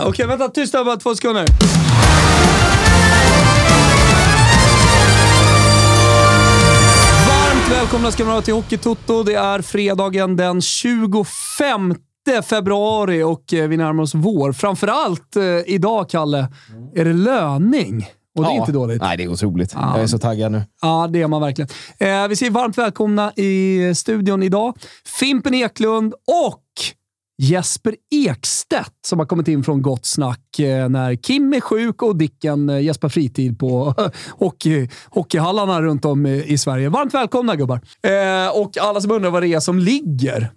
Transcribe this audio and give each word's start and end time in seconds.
Okej, 0.06 0.26
vänta. 0.26 0.48
Tyst 0.48 0.72
där 0.72 0.84
bara 0.84 0.96
två 0.96 1.14
sekunder. 1.14 1.46
Varmt 7.28 7.70
välkomna 7.72 8.10
ska 8.10 8.24
ni 8.24 8.30
vara 8.30 8.42
till 8.42 8.54
Hockeytoto. 8.54 9.22
Det 9.22 9.34
är 9.34 9.62
fredagen 9.62 10.36
den 10.36 10.60
25 10.60 11.94
februari 12.44 13.22
och 13.22 13.54
eh, 13.54 13.68
vi 13.68 13.76
närmar 13.76 14.02
oss 14.02 14.14
vår. 14.14 14.52
Framförallt 14.52 15.36
eh, 15.36 15.42
idag, 15.66 16.08
Kalle, 16.10 16.48
är 16.94 17.04
det 17.04 17.12
löning. 17.12 18.06
Och 18.38 18.44
det 18.44 18.48
är 18.50 18.54
Ja. 18.54 18.60
inte 18.60 18.72
dåligt. 18.72 19.00
Nej, 19.02 19.16
det 19.16 19.24
är 19.24 19.28
otroligt. 19.28 19.72
Jag 19.74 20.00
är 20.02 20.06
så 20.06 20.18
taggad 20.18 20.52
nu. 20.52 20.62
Ja, 20.82 21.08
det 21.12 21.22
är 21.22 21.28
man 21.28 21.40
verkligen. 21.42 21.68
Eh, 21.98 22.28
vi 22.28 22.36
säger 22.36 22.52
varmt 22.52 22.78
välkomna 22.78 23.32
i 23.36 23.92
studion 23.96 24.42
idag. 24.42 24.76
Fimpen 25.20 25.54
Eklund 25.54 26.14
och 26.14 26.62
Jesper 27.38 27.96
Ekstedt 28.10 28.94
som 29.06 29.18
har 29.18 29.26
kommit 29.26 29.48
in 29.48 29.64
från 29.64 29.82
Gott 29.82 30.06
Snack 30.06 30.58
eh, 30.58 30.88
när 30.88 31.14
Kim 31.14 31.54
är 31.54 31.60
sjuk 31.60 32.02
och 32.02 32.16
Dicken 32.16 32.68
gäspar 32.68 32.80
Jesper 32.80 33.08
fritid 33.08 33.58
på 33.58 33.94
hockey, 34.38 34.88
hockeyhallarna 35.10 35.82
runt 35.82 36.04
om 36.04 36.26
i, 36.26 36.58
Sverige. 36.58 36.88
Varmt 36.88 37.14
välkomna 37.14 37.56
gubbar! 37.56 37.80
Eh, 38.02 38.60
och 38.60 38.78
alla 38.78 39.00
som 39.00 39.10
undrar 39.10 39.30
vad 39.30 39.42
det 39.42 39.48
är 39.48 39.60
som 39.60 39.78
ligger 39.78 40.52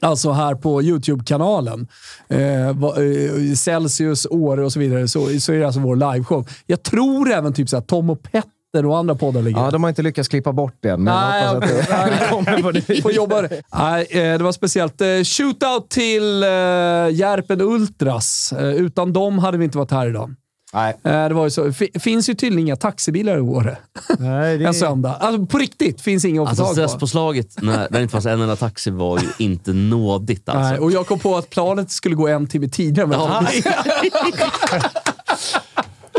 Alltså 0.00 0.30
här 0.30 0.54
på 0.54 0.82
YouTube-kanalen. 0.82 1.88
Eh, 2.28 3.54
Celsius, 3.56 4.26
Åre 4.30 4.64
och 4.64 4.72
så 4.72 4.78
vidare. 4.78 5.08
Så, 5.08 5.40
så 5.40 5.52
är 5.52 5.58
det 5.58 5.66
alltså 5.66 5.80
vår 5.80 5.96
liveshow. 5.96 6.48
Jag 6.66 6.82
tror 6.82 7.32
även 7.32 7.52
typ 7.52 7.68
så 7.68 7.76
här, 7.76 7.82
Tom 7.82 8.10
och 8.10 8.22
Petter 8.22 8.50
och 8.86 8.98
andra 8.98 9.14
poddar 9.14 9.42
ligger 9.42 9.60
Ja, 9.60 9.70
de 9.70 9.82
har 9.82 9.88
inte 9.88 10.02
lyckats 10.02 10.28
klippa 10.28 10.52
bort 10.52 10.76
det 10.80 10.88
än, 10.88 11.02
men 11.02 11.14
Nej, 11.14 11.44
jag 11.44 11.54
hoppas 11.54 11.70
att 11.70 11.88
det, 11.88 12.16
det 12.20 12.26
kommer 12.30 12.62
på 12.62 12.70
det 12.70 13.02
Får 13.02 13.12
jobba 13.12 13.42
det. 13.42 13.62
Nej, 13.74 14.06
eh, 14.10 14.38
det 14.38 14.44
var 14.44 14.52
speciellt. 14.52 15.00
Eh, 15.00 15.06
Shootout 15.24 15.90
till 15.90 16.42
eh, 16.42 16.48
Järpen 17.12 17.60
Ultras. 17.60 18.52
Utan 18.60 19.12
dem 19.12 19.38
hade 19.38 19.58
vi 19.58 19.64
inte 19.64 19.78
varit 19.78 19.90
här 19.90 20.06
idag. 20.08 20.34
Nej. 20.72 20.96
Det 21.02 21.34
var 21.34 21.44
ju 21.44 21.50
så. 21.50 21.66
F- 21.68 21.82
finns 22.00 22.28
ju 22.28 22.34
tydligen 22.34 22.66
inga 22.66 22.76
taxibilar 22.76 23.36
i 23.36 23.40
Åre. 23.40 23.76
Nej, 24.18 24.58
det 24.58 24.64
En 24.64 24.74
söndag. 24.74 25.16
Alltså 25.20 25.46
på 25.46 25.58
riktigt 25.58 26.00
finns 26.00 26.24
inga 26.24 26.46
Alltså 26.46 26.64
stresspåslaget 26.66 27.62
när, 27.62 27.76
när 27.76 27.88
det 27.90 28.02
inte 28.02 28.12
fanns 28.12 28.26
en 28.26 28.40
enda 28.40 28.56
taxi 28.56 28.90
var 28.90 29.18
ju 29.18 29.26
inte 29.38 29.72
nådigt 29.72 30.48
alltså. 30.48 30.60
Nej, 30.70 30.78
och 30.78 30.92
jag 30.92 31.06
kom 31.06 31.18
på 31.18 31.36
att 31.36 31.50
planet 31.50 31.90
skulle 31.90 32.14
gå 32.14 32.28
en 32.28 32.46
timme 32.46 32.68
tidigare. 32.68 33.06
Men 33.08 33.20
Ja. 33.20 33.44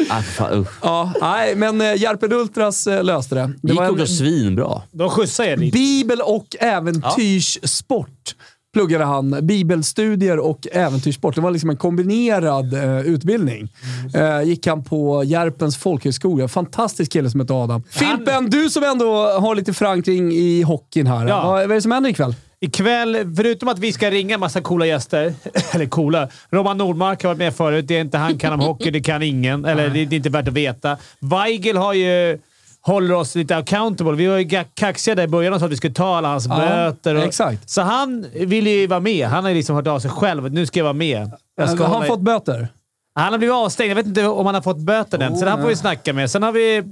Ah, 0.09 0.21
fan, 0.21 0.59
usch. 0.59 0.67
ja, 0.81 1.13
nej, 1.21 1.55
men 1.55 1.81
eh, 1.81 1.95
Järpen 2.01 2.33
Ultras 2.33 2.87
eh, 2.87 3.03
löste 3.03 3.35
det. 3.35 3.41
Det 3.41 3.53
Det 3.61 3.67
gick 3.71 3.79
var 3.79 3.89
också 3.89 4.01
en 4.01 4.07
svinbra. 4.07 4.81
De 4.91 5.09
skjutsar 5.09 5.43
er 5.43 5.57
dit. 5.57 5.73
bibel 5.73 6.21
och 6.21 6.55
äventyrssport 6.59 8.35
pluggade 8.73 9.03
han. 9.05 9.39
Bibelstudier 9.47 10.39
och 10.39 10.67
äventyrssport. 10.71 11.35
Det 11.35 11.41
var 11.41 11.51
liksom 11.51 11.69
en 11.69 11.77
kombinerad 11.77 12.73
eh, 12.73 12.99
utbildning. 12.99 13.69
Eh, 14.13 14.41
gick 14.41 14.67
han 14.67 14.83
på 14.83 15.23
Järpens 15.23 15.77
folkhögskola. 15.77 16.47
Fantastisk 16.47 17.11
kille 17.11 17.29
som 17.29 17.39
heter 17.39 17.63
Adam. 17.63 17.83
Fimpen, 17.89 18.49
du 18.49 18.69
som 18.69 18.83
ändå 18.83 19.15
har 19.27 19.55
lite 19.55 19.73
förankring 19.73 20.31
i 20.31 20.61
hockeyn 20.61 21.07
här. 21.07 21.27
Ja. 21.27 21.41
Vad, 21.47 21.53
vad 21.53 21.71
är 21.71 21.75
det 21.75 21.81
som 21.81 21.91
händer 21.91 22.09
ikväll? 22.09 22.35
Ikväll, 22.59 23.33
förutom 23.35 23.69
att 23.69 23.79
vi 23.79 23.93
ska 23.93 24.11
ringa 24.11 24.33
en 24.33 24.39
massa 24.39 24.61
coola 24.61 24.85
gäster, 24.85 25.33
eller 25.71 25.85
coola. 25.85 26.27
Roman 26.49 26.77
Nordmark 26.77 27.23
har 27.23 27.29
varit 27.29 27.37
med 27.37 27.53
förut. 27.55 27.87
Det 27.87 27.97
är 27.97 28.01
inte 28.01 28.17
han 28.17 28.37
kan 28.37 28.53
om 28.53 28.59
hockey, 28.59 28.91
det 28.91 29.01
kan 29.01 29.23
ingen. 29.23 29.65
Eller 29.65 29.89
det 29.89 29.99
är 29.99 30.13
inte 30.13 30.29
värt 30.29 30.47
att 30.47 30.53
veta. 30.53 30.97
Weigel 31.19 31.77
har 31.77 31.93
ju... 31.93 32.39
Håller 32.81 33.13
oss 33.15 33.35
lite 33.35 33.57
accountable. 33.57 34.13
Vi 34.13 34.27
var 34.27 34.37
ju 34.37 34.43
ga- 34.43 34.65
kaxiga 34.73 35.15
där 35.15 35.23
i 35.23 35.27
början 35.27 35.53
och 35.53 35.59
sa 35.59 35.65
att 35.65 35.71
vi 35.71 35.77
skulle 35.77 35.93
ta 35.93 36.17
alla 36.17 36.27
hans 36.27 36.45
Ja, 36.47 36.57
böter. 36.57 37.15
Och, 37.15 37.23
exakt. 37.23 37.69
Så 37.69 37.81
han 37.81 38.25
vill 38.33 38.67
ju 38.67 38.87
vara 38.87 38.99
med. 38.99 39.27
Han 39.27 39.43
har 39.43 39.51
ju 39.51 39.55
liksom 39.57 39.75
hört 39.75 39.87
av 39.87 39.99
sig 39.99 40.11
själv. 40.11 40.53
Nu 40.53 40.65
ska 40.65 40.79
jag 40.79 40.83
vara 40.83 40.93
med. 40.93 41.31
Jag 41.57 41.69
ska 41.69 41.83
har 41.85 41.97
han 41.99 42.07
fått 42.07 42.19
böter? 42.19 42.67
Han 43.15 43.31
har 43.31 43.37
blivit 43.37 43.53
avstängd. 43.53 43.91
Jag 43.91 43.95
vet 43.95 44.05
inte 44.05 44.27
om 44.27 44.45
han 44.45 44.55
har 44.55 44.61
fått 44.61 44.77
böter 44.77 45.19
än, 45.19 45.37
så 45.37 45.45
det 45.45 45.51
här 45.51 45.61
får 45.61 45.67
vi 45.67 45.75
snacka 45.75 46.13
med. 46.13 46.31
Sen 46.31 46.43
har 46.43 46.51
vi 46.51 46.83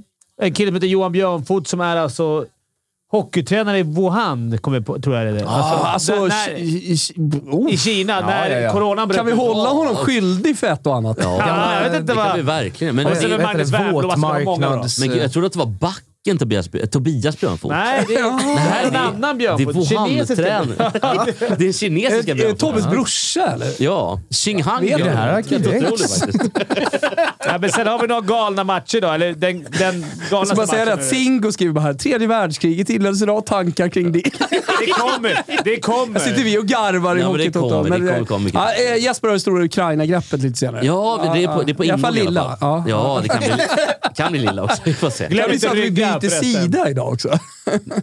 en 0.41 0.53
kille 0.53 0.67
som 0.69 0.75
heter 0.75 0.87
Johan 0.87 1.11
Björnfot 1.11 1.67
som 1.67 1.81
är 1.81 1.95
alltså 1.97 2.45
hockeytränare 3.13 3.79
i 3.79 3.83
Wuhan, 3.83 4.57
kommer 4.57 4.77
jag 4.77 4.85
på, 4.85 4.99
tror 4.99 5.15
jag 5.15 5.33
det 5.33 5.39
är. 5.39 5.45
Alltså, 5.45 5.85
alltså, 5.85 6.25
när, 6.25 6.57
i, 6.57 6.93
i, 6.93 6.97
oh. 7.51 7.73
I 7.73 7.77
Kina, 7.77 8.19
när 8.19 8.49
ja, 8.49 8.59
ja. 8.59 8.71
coronan 8.71 9.07
bröt 9.07 9.17
Kan 9.17 9.25
vi 9.25 9.31
hålla 9.31 9.69
honom 9.69 9.95
skyldig 9.95 10.57
för 10.57 10.67
ett 10.67 10.87
och 10.87 10.95
annat? 10.95 11.17
Ja, 11.21 11.73
jag 11.75 11.89
vet 11.89 11.99
inte 11.99 12.13
det 12.13 12.17
kan 12.17 12.27
vad- 12.27 12.35
vi 12.35 12.41
verkligen. 12.41 12.95
Men, 12.95 13.05
Och 13.05 13.17
sen 13.17 13.31
är 13.31 13.43
Magnus 13.43 13.71
Wernbloom, 13.71 14.09
ha 14.09 14.17
många 14.17 14.39
då? 14.39 14.51
våtmarknads... 14.51 14.99
men 14.99 15.17
jag 15.17 15.31
trodde 15.33 15.47
att 15.47 15.53
det 15.53 15.59
var 15.59 15.65
backen 15.65 16.12
Tobias, 16.31 16.71
Björn- 16.71 16.87
Tobias 16.87 17.39
Björnfot. 17.39 17.71
Nej, 17.71 18.05
det 18.07 18.15
är, 18.15 18.53
det 18.55 18.59
här 18.59 18.83
är 18.83 18.87
en 18.87 18.95
annan 18.95 19.37
Det 19.37 19.45
är 19.45 19.57
Björnfot. 19.57 19.87
Kinesiska 19.87 20.43
Wuhan-tränare. 20.43 21.55
det 21.57 21.67
är 21.67 21.73
kinesiska 21.73 22.35
Björnfot. 22.35 22.59
Tobbes 22.59 22.87
brorsa 22.87 23.47
eller? 23.47 23.67
Ja. 23.79 24.19
Det 24.45 24.63
här 25.09 25.27
är 25.27 25.33
Helt 25.49 25.67
otroligt 25.67 26.19
faktiskt. 26.19 26.43
ja, 27.45 27.57
men 27.57 27.69
Sen 27.71 27.87
har 27.87 28.01
vi 28.01 28.07
några 28.07 28.21
galna 28.21 28.63
matcher 28.63 29.01
då. 29.01 29.07
Eller 29.07 29.33
den, 29.33 29.67
den 29.79 30.05
galna 30.29 30.55
Så 30.55 30.67
säga 30.67 30.85
det 30.85 30.93
att. 30.93 31.03
Singo 31.05 31.51
skriver 31.51 31.73
bara 31.73 31.81
här. 31.81 31.93
Tredje 31.93 32.27
världskriget 32.27 32.89
inleddes 32.89 33.21
idag. 33.21 33.45
Tankar 33.45 33.89
kring 33.89 34.11
det. 34.11 34.21
Det 34.85 34.91
kommer! 34.91 35.63
Det 35.63 35.79
kommer! 35.79 36.19
sitter 36.19 36.43
vi 36.43 36.57
och 36.57 36.65
garvar 36.65 37.15
i 37.15 37.21
Ja, 37.21 37.33
mycket. 38.39 38.53
ja, 38.53 38.73
eh, 38.73 39.03
Jesper 39.03 39.27
har 39.27 39.33
det 39.33 39.39
stora 39.39 39.63
Ukraina-greppet 39.63 40.39
lite 40.41 40.57
senare. 40.59 40.85
Ja, 40.85 41.19
men 41.23 41.37
det 41.37 41.43
är 41.43 41.47
på, 41.47 41.63
det 41.63 41.71
är 41.71 41.73
på 41.73 41.85
I 41.85 41.91
alla 41.91 42.01
fall 42.01 42.17
ingång 42.17 42.27
lilla. 42.27 42.57
Ja. 42.61 42.83
Ja, 42.87 43.19
det 43.23 43.29
kan 43.29 43.39
bli, 43.39 43.51
kan 44.15 44.31
bli 44.31 44.41
lilla 44.41 44.63
också. 44.63 44.77
Vi 44.83 44.93
får 44.93 45.09
se. 45.09 45.27
Det 45.27 45.59
kan 45.59 45.71
bli 45.71 45.89
byter 46.21 46.29
sida 46.43 46.89
idag 46.89 47.13
också. 47.13 47.39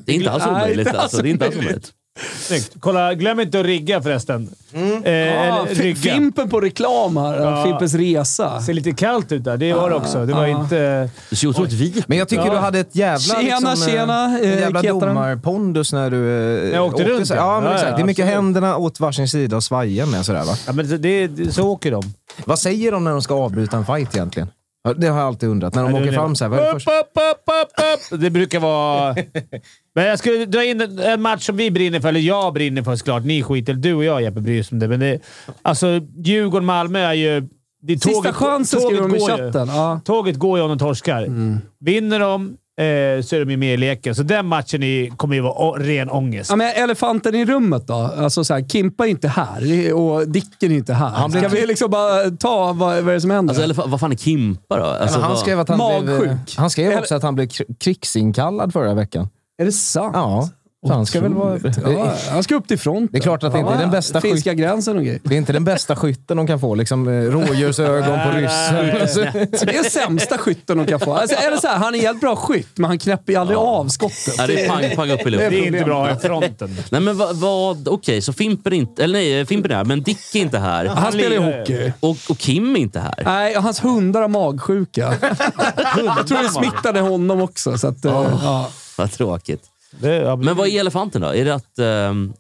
Det 0.04 0.12
är 0.12 0.16
inte 0.16 0.30
alls 0.30 0.44
Nej, 0.46 0.54
omöjligt. 0.54 0.78
inte 0.86 0.90
alls 0.90 1.02
Alltså, 1.02 1.22
det 1.22 1.28
är 1.28 1.30
inte 1.30 1.46
alls 1.46 1.56
omöjligt. 1.56 1.92
Snyggt. 2.40 2.72
Kolla, 2.80 3.14
glöm 3.14 3.40
inte 3.40 3.60
att 3.60 3.66
rigga 3.66 4.02
förresten. 4.02 4.48
Eh, 4.72 4.80
Ja, 4.82 5.10
eller 5.12 5.66
F- 5.72 5.78
rygga. 5.78 6.14
Fimpen 6.14 6.48
på 6.50 6.60
reklam 6.60 7.16
här. 7.16 7.40
Ja. 7.40 7.64
Fimpens 7.64 7.94
resa. 7.94 8.60
ser 8.60 8.72
lite 8.74 8.92
kallt 8.92 9.32
ut 9.32 9.44
där. 9.44 9.56
Det 9.56 9.72
var 9.72 9.90
det 9.90 9.96
också. 9.96 10.26
Det 10.26 10.32
var 10.32 10.46
inte... 10.46 11.10
Du 11.30 11.36
ser 11.36 11.48
otroligt 11.48 11.72
vit 11.72 12.08
Men 12.08 12.18
jag 12.18 12.28
tycker 12.28 12.44
Ja. 12.46 12.50
du 12.52 12.56
hade 12.58 12.78
ett 12.78 12.96
jävla, 12.96 13.18
Tjena, 13.34 13.42
liksom, 13.70 13.88
eh, 13.88 13.94
tjena, 13.94 14.24
en 14.38 14.44
eh, 14.52 14.60
jävla 14.60 14.82
domarpondus 14.82 15.92
när 15.92 16.10
du 16.10 16.28
eh, 16.68 16.74
Jag 16.74 16.86
åkte 16.86 17.04
runt, 17.04 17.28
så- 17.28 17.34
ja. 17.34 17.60
Men 17.60 17.68
Ja, 17.70 17.74
exakt. 17.74 17.90
ja, 17.90 17.96
det 17.96 18.02
är 18.02 18.06
mycket 18.06 18.22
absolut. 18.24 18.34
händerna 18.36 18.76
åt 18.76 19.00
varsin 19.00 19.28
sida 19.28 19.56
och 19.56 19.64
svaja 19.64 20.06
med 20.06 20.26
sådär 20.26 20.44
va? 20.44 20.54
Ja, 20.66 20.72
men 20.72 20.88
det, 20.88 20.98
det, 20.98 21.26
det, 21.26 21.52
så 21.52 21.68
åker 21.68 21.90
de. 21.90 22.02
Vad 22.44 22.58
säger 22.58 22.92
de 22.92 23.04
när 23.04 23.10
de 23.10 23.22
ska 23.22 23.34
avbryta 23.34 23.76
en 23.76 23.86
fight 23.86 24.14
egentligen? 24.16 24.48
Ja, 24.82 24.92
Det 24.94 25.06
har 25.06 25.18
jag 25.18 25.26
alltid 25.26 25.48
undrat. 25.48 25.74
När 25.74 25.82
de 25.82 25.92
det- 25.92 26.00
åker 26.00 26.12
fram 26.12 26.36
så 26.36 26.44
här, 26.44 26.48
vad 26.48 26.58
är 26.58 26.62
det 26.62 26.68
Upp, 26.68 26.74
första? 26.74 26.90
upp, 27.00 27.06
upp, 27.46 28.12
upp. 28.12 28.20
Det 28.20 28.30
brukar 28.30 28.60
vara... 28.60 29.14
Men 29.94 30.04
jag 30.06 30.18
skulle 30.18 30.44
dra 30.46 30.64
in 30.64 30.80
en- 31.00 31.22
match 31.22 31.46
som 31.46 31.56
vi 31.56 31.70
brinner 31.70 32.00
för, 32.00 32.08
eller 32.08 32.20
jag 32.20 32.52
brinner 32.54 32.82
för 32.82 32.96
såklart. 32.96 33.24
Ni 33.24 33.42
skiter 33.42 33.74
Du 33.74 33.94
och 33.94 34.04
jag 34.04 34.22
Jeppe 34.22 34.40
bryr 34.40 34.60
oss 34.60 34.72
om 34.72 34.78
det. 34.78 34.88
Men 34.88 35.00
det 35.00 35.20
alltså, 35.62 35.86
Djurgården-Malmö 36.16 36.98
är 36.98 37.12
ju... 37.14 37.48
Det, 37.82 38.02
Sista 38.02 38.32
chansen 38.32 38.80
skriver 38.80 39.02
de 39.02 39.14
i 39.14 39.18
ju. 39.18 39.26
chatten. 39.26 39.68
Ja. 39.68 40.00
Tåget 40.04 40.36
går 40.36 40.58
ju 40.58 40.64
om 40.64 40.68
de 40.70 40.78
torskar. 40.78 41.26
Vinner 41.84 42.18
de 42.20 42.56
eh, 42.78 43.22
så 43.22 43.36
är 43.36 43.44
de 43.44 43.50
ju 43.50 43.56
med 43.56 43.74
i 43.74 43.76
leken. 43.76 44.14
Så 44.14 44.22
den 44.22 44.46
matchen 44.46 44.82
är, 44.82 45.08
kommer 45.16 45.34
ju 45.34 45.40
vara 45.40 45.82
ren 45.82 46.10
ångest. 46.10 46.50
Ja, 46.50 46.56
men 46.56 46.72
elefanten 46.74 47.34
i 47.34 47.44
rummet 47.44 47.86
då? 47.86 47.94
Alltså 47.94 48.44
så 48.44 48.54
här, 48.54 48.68
Kimpa 48.68 49.06
är 49.06 49.10
inte 49.10 49.28
här 49.28 49.92
och 49.92 50.28
Dicken 50.28 50.72
är 50.72 50.76
inte 50.76 50.94
här. 50.94 51.08
Han 51.08 51.32
Ska 51.32 51.48
vi 51.48 51.66
liksom 51.66 51.90
bara 51.90 52.30
ta 52.30 52.72
vad, 52.72 52.76
vad 52.76 53.08
är 53.08 53.12
det 53.12 53.20
som 53.20 53.30
händer? 53.30 53.62
Alltså, 53.62 53.86
vad 53.86 54.00
fan 54.00 54.12
är 54.12 54.16
Kimpa 54.16 54.76
då? 54.78 54.84
Alltså, 54.84 55.18
Men 55.18 55.28
han 55.28 55.36
skrev, 55.36 55.60
att 55.60 55.68
han, 55.68 55.78
blev, 55.78 56.16
Magsjuk. 56.18 56.30
eh, 56.30 56.36
han 56.56 56.70
skrev 56.70 56.98
också 56.98 57.14
att 57.14 57.22
han 57.22 57.34
blev 57.34 57.46
kr- 57.48 57.76
krigsinkallad 57.80 58.72
förra 58.72 58.94
veckan. 58.94 59.28
är 59.62 59.64
det 59.64 59.72
sant? 59.72 60.12
Ja, 60.16 60.48
så 60.86 60.92
han 60.92 61.06
ska 61.06 61.20
väl 61.20 61.34
vara... 61.34 61.58
Ja, 61.84 62.14
han 62.30 62.42
ska 62.42 62.54
upp 62.54 62.68
till 62.68 62.78
fronten. 62.78 63.08
Det 63.12 63.18
är 63.18 63.22
klart 63.22 63.42
att 63.42 63.52
det 63.52 63.58
inte 63.58 63.72
är 63.72 63.78
den 63.78 63.90
bästa 63.90 64.20
Finska 64.20 64.54
gränsen 64.54 64.96
och 64.96 65.04
grejer. 65.04 65.20
Det 65.24 65.34
är 65.34 65.38
inte 65.38 65.52
den 65.52 65.64
bästa 65.64 65.96
skytten 65.96 66.36
de 66.36 66.46
kan 66.46 66.60
få. 66.60 66.74
Liksom, 66.74 67.08
eh, 67.08 67.12
rådjursögon 67.12 68.18
på 68.24 68.38
ryssen. 68.38 68.86
Det 69.66 69.76
är 69.76 69.90
sämsta 69.90 70.38
skytten 70.38 70.78
de 70.78 70.86
kan 70.86 71.00
få. 71.00 71.14
Alltså, 71.14 71.36
är 71.36 71.50
det 71.50 71.60
så 71.60 71.66
här, 71.66 71.76
han 71.76 71.94
är 71.94 71.98
jävligt 71.98 72.20
bra 72.20 72.36
skytt, 72.36 72.78
men 72.78 72.84
han 72.84 72.98
knäpper 72.98 73.32
ju 73.32 73.38
aldrig 73.38 73.58
av 73.58 73.88
skottet. 73.88 74.34
Ja, 74.38 74.46
det 74.46 74.64
är 74.64 74.68
pang, 74.68 74.96
pang 74.96 75.10
upp 75.10 75.20
i 75.20 75.24
det 75.24 75.30
luften. 75.30 75.52
är 75.52 75.66
inte 75.66 75.84
bra 75.84 76.12
i 76.12 76.16
fronten. 76.16 76.76
Nej, 76.90 77.00
men 77.00 77.16
vad... 77.16 77.36
vad 77.36 77.88
Okej, 77.88 78.22
så 78.22 78.32
Fimpen 78.32 78.72
inte... 78.72 79.04
Eller 79.04 79.18
nej, 79.18 79.46
Fimpen 79.46 79.70
är 79.70 79.76
här, 79.76 79.84
men 79.84 80.02
Dick 80.02 80.34
är 80.34 80.40
inte 80.40 80.58
här. 80.58 80.86
Han 80.86 81.12
spelar 81.12 81.36
ju 81.36 81.58
hockey. 81.58 81.92
Och, 82.00 82.16
och 82.28 82.38
Kim 82.38 82.76
är 82.76 82.80
inte 82.80 83.00
här. 83.00 83.22
Nej, 83.24 83.54
hans 83.54 83.84
hundar 83.84 84.20
har 84.20 84.28
magsjuka. 84.28 85.14
Jag 85.96 86.26
tror 86.26 86.42
det 86.42 86.48
smittade 86.48 87.00
honom 87.00 87.40
också. 87.40 87.78
Så 87.78 87.86
att, 87.86 88.04
eh, 88.04 88.12
ja. 88.42 88.70
Vad 88.96 89.12
tråkigt. 89.12 89.62
Det, 89.90 90.14
ja, 90.16 90.36
Men 90.36 90.56
vad 90.56 90.68
är 90.68 90.80
elefanten 90.80 91.20
då? 91.22 91.34
Är 91.34 91.44
det 91.44 91.54
att, 91.54 91.78
ehm, 91.78 92.32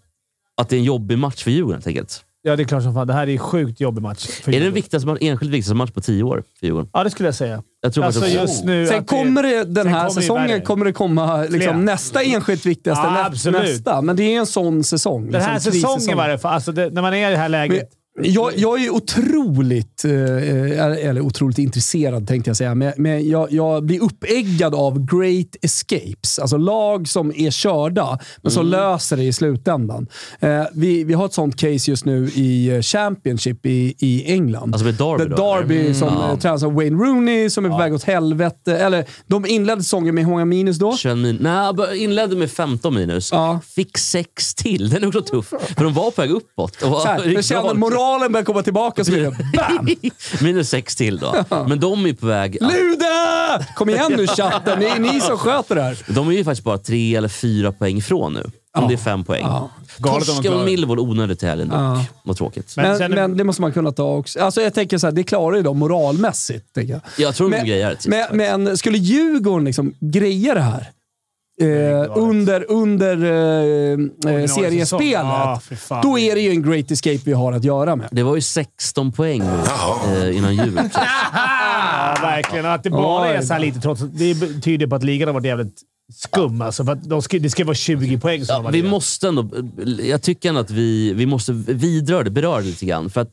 att 0.56 0.68
det 0.68 0.76
är 0.76 0.78
en 0.78 0.84
jobbig 0.84 1.18
match 1.18 1.42
för 1.44 1.50
Djurgården 1.50 1.76
helt 1.76 1.86
enkelt? 1.86 2.24
Ja, 2.42 2.56
det 2.56 2.62
är 2.62 2.64
klart 2.64 2.82
som 2.82 2.94
fan. 2.94 3.06
Det 3.06 3.12
här 3.12 3.26
är 3.28 3.32
en 3.32 3.38
sjukt 3.38 3.80
jobbig 3.80 4.02
match. 4.02 4.26
för 4.26 4.52
Är 4.54 4.58
det 4.58 4.64
den 4.64 4.74
viktigaste, 4.74 5.06
match- 5.08 5.18
enskilt 5.20 5.50
viktigaste 5.50 5.74
match 5.74 5.90
på 5.90 6.00
tio 6.00 6.22
år 6.22 6.42
för 6.58 6.66
Djurgården? 6.66 6.90
Ja, 6.92 7.04
det 7.04 7.10
skulle 7.10 7.26
jag 7.28 7.34
säga. 7.34 7.62
Jag 7.80 7.94
tror 7.94 8.04
Alltså 8.04 8.20
faktiskt 8.20 8.40
just 8.40 8.64
nu... 8.64 8.86
Sen 8.86 8.98
att 8.98 9.06
kommer 9.06 9.42
det, 9.42 9.64
den 9.64 9.74
sen 9.84 9.86
här 9.92 10.08
kommer 10.08 10.20
säsongen 10.20 10.46
värre. 10.48 10.60
kommer 10.60 10.84
det 10.84 10.92
komma 10.92 11.36
Flera. 11.46 11.48
liksom, 11.58 11.84
nästa 11.84 12.22
enskilt 12.22 12.66
viktigaste 12.66 13.06
Ja, 13.06 13.12
nä, 13.12 13.24
absolut. 13.24 13.62
nästa. 13.62 14.00
Men 14.02 14.16
det 14.16 14.22
är 14.22 14.38
en 14.38 14.46
sån 14.46 14.84
säsong. 14.84 15.30
Den 15.30 15.40
här 15.42 15.54
liksom, 15.54 15.72
säsongen 15.72 15.96
krissäsong. 15.96 16.16
var 16.16 16.28
det. 16.28 16.38
För, 16.38 16.48
alltså 16.48 16.72
det, 16.72 16.90
när 16.90 17.02
man 17.02 17.14
är 17.14 17.28
i 17.28 17.30
det 17.32 17.36
här 17.38 17.48
läget. 17.48 17.90
Jag, 18.24 18.52
jag 18.56 18.84
är 18.84 18.90
otroligt, 18.90 20.04
eh, 20.04 20.10
eller 21.08 21.20
otroligt 21.20 21.58
intresserad 21.58 22.28
tänkte 22.28 22.50
jag 22.50 22.56
säga, 22.56 22.74
men, 22.74 22.92
men 22.96 23.28
jag, 23.28 23.52
jag 23.52 23.84
blir 23.84 24.02
uppeggad 24.02 24.74
av 24.74 25.06
great 25.06 25.56
escapes. 25.62 26.38
Alltså 26.38 26.56
lag 26.56 27.08
som 27.08 27.32
är 27.36 27.50
körda, 27.50 28.18
men 28.42 28.52
som 28.52 28.66
löser 28.66 29.16
det 29.16 29.22
i 29.22 29.32
slutändan. 29.32 30.06
Eh, 30.40 30.62
vi, 30.72 31.04
vi 31.04 31.14
har 31.14 31.26
ett 31.26 31.32
sånt 31.34 31.56
case 31.56 31.90
just 31.90 32.04
nu 32.04 32.28
i 32.34 32.68
eh, 32.68 32.80
Championship 32.82 33.66
i, 33.66 33.94
i 33.98 34.32
England. 34.32 34.74
Alltså 34.74 34.84
med 34.84 34.94
Derby 34.94 35.24
Där 35.24 35.36
då, 35.36 35.54
Derby 35.54 35.80
eller? 35.80 35.94
som 35.94 36.08
Ja. 36.08 36.32
eh, 36.32 36.38
tränas 36.38 36.62
av 36.62 36.72
Wayne 36.74 37.04
Rooney, 37.04 37.50
som 37.50 37.64
är 37.64 37.68
på 37.68 37.78
väg 37.78 37.94
åt 37.94 38.04
helvete. 38.04 38.76
Eller, 38.78 39.04
de 39.26 39.46
inledde 39.46 39.82
säsongen 39.82 40.14
med 40.14 40.24
hur 40.24 40.30
många 40.30 40.44
minus 40.44 40.78
då? 40.78 40.96
21 40.96 41.18
min 41.18 41.38
Nej, 41.40 41.72
inledde 42.04 42.36
med 42.36 42.50
15 42.50 42.94
minus. 42.94 43.32
Ja. 43.32 43.60
Fick 43.74 43.98
6 43.98 44.54
till. 44.54 44.90
Den 44.90 45.02
är 45.02 45.08
också 45.08 45.22
tuff. 45.22 45.48
För 45.76 45.84
de 45.84 45.94
var 45.94 46.10
på 46.10 46.22
väg 46.22 46.30
uppåt. 46.30 46.82
Och 46.82 46.90
var 46.90 47.00
Så 47.00 47.06
här, 47.08 47.18
men. 47.24 47.34
Moralen 48.10 48.32
börjar 48.32 48.44
komma 48.44 48.62
tillbaka 48.62 49.04
så 49.04 49.10
blir 49.10 49.22
det 49.22 49.30
BAM! 49.56 49.88
Minus 50.42 50.68
6 50.68 50.96
till 50.96 51.18
då. 51.18 51.44
Men 51.68 51.80
de 51.80 52.06
är 52.06 52.12
på 52.12 52.26
väg... 52.26 52.58
Lude! 52.60 53.66
Kom 53.76 53.90
igen 53.90 54.12
nu 54.16 54.26
chatten, 54.26 54.80
det 54.80 54.88
är 54.88 54.98
ni 54.98 55.20
som 55.20 55.38
sköter 55.38 55.74
det 55.74 55.82
här. 55.82 55.98
De 56.08 56.28
är 56.28 56.32
ju 56.32 56.44
faktiskt 56.44 56.64
bara 56.64 56.78
tre 56.78 57.16
eller 57.16 57.28
fyra 57.28 57.72
poäng 57.72 57.96
ifrån 57.96 58.32
nu. 58.32 58.50
Om 58.78 58.88
det 58.88 58.94
är 58.94 58.98
fem 58.98 59.24
poäng. 59.24 59.46
De 59.98 60.08
Torska 60.20 60.50
det. 60.50 60.64
Millwall 60.64 60.98
onödigt 60.98 61.42
i 61.42 61.46
helgen 61.46 61.68
dock. 61.68 61.78
Ja. 61.78 62.04
Vad 62.22 62.36
tråkigt. 62.36 62.72
Men 62.76 62.98
Men, 62.98 63.10
men 63.10 63.36
det 63.36 63.44
måste 63.44 63.62
man 63.62 63.72
kunna 63.72 63.92
ta 63.92 64.16
också. 64.16 64.40
Alltså 64.40 64.62
jag 64.62 64.74
tänker 64.74 64.98
så 64.98 65.06
här, 65.06 65.12
det 65.12 65.22
klarar 65.22 65.56
ju 65.56 65.62
de 65.62 65.78
moralmässigt. 65.78 66.66
Jag. 66.74 67.00
Jag 67.18 67.34
tror 67.34 67.50
de 67.50 67.56
Men, 67.56 67.66
grejar 67.66 67.90
det. 67.90 67.96
till 67.96 68.10
men, 68.10 68.22
sist, 68.22 68.34
men 68.34 68.76
skulle 68.76 68.98
Djurgården 68.98 69.64
liksom 69.64 69.94
greja 70.00 70.54
det 70.54 70.60
här 70.60 70.90
eh, 71.60 72.16
under, 72.18 72.70
under 72.70 73.24
eh, 73.24 74.32
eh, 74.34 74.46
seriespelet, 74.46 75.80
fan. 75.80 76.02
då 76.02 76.18
är 76.18 76.34
det 76.34 76.40
ju 76.40 76.50
en 76.50 76.62
great 76.62 76.90
escape 76.90 77.20
vi 77.24 77.32
har 77.32 77.52
att 77.52 77.64
göra 77.64 77.96
med. 77.96 78.08
Det 78.10 78.22
var 78.22 78.34
ju 78.34 78.40
16 78.40 79.12
poäng 79.12 79.42
eh, 79.42 80.36
innan 80.36 80.54
jul. 80.56 80.80
Ja, 81.32 82.16
verkligen. 82.22 82.66
Att 82.66 82.82
det 82.82 82.90
bara 82.90 83.30
Oj. 83.30 83.36
är 83.36 83.42
så 83.42 83.52
här 83.52 83.60
lite 83.60 83.80
trots 83.80 84.00
Det 84.00 84.34
tyder 84.62 84.86
på 84.86 84.94
att 84.96 85.04
ligan 85.04 85.28
har 85.28 85.34
varit 85.34 85.46
jävligt 85.46 85.82
skum. 86.14 86.62
Alltså, 86.62 86.84
för 86.84 86.92
att 86.92 87.08
de 87.08 87.22
ska, 87.22 87.38
det 87.38 87.50
ska 87.50 87.64
vara 87.64 87.74
20 87.74 88.18
poäng. 88.18 88.44
Ja, 88.48 88.68
vi 88.72 88.78
lirat. 88.78 88.90
måste 88.90 89.28
ändå, 89.28 89.50
jag 90.02 90.22
tycker 90.22 90.48
ändå 90.48 90.60
att 90.60 90.70
vi, 90.70 91.12
vi 91.12 91.26
måste 91.26 91.52
vidröra 91.52 92.22
det, 92.22 92.30
beröra 92.30 92.60
det 92.60 92.66
lite 92.66 92.86
grann. 92.86 93.10
För 93.10 93.20
att 93.20 93.30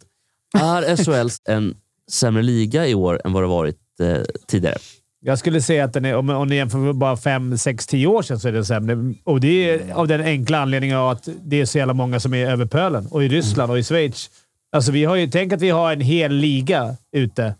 är 0.57 0.95
SHL 1.03 1.51
en 1.51 1.75
sämre 2.11 2.43
liga 2.43 2.87
i 2.87 2.95
år 2.95 3.21
än 3.25 3.33
vad 3.33 3.43
det 3.43 3.47
varit 3.47 3.77
eh, 4.01 4.17
tidigare? 4.47 4.77
Jag 5.19 5.39
skulle 5.39 5.61
säga 5.61 5.83
att 5.83 5.93
den 5.93 6.05
är, 6.05 6.15
om, 6.15 6.29
om 6.29 6.47
ni 6.47 6.55
jämför 6.55 6.77
med 6.77 6.95
bara 6.95 7.17
5, 7.17 7.57
6, 7.57 7.87
10 7.87 8.07
år 8.07 8.21
sedan 8.21 8.39
så 8.39 8.47
är 8.47 8.51
den 8.51 8.65
sämre. 8.65 9.13
Och 9.23 9.39
det 9.39 9.69
är 9.69 9.93
av 9.93 10.07
den 10.07 10.21
enkla 10.21 10.59
anledningen 10.59 10.97
av 10.97 11.09
att 11.09 11.29
det 11.43 11.61
är 11.61 11.65
så 11.65 11.77
jävla 11.77 11.93
många 11.93 12.19
som 12.19 12.33
är 12.33 12.45
över 12.45 12.65
pölen. 12.65 13.07
Och 13.07 13.23
i 13.23 13.27
Ryssland 13.27 13.71
och 13.71 13.79
i 13.79 13.83
Schweiz. 13.83 14.29
Alltså 14.71 14.91
vi 14.91 15.05
har 15.05 15.15
ju, 15.15 15.27
tänk 15.27 15.53
att 15.53 15.61
vi 15.61 15.69
har 15.69 15.93
en 15.93 16.01
hel 16.01 16.33
liga 16.33 16.95
ute 17.11 17.55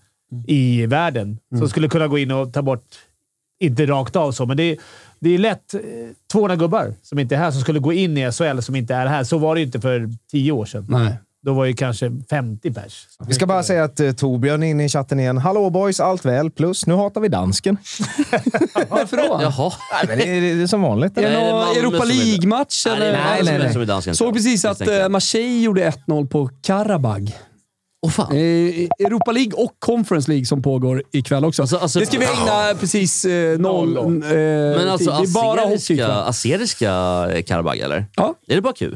i 0.48 0.86
världen 0.86 1.38
som 1.60 1.70
skulle 1.70 1.88
kunna 1.90 2.08
gå 2.08 2.18
in 2.18 2.32
och 2.32 2.54
ta 2.54 2.62
bort, 2.62 2.86
inte 3.60 3.86
rakt 3.86 4.16
av 4.16 4.32
så, 4.32 4.46
men 4.46 4.58
det 4.58 4.64
är, 4.64 4.78
det 5.20 5.30
är 5.30 5.38
lätt 5.38 5.74
eh, 5.74 5.80
200 6.32 6.56
gubbar 6.56 6.94
som 7.02 7.20
inte 7.20 7.36
är 7.36 7.40
här 7.40 7.52
som 7.52 7.62
skulle 7.62 7.80
gå 7.80 7.94
in 7.94 8.18
i 8.18 8.32
SHL 8.32 8.60
som 8.60 8.76
inte 8.76 8.96
är 8.96 9.06
här. 9.06 9.24
Så 9.24 9.38
var 9.38 9.56
det 9.56 9.62
ju 9.62 9.66
inte 9.66 9.82
för 9.82 10.10
10 10.32 10.52
år 10.52 10.66
sedan. 10.66 10.86
Nej. 10.90 11.18
Då 11.46 11.54
var 11.54 11.66
det 11.66 11.74
kanske 11.74 12.12
50 12.30 12.74
pers. 12.74 13.08
Vi 13.28 13.34
ska 13.34 13.46
bara 13.46 13.64
säga 13.64 13.84
att 13.84 14.00
uh, 14.00 14.12
Torbjörn 14.12 14.64
är 14.64 14.68
inne 14.68 14.86
i 14.86 14.90
chatten 14.90 15.20
igen. 15.20 15.38
Hallå 15.38 15.70
boys, 15.70 16.00
allt 16.00 16.26
väl? 16.26 16.52
Plus, 16.52 16.86
nu 16.88 16.94
hatar 16.94 17.22
vi 17.22 17.28
dansken. 17.28 17.78
Varför 18.90 19.18
då? 19.18 19.40
Jaha. 19.42 19.72
Nej, 19.94 20.06
men 20.08 20.18
det, 20.18 20.24
är, 20.38 20.56
det 20.56 20.64
är 20.64 20.68
som 20.68 20.82
vanligt. 20.82 21.18
Är 21.18 21.22
det 21.22 21.30
Nej, 21.30 21.52
någon 21.52 21.60
Malmö 21.60 21.80
Europa 21.80 21.98
som 21.98 22.10
är- 22.10 22.14
League-match? 22.14 22.84
Nej, 22.86 23.00
det 23.00 23.06
är 23.06 23.10
eller? 23.10 23.18
Malmö 23.24 23.34
Nej, 23.36 23.44
nej, 23.44 23.60
nej. 23.60 23.74
som 23.74 23.82
är 23.82 23.86
dansken. 23.86 24.16
Såg 24.16 24.34
precis 24.34 24.66
att 24.66 24.72
misstänker 24.72 24.94
jag. 24.94 25.04
eh, 25.04 25.10
Marseille 25.10 25.62
gjorde 25.64 25.90
1-0 26.08 26.28
på 26.28 26.50
Karabag. 26.62 27.32
Åh 28.06 28.12
fan. 28.12 28.32
Eh, 28.36 28.40
Europa 29.06 29.32
League 29.32 29.52
och 29.54 29.72
Conference 29.80 30.32
League 30.32 30.46
som 30.46 30.62
pågår 30.62 31.04
ikväll 31.12 31.46
också. 31.46 31.62
Alltså- 31.62 31.78
alltså- 31.78 32.00
det 32.00 32.06
ska 32.06 32.20
vi 32.20 32.26
ägna 32.26 32.76
precis 32.80 33.26
eh, 33.26 33.60
noll 33.60 33.94
Noll. 33.94 34.24
eh, 34.24 34.30
Men 34.30 34.90
alltså 34.90 35.12
tid. 35.12 35.20
Det 35.34 35.40
är 35.40 35.44
bara 35.44 35.50
hockey 35.62 35.64
azeriska, 35.76 35.94
ikväll. 35.94 36.12
azeriska 36.12 36.92
Karabag, 37.48 37.78
eller? 37.78 38.06
Ja. 38.16 38.34
Är 38.48 38.56
det 38.56 38.62
Baku? 38.62 38.92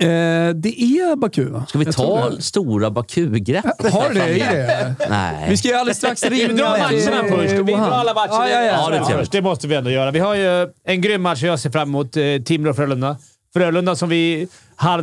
Eh, 0.00 0.08
det 0.54 0.80
är 0.82 1.16
Baku, 1.16 1.44
va? 1.44 1.64
Ska 1.68 1.78
vi 1.78 1.84
Jag 1.84 1.94
ta 1.94 2.32
stora 2.40 2.90
Baku-greppet? 2.90 3.92
Har 3.92 4.08
du 4.08 4.14
det 4.14 4.28
i 4.28 4.38
det? 4.38 4.94
Nej. 5.10 5.46
Vi 5.50 5.56
ska 5.56 5.68
ju 5.68 5.74
alldeles 5.74 5.98
strax 5.98 6.22
ringa 6.22 6.48
Vi 6.48 6.54
drar 6.54 6.68
matcherna 6.78 7.22
till 7.22 7.48
först. 7.48 7.52
Vi 7.68 7.72
drar 7.72 7.90
alla 7.90 8.14
matcher. 8.14 8.30
Ja, 8.32 8.48
ja, 8.48 8.64
ja. 8.64 8.94
Ja, 8.94 9.18
först. 9.18 9.32
Det 9.32 9.42
måste 9.42 9.66
vi 9.68 9.74
ändå 9.74 9.90
göra. 9.90 10.10
Vi 10.10 10.18
har 10.18 10.34
ju 10.34 10.68
en 10.84 11.00
grym 11.00 11.22
match 11.22 11.42
jag 11.42 11.60
ser 11.60 11.70
fram 11.70 11.88
emot. 11.88 12.16
Eh, 12.16 12.22
Timrå 12.44 12.70
och 12.70 12.76
Frölunda. 12.76 13.16
Frölunda 13.54 13.96
som 13.96 14.08
vi 14.08 14.48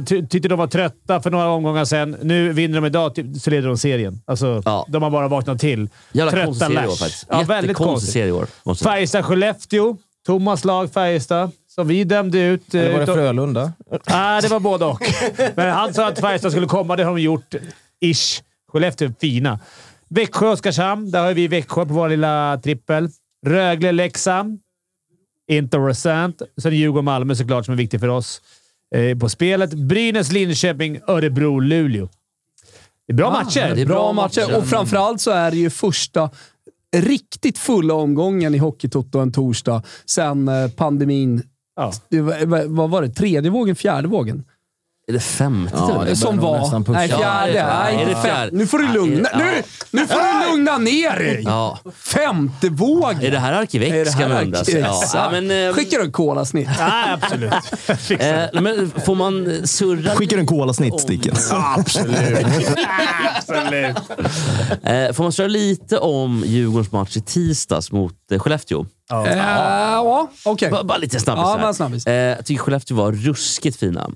ty 0.07 0.27
tyckte 0.27 0.49
de 0.49 0.59
var 0.59 0.67
trötta 0.67 1.21
för 1.21 1.31
några 1.31 1.47
omgångar 1.49 1.85
sedan. 1.85 2.15
Nu 2.21 2.53
vinner 2.53 2.75
de 2.81 2.85
idag, 2.85 3.35
så 3.41 3.49
leder 3.49 3.67
de 3.67 3.77
serien. 3.77 4.21
Alltså, 4.25 4.61
Ja. 4.65 4.85
De 4.89 5.03
har 5.03 5.09
bara 5.09 5.27
vaknat 5.27 5.59
till. 5.59 5.89
Jävla 6.11 6.45
konstig 6.45 6.67
serie 6.67 6.83
i 6.83 6.87
år 6.87 6.95
faktiskt. 6.95 7.25
Ja, 7.29 7.35
väldigt 7.37 7.49
Jättekonstig 7.49 7.75
konstigt. 7.85 8.13
serie 8.13 8.27
i 8.27 8.31
år. 8.31 8.47
Färjestad-Skellefteå. 8.83 9.97
Thomas 10.25 10.65
lag 10.65 10.91
Färjestad. 10.93 11.51
Som 11.75 11.87
vi 11.87 12.03
dömde 12.03 12.39
ut. 12.39 12.73
eh, 12.73 12.81
Eller 12.81 12.91
var 12.91 12.97
det 12.97 13.03
utav- 13.03 13.15
Frölunda? 13.15 13.73
Nej, 14.09 14.41
det 14.41 14.47
var 14.47 14.59
både 14.59 14.85
och. 14.85 15.01
Men 15.55 15.69
han 15.73 15.93
sa 15.93 16.07
att 16.07 16.19
Färjestad 16.19 16.51
skulle 16.51 16.67
komma. 16.67 16.95
Det 16.95 17.03
har 17.03 17.11
de 17.15 17.21
gjort. 17.21 17.55
Ish. 18.01 18.41
Skellefteå 18.71 19.07
är 19.07 19.13
fina. 19.21 19.59
Växjö 20.09 20.47
Oskarshamn. 20.47 21.11
Där 21.11 21.23
har 21.25 21.33
vi 21.33 21.47
Växjö 21.47 21.85
på 21.85 21.93
vår 21.93 22.09
lilla 22.09 22.59
trippel. 22.63 23.09
Rögle 23.45 23.91
Leksand. 23.91 24.59
Intressant. 25.51 26.41
Sen 26.61 26.73
Djurgården-Malmö 26.75 27.35
såklart, 27.35 27.65
som 27.65 27.71
är 27.73 27.77
viktigt 27.77 28.01
för 28.01 28.07
oss 28.07 28.41
eh, 28.95 29.17
på 29.17 29.29
spelet. 29.29 29.73
Brynäs, 29.73 30.31
Linköping, 30.31 30.99
Örebro, 31.07 31.59
Luleå. 31.59 32.09
Det 33.07 33.13
är 33.13 33.17
bra 33.17 33.29
matcher. 33.31 33.75
det 33.75 33.81
är 33.81 33.85
Bra 33.85 33.95
bra 33.95 34.13
matcher. 34.13 34.41
matcher. 34.41 34.57
Och 34.57 34.67
framförallt 34.67 35.21
så 35.21 35.31
är 35.31 35.51
det 35.51 35.57
ju 35.57 35.69
första 35.69 36.29
riktigt 36.95 37.57
fulla 37.57 37.93
omgången 37.93 38.55
i 38.55 38.57
Hockeytoto 38.57 39.19
en 39.19 39.31
torsdag 39.31 39.83
sen 40.05 40.47
eh, 40.47 40.69
pandemin. 40.69 41.43
Ja. 41.75 41.91
Det 42.09 42.21
Vad 42.67 42.89
var 42.89 43.01
det? 43.01 43.09
Tredje 43.09 43.51
vågen? 43.51 43.75
Fjärde 43.75 44.07
vågen? 44.07 44.43
Är 45.07 45.13
det 45.13 45.19
femte 45.19 45.73
Ja, 45.77 46.03
det 46.05 46.15
som 46.15 46.39
var. 46.39 46.91
Nej, 46.91 47.07
fjärde. 47.07 47.23
Ja, 47.23 47.45
det 47.45 47.57
är- 47.59 47.83
Nej, 47.83 48.03
är 48.03 48.05
det 48.15 48.21
fjärde? 48.21 48.49
fem. 48.49 48.57
Nu 48.57 48.67
får 48.67 48.77
du 48.77 48.87
lugna, 48.87 49.29
nu, 49.37 49.63
nu 49.91 50.07
får 50.07 50.15
du 50.15 50.51
lugna 50.51 50.77
ner 50.77 51.19
dig! 51.19 51.41
Ja. 51.45 51.79
Femte 51.97 52.69
vågen. 52.69 53.21
Är 53.21 53.31
det 53.31 53.39
här 53.39 53.53
Är 53.53 53.57
Arkivex 53.61 54.13
det 54.13 54.19
kan 54.19 54.29
man 54.29 54.37
här 54.37 54.43
undra. 54.43 54.59
Ja. 54.67 55.03
Ja, 55.13 55.29
men, 55.31 55.67
eh, 55.67 55.73
Skickar 55.73 55.97
du 55.97 56.03
en 56.03 56.11
kolasnitt? 56.11 56.69
Nej, 56.79 57.13
absolut. 57.21 57.51
Eh, 58.21 58.61
men 58.61 58.91
får 59.05 59.15
man 59.15 59.61
surra... 59.67 60.15
Skickar 60.15 60.37
en 60.37 60.45
kolasnitt, 60.47 60.99
Sticken. 60.99 61.35
absolut. 61.51 62.19
absolut. 63.35 63.97
Eh, 64.83 65.13
får 65.13 65.23
man 65.23 65.31
surra 65.31 65.47
lite 65.47 65.97
om 65.97 66.43
Djurgårdens 66.45 66.91
match 66.91 67.17
i 67.17 67.21
tisdags 67.21 67.91
mot 67.91 68.13
eh, 68.31 68.39
Skellefteå? 68.39 68.85
Eh, 69.11 69.37
Ja, 69.37 70.29
okej. 70.45 70.71
Bara, 70.71 70.83
bara 70.83 70.97
lite 70.97 71.19
snabbis. 71.19 71.43
Ja, 71.61 71.73
snabbis. 71.73 72.07
Eh, 72.07 72.13
jag 72.13 72.45
tycker 72.45 72.63
Skellefteå 72.63 72.97
var 72.97 73.11
ruskigt 73.11 73.79
fina. 73.79 74.09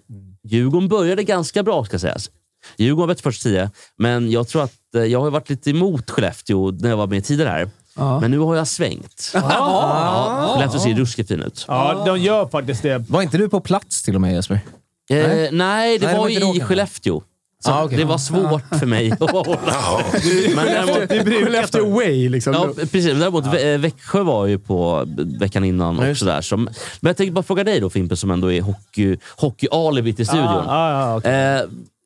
Djurgården 0.50 0.88
började 0.88 1.24
ganska 1.24 1.63
bra, 1.63 1.86
ska 1.86 2.00
sägas. 2.00 2.30
Djurgården 2.78 3.07
var 3.07 3.07
bättre 3.16 3.24
första 3.24 3.44
tio, 3.44 3.72
men 3.98 4.31
jag 4.31 4.48
tror 4.48 4.63
att 4.63 4.74
eh, 4.96 5.04
jag 5.04 5.22
har 5.22 5.31
varit 5.31 5.50
lite 5.50 5.69
emot 5.69 6.10
Skellefteå 6.10 6.71
när 6.71 6.90
jag 6.90 6.97
var 6.97 7.07
med 7.07 7.26
tidigare 7.26 7.50
här. 7.50 7.69
Ja. 7.95 8.19
Men 8.19 8.31
nu 8.31 8.40
har 8.40 8.56
jag 8.56 8.68
svängt. 8.68 9.31
Ja, 9.33 10.52
Skellefteå 10.56 10.80
ser 10.80 10.94
ruskigt 10.94 11.28
fin 11.30 11.42
ut. 11.42 11.66
Ja, 11.68 12.04
de 12.06 12.19
gör 12.19 12.47
faktiskt 12.47 12.83
det. 12.83 12.97
Var 13.09 13.21
inte 13.21 13.38
du 13.38 13.50
på 13.50 13.59
plats 13.59 14.04
till 14.04 14.16
och 14.16 14.21
med 14.21 14.33
Jesper? 14.33 14.59
Eh, 15.09 15.18
nej, 15.18 15.50
det 15.50 15.52
Nej, 15.52 16.00
det 16.00 16.07
var 16.07 16.18
var 16.18 16.30
ju 16.30 16.35
inte 16.35 16.47
då 16.47 16.56
i. 16.56 16.59
Skellefteå. 16.59 17.21
Så 17.66 17.71
Ah, 17.71 17.83
okej. 17.83 17.97
Det 17.97 18.06
var 18.06 18.18
svårt 18.18 18.63
för 18.80 18.85
mig 18.85 19.11
att 19.11 19.19
hålla. 19.31 19.73
Men 20.56 20.66
däremot, 20.66 21.09
Skellefteå 21.44 21.89
way 21.89 22.30
liksom. 22.30 22.54
Ja, 22.54 22.69
precis. 22.75 23.06
Men 23.06 23.19
Däremot 23.19 23.45
Vä- 23.45 23.78
Växjö 23.78 24.23
var 24.23 24.45
ju 24.45 24.59
på 24.59 25.04
veckan 25.39 25.63
innan 25.63 25.99
och 25.99 26.18
sådär. 26.18 26.42
Som, 26.42 26.63
men 26.99 27.09
jag 27.09 27.18
tänkte 27.18 27.31
bara 27.33 27.44
fråga 27.44 27.63
dig 27.63 27.80
då 27.80 27.89
Fimpen, 27.89 28.18
som 28.18 28.31
ändå 28.31 28.51
är 28.51 28.61
hockey, 28.61 29.18
hockey-alibit 29.37 30.19
i 30.19 30.25
studion. 30.25 30.45
Ja, 30.45 30.63
ja, 30.68 30.99
ja, 31.11 31.18
okej. 31.18 31.31
Eh, 31.56 31.61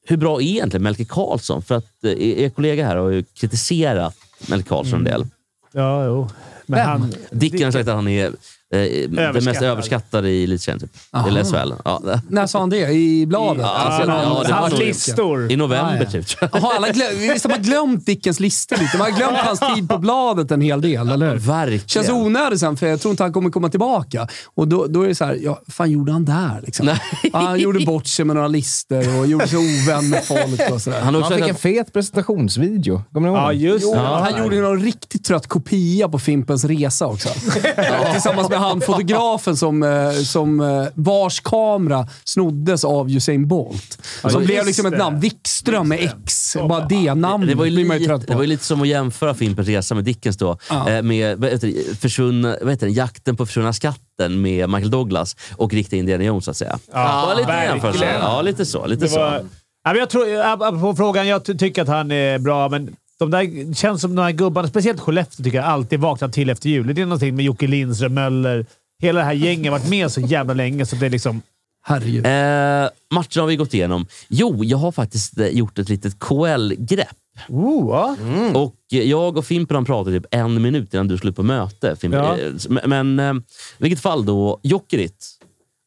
hur 0.07 0.17
bra 0.17 0.37
är 0.41 0.45
egentligen 0.45 0.83
Melker 0.83 1.05
Karlsson? 1.05 1.61
För 1.61 1.75
att 1.75 2.03
eh, 2.03 2.11
er 2.43 2.49
kollega 2.49 2.85
här 2.87 2.95
har 2.95 3.09
ju 3.09 3.23
kritiserat 3.23 4.15
Melker 4.47 4.69
Karlsson 4.69 4.99
en 4.99 5.03
del. 5.03 5.25
ja, 5.73 6.05
jo. 6.05 6.29
Men 6.65 6.79
han... 6.79 7.13
Dicken 7.31 7.63
har 7.63 7.71
sagt 7.71 7.87
att 7.87 7.95
han 7.95 8.07
är 8.07 8.31
eh, 8.73 9.09
den 9.09 9.11
mest 9.11 9.19
Överskattad. 9.19 9.63
överskattade 9.63 10.29
i 10.29 10.43
elitserien. 10.43 10.79
Typ. 10.79 10.91
Aha. 11.11 11.27
Eller 11.27 11.43
SHL. 11.43 11.73
Ja. 11.85 12.01
När 12.29 12.47
sa 12.47 12.59
han 12.59 12.69
det? 12.69 12.91
I 12.91 13.25
bladet? 13.25 13.61
Ja, 13.61 13.69
Alltså, 13.73 14.09
ja, 14.11 14.43
det 14.45 14.51
var 14.51 14.59
Hans 14.59 14.79
listor. 14.79 15.51
I 15.51 15.55
november 15.55 15.95
Ah, 15.95 16.03
ja. 16.03 16.09
typ. 16.11 16.25
Jaha, 16.41 16.71
alla 16.77 16.89
glöm, 16.89 17.07
visst 17.33 17.45
har 17.45 17.49
man 17.51 17.61
glömt 17.61 18.05
Dickens 18.05 18.39
listor 18.39 18.77
lite? 18.77 18.97
Man 18.97 19.11
har 19.11 19.17
glömt 19.17 19.37
hans 19.37 19.59
tid 19.75 19.89
på 19.89 19.97
bladet 19.97 20.51
en 20.51 20.61
hel 20.61 20.81
del, 20.81 21.09
eller 21.09 21.29
hur? 21.31 21.37
Verkligen. 21.37 21.87
Känns 21.87 22.09
onödigt 22.09 22.59
sen, 22.59 22.77
för 22.77 22.87
jag 22.87 23.01
tror 23.01 23.11
inte 23.11 23.23
han 23.23 23.33
kommer 23.33 23.49
komma 23.49 23.69
tillbaka. 23.69 24.27
Och 24.55 24.67
då, 24.67 24.85
då 24.87 25.01
är 25.03 25.07
det 25.07 25.15
så 25.15 25.25
här, 25.25 25.37
ja, 25.41 25.61
fan 25.67 25.91
gjorde 25.91 26.11
han 26.11 26.25
där? 26.25 26.61
Liksom? 26.65 26.85
Nej. 26.85 26.99
Ja, 27.33 27.39
han 27.39 27.59
gjorde 27.59 27.85
bort 27.85 28.07
sig 28.07 28.25
med 28.25 28.35
några 28.35 28.47
listor 28.47 29.19
och 29.19 29.27
gjorde 29.27 29.47
sig 29.47 29.57
ovän 29.59 30.09
med 30.09 30.23
folk 30.25 30.71
och 30.71 30.81
sådär. 30.81 31.01
Han 31.01 31.15
Han 31.23 31.31
fick 31.33 31.47
en 31.47 31.55
fet 31.55 31.93
presentationsvideo. 31.93 33.01
Kommer 33.13 33.27
ni 33.29 33.35
ihåg 33.35 33.43
Ja, 33.43 33.53
just 33.53 33.85
Jo, 33.85 33.93
det. 33.93 33.99
han 33.99 34.43
gjorde 34.43 34.61
någon 34.61 34.79
riktigt 34.81 35.23
trött 35.25 35.47
kopia 35.47 36.09
på 36.09 36.19
Fimpens 36.19 36.63
Resa 36.65 37.07
också. 37.07 37.29
Tillsammans 38.13 38.49
med 38.49 38.59
han 38.63 38.81
fotografen 38.81 39.57
som, 39.57 39.83
eh, 39.83 40.11
som 40.11 40.59
eh, 40.59 40.85
vars 40.93 41.39
kamera 41.39 42.07
snoddes 42.23 42.83
av 42.85 43.09
Usain 43.11 43.47
Bolt. 43.47 43.97
Som 44.21 44.29
just 44.31 44.45
blev 44.45 44.65
liksom 44.65 44.85
ett 44.85 44.91
det. 44.91 44.97
namn. 44.97 45.19
Wikström 45.19 45.87
med 45.89 45.99
X. 46.25 46.57
Bara 46.69 46.85
det 46.85 47.13
namnet 47.13 47.49
Det 47.49 47.55
var, 47.55 47.65
ju 47.65 47.71
blir 47.71 47.85
man 47.85 47.95
ju 47.97 47.99
lite, 47.99 48.09
trött 48.09 48.21
det 48.21 48.27
på. 48.27 48.33
var 48.33 48.41
ju 48.41 48.47
lite 48.47 48.63
som 48.65 48.81
att 48.81 48.87
jämföra 48.87 49.33
Fimpens 49.33 49.67
Resa 49.67 49.95
med 49.95 50.03
Dickens 50.03 50.37
då. 50.37 50.57
Ja. 50.69 50.89
Eh, 50.89 51.01
med 51.01 51.37
vad 51.37 51.49
heter 51.49 51.67
det, 51.67 51.99
försvunna, 51.99 52.55
vad 52.61 52.69
heter 52.71 52.87
det, 52.87 52.93
Jakten 52.93 53.35
på 53.35 53.45
försvunna 53.45 53.73
skatten 53.73 54.41
med 54.41 54.69
Michael 54.69 54.91
Douglas 54.91 55.35
och 55.57 55.73
riktiga 55.73 55.99
Indiana 55.99 56.23
Jones, 56.23 56.45
så 56.45 56.51
att 56.51 56.57
säga. 56.57 56.79
Ja, 56.93 57.23
Bara 57.25 57.33
lite 57.35 57.47
verkligen. 57.47 57.71
jämförelse. 57.73 58.17
Ja, 58.21 58.41
lite 58.41 58.65
så. 58.65 58.85
Lite 58.87 59.05
Det 59.05 59.09
så. 59.09 59.19
var, 59.19 59.45
ja, 59.83 59.95
jag 59.95 60.09
tror, 60.09 60.79
på 60.81 60.95
frågan, 60.95 61.27
jag 61.27 61.45
ty- 61.45 61.57
tycker 61.57 61.81
att 61.81 61.87
han 61.87 62.11
är 62.11 62.39
bra, 62.39 62.69
men 62.69 62.95
de 63.19 63.31
där 63.31 63.73
känns 63.73 64.01
som 64.01 64.15
de 64.15 64.21
här 64.21 64.31
gubbarna, 64.31 64.67
speciellt 64.67 64.99
Skellefteå, 64.99 65.43
tycker 65.43 65.57
jag 65.57 65.67
alltid 65.67 65.99
vaknar 65.99 66.29
till 66.29 66.49
efter 66.49 66.69
jul. 66.69 66.95
Det 66.95 67.01
är 67.01 67.05
någonting 67.05 67.35
med 67.35 67.45
Jocke 67.45 67.67
Lindström, 67.67 68.13
Möller. 68.13 68.65
Hela 69.01 69.19
det 69.19 69.25
här 69.25 69.33
gänget 69.33 69.71
har 69.71 69.79
varit 69.79 69.89
med 69.89 70.11
så 70.11 70.21
jävla 70.21 70.53
länge, 70.53 70.85
så 70.85 70.95
det 70.95 71.05
är 71.05 71.09
liksom... 71.09 71.41
Herregud. 71.85 72.25
Eh, 72.25 72.31
matcherna 73.11 73.41
har 73.41 73.45
vi 73.47 73.55
gått 73.55 73.73
igenom. 73.73 74.05
Jo, 74.27 74.63
jag 74.63 74.77
har 74.77 74.91
faktiskt 74.91 75.39
eh, 75.39 75.47
gjort 75.47 75.79
ett 75.79 75.89
litet 75.89 76.19
KL-grepp. 76.19 77.07
Oh, 77.49 77.89
ja. 77.89 78.15
Och 78.59 78.75
eh, 78.91 79.01
jag 79.03 79.37
och 79.37 79.45
Fimpen 79.45 79.77
har 79.77 79.83
pratat 79.83 80.13
typ 80.13 80.25
en 80.31 80.61
minut 80.61 80.93
innan 80.93 81.07
du 81.07 81.17
skulle 81.17 81.33
på 81.33 81.43
möte. 81.43 81.95
Fimpen. 81.95 82.19
Ja. 82.23 82.37
Eh, 82.39 82.87
Men 82.87 83.19
eh, 83.19 83.33
i 83.33 83.41
vilket 83.77 83.99
fall 83.99 84.25
då, 84.25 84.59
Jokerit 84.63 85.25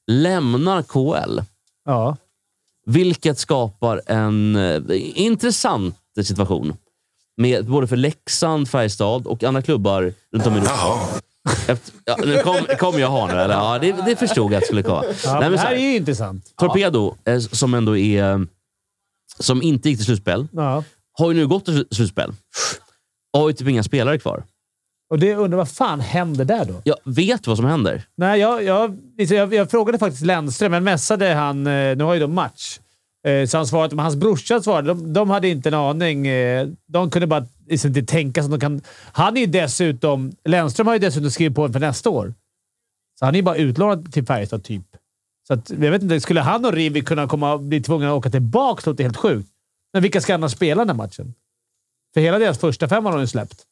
lämnar 0.06 0.82
KL. 0.82 1.40
ja. 1.84 2.16
Vilket 2.88 3.38
skapar 3.38 4.02
en 4.06 4.56
eh, 4.56 4.80
intressant 5.14 5.96
situation. 6.24 6.74
Med, 7.36 7.66
både 7.66 7.86
för 7.86 7.96
Leksand, 7.96 8.68
Färjestad 8.70 9.26
och 9.26 9.44
andra 9.44 9.62
klubbar 9.62 10.12
runt 10.32 10.46
om 10.46 10.54
i 10.54 10.56
Europa. 10.58 10.98
Efter, 11.68 11.94
ja, 12.04 12.16
nu 12.24 12.38
kom, 12.42 12.56
kom 12.78 13.00
jag 13.00 13.08
ha 13.08 13.26
nu, 13.26 13.32
eller? 13.40 13.54
Ja, 13.54 13.78
det, 13.78 13.92
det 14.06 14.16
förstod 14.16 14.52
jag 14.52 14.54
att 14.54 14.60
det 14.60 14.66
skulle 14.66 14.82
komma. 14.82 15.04
ja 15.24 15.40
Nej, 15.40 15.50
det 15.50 15.56
så 15.58 15.62
här 15.62 15.68
här, 15.70 15.76
är 15.76 15.80
ju 15.90 15.96
intressant. 15.96 16.52
Torpedo, 16.56 17.14
eh, 17.24 17.38
som 17.38 17.74
ändå 17.74 17.96
är... 17.96 18.46
Som 19.38 19.62
inte 19.62 19.88
gick 19.88 19.98
till 19.98 20.04
slutspel, 20.06 20.46
Ja. 20.52 20.84
har 21.18 21.30
ju 21.30 21.36
nu 21.36 21.46
gått 21.46 21.64
till 21.64 21.86
slutspel. 21.90 22.32
Och 23.32 23.40
har 23.40 23.48
ju 23.48 23.52
typ 23.54 23.68
inga 23.68 23.82
spelare 23.82 24.18
kvar. 24.18 24.44
Och 25.10 25.18
det 25.18 25.34
undrar 25.34 25.56
vad 25.58 25.70
fan 25.70 26.00
händer 26.00 26.44
där 26.44 26.64
då? 26.64 26.74
Jag 26.84 26.96
vet 27.04 27.46
vad 27.46 27.56
som 27.56 27.66
händer. 27.66 28.02
Nej, 28.16 28.40
jag, 28.40 28.62
jag, 28.64 28.98
liksom, 29.18 29.36
jag, 29.36 29.54
jag 29.54 29.70
frågade 29.70 29.98
faktiskt 29.98 30.24
Lennström. 30.26 30.72
Jag 30.72 30.82
messade 30.82 31.34
han. 31.34 31.66
eh, 31.66 31.96
Nu 31.96 32.04
har 32.04 32.14
ju 32.14 32.20
de 32.20 32.34
match. 32.34 32.78
Eh, 33.26 33.46
Så 33.46 33.56
han 33.56 33.66
svarade, 33.66 33.96
men 33.96 34.02
hans 34.02 34.16
brorsa 34.16 34.62
svarade. 34.62 34.88
De, 34.88 35.12
de 35.12 35.30
hade 35.30 35.48
inte 35.48 35.68
en 35.68 35.74
aning. 35.74 36.26
eh, 36.26 36.68
De 36.86 37.10
kunde 37.10 37.26
bara 37.26 37.46
liksom 37.68 37.88
inte 37.88 38.02
tänka 38.02 38.40
att 38.42 38.50
de 38.50 38.60
kan... 38.60 38.80
Han 39.12 39.36
är 39.36 39.40
ju 39.40 39.46
dessutom... 39.46 40.32
Lennström 40.44 40.86
har 40.86 40.94
ju 40.94 41.00
dessutom 41.00 41.30
skrivit 41.30 41.54
på 41.56 41.72
för 41.72 41.80
nästa 41.80 42.10
år. 42.10 42.34
Så 43.18 43.24
han 43.24 43.34
är 43.34 43.38
ju 43.38 43.42
bara 43.42 43.56
utlånad 43.56 44.12
till 44.12 44.26
Färjestad, 44.26 44.64
typ. 44.64 44.82
Så 45.48 45.54
att, 45.54 45.70
jag 45.70 45.90
vet 45.90 46.02
inte, 46.02 46.20
skulle 46.20 46.40
han 46.40 46.64
och 46.64 46.72
Rivi 46.72 47.00
kunna 47.02 47.28
komma, 47.28 47.58
bli 47.58 47.80
tvungna 47.82 48.08
att 48.08 48.14
åka 48.14 48.30
tillbaka 48.30 48.90
låter 48.90 49.04
helt 49.04 49.16
sjukt. 49.16 49.48
Men 49.92 50.02
vilka 50.02 50.20
ska 50.20 50.34
annars 50.34 50.52
spela 50.52 50.80
den 50.84 50.88
här 50.88 50.96
matchen? 51.06 51.34
För 52.14 52.20
hela 52.20 52.38
deras 52.38 52.58
första 52.58 52.88
fem 52.88 53.04
har 53.04 53.18
de 53.18 53.26
släppt. 53.26 53.62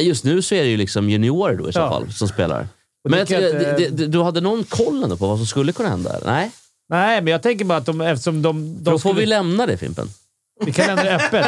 Just 0.00 0.24
nu 0.24 0.42
så 0.42 0.54
är 0.54 0.62
det 0.62 0.68
ju 0.70 0.76
liksom 0.76 1.10
juniorer 1.10 1.56
då 1.56 1.68
i 1.68 1.72
så 1.72 1.78
Ja. 1.78 1.90
fall 1.90 2.12
som 2.12 2.28
spelar. 2.28 2.68
Men 3.08 3.12
det 3.26 3.30
jag, 3.30 3.42
jag 3.42 3.54
det, 3.54 3.70
inte- 3.84 3.96
det, 3.96 4.06
du 4.06 4.22
hade 4.22 4.40
någon 4.40 4.64
koll 4.64 5.02
ändå 5.04 5.16
på 5.16 5.26
vad 5.26 5.36
som 5.38 5.46
skulle 5.46 5.72
kunna 5.72 5.88
hända? 5.88 6.18
Nej? 6.26 6.50
Nej, 6.90 7.20
men 7.22 7.30
jag 7.32 7.42
tänker 7.42 7.64
bara 7.64 7.78
att 7.78 7.86
de, 7.86 8.00
eftersom 8.00 8.42
de... 8.42 8.74
de 8.74 8.84
Då 8.84 8.90
får 8.90 8.98
skulle- 8.98 9.20
vi 9.20 9.26
lämna 9.26 9.66
det 9.66 9.76
Fimpen. 9.76 10.08
Vi 10.64 10.72
kan 10.72 10.86
lämna 10.86 11.02
det 11.02 11.14
öppet. 11.16 11.46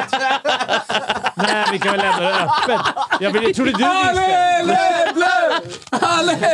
Nej, 1.36 1.66
vi 1.72 1.78
kan 1.78 1.92
väl 1.92 2.00
lämna 2.00 2.20
det 2.20 2.34
öppet. 2.44 2.80
Jag, 3.20 3.30
vill, 3.30 3.42
jag 3.42 3.54
trodde 3.54 3.70
du 3.72 3.76
visste. 3.78 4.20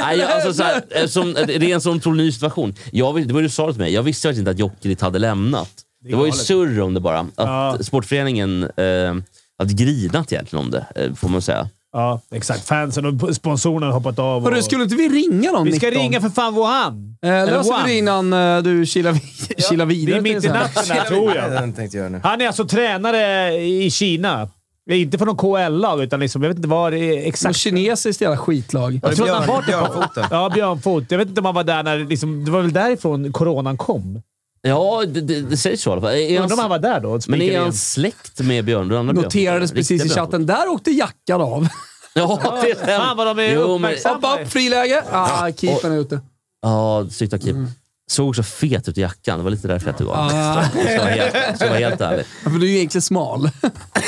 Nej, 0.02 0.18
jag, 0.18 0.30
alltså, 0.30 0.54
så 0.54 0.62
här, 0.62 0.83
eftersom, 0.90 1.33
det 1.35 1.54
är 1.57 1.75
en 1.75 1.80
sån 1.80 1.97
otroligt 1.97 2.18
ny 2.18 2.33
situation. 2.33 2.75
Jag, 2.92 3.26
det 3.28 3.33
var 3.35 3.40
det 3.40 3.47
du 3.47 3.50
sa 3.50 3.73
till 3.73 3.80
mig. 3.80 3.92
Jag 3.92 4.02
visste 4.02 4.28
faktiskt 4.28 4.38
inte 4.38 4.50
att 4.50 4.59
Jokerit 4.59 5.00
hade 5.00 5.18
lämnat. 5.18 5.71
Det, 6.04 6.14
var 6.16 6.26
ju 6.26 6.33
surr 6.33 6.80
om 6.80 6.95
det 6.95 7.00
bara. 7.00 7.18
Att 7.21 7.28
Ja. 7.37 7.78
sportföreningen 7.83 8.62
eh, 8.62 9.14
hade 9.59 9.75
grinat 9.75 10.33
egentligen 10.33 10.64
om 10.64 10.71
det, 10.71 10.87
eh, 10.95 11.14
får 11.14 11.28
man 11.28 11.42
säga. 11.42 11.68
Ja, 11.92 12.21
exakt. 12.30 12.66
Fansen 12.68 13.07
och 13.21 13.37
sponsorerna 13.37 13.87
har 13.87 13.92
hoppat 13.92 14.18
av. 14.18 14.45
Hörru, 14.45 14.59
Och... 14.59 14.64
skulle 14.64 14.83
inte 14.83 14.97
vi 14.97 15.09
ringa 15.09 15.52
någon 15.52 15.64
Vi 15.64 15.73
ska 15.76 15.87
19? 15.87 16.02
ringa 16.02 16.21
för 16.21 16.28
fan 16.28 16.54
Wuhan. 16.54 17.08
Eh, 17.23 17.31
Eller 17.31 17.53
löser 17.53 17.87
vi 17.87 17.93
det 17.93 17.99
innan 17.99 18.33
eh, 18.33 18.59
du 18.63 18.87
kilar, 18.87 19.13
vid- 19.13 19.23
kilar 19.69 19.87
Det 19.87 19.95
vidare. 19.95 20.17
är 20.19 20.21
mitt 20.21 20.45
i 20.45 20.49
natten 20.49 20.85
här, 20.89 21.05
tror 21.05 21.35
jag. 21.37 21.51
Den 21.53 21.73
tänkte 21.73 21.97
jag 21.97 22.03
göra 22.05 22.13
nu. 22.13 22.21
Han 22.23 22.41
är 22.41 22.47
alltså 22.47 22.65
tränare 22.69 23.53
i 23.55 23.91
Kina. 23.91 24.49
Inte 24.91 25.19
för 25.19 25.27
någon 25.27 25.37
KL-lag, 25.37 26.03
utan 26.03 26.21
liksom, 26.21 26.43
jag 26.43 26.49
vet 26.49 26.57
inte 26.57 26.69
vad 26.69 26.93
det 26.93 26.99
är 26.99 27.17
Något 27.17 27.27
exakt. 27.27 27.57
kinesiskt 27.57 28.21
jävla 28.23 28.37
skitlag. 28.37 29.01
Jag 29.03 29.17
tror 29.17 29.29
att 29.31 29.35
han 29.37 29.45
Björn- 29.47 29.55
var 29.55 29.63
Björnfoten. 29.63 30.25
Ja, 30.31 30.51
Björnfot. 30.55 31.05
Jag 31.09 31.19
vet 31.19 31.29
inte 31.29 31.41
om 31.41 31.45
han 31.45 31.55
var 31.55 31.65
där 31.65 31.83
när... 31.83 31.99
Liksom, 31.99 32.45
det 32.45 32.51
var 32.51 32.61
väl 32.63 32.73
därifrån 32.73 33.33
coronan 33.33 33.77
kom? 33.77 34.23
Ja, 34.63 35.03
det, 35.09 35.21
det, 35.21 35.41
det 35.43 35.57
sägs 35.57 35.83
så 35.83 35.91
i 35.91 35.93
alla 35.93 36.01
fall. 36.03 36.11
Undrar 36.15 36.53
om 36.53 36.59
han 36.59 36.71
var 36.71 36.79
där 36.79 37.01
då? 37.01 37.21
men 37.29 37.43
är 37.43 37.61
han 37.61 37.73
släkt 37.73 38.41
med 38.41 38.65
Björn? 38.65 38.89
Den 38.89 38.99
andra 38.99 39.13
Björn? 39.13 39.25
Noterades 39.25 39.73
precis 39.73 40.03
i 40.03 40.05
Björn? 40.05 40.15
chatten. 40.17 40.47
Där 40.47 40.69
åkte 40.69 40.91
jackan 40.91 41.41
av. 41.41 41.69
Ja, 42.15 42.61
det 42.65 42.75
stämmer. 42.79 42.99
Fan 42.99 43.17
vad 43.17 43.27
de 43.27 43.39
är 43.43 43.55
Jo, 43.55 43.61
men- 43.61 43.71
uppmärksamma. 43.71 44.41
Upp, 44.41 44.49
friläge. 44.53 45.03
Ah, 45.13 45.51
keepern 45.57 45.93
är 45.93 45.97
ute. 45.99 46.21
Ja, 46.62 47.07
snyggt 47.11 47.33
av 47.35 47.38
Kim. 47.38 47.71
Såg 48.11 48.37
så 48.37 48.43
fet 48.43 48.88
ut 48.88 48.99
i 48.99 49.00
jackan. 49.00 49.38
Det 49.38 49.45
var 49.45 49.50
lite 49.50 49.69
därför 49.69 49.87
jag 49.87 49.99
tog 49.99 50.09
av 50.09 50.15
Ah. 50.17 50.65
Ska 50.69 50.93
jag 50.93 50.99
vara 50.99 51.11
helt, 51.11 51.57
ska 51.57 51.65
jag 51.65 51.71
vara 51.71 51.79
helt 51.88 52.00
ärlig. 52.00 52.25
Ja, 52.45 52.50
För 52.50 52.59
du 52.59 52.67
är 52.67 52.71
ju 52.71 52.77
egentligen 52.77 53.03
smal. 53.03 53.50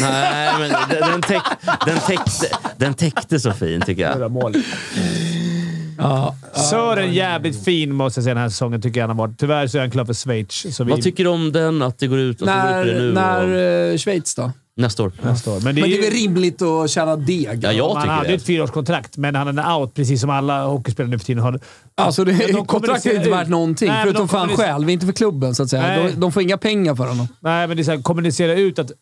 Nej, 0.01 0.53
men 0.59 0.71
den, 0.91 1.11
den, 1.11 1.23
täck, 1.23 1.43
den, 1.87 1.99
täckte, 1.99 2.47
den 2.77 2.95
täckte 2.95 3.41
så 3.41 3.53
fin 3.53 3.81
tycker 3.87 4.03
jag. 4.03 4.31
Mål. 4.31 4.55
Ja. 5.99 6.37
Sören 6.71 7.13
jävligt 7.13 7.65
fin 7.65 7.95
måste 7.95 8.19
jag 8.19 8.25
säga 8.25 8.35
den 8.35 8.43
här 8.43 8.49
säsongen, 8.51 8.83
tycker 8.83 9.01
jag 9.01 9.09
han 9.09 9.17
har 9.19 9.27
varit. 9.27 9.39
Tyvärr 9.39 9.67
så 9.67 9.77
är 9.79 9.81
han 9.83 9.91
klar 9.91 10.05
för 10.05 10.15
Schweiz. 10.15 10.77
Så 10.77 10.85
vi, 10.85 10.91
Vad 10.91 11.03
tycker 11.03 11.25
du 11.25 11.31
om 11.31 11.53
den? 11.53 11.83
Att 11.83 11.99
det 11.99 12.07
går 12.07 12.19
ut, 12.19 12.43
att 12.43 12.49
det 12.49 12.85
går 12.85 12.87
ut 12.87 12.87
När, 12.87 12.95
det 12.95 13.01
nu 13.01 13.13
när 13.13 13.85
och, 13.89 13.93
eh, 13.93 13.99
Schweiz 13.99 14.35
då? 14.35 14.53
Nästa 14.81 15.03
år? 15.03 15.13
nästa 15.23 15.51
år. 15.51 15.61
Men 15.61 15.75
det 15.75 15.81
är, 15.81 15.83
Men 15.83 15.91
det 15.91 15.99
är 15.99 16.03
väl 16.03 16.13
rimligt 16.13 16.63
att 16.63 16.91
tjäna 16.91 17.17
deg? 17.17 17.59
Ja, 17.63 17.73
jag 17.73 17.95
han 17.95 18.03
tycker 18.03 18.15
hade 18.15 18.29
ju 18.29 18.37
det. 18.37 18.41
ett 18.41 18.47
fyraårskontrakt, 18.47 19.17
men 19.17 19.35
han 19.35 19.59
är 19.59 19.77
out 19.77 19.95
precis 19.95 20.21
som 20.21 20.31
alla 20.31 20.65
hockeyspelare 20.65 21.11
nu 21.11 21.19
för 21.19 21.27
tiden 21.27 21.43
har. 21.43 21.61
Alltså, 21.95 22.25
det, 22.25 22.53
de 22.53 22.67
kontraktet 22.67 23.13
är 23.13 23.17
inte 23.17 23.31
värt 23.31 23.49
någonting. 23.49 23.89
Nej, 23.89 24.03
förutom 24.03 24.21
de 24.23 24.29
för 24.29 24.39
han 24.39 24.49
själv, 24.49 24.91
inte 24.91 25.07
för 25.07 25.13
klubben 25.13 25.55
så 25.55 25.63
att 25.63 25.71
säga. 25.71 25.83
Nej. 25.83 26.13
De, 26.13 26.21
de 26.21 26.33
får 26.33 26.43
inga 26.43 26.59
pengar 26.59 26.95
för 26.95 27.07
honom. 27.07 27.29
Nej, 27.41 27.67
men 27.67 27.77
det 27.77 27.83
är 27.83 27.85
så 27.85 27.91
här, 27.91 28.03
kommunicera 28.03 28.55
ut 28.55 28.79
att 28.79 28.93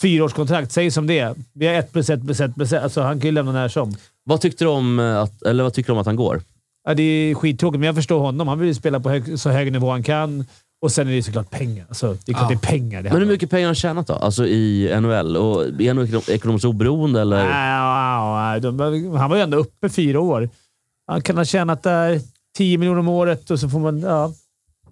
fyraårskontrakt, 0.00 0.72
säg 0.72 0.90
som 0.90 1.06
det 1.06 1.18
är. 1.18 1.34
Vi 1.54 1.66
har 1.66 1.74
ett 1.74 1.92
plus 1.92 2.10
ett 2.10 2.24
plus 2.24 2.40
ett 2.40 2.54
plus 2.54 2.72
ett. 2.72 2.82
Alltså, 2.82 3.02
han 3.02 3.20
kan 3.20 3.26
ju 3.28 3.32
lämna 3.32 3.52
när 3.52 3.68
som. 3.68 3.96
Vad 4.24 4.40
tyckte 4.40 4.64
du 4.64 4.68
om 4.68 4.98
att, 4.98 5.42
eller 5.42 5.64
vad 5.64 5.74
tycker 5.74 5.86
du 5.86 5.92
om 5.92 5.98
att 5.98 6.06
han 6.06 6.16
går? 6.16 6.40
Ja, 6.88 6.94
det 6.94 7.02
är 7.02 7.34
skittråkigt, 7.34 7.80
men 7.80 7.86
jag 7.86 7.94
förstår 7.94 8.20
honom. 8.20 8.48
Han 8.48 8.58
vill 8.58 8.68
ju 8.68 8.74
spela 8.74 9.00
på 9.00 9.10
hög, 9.10 9.38
så 9.40 9.50
hög 9.50 9.72
nivå 9.72 9.90
han 9.90 10.02
kan. 10.02 10.44
Och 10.80 10.92
sen 10.92 11.08
är 11.08 11.12
det 11.12 11.22
såklart 11.22 11.50
pengar. 11.50 11.84
Alltså, 11.88 12.06
det 12.26 12.32
är 12.32 12.34
klart 12.34 12.50
Ja. 12.50 12.58
det 12.60 12.66
är 12.66 12.70
pengar 12.78 13.02
det 13.02 13.10
Men 13.10 13.18
hur 13.20 13.26
mycket 13.28 13.50
pengar 13.50 13.62
har 13.62 13.68
han 13.68 13.74
tjänat 13.74 14.06
då? 14.06 14.14
Alltså 14.14 14.46
i 14.46 14.88
NHL? 15.00 15.36
Och 15.36 15.62
är 15.66 15.88
han 15.88 15.98
ekonom- 16.06 16.22
ekonomiskt 16.34 16.64
oberoende 16.64 17.20
eller? 17.20 17.44
Nej, 17.44 18.60
nej, 18.60 18.60
de- 18.60 19.16
Han 19.16 19.30
var 19.30 19.36
ju 19.36 19.42
ändå 19.42 19.56
uppe 19.58 19.88
fyra 19.88 20.20
år. 20.20 20.48
Han 21.06 21.22
kan 21.22 21.36
ha 21.36 21.44
tjänat 21.44 21.82
där 21.82 22.20
10 22.56 22.78
miljoner 22.78 22.98
om 23.00 23.08
året 23.08 23.50
och 23.50 23.60
så 23.60 23.68
får 23.68 23.78
man 23.78 24.00
ja, 24.00 24.32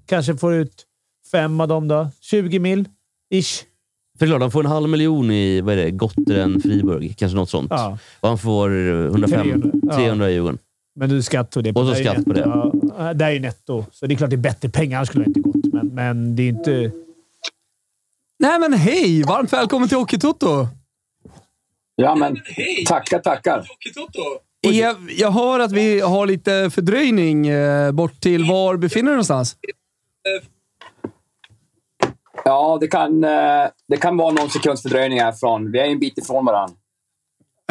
kanske 0.07 0.37
får 0.37 0.55
ut 0.55 0.85
fem 1.33 1.61
av 1.61 1.69
dem 1.69 1.89
då. 1.89 2.09
20 2.21 2.59
mil, 2.59 2.85
ish. 3.35 3.63
För 4.19 4.27
klart, 4.27 4.41
han 4.41 4.51
får 4.51 4.61
en 4.65 4.71
halv 4.71 4.89
miljon 4.89 5.31
i 5.31 5.61
vad 5.61 5.73
är 5.73 5.77
det, 5.85 5.91
Gotteren, 5.91 6.61
Friburg. 6.61 7.15
Kanske 7.19 7.37
något 7.37 7.51
sånt. 7.51 7.67
Ja. 7.71 7.99
Och 8.21 8.29
han 8.29 8.39
får 8.39 8.71
105, 9.07 9.43
300, 9.43 9.71
ja. 9.83 9.97
300 9.97 10.31
i 10.31 10.33
Djurgården. 10.33 10.59
Men 10.99 11.09
du 11.09 11.23
skatt 11.23 11.51
på 11.51 11.61
det. 11.61 11.73
Och 11.73 11.87
så 11.87 11.95
skatt 11.95 12.25
på 12.25 12.33
det. 12.33 12.41
Ja, 12.99 13.15
det 13.15 13.25
är 13.25 13.31
ju 13.31 13.41
netto. 13.41 13.85
Så 13.93 14.07
det 14.07 14.15
är 14.15 14.17
klart 14.17 14.31
det 14.31 14.37
är 14.37 14.39
bättre 14.39 14.69
pengar. 14.69 14.97
Annars 14.99 15.09
skulle 15.09 15.25
det 15.25 15.29
inte 15.29 15.46
gått. 15.63 15.73
Men, 15.73 15.87
men 15.87 16.37
det 16.37 16.43
är 16.43 16.49
inte... 16.49 16.93
Nej 18.39 18.61
men 18.61 18.73
hej! 18.73 19.23
Varmt 19.23 19.53
välkommen 19.53 19.89
till 19.89 19.99
Hockeytoto! 19.99 20.67
Ja, 21.97 22.15
men 22.15 22.37
tackar, 22.87 23.19
tackar. 23.19 23.67
Jag, 24.61 24.97
jag 25.11 25.31
hör 25.31 25.61
att 25.61 25.73
vi 25.73 26.01
har 26.01 26.27
lite 26.27 26.71
fördröjning 26.71 27.49
eh, 27.49 27.93
bort 27.93 28.21
till 28.21 28.45
var 28.45 28.77
befinner 28.77 29.11
du 29.11 29.15
någonstans? 29.15 29.57
Ja, 32.45 32.79
det 32.81 32.89
kan, 32.89 33.25
eh, 33.25 33.31
det 33.89 33.97
kan 33.97 34.17
vara 34.17 34.33
någon 34.33 34.51
sekunds 34.51 34.83
fördröjning 34.83 35.21
härifrån. 35.21 35.73
Vi 35.73 35.79
är 35.79 35.85
en 35.85 35.99
bit 35.99 36.19
ifrån 36.19 36.45
varandra. 36.45 36.77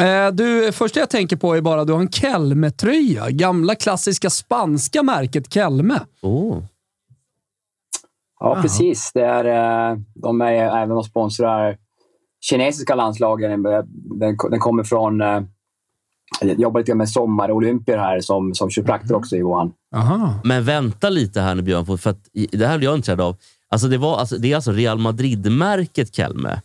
Eh, 0.02 0.32
du, 0.32 0.72
första 0.72 1.00
jag 1.00 1.10
tänker 1.10 1.36
på 1.36 1.54
är 1.54 1.60
bara 1.60 1.80
att 1.80 1.86
du 1.86 1.92
har 1.92 2.00
en 2.00 2.10
Kelme-tröja. 2.10 3.30
Gamla 3.30 3.74
klassiska 3.74 4.30
spanska 4.30 5.02
märket 5.02 5.52
Kelme. 5.52 6.00
Oh. 6.22 6.62
Ja, 8.40 8.58
precis. 8.62 9.10
Det 9.14 9.24
är, 9.24 9.90
eh, 9.92 9.98
de 10.14 10.40
är 10.40 10.52
även 10.52 10.90
och 10.96 11.06
sponsrar 11.06 11.76
kinesiska 12.40 12.94
landslagen. 12.94 13.62
Den, 13.62 14.36
den 14.50 14.60
kommer 14.60 14.84
från... 14.84 15.20
eh, 15.20 15.40
Jag 16.40 16.60
jobbar 16.60 16.80
lite 16.80 16.94
med 16.94 17.08
sommarolympier 17.08 17.98
här 17.98 18.20
som, 18.20 18.54
som 18.54 18.70
kiropraktor 18.70 19.14
också, 19.16 19.36
Johan. 19.36 19.72
Aha. 19.94 20.34
Men 20.44 20.64
vänta 20.64 21.10
lite 21.10 21.40
här 21.40 21.54
nu 21.54 21.62
Björn, 21.62 21.86
för- 21.86 21.96
för 21.96 22.10
att 22.10 22.20
det 22.52 22.66
här 22.66 22.78
blir 22.78 22.88
jag 22.88 22.96
intresserad 22.96 23.20
av. 23.20 23.36
Alltså 23.68 23.88
det, 23.88 23.98
var, 23.98 24.16
alltså, 24.18 24.36
det 24.38 24.52
är 24.52 24.56
alltså 24.56 24.72
Real 24.72 24.98
Madrid-märket 24.98 26.14
Kelme. 26.14 26.60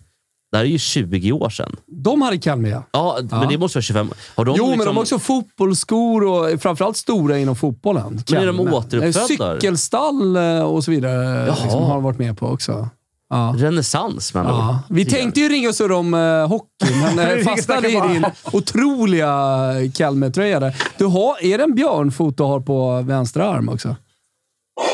Det 0.51 0.57
här 0.57 0.63
är 0.63 0.69
ju 0.69 0.77
20 0.77 1.31
år 1.31 1.49
sedan. 1.49 1.75
De 1.87 2.21
hade 2.21 2.37
Kalmar, 2.37 2.83
Ja, 2.91 3.17
men 3.31 3.47
det 3.49 3.57
måste 3.57 3.77
vara 3.77 3.81
25. 3.83 4.09
Har 4.35 4.45
de 4.45 4.55
Jo, 4.57 4.63
men 4.63 4.71
liksom, 4.71 4.85
de 4.85 4.95
har 4.95 5.01
också 5.01 5.19
fotbollsskor 5.19 6.23
och 6.23 6.59
fframförallt 6.61 6.97
stora 6.97 7.37
inom 7.37 7.55
fotbollen. 7.55 8.19
Men 8.31 8.41
är 8.41 8.47
de 8.47 8.59
återuppfödda? 8.59 9.27
Cykelstall 9.27 10.35
eh, 10.35 10.61
och 10.61 10.83
så 10.83 10.91
vidare 10.91 11.45
Jaha. 11.47 11.57
liksom, 11.63 11.83
har 11.83 11.93
de 11.93 12.03
varit 12.03 12.19
med 12.19 12.37
på 12.37 12.47
också. 12.47 12.89
Ja. 13.29 13.53
renässans 13.57 14.33
med. 14.33 14.45
Ja. 14.45 14.79
Vi 14.89 15.05
tänkte 15.05 15.39
ju 15.39 15.49
ringa 15.49 15.69
och 15.69 15.75
surra 15.75 15.97
om 15.97 16.13
uh, 16.13 16.47
hockey, 16.47 16.95
men 17.15 17.19
eh, 17.19 17.43
fastnade 17.45 17.89
i 17.89 18.01
din 18.13 18.25
otroliga 18.51 19.69
Kalmar-tröja 19.95 20.59
där. 20.59 20.75
Du 20.97 21.05
har, 21.05 21.43
är 21.43 21.57
det 21.57 21.63
en 21.63 21.75
björnfot 21.75 22.37
du 22.37 22.43
har 22.43 22.59
på 22.59 23.01
vänster 23.01 23.39
arm 23.39 23.69
också? 23.69 23.95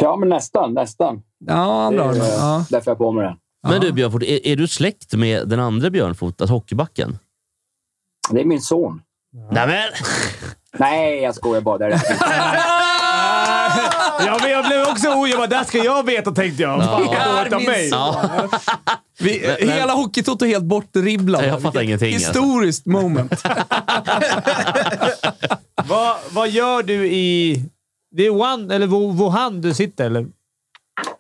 Ja, 0.02 0.16
men 0.16 0.30
nästan. 0.30 0.74
Nästan. 0.74 1.22
Ja, 1.46 1.84
andra 1.86 2.04
armen. 2.04 2.22
är 2.22 2.28
Ja. 2.28 2.66
därför 2.70 2.92
jag 2.92 2.96
har 2.96 3.06
på 3.06 3.12
mig 3.12 3.26
den. 3.26 3.36
Men 3.70 3.82
du 3.82 3.92
Björnfot, 3.92 4.24
är, 4.24 4.48
är 4.48 4.56
du 4.56 4.68
släkt 4.68 5.14
med 5.14 5.48
den 5.48 5.60
andra 5.60 5.90
Björnfot, 5.90 6.42
alltså 6.42 6.54
hockeybacken? 6.54 7.18
Det 8.32 8.42
är 8.42 8.46
min 8.46 8.62
son. 8.62 9.02
Nej 9.52 9.68
men! 9.68 9.84
Nej, 10.80 11.20
jag 11.24 11.36
skojar 11.36 11.62
bara. 11.62 11.78
Det 11.78 11.86
är 11.86 11.90
det. 11.90 12.02
Ja, 14.26 14.38
men 14.42 14.52
jag 14.52 14.66
blev 14.66 14.82
också 14.82 15.08
orolig. 15.08 15.50
Där 15.50 15.64
ska 15.64 15.78
jag 15.78 16.06
veta, 16.06 16.32
tänkte 16.32 16.64
jag. 16.64 16.84
Fan, 16.84 17.54
av 17.54 17.60
min 17.60 17.70
mig. 17.70 17.90
son. 17.90 18.16
Vi, 19.20 19.56
men- 19.60 19.70
hela 19.70 19.94
hockeytoto 19.94 20.46
är 20.46 20.50
helt 20.50 20.64
bortdribblad. 20.66 21.42
Nej, 21.42 21.50
jag 21.50 21.62
fattar 21.62 21.82
ingenting, 21.82 22.14
alltså. 22.14 22.28
Historiskt 22.32 22.86
moment. 22.86 23.44
Vad, 25.88 26.16
vad 26.32 26.50
gör 26.50 26.84
du 26.84 27.08
i... 27.08 27.64
Det 28.12 28.26
är 28.26 28.32
Wuhan, 28.32 28.72
eller 28.72 28.88
Wu- 28.88 29.18
Wuhan 29.18 29.62
du 29.62 29.74
sitter, 29.74 30.06
eller? 30.06 30.28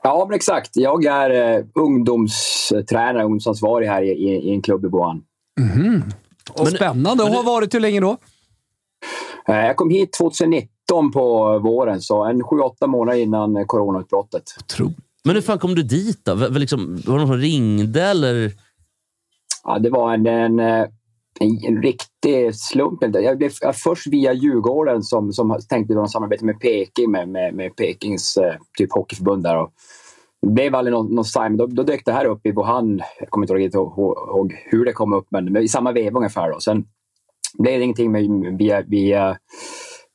Ja, 0.03 0.25
men 0.29 0.35
exakt. 0.35 0.71
Jag 0.73 1.05
är 1.05 1.57
eh, 1.57 1.65
ungdomstränare, 1.75 3.23
ungdomsansvarig 3.23 3.87
här 3.87 4.01
i, 4.01 4.09
i, 4.09 4.49
i 4.49 4.53
en 4.53 4.61
klubb 4.61 4.85
i 4.85 4.87
Wuhan. 4.87 5.23
Och 6.53 6.67
spännande. 6.67 7.23
Och 7.23 7.29
har 7.29 7.43
varit 7.43 7.73
hur 7.73 7.79
länge 7.79 7.99
då? 7.99 8.17
Eh, 9.47 9.55
jag 9.55 9.75
kom 9.75 9.89
hit 9.89 10.13
2019 10.13 11.11
på 11.13 11.59
våren, 11.59 12.01
så 12.01 12.23
en 12.23 12.43
sju, 12.43 12.59
åtta 12.59 12.87
månader 12.87 13.19
innan 13.19 13.65
coronautbrottet. 13.65 14.43
Tro. 14.67 14.93
Men 15.23 15.35
hur 15.35 15.41
fan 15.41 15.59
kom 15.59 15.75
du 15.75 15.83
dit 15.83 16.25
då? 16.25 16.35
Var, 16.35 16.49
liksom, 16.49 17.01
var 17.05 17.13
det 17.13 17.19
någon 17.19 17.27
som 17.27 17.37
ringde 17.37 18.03
eller? 18.03 18.51
Ja, 19.63 19.79
det 19.79 19.89
var 19.89 20.13
en, 20.13 20.27
en, 20.27 20.59
eh, 20.59 20.85
en, 21.39 21.81
riktig 21.81 22.55
slump. 22.55 22.99
Jag 23.13 23.37
blev 23.37 23.51
först 23.73 24.07
via 24.07 24.33
Djurgården 24.33 25.03
som, 25.03 25.33
som 25.33 25.59
tänkte 25.69 25.93
göra 25.93 26.07
samarbete 26.07 26.45
med 26.45 26.59
Peking, 26.59 27.11
med, 27.11 27.29
med, 27.29 27.53
med 27.53 27.75
Pekings 27.75 28.37
eh, 28.37 28.55
typ 28.77 28.93
hockeyförbund. 28.93 29.43
Där. 29.43 29.57
Och 29.57 29.71
det 30.41 30.47
blev 30.47 30.75
aldrig 30.75 30.93
någon, 30.93 31.15
någon 31.15 31.25
sign. 31.25 31.57
Då, 31.57 31.67
då 31.67 31.83
dök 31.83 32.05
det 32.05 32.11
här 32.11 32.25
upp 32.25 32.45
i 32.45 32.51
Wuhan. 32.51 33.01
Jag 33.19 33.29
kommer 33.29 33.45
inte 33.45 33.53
riktigt 33.53 33.75
ihåg, 33.75 34.17
ihåg 34.17 34.55
hur 34.65 34.85
det 34.85 34.93
kom 34.93 35.13
upp, 35.13 35.27
men 35.29 35.57
i 35.57 35.67
samma 35.67 35.91
veva 35.91 36.17
ungefär. 36.17 36.51
Då. 36.51 36.59
Sen 36.59 36.85
blev 37.57 37.79
det 37.79 37.83
ingenting 37.83 38.11
med, 38.11 38.57
via, 38.57 38.81
via, 38.81 39.37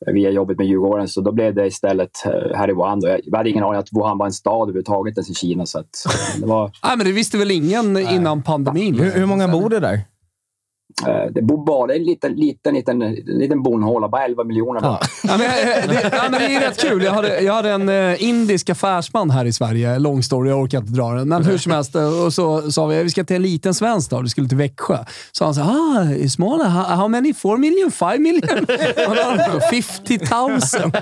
via 0.07 0.31
jobbet 0.31 0.59
med 0.59 0.67
Djurgården, 0.67 1.09
så 1.09 1.21
då 1.21 1.33
blev 1.33 1.55
det 1.55 1.67
istället 1.67 2.27
eh, 2.27 2.57
här 2.57 2.71
i 2.71 2.73
Wuhan. 2.73 3.01
Då. 3.01 3.09
Jag, 3.25 3.37
hade 3.37 3.51
ingen 3.51 3.65
aning 3.65 3.79
att 3.79 3.93
Wuhan 3.93 4.19
var 4.19 4.27
en 4.27 4.33
stad 4.33 4.63
överhuvudtaget 4.63 5.17
ens 5.17 5.31
i 5.31 5.35
Kina. 5.35 5.67
Så 5.67 5.79
att, 5.79 6.07
det 6.41 6.47
var... 6.47 6.71
Nej, 6.85 6.97
men 6.97 7.07
det 7.07 7.13
visste 7.13 7.39
väl 7.39 7.51
ingen 7.51 7.97
innan 7.97 8.43
pandemin? 8.43 9.01
Hur, 9.01 9.11
hur 9.11 9.27
många 9.27 9.49
bor 9.49 9.71
det 9.71 9.81
där? 9.81 10.01
Eh, 11.09 11.33
Det 11.33 11.43
bor 11.43 11.67
bara 11.67 11.95
en 11.95 12.05
liten, 12.05 12.33
liten, 12.33 12.75
liten, 12.75 12.99
liten 13.27 13.63
bondhåla, 13.63 14.09
bara 14.09 14.25
11 14.25 14.45
miljoner. 14.45 14.81
bara. 14.81 14.99
Ja, 15.23 15.37
men, 15.39 15.47
eh, 15.47 15.89
det, 15.89 16.11
ja, 16.13 16.23
men 16.31 16.41
det 16.41 16.55
är 16.57 16.61
rätt 16.61 16.81
kul. 16.81 17.03
Jag 17.03 17.13
hade, 17.13 17.41
jag 17.41 17.55
hade 17.55 17.71
en 17.71 17.89
eh, 17.89 18.23
indisk 18.25 18.71
affärsman 18.71 19.31
här 19.31 19.45
i 19.45 19.53
Sverige. 19.53 19.99
Lång 19.99 20.23
story, 20.23 20.51
jag 20.51 20.61
orkar 20.63 20.79
inte 20.79 20.93
dra 20.93 21.11
den. 21.13 21.29
Men 21.29 21.45
hur 21.45 21.59
som 21.59 21.73
helst, 21.73 21.95
och 22.27 22.33
så 22.35 22.71
sa 22.73 22.87
vi 22.87 23.03
vi 23.03 23.11
ska 23.11 23.25
till 23.25 23.37
en 23.37 23.43
liten 23.43 23.75
svensk 23.75 24.07
stad. 24.07 24.23
Vi 24.23 24.29
skulle 24.29 24.49
till 24.49 24.57
Växjö. 24.59 24.99
Så 25.33 25.45
han 25.45 25.55
sa 25.55 25.63
ah, 25.63 26.29
small, 26.29 26.61
how, 26.63 26.83
how 26.97 27.09
many? 27.09 27.35
Four 27.35 27.57
million? 27.57 27.91
Five 27.91 28.19
million? 28.19 28.59
Och 29.09 29.17
då 29.17 29.23
hade 29.23 29.43
han 29.43 29.61
50 29.61 30.19
000. 30.83 30.93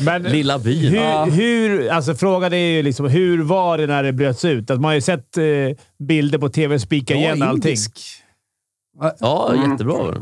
Men 0.00 0.22
Lilla 0.22 0.58
byn. 0.58 0.92
hur, 0.94 1.30
hur, 1.30 1.88
alltså 1.90 2.14
frågan 2.14 2.52
är 2.52 2.56
ju 2.76 2.82
liksom, 2.82 3.06
hur 3.08 3.42
var 3.42 3.78
det 3.78 3.86
när 3.86 4.02
det 4.02 4.12
bröts 4.12 4.44
ut? 4.44 4.70
Att 4.70 4.80
man 4.80 4.84
har 4.88 4.94
ju 4.94 5.00
sett 5.00 5.36
eh, 5.36 5.44
bilder 6.08 6.38
på 6.38 6.48
tv 6.48 6.78
spika 6.78 7.14
igen 7.14 7.42
allting. 7.42 7.76
Ja, 9.20 9.54
jättebra. 9.70 10.14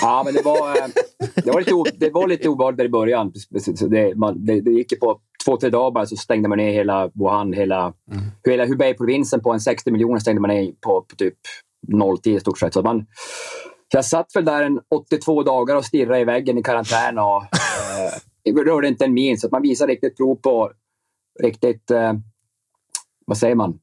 Ja, 0.00 0.22
men 0.24 0.34
det 0.34 0.42
var, 0.42 0.68
eh, 0.68 0.86
det 1.44 1.50
var 1.50 1.58
lite, 1.60 1.74
o- 1.74 1.84
det 1.98 2.10
var 2.10 2.28
lite 2.28 2.48
obehagligt 2.48 2.78
där 2.78 2.84
i 2.84 2.88
början. 2.88 3.32
Så 3.76 3.86
det, 3.86 4.14
man, 4.14 4.44
det, 4.46 4.60
det 4.60 4.70
gick 4.70 4.92
ju 4.92 4.98
på 4.98 5.20
två, 5.44 5.56
tre 5.56 5.70
dagar 5.70 5.90
bara 5.90 6.06
så 6.06 6.16
stängde 6.16 6.48
man 6.48 6.58
ner 6.58 6.72
hela 6.72 7.10
Wuhan. 7.14 7.52
Hela, 7.52 7.92
hela 8.48 8.66
Hubei-provinsen 8.66 9.40
på 9.40 9.52
en 9.52 9.60
60 9.60 9.90
miljoner 9.90 10.18
stängde 10.20 10.40
man 10.40 10.50
ner 10.50 10.72
på, 10.80 11.02
på 11.02 11.16
typ 11.16 11.34
nolltid 11.88 12.36
i 12.36 12.40
stort 12.40 12.58
sett. 12.58 12.74
Så 12.74 12.82
man, 12.82 13.06
jag 13.92 14.04
satt 14.04 14.26
väl 14.36 14.44
där 14.44 14.62
en 14.62 14.80
82 14.94 15.42
dagar 15.42 15.76
och 15.76 15.84
stirrade 15.84 16.20
i 16.20 16.24
väggen 16.24 16.58
i 16.58 16.62
karantän 16.62 17.18
och 17.18 17.42
eh, 18.48 18.54
rörde 18.64 18.88
inte 18.88 19.04
en 19.04 19.14
min. 19.14 19.38
Så 19.38 19.46
att 19.46 19.52
man 19.52 19.62
visar 19.62 19.86
riktigt 19.86 20.16
prov 20.16 20.34
på 20.36 20.70
riktigt, 21.42 21.90
eh, 21.90 22.12
vad 23.26 23.38
säger 23.38 23.54
man, 23.54 23.78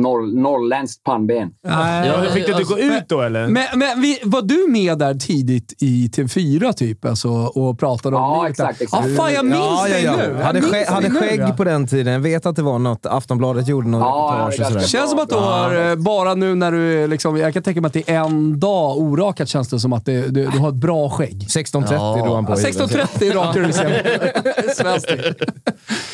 Norr, 0.00 0.40
norrländskt 0.42 1.04
pannben. 1.04 1.50
Nej, 1.68 2.08
Ja, 2.08 2.22
Fick 2.22 2.32
du 2.32 2.40
inte 2.40 2.54
alltså, 2.56 2.74
gå 2.74 2.80
ut 2.80 3.08
då, 3.08 3.20
eller? 3.20 3.48
Men, 3.48 3.64
men 3.74 4.00
vi, 4.00 4.18
var 4.24 4.42
du 4.42 4.66
med 4.68 4.98
där 4.98 5.14
tidigt 5.14 5.74
i 5.82 6.10
TV4 6.16 6.72
typ, 6.72 7.04
alltså, 7.04 7.28
och 7.28 7.78
pratade 7.78 8.16
om 8.16 8.22
Ja, 8.22 8.48
exakt, 8.48 8.80
exakt. 8.80 9.08
Ja, 9.08 9.16
fan, 9.16 9.32
jag 9.32 9.44
minns 9.44 9.56
ja, 9.58 9.88
ja, 9.88 9.94
dig 9.94 10.04
ja. 10.04 10.16
nu. 10.16 10.34
Jag 10.38 10.44
Hade, 10.44 10.60
skägg, 10.60 10.86
hade 10.86 11.08
nu, 11.08 11.18
skägg 11.20 11.40
ja. 11.40 11.48
på 11.56 11.64
den 11.64 11.86
tiden. 11.86 12.12
Jag 12.12 12.20
vet 12.20 12.46
att 12.46 12.56
det 12.56 12.62
var 12.62 12.78
något 12.78 13.06
Aftonbladet 13.06 13.68
gjorde 13.68 13.88
något 13.88 14.00
Ja, 14.00 14.48
reportage 14.50 14.88
Känns 14.88 15.10
som 15.10 15.18
att 15.18 15.28
du 15.28 15.34
har, 15.34 15.90
eh, 15.90 15.96
bara 15.96 16.34
nu 16.34 16.54
när 16.54 16.72
du 16.72 17.02
är 17.02 17.08
liksom, 17.08 17.36
jag 17.36 17.52
kan 17.54 17.62
tänka 17.62 17.80
mig 17.80 17.86
att 17.86 17.92
det 17.92 18.10
är 18.10 18.18
en 18.20 18.60
dag 18.60 18.98
orakat 18.98 19.48
känns 19.48 19.68
det 19.68 19.80
som 19.80 19.92
att 19.92 20.04
det, 20.06 20.20
du, 20.28 20.46
du 20.46 20.58
har 20.58 20.68
ett 20.68 20.74
bra 20.74 21.10
skägg. 21.10 21.46
16.30 21.48 21.86
Ja. 21.92 22.16
drog 22.22 22.34
han 22.34 22.46
på. 22.46 22.52
Ja, 22.52 22.58
i 22.58 22.72
huvudet. 22.72 23.10
16.30 23.20 23.32
rakar 23.32 23.60
du 23.60 23.66
dig 23.66 24.74
Svenskt. 24.76 25.10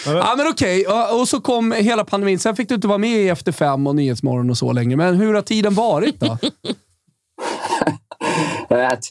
Ja, 0.06 0.34
men 0.36 0.46
okej. 0.48 0.84
Ja, 0.88 1.20
Och 1.20 1.28
så 1.28 1.40
kom 1.40 1.72
hela 1.72 2.04
pandemin. 2.04 2.38
Sen 2.38 2.56
fick 2.56 2.68
du 2.68 2.74
inte 2.74 2.88
vara 2.88 2.98
med 2.98 3.10
i 3.10 3.28
Efter 3.28 3.52
fem 3.52 3.69
och 3.72 3.96
Nyhetsmorgon 3.96 4.50
och 4.50 4.58
så 4.58 4.72
längre. 4.72 4.96
Men 4.96 5.14
hur 5.14 5.34
har 5.34 5.42
tiden 5.42 5.74
varit 5.74 6.20
då? 6.20 6.26
Att, 8.68 9.04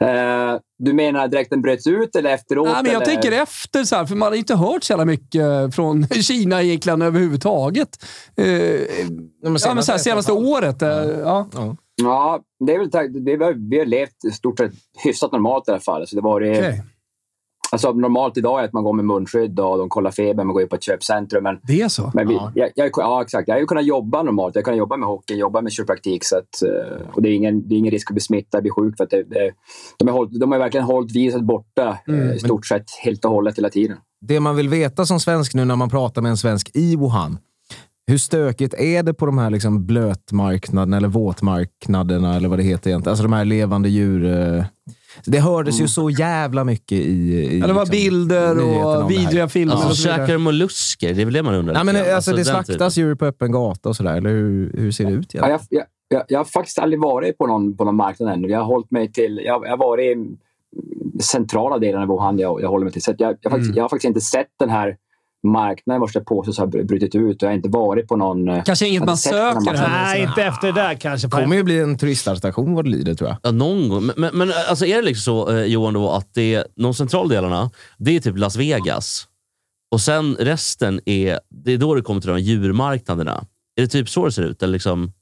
eh, 0.00 0.60
du 0.78 0.92
menar 0.92 1.28
direkt 1.28 1.50
den 1.50 1.62
bröts 1.62 1.86
ut 1.86 2.16
eller 2.16 2.30
efteråt? 2.30 2.68
Nej, 2.68 2.82
men 2.82 2.92
jag 2.92 3.02
eller? 3.02 3.14
tänker 3.14 3.32
efter, 3.32 3.84
så 3.84 3.96
här, 3.96 4.06
för 4.06 4.14
man 4.14 4.28
har 4.28 4.36
inte 4.36 4.54
hört 4.54 4.84
så 4.84 4.92
jävla 4.92 5.04
mycket 5.04 5.74
från 5.74 6.08
Kina 6.22 6.62
egentligen 6.62 7.02
överhuvudtaget. 7.02 8.04
Eh, 8.36 8.46
ja, 8.46 9.50
men 9.50 9.58
så 9.58 9.68
här, 9.68 9.98
senaste 9.98 10.32
året. 10.32 10.82
Eh, 10.82 10.88
ja. 11.20 11.48
Ja, 12.02 12.40
det 12.66 12.74
är 12.74 12.78
väl 12.78 12.90
tack, 12.90 13.10
vi, 13.12 13.36
har, 13.36 13.70
vi 13.70 13.78
har 13.78 13.86
levt 13.86 14.34
stort 14.34 14.58
sett 14.58 14.72
hyfsat 15.04 15.32
normalt 15.32 15.68
i 15.68 15.70
alla 15.70 15.80
fall. 15.80 16.06
Så 16.06 16.16
det 16.16 16.22
var 16.22 16.40
det, 16.40 16.58
Okej. 16.58 16.82
Alltså, 17.72 17.92
normalt 17.92 18.36
idag 18.36 18.60
är 18.60 18.64
att 18.64 18.72
man 18.72 18.84
går 18.84 18.92
med 18.92 19.04
munskydd 19.04 19.60
och 19.60 19.78
de 19.78 19.88
kollar 19.88 20.10
feber, 20.10 20.44
man 20.44 20.54
går 20.54 20.62
in 20.62 20.68
på 20.68 20.76
ett 20.76 20.82
köpcentrum. 20.82 21.42
Men, 21.44 21.58
Det 21.62 21.82
är 21.82 21.88
så? 21.88 22.10
men 22.14 22.28
vi, 22.28 22.34
jag, 22.54 22.70
jag, 22.74 22.90
ja, 22.96 23.22
exakt. 23.22 23.48
Jag 23.48 23.54
har 23.54 23.60
ju 23.60 23.66
kunnat 23.66 23.86
jobba 23.86 24.22
normalt. 24.22 24.54
Jag 24.54 24.64
kan 24.64 24.76
jobba 24.76 24.96
med 24.96 25.08
hockey, 25.08 25.34
jobba 25.34 25.60
med 25.60 25.72
kiropraktik. 25.72 26.24
Så 26.24 26.36
att, 26.36 26.62
eh, 26.62 27.06
och 27.12 27.22
det 27.22 27.28
är, 27.28 27.32
ingen, 27.32 27.68
det 27.68 27.74
är 27.74 27.78
ingen 27.78 27.90
risk 27.90 28.10
att 28.10 28.14
bli 28.14 28.20
smittad, 28.20 28.62
bli 28.62 28.70
sjuk. 28.70 28.96
För 28.96 29.04
att 29.04 29.10
det, 29.10 29.22
det, 29.22 29.52
de, 29.98 30.08
har 30.08 30.14
hållit, 30.14 30.40
de 30.40 30.52
har 30.52 30.58
verkligen 30.58 30.86
hållit 30.86 31.16
viruset 31.16 31.42
borta 31.42 31.98
eh, 32.08 32.32
i 32.32 32.38
stort 32.38 32.66
sett 32.66 32.90
helt 33.02 33.24
och 33.24 33.30
hållet 33.30 33.58
hela 33.58 33.70
tiden. 33.70 33.96
Det 34.20 34.40
man 34.40 34.56
vill 34.56 34.68
veta 34.68 35.06
som 35.06 35.20
svensk 35.20 35.54
nu 35.54 35.64
när 35.64 35.76
man 35.76 35.90
pratar 35.90 36.22
med 36.22 36.30
en 36.30 36.36
svensk 36.36 36.70
i 36.74 36.96
Wuhan. 36.96 37.38
Hur 38.06 38.18
stökigt 38.18 38.74
är 38.74 39.02
det 39.02 39.14
på 39.14 39.26
de 39.26 39.38
här 39.38 39.50
liksom 39.50 39.86
blötmarknaderna 39.86 40.96
eller 40.96 41.08
våtmarknaderna 41.08 42.36
eller 42.36 42.48
vad 42.48 42.58
det 42.58 42.62
heter 42.62 42.90
egentligen? 42.90 43.12
Alltså 43.12 43.22
de 43.22 43.32
här 43.32 43.44
levande 43.44 43.88
djur... 43.88 44.64
Det 45.24 45.40
hördes 45.40 45.80
ju 45.80 45.88
så 45.88 46.10
jävla 46.10 46.64
mycket 46.64 46.98
i... 46.98 47.02
i 47.02 47.58
Ja, 47.58 47.66
det 47.66 47.72
var 47.72 47.86
liksom, 47.86 47.92
bilder 47.92 48.86
och 48.86 49.10
vidriga 49.10 49.48
filmer 49.48 49.74
Alltså, 49.74 49.88
och 49.88 49.96
så 49.96 50.02
käkar 50.02 50.32
de 50.32 50.38
mollusker? 50.38 51.14
Det 51.14 51.20
är 51.20 51.24
väl 51.24 51.34
det 51.34 51.42
man 51.42 51.54
undrar. 51.54 51.74
Nej, 51.74 51.84
men 51.84 51.94
grann. 51.94 52.14
alltså, 52.14 52.32
det 52.36 52.44
slaktas 52.44 52.94
typen. 52.94 53.08
djur 53.08 53.14
på 53.14 53.26
öppen 53.26 53.52
gata 53.52 53.88
och 53.88 53.96
sådär, 53.96 54.16
eller 54.16 54.30
hur, 54.30 54.72
hur 54.76 54.92
ser 54.92 55.04
det 55.04 55.12
ut? 55.12 55.34
Ja, 55.34 55.48
jag, 55.48 55.60
jag, 55.68 55.84
jag, 56.08 56.22
jag 56.28 56.38
har 56.38 56.44
faktiskt 56.44 56.78
aldrig 56.78 57.00
varit 57.00 57.38
på 57.38 57.46
någon, 57.46 57.76
på 57.76 57.84
någon 57.84 57.96
marknad 57.96 58.32
ännu. 58.32 58.48
Jag 58.48 58.58
har 58.58 58.66
hållit 58.66 58.90
mig 58.90 59.12
till... 59.12 59.40
Jag, 59.44 59.64
jag 59.64 59.70
har 59.70 59.76
varit 59.76 60.16
i 60.16 60.36
centrala 61.22 61.78
delen 61.78 62.02
av 62.02 62.08
Wuhan 62.08 62.38
jag, 62.38 62.62
jag 62.62 62.68
håller 62.68 62.84
mig 62.84 62.92
till. 62.92 63.02
Så 63.02 63.14
jag, 63.18 63.36
jag, 63.40 63.52
faktiskt, 63.52 63.76
jag 63.76 63.84
har 63.84 63.88
faktiskt 63.88 64.08
inte 64.08 64.20
sett 64.20 64.50
den 64.58 64.70
här 64.70 64.96
marknaden 65.46 66.00
vars 66.00 66.12
det 66.12 66.20
påstås 66.20 66.58
ha 66.58 66.66
brutit 66.66 67.14
ut. 67.14 67.36
Och 67.36 67.46
jag 67.46 67.48
har 67.48 67.54
inte 67.56 67.68
varit 67.68 68.08
på 68.08 68.16
någon... 68.16 68.48
eh, 68.48 68.62
Kanske 68.64 68.88
inget 68.88 69.00
har 69.00 69.06
man 69.06 69.16
söker. 69.16 69.72
Nej, 69.88 70.22
inte 70.22 70.42
efter 70.42 70.66
det 70.66 70.72
där 70.80 70.94
kanske. 70.94 71.26
Det 71.28 71.30
kommer 71.30 71.56
ju 71.56 71.62
bli 71.62 71.80
en 71.80 71.98
turistattraktion 71.98 72.74
vad 72.74 72.84
det 72.84 72.90
lider, 72.90 73.14
tror 73.14 73.30
jag. 73.30 73.38
Ja, 73.42 73.50
någon 73.50 73.88
gång. 73.88 74.10
Men, 74.16 74.38
men, 74.38 74.52
alltså, 74.68 74.86
är 74.86 74.96
det 74.96 75.02
liksom 75.02 75.22
så, 75.46 75.56
eh, 75.56 75.64
Johan, 75.64 75.94
då, 75.94 76.10
att 76.10 76.34
det 76.34 76.54
är, 76.54 76.64
de 76.76 76.94
centraldelarna, 76.94 77.70
det 77.98 78.16
är 78.16 78.20
typ 78.20 78.38
Las 78.38 78.56
Vegas. 78.56 79.26
Och 79.92 80.00
sen 80.00 80.36
resten 80.40 81.00
är, 81.04 81.40
det 81.64 81.72
är 81.72 81.78
då 81.78 81.94
det 81.94 82.02
kommer 82.02 82.20
till 82.20 82.30
de 82.30 82.38
djurmarknaderna. 82.40 83.44
Är 83.76 83.82
det 83.82 83.88
typ 83.88 84.08
så 84.08 84.24
det 84.24 84.32
ser 84.32 84.42
ut? 84.42 84.62
Eller 84.62 84.72
liksom, 84.72 85.12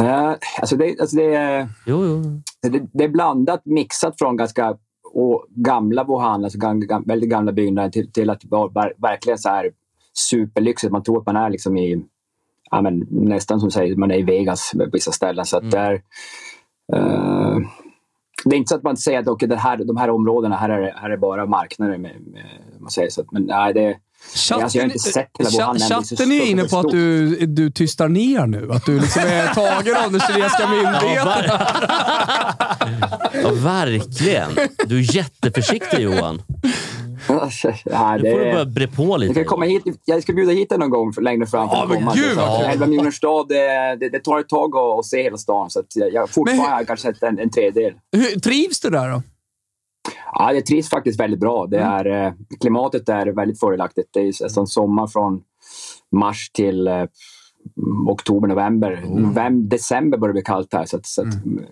Eh, 0.00 0.34
alltså 0.60 0.76
det, 0.76 0.96
alltså 1.00 1.16
det, 1.16 1.68
jo, 1.86 2.04
jo. 2.06 2.42
det, 2.70 2.82
det 2.92 3.04
är 3.04 3.08
blandat, 3.08 3.62
mixat 3.64 4.14
från 4.18 4.36
ganska 4.36 4.76
och 5.12 5.46
gamla 5.48 6.04
Wuhan, 6.04 6.44
alltså 6.44 6.58
gam, 6.58 6.80
gam, 6.80 7.04
väldigt 7.06 7.30
gamla 7.30 7.52
byggnader 7.52 7.90
till, 7.90 8.12
till 8.12 8.30
att 8.30 8.44
vara 8.44 8.70
ver, 8.72 8.92
verkligen 8.96 9.38
så 9.38 9.48
här 9.48 9.70
superlyxigt. 10.12 10.92
Man 10.92 11.02
tror 11.02 11.18
att 11.18 11.26
man 11.26 11.36
är 11.36 11.50
liksom 11.50 11.76
i 11.76 12.04
ja, 12.70 12.82
men, 12.82 13.06
nästan 13.10 13.60
som 13.60 13.70
säger, 13.70 13.96
man 13.96 14.10
är 14.10 14.18
i 14.18 14.22
Vegas 14.22 14.72
på 14.76 14.86
vissa 14.92 15.12
ställen. 15.12 15.44
Så 15.44 15.56
att 15.56 15.70
där, 15.70 15.92
eh, 16.92 17.56
det 18.44 18.54
är 18.54 18.58
inte 18.58 18.68
så 18.68 18.76
att 18.76 18.82
man 18.82 18.96
säger 18.96 19.18
att 19.18 19.28
okay, 19.28 19.48
det 19.48 19.56
här, 19.56 19.76
de 19.76 19.96
här 19.96 20.10
områdena, 20.10 20.56
här 20.56 20.68
är, 20.68 20.92
här 20.96 21.10
är 21.10 21.16
bara 21.16 21.46
marknader. 21.46 21.98
Med, 21.98 22.20
med, 22.20 22.44
man 22.80 22.90
säger 22.90 23.10
så 23.10 23.24
men 23.32 23.42
nej, 23.42 23.74
det, 23.74 23.96
Chatten, 24.34 24.62
alltså, 24.62 24.78
jag 24.78 24.84
har 24.84 24.86
inte 24.86 24.98
sett 24.98 25.30
hela 25.38 25.50
Wuhan 25.50 25.78
chatten 25.78 26.32
är 26.32 26.50
inne 26.50 26.64
på 26.64 26.78
att 26.78 26.90
du, 26.90 27.36
du 27.46 27.70
tystar 27.70 28.08
ner 28.08 28.46
nu. 28.46 28.72
Att 28.72 28.86
du 28.86 29.00
liksom 29.00 29.22
är 29.22 29.54
tagen 29.54 29.96
av 30.04 30.12
den 30.12 30.20
kinesiska 30.20 30.68
myndigheten. 30.70 31.50
Ja, 33.48 33.62
verkligen. 33.62 34.50
Du 34.86 34.98
är 34.98 35.16
jätteförsiktig 35.16 36.00
Johan. 36.00 36.42
nej, 37.28 38.22
Nu 38.22 38.30
får 38.30 38.38
du 38.38 38.44
det, 38.44 38.52
börja 38.52 38.64
bre 38.64 38.86
på 38.88 39.02
jag, 39.02 39.20
lite. 39.20 39.34
kan 39.34 39.44
komma 39.44 39.64
hit, 39.64 39.82
jag 40.04 40.22
ska 40.22 40.32
bjuda 40.32 40.52
hit 40.52 40.68
dig 40.68 40.78
någon 40.78 40.90
gång 40.90 41.12
för, 41.12 41.22
längre 41.22 41.46
fram. 41.46 41.68
för 41.68 41.86
men 41.86 41.98
komma. 41.98 42.12
gud, 42.14 42.32
ja. 42.36 42.64
11 42.72 42.86
miljoner 42.86 43.10
stad, 43.10 43.48
det, 43.48 43.96
det, 44.00 44.08
det 44.08 44.18
tar 44.20 44.38
ett 44.40 44.48
tag 44.48 44.76
att, 44.76 44.98
att 44.98 45.04
se 45.04 45.22
hela 45.22 45.36
stan. 45.36 45.70
Så 45.70 45.80
att 45.80 45.86
jag, 45.96 46.12
jag 46.12 46.30
fortfarande 46.30 46.52
Men 46.52 46.60
hur- 46.64 46.70
har 46.72 46.80
jag 46.80 46.86
kanske 46.86 47.12
sett 47.14 47.22
en, 47.22 47.38
en 47.38 47.50
tredjedel. 47.50 47.92
Hur, 48.12 48.40
trivs 48.40 48.80
du 48.80 48.90
där 48.90 49.10
då? 49.10 49.22
Ja, 50.32 50.52
det 50.52 50.62
trivs 50.62 50.88
faktiskt 50.90 51.20
väldigt 51.20 51.40
bra. 51.40 51.66
Det 51.66 51.78
Mm. 51.78 51.92
är, 52.06 52.26
eh, 52.26 52.32
klimatet 52.60 53.08
är 53.08 53.26
väldigt 53.26 53.60
fördelaktigt. 53.60 54.08
Det 54.12 54.20
är 54.20 54.42
nästan 54.44 54.66
sommar 54.66 55.06
från 55.06 55.40
mars 56.16 56.50
till 56.54 56.86
eh, 56.88 57.04
oktober, 58.08 58.48
november. 58.48 58.92
Mm. 58.92 59.08
November, 59.22 59.70
december 59.76 60.18
börjar 60.18 60.32
det 60.32 60.36
bli 60.36 60.42
kallt 60.44 60.72
här. 60.74 60.84
Så, 60.84 60.96
att, 60.96 61.06
så 61.06 61.22
att, 61.22 61.28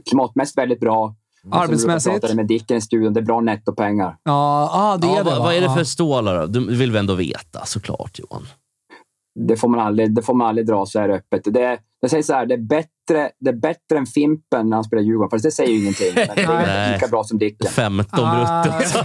klimatmässigt 0.09 0.59
väldigt 0.59 0.81
bra. 0.81 1.15
Arbetsmässigt? 1.51 2.13
Jag 2.13 2.21
pratade 2.21 2.37
med 2.37 2.47
Dicken 2.47 2.77
i 2.77 2.81
studion. 2.81 3.13
Det 3.13 3.21
är 3.21 3.25
bra 3.25 3.41
nettopengar. 3.41 4.17
Ja, 4.23 4.71
ah, 4.73 4.97
det 4.97 5.07
Ja, 5.07 5.13
är 5.13 5.17
det 5.25 5.31
vad, 5.31 5.39
va? 5.39 5.45
vad 5.45 5.55
är 5.55 5.61
det 5.61 5.67
Ja. 5.67 5.75
för 5.75 5.85
stålar 5.85 6.41
då? 6.41 6.47
Du 6.47 6.77
vill 6.77 6.93
vi 6.93 6.99
ändå 6.99 7.15
veta 7.15 7.65
såklart 7.65 8.19
Johan. 8.19 8.47
Det 9.49 9.57
får 9.57 9.69
man 9.69 9.81
aldrig, 9.81 10.15
det 10.15 10.23
får 10.23 10.35
man 10.35 10.47
aldrig 10.49 10.67
dra 10.67 10.87
så 10.87 11.01
här 11.01 11.09
öppet. 11.09 11.41
Det, 11.45 11.79
jag 12.01 12.11
säger 12.11 12.23
så 12.23 12.33
här, 12.33 12.47
det 12.47 12.55
är, 12.55 12.59
bättre, 12.59 13.31
det 13.41 13.51
är 13.51 13.57
bättre 13.57 13.99
än 13.99 14.07
Fimpen 14.07 14.69
när 14.71 14.77
han 14.77 14.85
spelar 14.85 15.03
Djurgården. 15.03 15.31
Fast 15.31 15.45
det 15.45 15.51
säger 15.51 15.71
ju 15.73 15.81
ingenting. 15.83 16.13
Men 16.15 16.29
det 16.37 16.43
är 16.43 16.93
lika 16.93 17.09
bra 17.09 17.25
som 17.25 17.39
Dicken. 17.39 17.71
15 17.71 18.21
Ah. 18.25 18.65
brutto. 18.65 18.99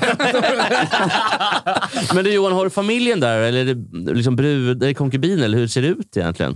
Men 2.15 2.23
du 2.23 2.33
Johan, 2.33 2.53
har 2.53 2.63
du 2.63 2.69
familjen 2.69 3.19
där? 3.19 3.37
Eller 3.41 3.67
är 3.67 3.73
det 3.75 4.13
liksom 4.13 4.35
brud, 4.35 4.83
är 4.83 4.87
det 4.87 4.93
konkubin? 4.93 5.43
Eller 5.43 5.57
hur 5.57 5.67
ser 5.67 5.81
det 5.81 5.87
ut 5.87 6.17
egentligen? 6.17 6.51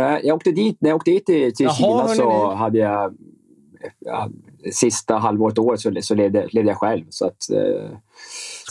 Eh, 0.00 0.16
Jag 0.22 0.36
åkte 0.36 0.50
dit, 0.50 0.76
när 0.80 0.90
jag 0.90 0.96
åkte 0.96 1.10
dit 1.10 1.26
till, 1.26 1.54
till 1.54 1.64
Jaha, 1.66 1.74
Kina 1.74 2.08
så 2.08 2.54
hade 2.54 2.78
jag... 2.78 3.14
Ja, 3.98 4.28
sista 4.72 5.16
halvåret, 5.18 5.58
året, 5.58 5.80
så, 5.80 5.92
så 6.02 6.14
levde, 6.14 6.48
levde 6.52 6.70
jag 6.70 6.78
själv. 6.78 7.04
Så 7.10 7.26
att, 7.26 7.50
eh, 7.50 7.98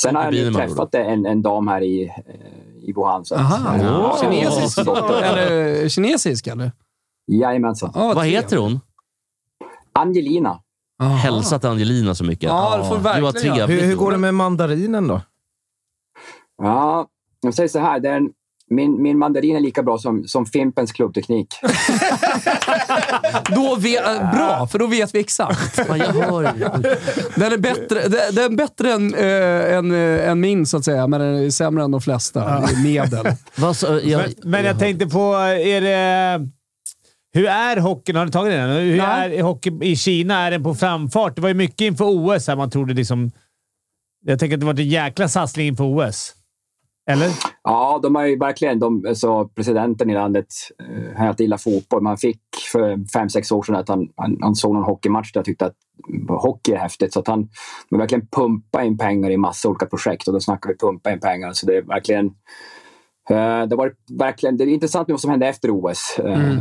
sen 0.01 0.15
har 0.15 0.31
jag 0.31 0.53
träffat 0.53 0.95
en, 0.95 1.25
en 1.25 1.41
dam 1.41 1.67
här 1.67 1.81
i, 1.81 2.03
eh, 2.03 2.89
i 2.89 2.93
Wuhan. 2.93 3.25
Så 3.25 3.35
att, 3.35 3.41
Aha. 3.41 3.75
eh, 3.75 4.21
Kinesisk? 4.21 4.77
Eller 4.77 5.89
kinesisk 5.89 6.47
eller? 6.47 6.71
Jajamensan. 7.27 7.91
Ja, 7.95 8.13
Vad 8.15 8.25
heter 8.25 8.57
hon? 8.57 8.79
Angelina. 9.93 10.59
Aha. 11.01 11.15
Hälsa 11.15 11.59
till 11.59 11.69
Angelina 11.69 12.15
så 12.15 12.23
mycket. 12.23 12.49
Ja, 12.49 12.77
det 12.77 12.83
får 12.83 12.95
du 12.95 12.97
Du 12.97 13.03
verkligen 13.03 13.55
trevligt. 13.55 13.81
Hur, 13.81 13.87
hur 13.87 13.95
går 13.95 14.11
det 14.11 14.17
med 14.17 14.33
mandarinen 14.33 15.07
då? 15.07 15.21
Ja, 16.57 17.07
jag 17.41 17.53
säger 17.53 17.69
så 17.69 17.79
här. 17.79 17.99
Det 17.99 18.09
är 18.09 18.17
en, 18.17 18.29
min, 18.75 19.01
min 19.01 19.17
mandarin 19.17 19.55
är 19.55 19.59
lika 19.59 19.83
bra 19.83 19.97
som, 19.97 20.27
som 20.27 20.45
Fimpens 20.45 20.91
klubbteknik. 20.91 21.47
Då 23.55 23.75
vet, 23.75 24.05
äh, 24.05 24.31
bra, 24.31 24.67
för 24.67 24.79
då 24.79 24.87
vet 24.87 25.15
vi 25.15 25.19
exakt. 25.19 25.75
Fan, 25.75 25.97
jag 25.97 26.13
hör 26.13 26.43
Den 27.35 27.53
är 27.53 27.57
bättre, 27.57 28.07
den, 28.07 28.35
den 28.35 28.53
är 28.53 28.57
bättre 28.57 28.91
än, 28.91 29.13
äh, 29.13 29.77
än, 29.77 29.91
äh, 29.91 30.29
än 30.29 30.39
min, 30.39 30.65
så 30.65 30.77
att 30.77 30.85
säga, 30.85 31.07
men 31.07 31.21
den 31.21 31.35
är 31.35 31.49
sämre 31.49 31.83
än 31.83 31.91
de 31.91 32.01
flesta. 32.01 32.67
Medel. 32.83 33.25
Så, 33.75 33.99
jag, 34.03 34.21
Men, 34.21 34.51
men 34.51 34.65
jag 34.65 34.79
tänkte 34.79 35.07
på, 35.07 35.33
är 35.33 35.81
det... 35.81 36.47
Hur 37.33 37.45
är 37.45 37.77
hockeyn? 37.77 38.15
Har 38.15 38.25
ni 38.25 38.31
tagit 38.31 38.53
den? 38.53 38.69
Hur 38.69 38.97
Nej. 38.97 39.37
är 39.37 39.43
hockey 39.43 39.79
i 39.81 39.95
Kina? 39.95 40.39
Är 40.39 40.51
den 40.51 40.63
på 40.63 40.75
framfart? 40.75 41.35
Det 41.35 41.41
var 41.41 41.49
ju 41.49 41.55
mycket 41.55 41.81
inför 41.81 42.05
OS 42.05 42.47
här 42.47 42.55
man 42.55 42.69
trodde 42.69 42.93
liksom... 42.93 43.31
Jag 44.25 44.39
tänker 44.39 44.55
att 44.55 44.59
det 44.59 44.65
var 44.65 44.73
en 44.73 44.89
jäkla 44.89 45.27
satsning 45.27 45.67
inför 45.67 45.83
OS. 45.83 46.33
Eller? 47.11 47.29
Ja, 47.63 47.99
de 48.03 48.15
har 48.15 48.25
ju 48.25 48.37
verkligen... 48.37 48.79
De, 48.79 49.15
så 49.15 49.45
presidenten 49.45 50.09
i 50.09 50.13
landet 50.13 50.47
eh, 50.79 51.17
har 51.17 51.27
alltid 51.27 51.43
gillat 51.43 51.61
fotboll. 51.61 52.01
Man 52.03 52.17
fick 52.17 52.41
för 52.71 53.11
fem, 53.13 53.29
sex 53.29 53.51
år 53.51 53.63
sedan 53.63 53.75
att 53.75 53.89
han, 53.89 54.09
han, 54.15 54.37
han 54.41 54.55
såg 54.55 54.73
någon 54.73 54.83
hockeymatch 54.83 55.31
där 55.31 55.39
och 55.39 55.45
tyckte 55.45 55.65
att 55.65 55.75
hockey 56.29 56.71
är 56.71 56.77
häftigt. 56.77 57.13
Så 57.13 57.19
att 57.19 57.27
han 57.27 57.49
de 57.89 57.99
verkligen 57.99 58.27
pumpa 58.27 58.83
in 58.83 58.97
pengar 58.97 59.29
i 59.29 59.37
massa 59.37 59.69
olika 59.69 59.85
projekt. 59.85 60.27
Och 60.27 60.33
då 60.33 60.39
snackar 60.39 60.69
vi 60.69 60.77
pumpa 60.77 61.11
in 61.11 61.19
pengar. 61.19 61.51
Så 61.53 61.65
det 61.65 61.77
är 61.77 61.81
verkligen... 61.81 62.25
Eh, 63.29 63.63
det, 63.67 63.75
var 63.75 63.93
verkligen 64.19 64.57
det 64.57 64.63
är 64.63 64.67
intressant 64.67 65.07
med 65.07 65.13
vad 65.13 65.21
som 65.21 65.31
hände 65.31 65.47
efter 65.47 65.69
OS. 65.71 66.19
Eh, 66.19 66.57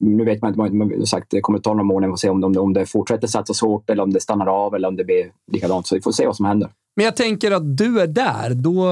Nu 0.00 0.24
vet 0.24 0.42
man 0.42 0.48
inte, 0.64 0.74
man, 0.76 1.06
sagt, 1.06 1.26
det 1.30 1.40
kommer 1.40 1.58
ta 1.58 1.70
några 1.70 1.84
månader 1.84 2.12
att 2.12 2.18
se 2.20 2.28
om, 2.30 2.52
det- 2.52 2.60
om 2.60 2.72
det 2.72 2.86
fortsätter 2.86 3.26
satsas 3.26 3.60
hårt 3.60 3.90
eller 3.90 4.02
om 4.02 4.12
det 4.12 4.20
stannar 4.20 4.46
av 4.46 4.74
eller 4.74 4.88
om 4.88 4.96
det 4.96 5.04
blir 5.04 5.24
likadant. 5.52 5.86
Så 5.86 5.94
vi 5.94 6.00
får 6.00 6.12
se 6.12 6.26
vad 6.26 6.36
som 6.36 6.46
händer. 6.46 6.70
Men 6.96 7.04
jag 7.04 7.16
tänker 7.16 7.50
att 7.50 7.76
du 7.76 8.00
är 8.00 8.06
där 8.06 8.54
då, 8.54 8.88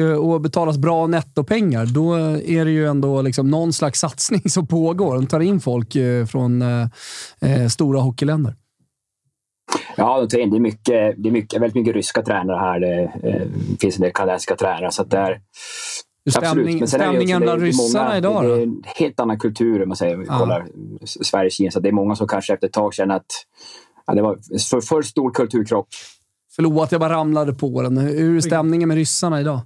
eh, 0.00 0.12
och 0.18 0.40
betalas 0.40 0.78
bra 0.78 1.06
nettopengar. 1.06 1.86
Då 1.86 2.14
är 2.46 2.64
det 2.64 2.70
ju 2.70 2.86
ändå 2.86 3.22
liksom 3.22 3.50
någon 3.50 3.72
slags 3.72 4.00
satsning 4.00 4.42
som 4.48 4.66
pågår. 4.66 5.14
De 5.14 5.26
tar 5.26 5.40
in 5.40 5.60
folk 5.60 5.96
eh, 5.96 6.26
från 6.26 6.62
eh, 6.62 6.86
eh, 7.40 7.66
stora 7.68 8.00
hockeyländer. 8.00 8.54
Ja, 9.96 10.20
de 10.20 10.28
tar 10.28 10.38
in, 10.38 10.50
det, 10.50 10.56
är 10.56 10.60
mycket, 10.60 11.14
det 11.22 11.28
är 11.28 11.32
mycket, 11.32 11.60
väldigt 11.62 11.74
mycket 11.74 11.94
ryska 11.94 12.22
tränare 12.22 12.56
här. 12.58 12.80
Det 12.80 13.02
eh, 13.22 13.46
finns 13.80 13.96
en 13.96 14.02
del 14.02 14.12
kanadensiska 14.12 14.56
tränare. 14.56 14.92
Så 14.92 15.02
att 15.02 15.10
det 15.10 15.18
är, 15.18 15.30
Hur 15.32 15.40
stämning, 16.30 16.78
ju 16.78 16.86
stämningen 16.86 17.40
bland 17.42 17.62
ryssarna 17.62 18.04
många, 18.04 18.18
idag 18.18 18.44
Det 18.44 18.52
är 18.52 18.62
en 18.62 18.82
helt 18.86 19.20
annan 19.20 19.38
kultur 19.38 19.82
om 19.82 19.88
man 19.88 19.96
säger, 19.96 20.24
Ja. 20.28 20.38
kollar 20.38 20.68
Sverige-Kina. 21.04 21.70
Så 21.70 21.80
det 21.80 21.88
är 21.88 21.92
många 21.92 22.16
som 22.16 22.28
kanske 22.28 22.54
efter 22.54 22.66
ett 22.66 22.72
tag 22.72 22.94
känner 22.94 23.16
att 23.16 23.46
ja, 24.06 24.14
det 24.14 24.22
var 24.22 24.38
för, 24.70 24.80
för 24.80 25.02
stor 25.02 25.30
kulturkrock. 25.30 25.88
Förlåt, 26.56 26.92
jag 26.92 27.00
bara 27.00 27.12
ramlade 27.12 27.54
på 27.54 27.82
den. 27.82 27.98
Hur 27.98 28.36
är 28.36 28.40
stämningen 28.40 28.88
med 28.88 28.96
ryssarna 28.96 29.40
idag? 29.40 29.60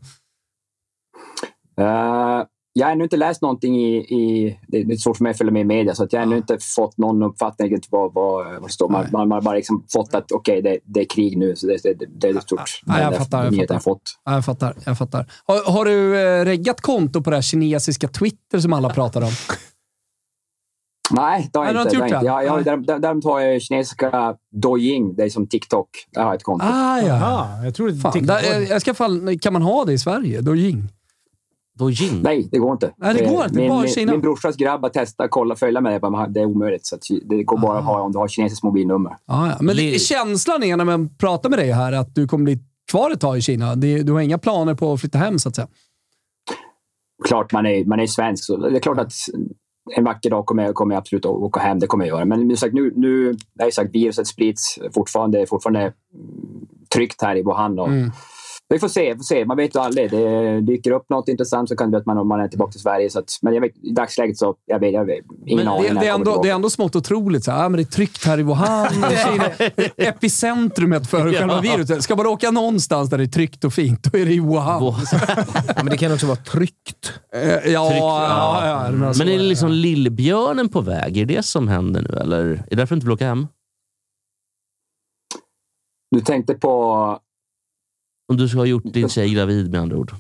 Eh, 1.81 2.43
jag 2.77 2.87
har 2.87 2.93
ännu 2.93 3.05
inte 3.05 3.17
läst 3.17 3.43
någonting 3.43 3.77
i... 3.77 3.97
i 3.97 4.59
det 4.69 4.79
är 4.81 4.97
svårt 4.97 5.17
för 5.17 5.23
mig 5.23 5.31
att 5.31 5.39
följa 5.39 5.53
med 5.53 5.61
i 5.61 5.65
media, 5.65 5.95
så 5.95 6.05
att 6.05 6.13
jag 6.13 6.21
har 6.21 6.27
ännu 6.27 6.37
inte 6.37 6.59
fått 6.77 6.99
någon 6.99 7.23
uppfattning 7.23 7.79
vad, 7.91 8.15
vad, 8.15 8.61
vad 8.61 8.71
står. 8.71 8.89
Man, 8.89 9.07
man 9.13 9.31
har 9.31 9.41
bara 9.41 9.55
liksom 9.55 9.85
fått 9.93 10.15
att 10.15 10.33
okej, 10.33 10.63
det, 10.63 10.79
det 10.85 11.01
är 11.01 11.05
krig 11.05 11.39
nu. 11.39 11.57
Så 11.57 11.67
det, 11.67 11.83
det, 11.83 12.07
det 12.21 12.29
är 12.29 12.37
ett 12.37 12.43
stort... 12.43 12.61
Ja, 12.87 13.01
jag 13.01 13.17
fattar, 13.17 13.45
jag 13.45 13.57
fattar. 13.57 13.79
fått. 13.79 14.03
Ja, 14.25 14.33
jag 14.35 14.45
fattar. 14.45 14.77
Jag 14.87 14.99
fattar. 14.99 15.27
Har, 15.45 15.73
har 15.73 15.85
du 15.85 16.21
eh, 16.21 16.45
reggat 16.45 16.81
konto 16.81 17.23
på 17.23 17.31
det 17.31 17.37
här 17.37 17.43
kinesiska 17.43 18.09
Twitter 18.09 18.59
som 18.59 18.73
alla 18.73 18.91
pratar 18.91 19.21
om? 19.23 19.31
Nej, 21.11 21.51
det 21.53 21.59
har 21.59 21.67
jag 21.67 21.83
inte. 21.83 21.97
gjort 21.97 22.11
jag 22.11 22.19
inte. 22.19 22.27
Jag, 22.27 22.65
där- 22.65 22.77
där- 22.77 22.99
däremot 22.99 23.25
har 23.25 23.41
jag 23.41 23.63
kinesiska 23.63 24.37
Douyin, 24.63 25.15
det 25.17 25.23
är 25.25 25.29
som 25.29 25.47
TikTok. 25.47 25.89
Där 26.11 26.23
har 26.23 26.29
jag 26.29 26.37
ett 26.37 26.43
konto. 26.43 26.67
Ah, 26.67 26.99
ja. 27.01 27.07
Ja, 27.07 27.65
jag 27.65 27.75
tror 27.75 27.89
det 27.91 27.97
Fan, 27.97 28.13
TikTok 28.13 28.29
där, 28.29 28.43
det. 28.43 28.65
eh, 28.65 28.71
jag 28.71 28.81
ska 28.81 28.95
fall, 28.95 29.39
kan 29.39 29.53
man 29.53 29.63
ha 29.63 29.85
det 29.85 29.93
i 29.93 29.99
Sverige? 29.99 30.41
Douyin? 30.41 30.89
Dojin. 31.79 32.21
Nej, 32.23 32.49
det 32.53 32.59
går 32.59 32.73
inte. 32.73 32.95
Nej, 32.97 33.15
det 33.15 33.25
går 33.31 33.45
inte. 33.45 33.59
Min, 33.59 33.69
Bara 33.69 33.81
min, 33.83 33.91
Kina. 33.91 34.13
min 34.13 34.21
brorsas 34.21 34.57
grabb 34.57 34.83
har 34.83 34.89
testat, 34.89 35.31
kolla, 35.31 35.57
följa 35.57 35.81
med 35.81 35.93
det. 35.93 36.01
bara, 36.01 36.27
Det 36.29 36.41
är 36.41 36.45
omöjligt. 36.47 36.87
Så 36.87 36.95
att 36.95 37.03
det 37.25 37.43
går 37.43 37.59
bara 37.59 37.79
att 37.79 37.85
ha 37.85 38.01
om 38.01 38.13
du 38.13 38.19
har 38.19 38.29
kinesiskt 38.29 38.63
mobilnummer. 38.65 39.17
Ah, 39.27 39.47
ja. 39.47 39.57
Men 39.61 39.77
Det- 39.77 40.01
känslan 40.01 40.63
är 40.63 40.77
när 40.77 40.85
man 40.85 41.17
pratar 41.17 41.51
med 41.51 41.59
dig 41.59 41.73
här 41.73 41.93
att 41.93 42.15
du 42.15 42.27
kommer 42.29 42.45
bli 42.45 42.59
kvar 42.91 43.11
ett 43.11 43.21
tag 43.21 43.39
i 43.39 43.41
Kina. 43.43 43.75
Det, 43.75 44.03
du 44.03 44.13
har 44.13 44.21
inga 44.21 44.39
planer 44.39 44.75
på 44.75 44.93
att 44.93 45.01
flytta 45.01 45.19
hem, 45.19 45.39
så 45.39 45.49
att 45.49 45.55
säga. 45.57 45.69
Klart 47.25 47.53
man 47.53 47.67
är, 47.67 47.85
man 47.85 48.01
är 48.01 48.07
svensk, 48.07 48.45
så 48.45 48.57
det 48.57 48.77
är 48.77 48.81
klart 48.81 48.99
att 48.99 49.13
en 49.97 50.05
vacker 50.05 50.31
dag 50.31 50.47
kommer 50.47 50.65
jag, 50.65 50.75
kommer 50.75 50.95
jag 50.95 51.01
absolut 51.01 51.25
att 51.25 51.31
åka 51.31 51.61
hem. 51.61 51.79
Det 51.79 51.87
kommer 51.87 52.05
jag 52.07 52.17
göra. 52.17 52.25
Men 52.25 52.57
sagt, 52.57 52.75
nu, 52.75 52.93
nu 52.97 53.33
det 53.55 53.63
är 53.63 53.67
ju 53.67 53.73
sagt, 53.73 53.95
viruset 53.95 54.27
sprids 54.27 54.79
fortfarande, 54.95 55.47
fortfarande 55.47 55.81
mm, 55.81 55.93
tryggt 56.95 57.23
här 57.23 57.37
i 57.37 57.43
Wuhan. 57.43 57.79
Och 57.79 57.89
Mm. 57.89 58.11
Vi 58.69 58.79
får 58.79 58.89
se, 58.89 59.17
får 59.17 59.25
se. 59.25 59.45
Man 59.45 59.57
vet 59.57 59.75
ju 59.75 59.81
aldrig. 59.81 60.11
Det 60.11 60.61
dyker 60.61 60.91
upp 60.91 61.11
något 61.11 61.29
intressant 61.29 61.69
så 61.69 61.77
kan 61.77 61.87
det 61.87 61.91
bli 61.91 61.99
att 61.99 62.07
man, 62.07 62.27
man 62.27 62.41
är 62.41 62.49
tillbaka 62.49 62.73
till 62.73 62.81
Sverige. 62.81 63.11
Så 63.11 63.19
att, 63.19 63.39
men 63.43 63.55
jag 63.55 63.61
vet, 63.61 63.73
i 63.83 63.91
dagsläget 63.91 64.39
så 64.39 64.55
jag 64.67 64.79
vet 64.79 64.93
jag 64.93 65.05
vet, 65.05 65.25
ingen 65.47 65.65
Men 65.65 65.75
aning 65.75 65.95
det, 65.95 66.01
det, 66.01 66.09
är 66.09 66.15
ändå, 66.15 66.43
det 66.43 66.51
är 66.51 66.55
ändå 66.55 66.71
smått 66.71 66.97
otroligt. 66.97 67.45
Så 67.45 67.51
här, 67.51 67.63
ja, 67.63 67.69
men 67.69 67.77
det 67.77 67.83
är 67.83 67.93
tryggt 67.93 68.25
här 68.25 68.39
i 68.39 68.43
Wuhan. 68.43 68.89
Kina, 68.91 69.45
epicentrumet 69.97 71.07
för 71.11 71.33
själva 71.33 71.61
viruset. 71.61 72.03
Ska 72.03 72.17
man 72.17 72.27
åka 72.27 72.51
någonstans 72.51 73.11
där 73.11 73.19
det 73.19 73.25
är 73.25 73.29
tryggt 73.29 73.65
och 73.65 73.73
fint, 73.73 74.13
då 74.13 74.19
är 74.19 74.25
det 74.25 74.33
i 74.33 74.41
Wuhan. 74.41 74.95
Ja, 75.67 75.75
men 75.77 75.87
det 75.87 75.97
kan 75.97 76.13
också 76.13 76.27
vara 76.27 76.37
tryggt. 76.37 77.13
Eh, 77.35 77.43
ja, 77.43 77.95
ja, 77.95 78.67
ja, 78.67 78.91
men, 78.91 79.15
så 79.15 79.19
Men 79.19 79.29
är 79.29 79.39
det 79.39 79.45
är 79.45 79.49
liksom 79.49 79.71
lillbjörnen 79.71 80.69
på 80.69 80.81
väg? 80.81 81.17
Är 81.17 81.27
det 81.27 81.45
som 81.45 81.69
händer 81.69 82.03
nu? 82.03 82.19
Eller 82.21 82.41
är 82.41 82.67
det 82.71 82.77
därför 82.77 82.95
du 82.95 82.97
inte 82.97 83.07
vill 83.07 83.15
åka 83.15 83.27
hem? 83.27 83.47
Du 86.11 86.21
tänkte 86.21 86.55
på... 86.55 87.19
Om 88.29 88.37
du 88.37 88.49
ska 88.49 88.59
ha 88.59 88.67
gjort 88.67 88.83
din 88.85 89.09
tjej 89.09 89.35
gravid 89.35 89.71
med 89.71 89.81
andra 89.81 89.97
ord. 89.97 90.13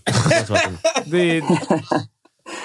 Det 1.07 1.37
är, 1.38 1.43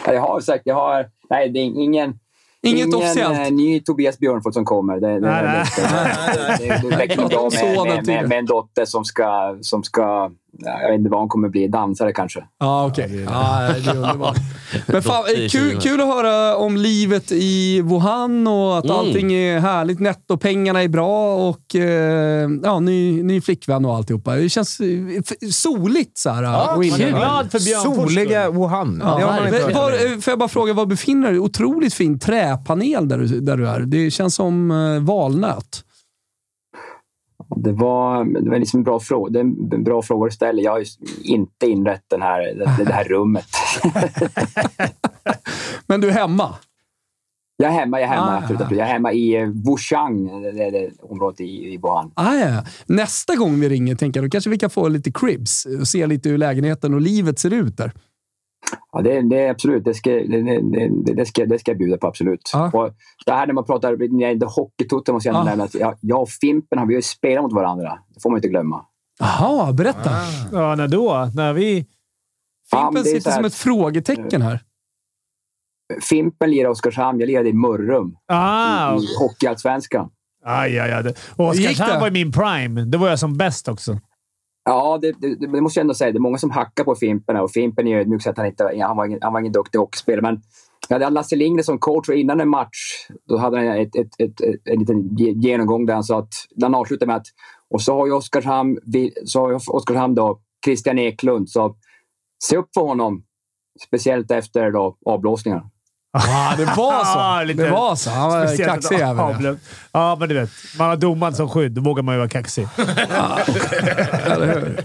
Ja, 0.05 0.13
Jag 0.13 0.21
har 0.21 0.39
sagt, 0.41 0.61
jag 0.65 0.75
har... 0.75 1.09
Nej, 1.29 1.49
det 1.49 1.59
är 1.59 1.63
ingen... 1.63 2.19
Inget 2.61 2.85
ingen 2.85 2.95
officiellt. 2.95 3.47
eh, 3.47 3.53
ny 3.53 3.79
Tobias 3.79 4.19
Björnfot 4.19 4.53
som 4.53 4.65
kommer. 4.65 4.99
Det, 4.99 5.07
det, 5.07 5.19
Nej, 5.19 5.43
nej. 5.43 5.65
det, 5.75 6.89
det, 6.89 6.97
det, 6.97 7.15
det 7.15 7.51
Sonen 7.51 7.87
med, 7.87 7.97
tydligen. 7.97 8.05
med, 8.05 8.29
med 8.29 8.39
en 8.39 8.45
dotter 8.45 8.85
som 8.85 9.05
ska... 9.05 9.57
Som 9.61 9.83
ska 9.83 10.01
ja, 10.01 10.31
jag 10.61 10.89
vet 10.91 10.97
inte 10.99 11.09
vad 11.09 11.19
hon 11.19 11.29
kommer 11.29 11.49
bli. 11.49 11.67
Dansare 11.67 12.13
kanske. 12.13 12.43
Ja, 12.59 12.85
okej. 12.87 13.23
Ja, 13.29 13.59
det 13.83 13.89
är 13.89 13.95
underbart. 13.95 14.37
Men 14.87 15.01
fan, 15.03 15.23
kul, 15.49 15.79
kul 15.81 16.01
att 16.01 16.07
höra 16.07 16.55
om 16.55 16.77
livet 16.77 17.31
i 17.31 17.81
Wuhan 17.81 18.47
och 18.47 18.77
att 18.77 18.85
Mm. 18.85 18.97
allting 18.97 19.33
är 19.33 19.59
härligt. 19.59 19.99
Nettopengarna 19.99 20.83
är 20.83 20.87
bra 20.87 21.35
och 21.49 21.75
eh, 21.75 22.49
ja, 22.63 22.79
ny, 22.79 23.23
ny 23.23 23.41
flickvän 23.41 23.85
och 23.85 23.95
alltihopa. 23.95 24.35
Det 24.35 24.49
känns 24.49 24.79
eh, 24.79 25.47
soligt 25.51 26.17
så 26.17 26.29
här. 26.29 26.43
Ja, 26.43 26.71
och 26.75 26.85
man 26.85 27.01
är 27.01 27.09
glad 27.09 27.51
för 27.51 27.59
Björn 27.59 27.95
Soliga. 28.07 28.49
Wuhan. 28.51 29.01
Ja, 29.05 29.19
hört. 29.19 29.75
var, 29.75 29.91
eh, 29.91 30.19
får 30.19 30.31
jag 30.31 30.39
bara 30.39 30.49
fråga, 30.49 30.73
var 30.73 30.85
befinner 30.85 31.27
du 31.27 31.33
dig? 31.33 31.39
Otroligt 31.39 31.93
fin 31.93 32.19
träpanel 32.19 33.07
där 33.07 33.17
du, 33.17 33.39
där 33.39 33.57
du 33.57 33.67
är. 33.67 33.79
Det 33.79 34.11
känns 34.11 34.35
som 34.35 34.69
valnöt. 35.05 35.83
Det 37.55 37.71
var, 37.71 38.25
det 38.41 38.49
var 38.49 38.59
liksom 38.59 38.79
en 38.79 38.83
bra 38.83 38.99
fråga. 38.99 39.31
Det 39.31 39.39
är 39.39 39.75
en 39.75 39.83
bra 39.83 40.01
fråga 40.01 40.25
du 40.25 40.31
ställer. 40.31 40.63
Jag 40.63 40.71
har 40.71 40.83
inte 41.23 41.67
inrett 41.67 42.03
den 42.07 42.21
här, 42.21 42.39
det, 42.41 42.83
det 42.85 42.93
här 42.93 43.03
rummet. 43.03 43.45
Men 45.87 46.01
du 46.01 46.07
är 46.09 46.13
hemma? 46.13 46.55
Jag 47.57 47.73
är 47.73 47.79
hemma, 47.79 47.99
jag 47.99 48.09
är 48.09 48.13
hemma. 48.13 48.27
Ah, 48.27 48.37
absolut, 48.37 48.59
ja. 48.59 48.65
absolut. 48.65 48.79
Jag 48.79 48.87
är 48.89 48.93
hemma 48.93 49.13
i 49.13 49.35
eh, 49.35 49.47
Wuchang, 49.47 50.41
det, 50.41 50.51
det, 50.51 50.71
det 50.71 50.91
området 51.01 51.41
i, 51.41 51.73
i 51.73 51.77
Wuhan. 51.77 52.11
Ah, 52.13 52.33
ja. 52.33 52.63
Nästa 52.85 53.35
gång 53.35 53.59
vi 53.59 53.69
ringer 53.69 53.95
tänker 53.95 54.19
jag, 54.19 54.29
då 54.29 54.31
kanske 54.31 54.49
vi 54.49 54.57
kan 54.57 54.69
få 54.69 54.87
lite 54.87 55.11
cribs 55.11 55.67
och 55.79 55.87
se 55.87 56.07
lite 56.07 56.29
hur 56.29 56.37
lägenheten 56.37 56.93
och 56.93 57.01
livet 57.01 57.39
ser 57.39 57.53
ut 57.53 57.77
där. 57.77 57.91
Ja, 58.91 59.01
det, 59.01 59.21
det 59.21 59.39
är 59.45 59.49
absolut, 59.49 59.85
det 59.85 59.93
ska, 59.93 60.09
det, 60.09 60.59
det, 61.13 61.25
ska, 61.25 61.45
det 61.45 61.59
ska 61.59 61.71
jag 61.71 61.77
bjuda 61.77 61.97
på 61.97 62.07
absolut. 62.07 62.49
Ja. 62.53 62.71
Och 62.73 62.93
det 63.25 63.31
här 63.31 63.47
när 63.47 63.53
man 63.53 63.65
pratar, 63.65 64.45
hockeytoto 64.55 65.13
måste 65.13 65.29
jag 65.29 65.35
Ja. 65.35 65.43
nämna 65.43 65.63
att 65.63 65.73
jag, 65.75 65.95
jag 66.01 66.21
och 66.21 66.29
Fimpen 66.29 66.79
har 66.79 66.85
vi 66.85 66.93
har 66.93 66.97
ju 66.97 67.01
spelat 67.01 67.43
mot 67.43 67.53
varandra. 67.53 67.99
Det 68.15 68.21
får 68.21 68.29
man 68.29 68.37
inte 68.37 68.47
glömma. 68.47 68.85
Jaha, 69.19 69.73
berätta. 69.73 70.11
Ja, 70.51 70.75
när 70.75 70.87
då? 70.87 71.29
När 71.35 71.53
vi... 71.53 71.85
Ja, 72.71 72.85
Fimpen 72.85 73.03
så 73.03 73.09
sitter 73.09 73.29
här- 73.29 73.37
som 73.37 73.45
ett 73.45 73.55
frågetecken 73.55 74.41
här. 74.41 74.59
Fimpen 76.09 76.51
lirar 76.51 76.69
i 76.69 76.71
Oskarshamn, 76.71 77.19
jag 77.19 77.27
lirade 77.27 77.49
i 77.49 77.53
Mörrum 77.53 78.15
Ah, 78.27 78.95
i 78.95 79.07
Hockeyallsvenskan. 79.19 80.09
aj, 80.45 80.79
aj, 80.79 80.91
aj. 80.91 81.13
Och? 81.35 81.47
Oskarshamn 81.49 81.99
var 81.99 82.07
i 82.07 82.11
min 82.11 82.31
prime. 82.31 82.81
Det 82.85 82.97
var 82.97 83.09
jag 83.09 83.19
som 83.19 83.37
bäst 83.37 83.67
också. 83.67 83.99
Ja, 84.65 84.99
det, 85.01 85.11
det, 85.11 85.35
det 85.35 85.61
måste 85.61 85.79
jag 85.79 85.83
ändå 85.83 85.93
säga. 85.93 86.11
Det 86.11 86.17
är 86.17 86.19
många 86.19 86.37
som 86.37 86.51
hackar 86.51 86.83
på 86.83 86.95
Fimpen 86.95 87.37
och 87.37 87.51
Fimpen 87.51 87.87
är 87.87 87.97
ödmjuk 87.97 88.21
så 88.21 88.29
att 88.29 88.37
han 88.37 88.45
inte 88.45 88.83
han 88.87 88.97
var 88.97 89.05
ingen, 89.05 89.19
han 89.21 89.33
var 89.33 89.39
ingen 89.39 89.51
duktig 89.51 89.79
hockeyspelare. 89.79 90.21
Men 90.21 90.41
jag 90.89 90.95
hade 90.95 91.09
Lasse 91.09 91.35
Lindgren 91.35 91.63
som 91.63 91.79
coach 91.79 92.09
och 92.09 92.15
innan 92.15 92.39
en 92.39 92.49
match 92.49 93.07
då 93.29 93.37
hade 93.37 93.57
han 93.57 93.67
ett, 93.67 93.95
ett, 93.95 94.07
ett, 94.19 94.41
ett, 94.41 94.61
en 94.65 94.79
liten 94.79 95.15
genomgång 95.17 95.85
där 95.85 95.93
han 95.93 96.03
sa 96.03 96.19
att 96.19 96.33
han 96.61 96.75
avslutade 96.75 97.07
med 97.07 97.15
att 97.15 97.27
och 97.69 97.81
så 97.81 97.93
har 97.93 98.07
ju 98.07 98.13
Oskarshamn, 98.13 98.77
så 99.25 99.39
har 99.39 99.49
ju 99.49 99.55
Oskarshamn 99.55 100.15
då 100.15 100.41
Christian 100.65 100.99
Eklund 100.99 101.49
så 101.49 101.75
se 102.43 102.57
upp 102.57 102.69
för 102.73 102.81
honom. 102.81 103.23
Speciellt 103.87 104.31
efter 104.31 104.71
då 104.71 104.97
avblåsningar. 105.05 105.63
Ja, 106.13 106.53
det 106.57 106.65
var 106.65 107.05
så. 107.39 107.43
Lite 107.45 107.63
det 107.63 107.69
var 107.71 107.95
så. 107.95 108.09
Han 108.09 108.29
var 108.29 108.47
speciellt 108.47 108.71
kaxig 108.73 108.99
jävel. 108.99 109.57
Ja, 109.91 110.17
men 110.19 110.29
du 110.29 110.35
vet. 110.35 110.49
Man 110.77 110.89
har 110.89 110.95
domaren 110.95 111.33
som 111.35 111.49
skydd. 111.49 111.71
Då 111.71 111.81
vågar 111.81 112.03
man 112.03 112.15
ju 112.15 112.19
vara 112.19 112.29
kaxig. 112.29 112.67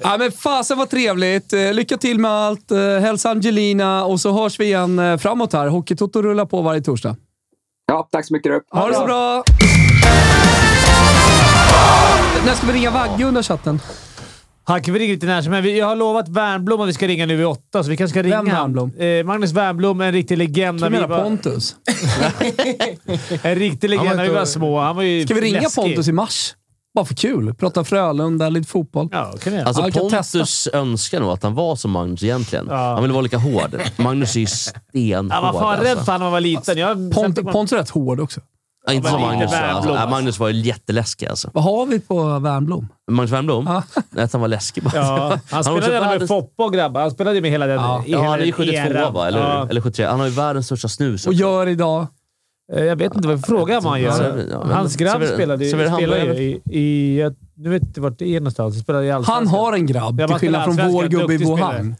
Ja, 0.02 0.16
men 0.18 0.32
fasen 0.32 0.78
vad 0.78 0.90
trevligt. 0.90 1.52
Eh, 1.52 1.72
Lycka 1.72 1.96
till 1.96 2.18
med 2.18 2.30
allt. 2.30 2.70
Eh, 2.70 2.78
Hälsa 2.78 3.30
Angelina 3.30 4.04
och 4.04 4.20
så 4.20 4.32
hörs 4.32 4.60
vi 4.60 4.64
igen 4.64 4.98
eh, 4.98 5.16
framåt 5.16 5.52
här. 5.52 5.66
Hockeytoto 5.68 6.22
rullar 6.22 6.44
på 6.46 6.62
varje 6.62 6.80
torsdag. 6.80 7.16
Ja, 7.86 8.08
tack 8.12 8.26
så 8.26 8.32
mycket. 8.34 8.52
Rupp. 8.52 8.64
Ha 8.70 8.88
det 8.88 8.94
så 8.94 9.04
bra! 9.04 9.44
När 12.46 12.54
ska 12.54 12.66
vi 12.66 12.72
ringa 12.72 12.90
Vagge 12.90 13.24
under 13.24 13.42
chatten? 13.42 13.80
Han 14.66 14.82
kan 14.82 14.94
vi 14.94 15.00
ringa 15.00 15.12
lite 15.12 15.26
när 15.26 15.42
som 15.42 15.52
helst. 15.52 15.70
Jag 15.70 15.86
har 15.86 15.96
lovat 15.96 16.28
Wernbloom 16.28 16.80
att 16.80 16.88
vi 16.88 16.92
ska 16.92 17.08
ringa 17.08 17.26
nu 17.26 17.36
vid 17.36 17.46
åtta, 17.46 17.82
så 17.84 17.90
vi 17.90 17.96
kanske 17.96 18.12
ska 18.12 18.22
ringa 18.22 18.36
Vem 18.42 18.54
Wernbloom? 18.54 18.92
Eh, 18.98 19.24
Magnus 19.24 19.52
Wernbloom, 19.52 20.00
en 20.00 20.12
riktig 20.12 20.38
legend. 20.38 20.78
Du 20.78 20.82
när 20.82 20.90
vi 20.90 20.96
menar 20.96 21.08
var- 21.08 21.22
Pontus? 21.24 21.76
En 23.42 23.54
riktig 23.54 23.90
legend 23.90 24.16
när 24.16 24.22
vi 24.28 24.28
var 24.34 24.44
små. 24.44 24.80
Han 24.80 24.96
var 24.96 25.02
ju 25.02 25.24
Ska 25.24 25.34
vi 25.34 25.40
ringa 25.40 25.60
läskig. 25.60 25.82
Pontus 25.82 26.08
i 26.08 26.12
mars? 26.12 26.54
Bara 26.94 27.04
för 27.04 27.14
kul. 27.14 27.54
Prata 27.54 27.84
Frölunda, 27.84 28.48
lite 28.48 28.68
fotboll. 28.68 29.08
Ja, 29.12 29.34
kan. 29.42 29.58
Alltså 29.60 29.82
Ja, 29.82 29.90
Pontus 30.00 30.68
önskar 30.72 31.20
nog 31.20 31.30
att 31.30 31.42
han 31.42 31.54
var 31.54 31.76
som 31.76 31.90
Magnus 31.90 32.22
egentligen. 32.22 32.66
Ja. 32.70 32.76
Han 32.76 33.02
ville 33.02 33.12
vara 33.14 33.22
lika 33.22 33.38
hård. 33.38 33.80
Magnus 33.96 34.36
är 34.36 34.40
ju 34.40 34.46
stenhård. 34.46 35.32
Ja, 35.32 35.40
man 35.40 35.54
var 35.54 35.76
rädd 35.76 35.90
alltså. 35.90 36.04
för 36.04 36.12
honom 36.12 36.20
när 36.20 36.26
man 36.26 36.32
var 36.32 36.40
liten. 36.40 36.78
Jag, 36.78 37.12
Pont, 37.12 37.42
man- 37.44 37.52
Pontus 37.52 37.72
är 37.72 37.76
rätt 37.76 37.90
hård 37.90 38.20
också. 38.20 38.40
Ja, 38.86 38.92
inte 38.92 39.08
som 39.10 39.20
Magnus. 39.20 39.42
Alltså. 39.52 39.56
Ja, 39.90 39.94
alltså. 39.98 40.10
Magnus 40.10 40.38
var 40.38 40.48
ju 40.48 40.60
jätteläskig 40.60 41.26
alltså. 41.26 41.50
Vad 41.54 41.64
har 41.64 41.86
vi 41.86 42.00
på 42.00 42.38
Värnblom? 42.38 42.88
Magnus 43.10 43.30
Wernbloom? 43.30 43.66
Ja. 43.66 43.82
Nej, 44.10 44.24
att 44.24 44.32
han 44.32 44.40
var 44.40 44.48
läskig 44.48 44.82
bara. 44.84 44.96
Ja, 44.96 45.38
han 45.50 45.64
spelade 45.64 45.92
gärna 45.92 46.18
med 46.18 46.28
Foppa 46.28 46.64
och 46.64 46.72
grabbar. 46.72 47.00
Han 47.00 47.10
spelade 47.10 47.40
med 47.40 47.50
hela 47.50 47.66
den 47.66 47.76
Ja. 47.80 48.02
i 48.06 48.12
Ja, 48.12 48.22
han 48.22 48.32
är 48.32 48.38
ju 48.38 48.44
den 48.44 48.52
72 48.52 48.76
eran. 48.76 49.14
va? 49.14 49.28
Eller, 49.28 49.38
Ja. 49.40 49.66
eller 49.70 49.80
73. 49.80 50.06
Han 50.06 50.18
har 50.20 50.26
ju 50.26 50.32
världens 50.32 50.66
största 50.66 50.88
snus. 50.88 51.26
Och 51.26 51.30
också. 51.32 51.40
gör 51.42 51.66
idag? 51.68 52.06
Eh, 52.72 52.84
Jag 52.84 52.96
vet 52.96 53.14
inte 53.14 53.28
vad 53.28 53.44
frågan 53.46 53.82
man 53.84 54.02
Ja, 54.02 54.16
gör. 54.18 54.46
Hans 54.72 54.96
grabb 54.96 55.22
spelade, 55.34 55.64
ju- 55.64 55.70
spelade 55.70 56.44
i... 56.70 57.30
nu 57.56 57.70
vet 57.70 57.82
inte 57.82 58.00
vart 58.00 58.18
det 58.18 58.28
är 58.36 58.40
någonstans. 58.40 58.74
Han 58.74 58.82
spelade 58.82 59.06
i 59.06 59.10
Han 59.10 59.46
har 59.46 59.72
en 59.72 59.86
grabb, 59.86 60.18
till 60.26 60.34
skillnad 60.36 60.64
från 60.64 60.92
vår 60.92 61.04
gubbe 61.04 61.34
i 61.34 61.36
Wuhan. 61.38 61.96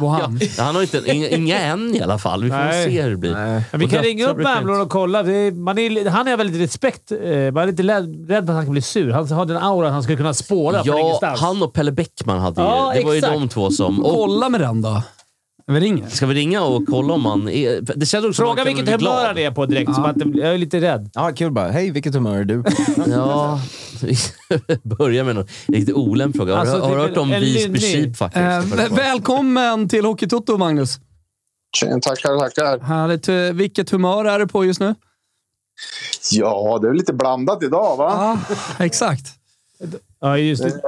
Wuhan. 0.00 0.40
Ja, 0.58 0.62
han 0.64 0.74
har 0.74 0.82
inte, 0.82 1.02
inga, 1.06 1.28
inga 1.28 1.58
än 1.58 1.94
i 1.94 2.00
alla 2.02 2.18
fall. 2.18 2.44
Vi 2.44 2.50
får 2.50 2.56
Nej. 2.56 2.84
se 2.90 3.02
hur 3.02 3.10
det 3.10 3.16
blir. 3.16 3.32
Nej. 3.34 3.62
Vi 3.72 3.86
kan 3.88 4.02
ringa 4.02 4.28
upp 4.28 4.38
inte- 4.38 4.72
och 4.82 4.90
kolla. 4.90 5.22
Det 5.22 5.32
är, 5.36 5.52
man 5.52 5.78
är, 5.78 6.10
han 6.10 6.28
är 6.28 6.36
väldigt 6.36 6.60
respekt. 6.62 7.12
Eh, 7.12 7.18
man 7.18 7.56
är 7.62 7.66
lite 7.66 7.82
rädd, 7.82 8.30
rädd 8.30 8.46
för 8.46 8.52
att 8.52 8.56
han 8.56 8.64
kan 8.64 8.72
bli 8.72 8.82
sur. 8.82 9.10
Han 9.12 9.28
har 9.30 9.46
den 9.46 9.56
aura 9.56 9.86
att 9.86 9.92
han 9.92 10.02
skulle 10.02 10.16
kunna 10.18 10.34
spåra 10.34 10.84
från 10.84 10.96
Ja, 10.96 11.00
ingenstans. 11.04 11.40
han 11.40 11.62
och 11.62 11.72
Pelle 11.72 11.92
Bäckman 11.92 12.38
hade 12.38 12.60
ju... 12.62 12.66
Ja, 12.68 12.92
det 12.96 13.04
var 13.04 13.14
ju 13.14 13.20
de 13.20 13.48
två 13.48 13.70
som... 13.70 14.04
Och, 14.04 14.14
Kolla 14.14 14.48
med 14.48 14.60
den 14.60 14.82
då. 14.82 15.02
Vi 15.68 15.80
ringer. 15.80 16.08
ska 16.08 16.26
vi 16.26 16.34
ringa 16.34 16.62
och 16.62 16.82
kolla 16.86 17.14
om 17.14 17.24
han 17.26 17.48
är... 17.48 17.80
Det 17.80 18.06
känns 18.06 18.24
också 18.24 18.42
Fråga 18.42 18.64
vilket 18.64 18.84
humör 18.86 18.98
glad. 18.98 19.26
han 19.26 19.38
är 19.38 19.50
på 19.50 19.66
direkt. 19.66 19.94
Som 19.94 20.04
att 20.04 20.16
jag 20.34 20.54
är 20.54 20.58
lite 20.58 20.80
rädd. 20.80 21.10
Ja, 21.14 21.32
kul 21.36 21.52
bara. 21.52 21.68
Hej, 21.70 21.90
vilket 21.90 22.14
humör 22.14 22.36
är 22.38 22.44
du? 22.44 22.64
Ja, 23.06 23.60
börja 24.82 25.24
med 25.24 25.34
någon 25.36 25.46
riktigt 25.68 25.94
olämplig 25.94 26.40
fråga. 26.40 26.52
Har, 26.54 26.60
Alltså, 26.60 26.76
du- 26.76 26.82
har 26.82 26.96
du 26.96 27.02
typ 27.06 27.08
hört 27.08 27.18
om 27.18 27.32
en 27.32 27.40
Visby. 27.40 27.78
Sheep 27.78 28.16
faktiskt? 28.16 28.42
Eh, 28.42 28.60
väl- 28.76 28.90
välkommen 28.96 29.88
till 29.88 30.04
Hockeytoto, 30.04 30.56
Magnus. 30.56 30.98
Tjena, 31.76 32.00
tackar, 32.00 32.38
tackar. 32.38 32.78
Härligt. 32.78 33.28
Eh, 33.28 33.34
Vilket 33.34 33.90
humör 33.90 34.24
är 34.24 34.38
du 34.38 34.46
på 34.46 34.64
just 34.64 34.80
nu? 34.80 34.94
Ja, 36.32 36.78
det 36.82 36.88
är 36.88 36.94
lite 36.94 37.12
blandat 37.12 37.62
idag, 37.62 37.96
va? 37.96 38.38
Ja, 38.48 38.54
exakt. 38.84 39.26
Ja, 40.20 40.38
just 40.38 40.62
det. 40.62 40.80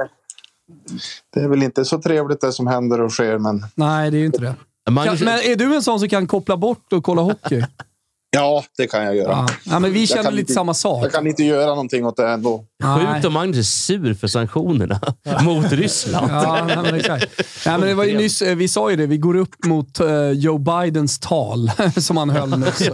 Det 1.33 1.39
är 1.39 1.47
väl 1.47 1.63
inte 1.63 1.85
så 1.85 2.01
trevligt 2.01 2.41
det 2.41 2.51
som 2.51 2.67
händer 2.67 3.01
och 3.01 3.11
sker, 3.11 3.37
men 3.37 3.65
Nej, 3.75 4.11
det 4.11 4.17
är 4.17 4.19
ju 4.19 4.25
inte 4.25 4.41
det. 4.41 4.55
Magnus, 4.89 5.19
Kan, 5.19 5.25
men 5.25 5.39
är 5.51 5.55
du 5.55 5.75
en 5.75 5.83
sån 5.83 5.99
som 5.99 6.09
kan 6.09 6.27
koppla 6.27 6.57
bort 6.57 6.93
och 6.93 7.03
kolla 7.03 7.21
hockey? 7.21 7.63
ja, 8.37 8.63
det 8.77 8.87
kan 8.87 9.03
jag 9.05 9.15
göra. 9.15 9.31
Ja, 9.31 9.47
ja 9.63 9.79
men 9.79 9.93
vi 9.93 10.07
känner 10.07 10.31
lite 10.31 10.39
inte- 10.41 10.53
samma 10.53 10.73
sak. 10.73 11.05
Jag 11.05 11.11
kan 11.11 11.27
inte 11.27 11.43
göra 11.43 11.65
någonting 11.69 12.05
åt 12.05 12.17
det 12.17 12.27
ändå. 12.29 12.65
sjukt 12.97 13.25
om 13.25 13.33
Magnus 13.33 13.57
är 13.57 13.63
sur 13.63 14.13
för 14.13 14.27
sanktionerna 14.27 14.99
mot 15.43 15.71
Ryssland. 15.71 16.31
Ja, 16.31 16.63
nej, 16.67 16.77
men 16.83 16.95
exakt. 16.95 17.25
Nej, 17.65 17.77
men 17.77 17.87
det 17.87 17.93
var 17.93 18.03
ju 18.03 18.17
nyss, 18.17 18.41
eh, 18.41 18.55
vi 18.55 18.67
sa 18.67 18.89
ju 18.89 18.95
det, 18.95 19.05
vi 19.05 19.17
går 19.17 19.35
upp 19.35 19.65
mot 19.65 19.99
eh, 19.99 20.29
Joe 20.31 20.57
Bidens 20.57 21.19
tal 21.19 21.71
som 21.97 22.17
han 22.17 22.29
höll 22.29 22.59
nyss. 22.59 22.89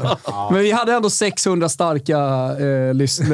Men 0.52 0.60
vi 0.62 0.71
hade 0.71 0.93
ändå 0.93 1.10
600 1.10 1.69
starka 1.69 2.17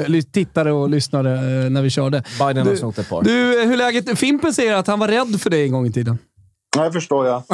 ly- 0.07 0.21
tittare 0.23 0.71
och 0.71 0.89
lyssnare 0.89 1.33
eh, 1.33 1.69
när 1.69 1.81
vi 1.81 1.89
körde. 1.89 2.23
Biden 2.39 2.67
har 2.67 2.75
snott 2.75 2.97
ett 2.97 3.09
par. 3.09 3.21
Du, 3.23 3.63
hur 3.65 3.77
läget? 3.77 4.19
Fimpen 4.19 4.53
säger 4.53 4.73
att 4.73 4.87
han 4.87 4.99
var 4.99 5.07
rädd 5.07 5.41
för 5.41 5.49
dig 5.49 5.63
en 5.63 5.71
gång 5.71 5.87
i 5.87 5.91
tiden. 5.91 6.17
Ja, 6.75 6.83
det 6.83 6.91
förstår 6.91 7.27
jag. 7.27 7.43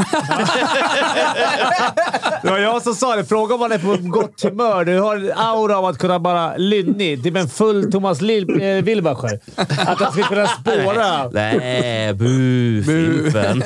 Det 2.44 2.50
var 2.50 2.58
jag 2.58 2.82
som 2.82 2.94
sa 2.96 3.16
det. 3.16 3.26
Fråga 3.26 3.54
om 3.54 3.60
man 3.60 3.72
är 3.72 3.78
på 3.78 3.98
gott 4.10 4.42
humör. 4.44 4.86
Du 4.86 5.00
har 5.00 5.16
en 5.18 5.32
aura 5.38 5.78
av 5.78 5.86
att 5.86 5.98
kunna 5.98 6.20
bara 6.20 6.58
lynnig. 6.58 7.24
Typ 7.24 7.36
en 7.36 7.50
full 7.50 7.92
Thomas 7.92 8.22
eh, 8.22 8.84
Wilbacher. 8.84 9.40
Att 9.56 10.00
han 10.00 10.12
ska 10.14 10.24
kunna 10.24 10.48
spåra. 10.48 11.30
Nej, 11.30 12.14
bu, 12.14 12.84
Fimpen. 12.84 13.64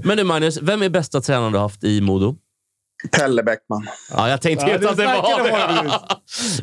Men 0.04 0.16
du 0.16 0.24
Magnus, 0.24 0.58
vem 0.62 0.82
är 0.82 0.88
bästa 0.88 1.20
tränaren 1.20 1.52
du 1.52 1.58
har 1.58 1.62
haft 1.62 1.84
i 1.84 2.00
Modo? 2.00 2.34
Pelle 3.18 3.42
Bäckman. 3.42 3.88
Ja, 4.16 4.28
jag 4.28 4.40
tänkte 4.42 4.66
Ja, 4.66 4.72
ju 4.72 4.78
du 4.78 4.88
att 4.88 4.96
det 4.96 5.04
var 5.06 5.44
det. 5.44 5.90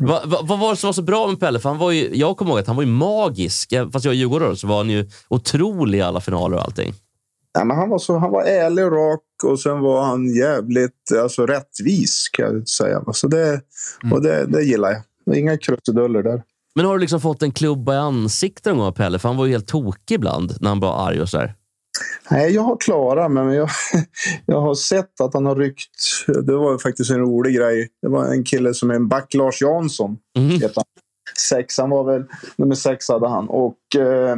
Va- 0.06 0.20
va- 0.24 0.38
Vad 0.42 0.58
var 0.58 0.70
det 0.70 0.76
som 0.76 0.88
var 0.88 0.92
så 0.92 1.02
bra 1.02 1.26
med 1.26 1.40
Pelle? 1.40 1.58
För 1.60 1.68
han 1.68 1.78
var 1.78 1.90
ju, 1.90 2.10
jag 2.14 2.36
kommer 2.36 2.50
ihåg 2.50 2.60
att 2.60 2.66
han 2.66 2.76
var 2.76 2.82
ju 2.82 2.88
magisk. 2.90 3.72
Fast 3.92 4.04
jag 4.04 4.12
är 4.14 4.18
djurgårdare 4.18 4.56
så 4.56 4.66
var 4.66 4.76
han 4.76 4.90
ju 4.90 5.10
otrolig 5.28 5.98
i 5.98 6.02
alla 6.02 6.20
finaler 6.20 6.56
och 6.56 6.62
allting. 6.64 6.94
Ja, 7.52 7.64
men 7.64 7.76
han, 7.76 7.88
var 7.88 7.98
så, 7.98 8.18
han 8.18 8.30
var 8.30 8.42
ärlig 8.44 8.84
och 8.84 8.92
rak 8.92 9.20
och 9.44 9.60
sen 9.60 9.80
var 9.80 10.02
han 10.02 10.34
jävligt 10.34 11.12
alltså, 11.22 11.46
rättvis, 11.46 12.28
kan 12.32 12.46
jag 12.46 12.68
säga. 12.68 13.04
Så 13.12 13.28
det, 13.28 13.60
och 14.12 14.22
det, 14.22 14.46
det 14.46 14.62
gillar 14.62 14.90
jag. 14.90 15.38
Inga 15.38 15.58
krusiduller 15.58 16.22
där. 16.22 16.42
Men 16.74 16.84
har 16.84 16.94
du 16.94 17.00
liksom 17.00 17.20
fått 17.20 17.42
en 17.42 17.52
klubba 17.52 17.94
i 17.94 17.96
ansiktet 17.96 18.66
någon 18.66 18.78
gång 18.78 18.92
Pelle? 18.92 19.18
För 19.18 19.28
han 19.28 19.36
var 19.36 19.46
ju 19.46 19.52
helt 19.52 19.66
tokig 19.66 20.14
ibland 20.14 20.56
när 20.60 20.68
han 20.68 20.80
var 20.80 21.08
arg 21.08 21.20
och 21.20 21.28
sådär. 21.28 21.54
Nej, 22.30 22.54
jag 22.54 22.62
har 22.62 22.76
klarat 22.76 23.30
mig, 23.30 23.44
men 23.44 23.54
jag, 23.54 23.68
jag 24.46 24.60
har 24.60 24.74
sett 24.74 25.20
att 25.20 25.34
han 25.34 25.46
har 25.46 25.56
ryckt. 25.56 26.26
Det 26.26 26.56
var 26.56 26.78
faktiskt 26.78 27.10
en 27.10 27.20
rolig 27.20 27.56
grej. 27.56 27.88
Det 28.02 28.08
var 28.08 28.24
en 28.24 28.44
kille 28.44 28.74
som 28.74 28.90
är 28.90 28.94
en 28.94 29.08
back, 29.08 29.34
Lars 29.34 29.62
Jansson. 29.62 30.16
Han. 30.36 30.84
Sex, 31.48 31.78
han 31.78 31.90
var 31.90 32.04
väl 32.04 32.24
nummer 32.56 32.74
sex 32.74 33.08
hade 33.08 33.28
han. 33.28 33.48
Och 33.48 33.96
eh, 33.96 34.36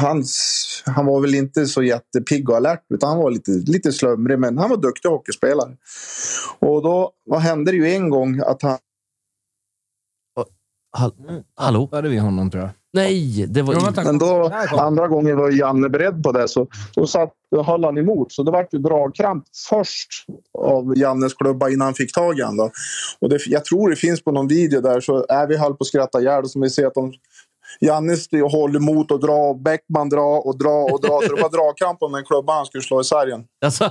hans, 0.00 0.82
han 0.86 1.06
var 1.06 1.20
väl 1.20 1.34
inte 1.34 1.66
så 1.66 1.82
jättepigg 1.82 2.50
och 2.50 2.56
alert, 2.56 2.84
utan 2.94 3.08
han 3.08 3.18
var 3.18 3.30
lite, 3.30 3.50
lite 3.50 3.92
slumrig, 3.92 4.38
men 4.38 4.58
han 4.58 4.70
var 4.70 4.76
duktig 4.76 5.08
hockeyspelare. 5.08 5.76
Och 6.58 6.82
då 6.82 7.12
vad 7.24 7.40
hände 7.40 7.70
det 7.70 7.76
ju 7.76 7.90
en 7.90 8.10
gång 8.10 8.40
att 8.40 8.62
han 8.62 8.78
Hall 10.96 11.12
Hallå? 11.54 11.88
Där 11.92 12.02
är 12.02 12.08
vi 12.08 12.18
honom 12.18 12.50
tror 12.50 12.62
jag. 12.62 12.70
Nej, 12.92 13.46
det 13.48 13.62
var... 13.62 13.74
Jo. 13.74 14.02
Men 14.04 14.18
då, 14.18 14.52
andra 14.70 15.08
gången 15.08 15.36
var 15.36 15.50
Janne 15.50 15.88
beredd 15.88 16.22
på 16.22 16.32
det, 16.32 16.48
så 16.48 16.66
då 16.94 17.06
satt, 17.06 17.32
då 17.50 17.62
höll 17.62 17.84
han 17.84 17.98
emot. 17.98 18.32
Så 18.32 18.42
det 18.42 18.50
var 18.50 18.66
ju 18.72 18.78
dragkramp 18.78 19.44
först 19.68 20.08
av 20.58 20.98
Jannes 20.98 21.34
klubba 21.34 21.68
innan 21.68 21.84
han 21.84 21.94
fick 21.94 22.14
tag 22.14 22.38
i 22.38 22.42
honom. 22.42 22.56
Då. 22.56 22.70
Och 23.20 23.28
det, 23.28 23.46
jag 23.46 23.64
tror 23.64 23.90
det 23.90 23.96
finns 23.96 24.24
på 24.24 24.32
någon 24.32 24.48
video 24.48 24.80
där, 24.80 25.00
så 25.00 25.26
är 25.28 25.46
vi 25.46 25.56
höll 25.56 25.74
på 25.74 25.78
att 25.80 25.86
skratta 25.86 26.20
ihjäl. 26.20 26.48
Som 26.48 26.62
vi 26.62 26.70
ser 26.70 26.86
att 26.86 26.94
de, 26.94 27.12
Janne 27.80 28.16
håller 28.52 28.76
emot 28.76 29.10
och 29.10 29.20
drar, 29.20 29.50
och 29.50 29.60
Bäckman 29.62 30.08
drar 30.08 30.46
och 30.46 30.58
drar 30.58 30.92
och 30.92 31.00
drar. 31.00 31.28
Så 31.28 31.34
det 31.34 31.42
var 31.42 31.50
dragkamp 31.50 32.02
om 32.02 32.12
den 32.12 32.24
klubban 32.24 32.56
han 32.56 32.66
skulle 32.66 32.82
slå 32.82 33.00
i 33.00 33.04
sargen. 33.04 33.44
Alltså, 33.64 33.90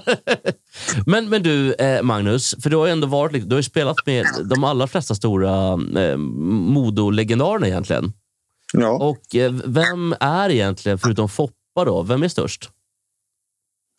men, 1.05 1.29
men 1.29 1.43
du, 1.43 1.73
eh, 1.73 2.01
Magnus, 2.03 2.55
för 2.63 2.69
du 2.69 2.75
har 2.75 2.85
ju 2.85 2.91
ändå 2.91 3.07
varit, 3.07 3.49
du 3.49 3.55
har 3.55 3.61
spelat 3.61 4.05
med 4.05 4.25
de 4.43 4.63
allra 4.63 4.87
flesta 4.87 5.15
stora 5.15 5.71
eh, 6.01 6.17
Modo-legendarerna 6.17 7.67
egentligen. 7.67 8.13
Ja. 8.73 8.89
Och 8.89 9.35
eh, 9.35 9.53
vem 9.65 10.15
är 10.19 10.49
egentligen, 10.49 10.97
förutom 10.97 11.29
Foppa, 11.29 11.85
då, 11.85 12.03
vem 12.03 12.23
är 12.23 12.27
störst? 12.27 12.69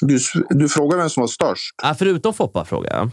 Du, 0.02 0.18
du 0.50 0.68
frågar 0.68 0.98
vem 0.98 1.10
som 1.10 1.20
var 1.20 1.28
störst. 1.28 1.74
Ah, 1.82 1.94
förutom 1.94 2.34
Foppa, 2.34 2.64
frågar 2.64 2.96
jag. 2.96 3.10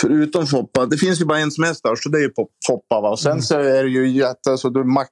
Förutom 0.00 0.46
Foppa. 0.46 0.86
Det 0.86 0.96
finns 0.96 1.20
ju 1.20 1.24
bara 1.24 1.38
en 1.38 1.50
som 1.50 1.64
är 1.64 1.74
störst 1.74 2.06
och 2.06 2.12
det 2.12 2.18
är 2.18 2.22
ju 2.22 2.30
Foppa. 2.66 3.00
Va? 3.00 3.10
Och 3.10 3.20
sen 3.20 3.42
så 3.42 3.58
är 3.58 3.84
det 3.84 3.90
ju 3.90 4.08
jätte... 4.08 4.50
Alltså, 4.50 4.70
du, 4.70 4.84
Macke, 4.84 5.10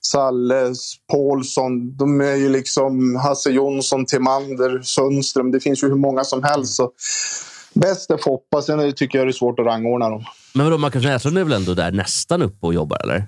Salle, 0.00 0.74
Paulsson. 1.12 1.96
De 1.96 2.20
är 2.20 2.34
ju 2.36 2.48
liksom 2.48 3.16
Hasse 3.16 3.50
Jonsson, 3.50 4.06
Timander, 4.06 4.82
Sundström. 4.82 5.50
Det 5.50 5.60
finns 5.60 5.82
ju 5.82 5.88
hur 5.88 5.96
många 5.96 6.24
som 6.24 6.42
helst. 6.42 6.74
Så 6.74 6.90
bäst 7.74 8.10
är 8.10 8.16
Foppa. 8.16 8.62
Sen 8.62 8.92
tycker 8.92 9.18
jag 9.18 9.26
det 9.26 9.30
är 9.30 9.32
svårt 9.32 9.58
att 9.58 9.66
rangordna 9.66 10.10
dem. 10.10 10.24
Men 10.54 10.66
vadå, 10.66 10.78
Marcus 10.78 11.04
Näslund 11.04 11.38
är 11.38 11.44
väl 11.44 11.52
ändå 11.52 11.74
där 11.74 11.92
nästan 11.92 12.42
uppe 12.42 12.66
och 12.66 12.74
jobbar, 12.74 12.98
eller? 13.02 13.26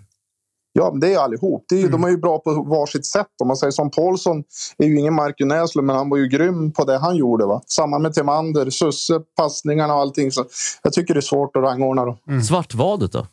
Ja, 0.76 0.94
det 1.00 1.14
är 1.14 1.18
allihop. 1.18 1.64
Det 1.68 1.74
är 1.74 1.80
ju, 1.80 1.88
De 1.88 2.04
är 2.04 2.08
ju 2.08 2.16
bra 2.16 2.38
på 2.38 2.50
varsitt 2.62 3.06
sätt. 3.06 3.26
Om 3.42 3.48
man 3.48 3.56
säger 3.56 3.70
som 3.70 3.90
Paulsson 3.90 4.42
är 4.78 4.86
ju 4.86 4.98
ingen 4.98 5.14
Marcus 5.14 5.46
Näslund, 5.46 5.86
men 5.86 5.96
han 5.96 6.10
var 6.10 6.16
ju 6.16 6.28
grym 6.28 6.72
på 6.72 6.84
det 6.84 6.98
han 6.98 7.16
gjorde. 7.16 7.46
Va? 7.46 7.62
Samma 7.66 7.98
med 7.98 8.14
Timander, 8.14 8.70
Susse, 8.70 9.20
passningarna 9.36 9.94
och 9.94 10.00
allting. 10.00 10.32
Så 10.32 10.44
jag 10.82 10.92
tycker 10.92 11.14
det 11.14 11.20
är 11.20 11.22
svårt 11.22 11.56
att 11.56 11.62
rangordna 11.62 12.04
dem. 12.04 12.42
Svartvadet 12.48 13.12
då? 13.12 13.26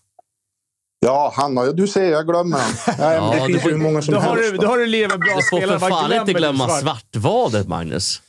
Ja, 1.05 1.33
han 1.35 1.57
har, 1.57 1.73
du 1.73 1.87
ser, 1.87 2.03
jag 2.11 2.27
glömmer 2.27 2.57
han. 2.57 2.71
Nej, 2.99 3.19
men 3.21 3.37
Ja, 3.37 3.47
det 3.47 3.53
finns 3.53 3.65
ju 3.65 3.69
hur 3.69 3.77
många 3.77 4.01
som 4.01 4.13
Då 4.13 4.19
har 4.19 4.35
helst. 4.35 4.51
du, 4.51 4.57
då 4.57 4.67
har 4.67 4.77
du 4.77 4.91
med 4.91 5.09
bra 5.09 5.17
Du 5.35 5.41
får 5.49 5.57
spelare. 5.57 5.79
för 5.79 5.89
fan 5.89 6.13
inte 6.13 6.33
glömma 6.33 6.67
svart? 6.67 6.81
Svartvadet, 7.11 7.67
Magnus. 7.67 8.21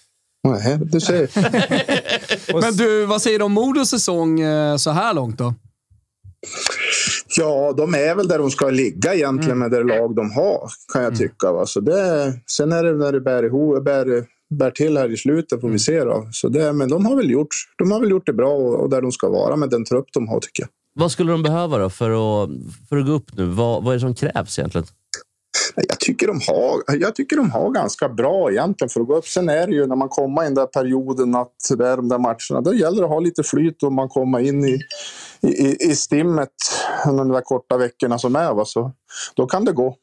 Nej, 0.48 0.78
du 0.82 1.00
ser. 1.00 1.28
Men 2.60 2.72
du, 2.76 3.06
vad 3.06 3.22
säger 3.22 3.38
du 3.38 3.44
om 3.44 3.52
Modos 3.52 3.88
säsong 3.90 4.40
eh, 4.40 4.76
så 4.76 4.90
här 4.90 5.14
långt 5.14 5.38
då? 5.38 5.54
Ja, 7.38 7.74
de 7.76 7.94
är 7.94 8.14
väl 8.14 8.28
där 8.28 8.38
de 8.38 8.50
ska 8.50 8.70
ligga 8.70 9.14
egentligen 9.14 9.58
med 9.58 9.70
det 9.70 9.82
lag 9.82 10.14
de 10.16 10.30
har, 10.30 10.70
kan 10.92 11.02
jag 11.02 11.18
tycka. 11.18 11.52
Va? 11.52 11.66
Så 11.66 11.80
det, 11.80 12.32
sen 12.46 12.72
är 12.72 12.84
det 12.84 12.92
när 12.92 13.12
det 13.12 13.20
bär, 13.20 13.42
ihop, 13.44 13.84
bär, 13.84 14.06
bär 14.58 14.70
till 14.70 14.96
här 14.98 15.12
i 15.12 15.16
slutet, 15.16 15.60
får 15.60 15.68
vi 15.68 15.78
se. 15.78 16.04
Då. 16.04 16.28
Så 16.32 16.48
det, 16.48 16.72
men 16.72 16.88
de 16.88 17.06
har, 17.06 17.16
väl 17.16 17.30
gjort, 17.30 17.48
de 17.78 17.90
har 17.92 18.00
väl 18.00 18.10
gjort 18.10 18.26
det 18.26 18.32
bra 18.32 18.52
och, 18.52 18.80
och 18.80 18.90
där 18.90 19.02
de 19.02 19.12
ska 19.12 19.28
vara 19.28 19.56
med 19.56 19.70
den 19.70 19.84
trupp 19.84 20.06
de 20.12 20.28
har, 20.28 20.40
tycker 20.40 20.62
jag. 20.62 20.68
Vad 20.94 21.12
skulle 21.12 21.32
de 21.32 21.42
behöva 21.42 21.78
då 21.78 21.90
för 21.90 22.10
att, 22.10 22.50
för 22.88 22.96
att 22.96 23.06
gå 23.06 23.12
upp 23.12 23.36
nu? 23.36 23.44
Vad, 23.44 23.84
vad 23.84 23.92
är 23.92 23.96
det 23.96 24.00
som 24.00 24.14
krävs 24.14 24.58
egentligen? 24.58 24.86
Jag 25.74 26.00
tycker, 26.00 26.26
de 26.26 26.40
har, 26.46 26.96
jag 27.00 27.14
tycker 27.14 27.36
de 27.36 27.50
har 27.50 27.70
ganska 27.70 28.08
bra 28.08 28.50
egentligen 28.50 28.88
för 28.88 29.00
att 29.00 29.06
gå 29.06 29.16
upp. 29.16 29.26
Sen 29.26 29.48
är 29.48 29.66
det 29.66 29.72
ju 29.72 29.86
när 29.86 29.96
man 29.96 30.08
kommer 30.08 30.42
i 30.42 30.44
den 30.44 30.54
där 30.54 30.66
perioden 30.66 31.34
att 31.34 31.52
det 31.78 31.88
är 31.88 31.96
de 31.96 32.08
där 32.08 32.18
matcherna. 32.18 32.60
Då 32.60 32.74
gäller 32.74 32.98
det 32.98 33.04
att 33.04 33.10
ha 33.10 33.20
lite 33.20 33.42
flyt 33.42 33.82
och 33.82 33.92
man 33.92 34.08
kommer 34.08 34.38
in 34.38 34.64
i, 34.64 34.78
i, 35.40 35.90
i 35.90 35.96
stimmet 35.96 36.48
under 37.08 37.24
de 37.24 37.32
där 37.32 37.40
korta 37.40 37.76
veckorna 37.76 38.18
som 38.18 38.36
är. 38.36 38.54
Va? 38.54 38.64
Så, 38.64 38.92
då 39.34 39.46
kan 39.46 39.64
det 39.64 39.72
gå. 39.72 39.96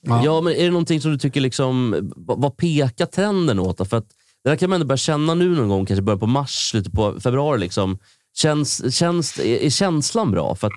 Ja. 0.00 0.40
men 0.40 0.52
är 0.52 0.64
det 0.64 0.70
någonting 0.70 1.00
som 1.00 1.10
du 1.10 1.18
tycker, 1.18 1.40
liksom, 1.40 1.96
vad, 2.16 2.56
pekar 2.56 3.06
trenden 3.06 3.58
åt? 3.58 3.88
För 3.88 3.96
att 3.96 4.08
det 4.44 4.50
där 4.50 4.56
kan 4.56 4.70
man 4.70 4.74
ändå 4.74 4.86
börja 4.86 4.96
känna 4.96 5.34
nu 5.34 5.56
någon 5.56 5.68
gång, 5.68 5.86
kanske 5.86 6.02
början 6.02 6.20
på 6.20 6.26
mars, 6.26 6.70
slutet 6.70 6.92
på 6.92 7.20
februari. 7.20 7.60
Liksom. 7.60 7.98
Känns, 8.36 8.94
känns, 8.94 9.38
är, 9.38 9.70
känslan 9.70 10.30
bra? 10.30 10.54
För 10.54 10.66
att, 10.66 10.72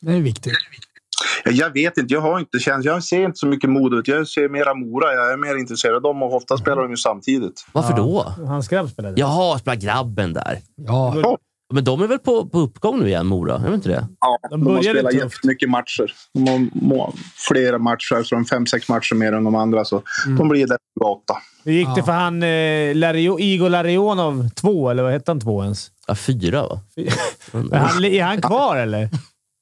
Det 0.00 0.12
är 0.12 0.20
viktigt. 0.20 0.52
Ja, 1.44 1.50
Jag 1.50 1.72
vet 1.72 1.96
inte, 1.98 2.14
jag 2.14 2.20
har 2.20 2.38
inte 2.40 2.58
känt, 2.58 2.84
jag 2.84 3.04
ser 3.04 3.24
inte 3.24 3.38
så 3.38 3.46
mycket 3.46 3.70
mod 3.70 3.94
ut. 3.94 4.08
Jag 4.08 4.28
ser 4.28 4.48
mera 4.48 4.74
Mora, 4.74 5.14
jag 5.14 5.32
är 5.32 5.36
mer 5.36 5.56
intresserad 5.56 5.96
av 5.96 6.02
dem 6.02 6.22
och 6.22 6.34
ofta 6.36 6.56
spelar 6.56 6.82
de 6.82 6.90
ju 6.90 6.96
samtidigt. 6.96 7.66
varför 7.72 7.96
då? 7.96 8.22
Hans 8.46 8.68
grabb 8.68 8.90
spelade. 8.90 9.20
Jaha, 9.20 9.58
spelar 9.58 9.76
grabben 9.76 10.32
där. 10.32 10.58
Ja. 10.86 11.36
Men 11.72 11.84
de 11.84 12.02
är 12.02 12.06
väl 12.06 12.18
på, 12.18 12.46
på 12.48 12.58
uppgång 12.58 13.00
nu 13.00 13.06
igen, 13.06 13.26
Mora? 13.26 13.54
Är 13.54 13.64
de 13.64 13.74
inte 13.74 13.88
det? 13.88 14.06
Ja, 14.20 14.38
De 14.50 14.64
de, 14.64 14.74
har 14.74 14.82
spelat 14.82 15.12
tufft. 15.12 15.24
jättemycket 15.24 15.70
matcher. 15.70 16.14
De 16.34 16.48
har 16.48 16.68
må, 16.72 17.14
flera 17.48 17.78
matcher, 17.78 18.22
så 18.22 18.34
de 18.34 18.44
fem, 18.44 18.66
sex 18.66 18.88
matcher 18.88 19.14
mer 19.14 19.32
än 19.32 19.44
de 19.44 19.54
andra. 19.54 19.84
Så 19.84 20.02
de 20.38 20.48
blir 20.48 20.66
där 20.66 20.78
på 21.00 21.06
åtta. 21.06 21.34
Hur 21.64 21.72
gick 21.72 21.88
det 21.96 22.02
för 22.02 22.12
han 22.12 22.42
eh, 22.42 22.94
Lario, 22.94 23.40
Igor 23.40 23.68
Larionov 23.70 24.48
2, 24.48 24.90
eller 24.90 25.02
vad 25.02 25.12
hette 25.12 25.30
han 25.30 25.40
2 25.40 25.62
ens? 25.62 25.90
Ja, 26.10 26.14
fyra, 26.14 26.62
va? 26.62 26.80
Är 27.72 27.78
han, 27.78 28.04
är 28.04 28.22
han 28.22 28.42
kvar 28.42 28.76
eller? 28.76 29.08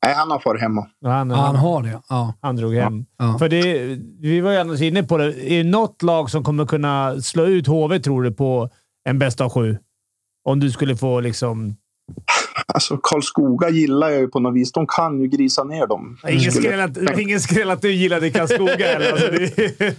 Nej, 0.07 0.15
han 0.15 0.31
har 0.31 0.39
farit 0.39 0.61
hemma. 0.61 0.87
Han, 1.05 1.31
ja, 1.31 1.37
han 1.37 1.57
har 1.57 1.83
det. 1.83 2.01
Ja. 2.09 2.35
han 2.41 2.57
drog 2.57 2.75
hem. 2.75 3.05
Ja. 3.19 3.39
För 3.39 3.49
det, 3.49 3.99
vi 4.21 4.41
var 4.41 4.51
ju 4.53 4.59
annars 4.59 4.81
inne 4.81 5.03
på 5.03 5.19
det. 5.19 5.53
Är 5.53 5.65
det 5.65 5.71
något 5.71 6.03
lag 6.03 6.31
som 6.31 6.45
kommer 6.45 6.67
kunna 6.67 7.21
slå 7.21 7.45
ut 7.45 7.67
HV, 7.67 7.99
tror 8.01 8.23
du, 8.23 8.33
på 8.33 8.71
en 9.09 9.19
bäst 9.19 9.41
av 9.41 9.51
sju? 9.51 9.79
Om 10.45 10.61
du 10.61 10.71
skulle 10.71 10.97
få 10.97 11.21
liksom... 11.21 11.77
Alltså, 12.75 12.99
Karlskoga 13.03 13.69
gillar 13.71 14.09
jag 14.11 14.21
ju 14.21 14.29
på 14.29 14.41
något 14.41 14.55
vis. 14.55 14.73
De 14.73 14.87
kan 14.87 15.21
ju 15.21 15.29
grisa 15.29 15.65
ner 15.65 15.87
dem. 15.87 16.19
Ingen 16.29 16.53
skräll 16.53 16.81
att, 16.81 17.19
ingen 17.19 17.41
skräll 17.41 17.71
att 17.71 17.83
du 17.83 17.93
gillade 17.93 18.31
Karlskoga 18.31 18.87
heller. 18.93 19.13
Alltså, 19.13 19.27
det, 19.31 19.95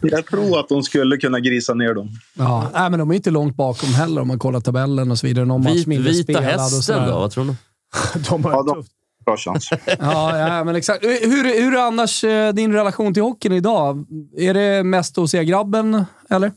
Jag 0.00 0.26
tror 0.26 0.60
att 0.60 0.68
de 0.68 0.82
skulle 0.82 1.16
kunna 1.16 1.40
grisa 1.40 1.74
ner 1.74 1.94
dem. 1.94 2.08
Ja. 2.38 2.70
Nej, 2.74 2.90
men 2.90 2.98
de 2.98 3.10
är 3.10 3.14
inte 3.14 3.30
långt 3.30 3.56
bakom 3.56 3.88
heller 3.88 4.20
om 4.22 4.28
man 4.28 4.38
kollar 4.38 4.60
tabellen 4.60 5.10
och 5.10 5.18
så 5.18 5.26
vidare. 5.26 5.44
Någon 5.44 5.62
Vit, 5.62 5.86
vita 5.88 6.40
hästen 6.40 7.08
då? 7.08 7.12
Vad 7.18 7.30
tror 7.30 7.44
du? 7.44 7.54
de 8.28 8.44
har 8.44 8.50
Ja, 8.52 8.62
de, 8.62 8.74
tufft. 8.74 8.90
bra 9.26 9.36
chans. 9.36 9.70
Ja, 9.98 10.38
ja, 10.38 10.64
men 10.64 10.76
exakt. 10.76 11.04
Hur, 11.04 11.62
hur 11.62 11.74
är 11.74 11.86
annars 11.86 12.24
eh, 12.24 12.52
din 12.52 12.72
relation 12.72 13.14
till 13.14 13.22
hockeyn 13.22 13.52
idag? 13.52 14.04
Är 14.38 14.54
det 14.54 14.82
mest 14.82 15.18
att 15.18 15.30
se 15.30 15.44
grabben, 15.44 16.04
eller? 16.30 16.52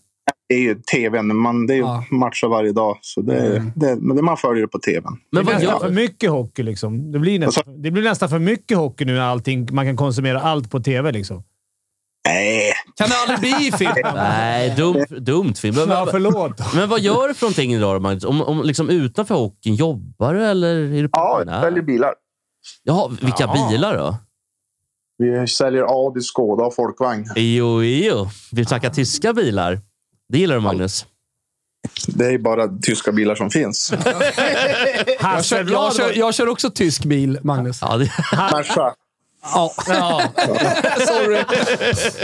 Det 0.49 0.55
är 0.55 0.59
ju 0.59 0.75
tvn. 0.75 1.35
Man, 1.37 1.67
det 1.67 1.73
är 1.73 1.75
ju 1.75 1.81
Ja. 1.81 2.05
matcher 2.11 2.47
varje 2.47 2.71
dag. 2.71 2.97
Så 3.01 3.21
det, 3.21 3.71
det, 3.75 3.95
men 3.95 4.15
det 4.15 4.21
man 4.21 4.37
följer 4.37 4.61
det 4.61 4.67
på 4.67 4.79
tvn. 4.79 5.03
Men 5.31 5.45
det 5.45 5.51
är 5.51 5.55
nästan 5.59 5.79
för 5.79 5.89
mycket 5.89 6.29
hockey. 6.29 6.63
Liksom. 6.63 7.11
Det, 7.11 7.19
blir 7.19 7.39
nästan, 7.39 7.81
det 7.81 7.91
blir 7.91 8.03
nästan 8.03 8.29
för 8.29 8.39
mycket 8.39 8.77
hockey 8.77 9.05
nu 9.05 9.13
när 9.13 9.21
allting, 9.21 9.67
man 9.71 9.85
kan 9.85 9.97
konsumera 9.97 10.41
allt 10.41 10.71
på 10.71 10.79
tv. 10.79 11.11
Liksom. 11.11 11.43
Nej, 12.27 12.71
Kan 12.97 13.09
det 13.09 13.15
aldrig 13.15 13.39
bli 13.39 13.67
i 13.67 13.71
film? 13.71 13.91
Nej, 14.15 14.73
dumt, 14.77 15.05
dumt 15.09 15.53
film. 15.53 15.75
Men, 15.75 15.89
Ja, 15.89 16.07
förlåt. 16.11 16.75
men 16.75 16.89
vad 16.89 16.99
gör 16.99 17.27
du 17.27 17.33
för 17.33 17.45
någonting 17.45 17.73
idag 17.73 17.95
då, 17.95 17.99
Magnus? 17.99 18.23
Om, 18.25 18.41
om, 18.41 18.61
liksom 18.63 18.89
utanför 18.89 19.35
hockeyn, 19.35 19.75
jobbar 19.75 20.33
du 20.33 20.45
eller 20.45 20.75
är 20.75 21.01
du 21.01 21.09
på 21.09 21.19
ja, 21.19 21.43
jag 21.47 21.61
säljer 21.63 21.83
bilar. 21.83 22.13
Jaha, 22.83 23.07
vilka 23.21 23.43
Ja. 23.43 23.69
bilar 23.71 23.97
då? 23.97 24.17
Vi 25.17 25.47
säljer 25.47 25.81
Audi, 25.83 26.21
Skoda 26.21 26.63
och 26.63 26.75
Folkvagn. 26.75 27.25
Jo, 27.35 27.83
jo. 27.83 28.27
Vi 28.51 28.65
snackar 28.65 28.89
tyska 28.89 29.33
bilar. 29.33 29.79
Det 30.29 30.37
gillar 30.39 30.55
du, 30.55 30.61
Magnus? 30.61 31.05
Det 32.07 32.25
är 32.25 32.37
bara 32.37 32.67
tyska 32.81 33.11
bilar 33.11 33.35
som 33.35 33.49
finns. 33.49 33.93
Jag 35.21 35.45
kör, 35.45 35.71
jag, 35.71 35.95
kör, 35.95 36.17
jag 36.17 36.33
kör 36.33 36.47
också 36.49 36.69
tysk 36.69 37.05
bil, 37.05 37.39
Magnus. 37.43 37.77
Ja, 37.81 37.97
det, 37.97 38.11
Merca. 38.51 38.93
Ja. 39.53 39.73
ja. 39.87 40.21
Sorry. 41.07 41.43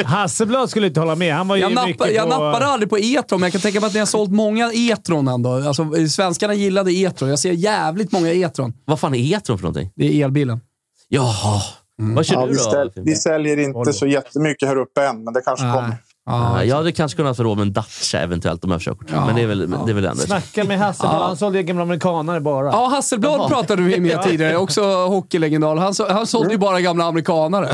Hasselblad 0.05 0.69
skulle 0.69 0.87
inte 0.87 0.99
hålla 0.99 1.15
med. 1.15 1.33
Han 1.35 1.47
var 1.47 1.55
ju 1.55 1.61
Jag, 1.61 1.69
mycket 1.71 1.99
nappa, 1.99 2.11
jag 2.11 2.23
på... 2.23 2.29
nappade 2.29 2.65
aldrig 2.65 2.89
på 2.89 2.99
E-tron, 2.99 3.39
men 3.39 3.45
jag 3.47 3.51
kan 3.51 3.61
tänka 3.61 3.79
mig 3.79 3.87
att 3.87 3.93
ni 3.93 3.99
har 3.99 4.05
sålt 4.07 4.31
många 4.31 4.71
E-tron 4.73 5.27
ändå. 5.27 5.53
Alltså, 5.53 6.07
svenskarna 6.09 6.53
gillade 6.53 6.91
E-tron. 6.93 7.29
Jag 7.29 7.39
ser 7.39 7.51
jävligt 7.51 8.11
många 8.11 8.31
E-tron. 8.33 8.73
vad 8.85 8.99
fan 8.99 9.15
är 9.15 9.33
E-tron 9.35 9.57
för 9.57 9.63
någonting? 9.63 9.91
Det 9.95 10.05
är 10.21 10.25
elbilen. 10.25 10.59
Jaha. 11.07 11.61
Vad 11.97 12.25
kör 12.25 12.35
Ja, 12.35 12.41
du 12.45 12.51
vi, 12.51 12.57
då? 12.57 12.63
ställ, 12.63 12.87
Fimpen? 12.91 13.03
vi 13.05 13.15
säljer 13.15 13.57
inte 13.59 13.73
Volvo. 13.73 13.93
så 13.93 14.07
jättemycket 14.07 14.67
här 14.69 14.75
uppe 14.77 15.05
än, 15.05 15.23
men 15.23 15.33
det 15.33 15.41
kanske 15.41 15.65
kommer. 15.65 15.95
Ja, 16.25 16.57
Ja. 16.57 16.63
jag 16.63 16.75
hade 16.75 16.91
kanske 16.91 17.15
kunnat 17.17 17.37
få 17.37 17.43
råd 17.43 17.57
med 17.57 17.67
en 17.67 17.73
Dacia 17.73 18.21
eventuellt 18.21 18.63
om 18.63 18.69
jag 18.71 18.75
har 18.75 18.81
körkort. 18.81 19.07
Ja. 19.13 19.25
Men 19.25 19.35
det 19.35 19.41
är 19.41 19.47
väl, 19.47 19.69
det 19.85 19.91
är 19.91 19.93
väl 19.93 20.05
ändå... 20.05 20.21
Snacka 20.21 20.63
med 20.63 20.79
Hasselblad. 20.79 21.21
Han 21.21 21.37
sålde 21.37 21.63
gamla 21.63 21.83
amerikanare 21.83 22.39
bara. 22.41 22.65
Ja, 22.65 22.87
Hasselblad 22.87 23.49
pratade 23.49 23.81
vi 23.81 23.99
med 23.99 24.23
tidigare. 24.23 24.57
Också 24.57 24.83
hockeylegendar. 25.05 25.75
Han, 25.75 25.93
så- 25.93 26.11
han 26.13 26.27
sålde 26.27 26.51
ju 26.51 26.57
bara 26.57 26.81
gamla 26.81 27.05
amerikanare. 27.05 27.69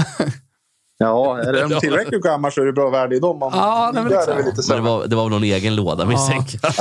Ja, 0.98 1.38
är 1.40 1.70
de 1.70 1.80
tillräckligt 1.80 2.22
gamla 2.24 2.52
så 2.52 2.62
är 2.62 2.66
det 2.66 2.74
bra 2.74 2.90
värde 2.90 3.16
i 3.16 3.20
dem. 3.20 3.44
Om, 3.44 3.52
Ja, 3.56 3.92
nej, 3.94 4.04
men 4.04 4.12
exakt. 4.14 4.38
det 4.38 4.44
lite 4.46 4.62
Men 4.74 4.84
det 4.84 4.90
var, 4.90 5.06
det 5.08 5.16
var 5.16 5.24
väl 5.24 5.32
någon 5.32 5.44
egen 5.44 5.76
låda 5.76 6.06
misstänker 6.06 6.60
jag. 6.64 6.74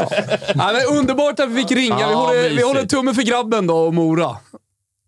ja, 0.55 0.99
underbart 0.99 1.41
att 1.41 1.49
vi 1.49 1.57
fick 1.62 1.73
ringa. 1.73 1.97
Vi 1.97 2.03
Ja, 2.03 2.14
håller, 2.14 2.51
vi 2.51 2.62
håller 2.62 2.87
tummen 2.87 3.14
för 3.14 3.23
grabben 3.23 3.66
då 3.66 3.77
och 3.77 3.95
Mora. 3.95 4.37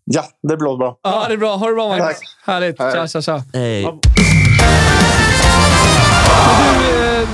Ja, 0.05 0.23
det 0.49 0.57
blir 0.57 0.77
bra. 0.77 0.97
Ja, 1.03 1.25
det 1.27 1.33
är 1.33 1.37
bra. 1.37 1.55
Ha 1.55 1.67
det 1.67 1.73
bra, 1.73 1.87
Magnus. 1.89 2.07
Tack. 2.07 2.17
Härligt. 2.45 2.79
Hej. 2.79 2.93
Tja, 2.93 3.07
tja, 3.07 3.21
tja. 3.21 3.43
Hej. 3.53 3.85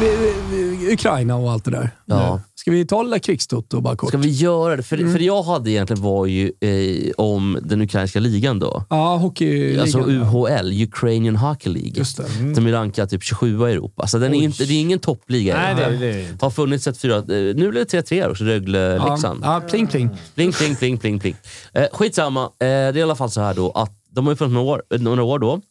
Du, 0.01 0.87
eh, 0.87 0.93
Ukraina 0.93 1.35
och 1.35 1.51
allt 1.51 1.65
det 1.65 1.71
där. 1.71 1.89
Ja. 2.05 2.41
Ska 2.55 2.71
vi 2.71 2.85
ta 2.85 3.03
lilla 3.03 3.19
krigstutto 3.19 3.81
bara 3.81 3.95
kort? 3.95 4.09
Ska 4.09 4.17
vi 4.17 4.29
göra 4.29 4.75
det? 4.75 4.83
För, 4.83 4.97
Mm. 4.97 5.11
för 5.11 5.19
det 5.19 5.25
jag 5.25 5.43
hade 5.43 5.71
egentligen 5.71 6.03
var 6.03 6.25
ju 6.25 6.51
eh, 6.61 7.11
om 7.17 7.57
den 7.61 7.81
ukrainska 7.81 8.19
ligan 8.19 8.59
då. 8.59 8.83
Ja, 8.89 9.15
hockey 9.17 9.79
Alltså 9.79 9.99
UHL, 9.99 10.83
Ukrainian 10.83 11.35
Hockey 11.35 11.69
League. 11.69 11.91
Just 11.95 12.17
det. 12.17 12.55
Som 12.55 12.67
är 12.67 12.71
rankad 12.71 13.09
typ 13.09 13.23
27 13.23 13.69
i 13.69 13.71
Europa. 13.71 14.07
Så 14.07 14.17
den 14.17 14.33
är 14.33 14.41
inte, 14.41 14.65
det 14.65 14.73
är 14.73 14.79
ingen 14.81 14.99
toppliga. 14.99 15.55
Nej, 15.57 15.75
det, 15.75 15.97
det 15.97 16.05
är 16.13 16.31
inte. 16.31 16.45
Har 16.45 16.49
funnits 16.51 16.87
ett 16.87 16.97
fyra... 16.97 17.15
eh, 17.17 17.23
Nu 17.27 17.53
blir 17.53 17.71
det 17.85 18.01
3-3 18.01 18.21
här 18.21 18.29
också, 18.31 18.43
Rögle-Leksand. 18.43 19.39
Ja, 19.43 19.61
pling 19.69 19.87
pling. 19.87 20.09
Pling, 20.35 20.51
pling, 20.51 20.75
pling, 20.75 20.97
pling, 20.97 21.19
pling. 21.19 21.35
Eh, 21.73 21.85
skitsamma. 21.91 22.43
Eh, 22.43 22.49
det 22.59 22.65
är 22.65 22.97
i 22.97 23.01
alla 23.01 23.15
fall 23.15 23.31
så 23.31 23.41
här 23.41 23.53
då 23.53 23.71
att 23.71 23.91
de 24.11 24.25
har 24.25 24.33
ju 24.33 24.37
funnits 24.37 24.53
några 24.53 24.69
år, 24.71 24.81
några 24.97 25.23
år 25.23 25.39
då. 25.39 25.61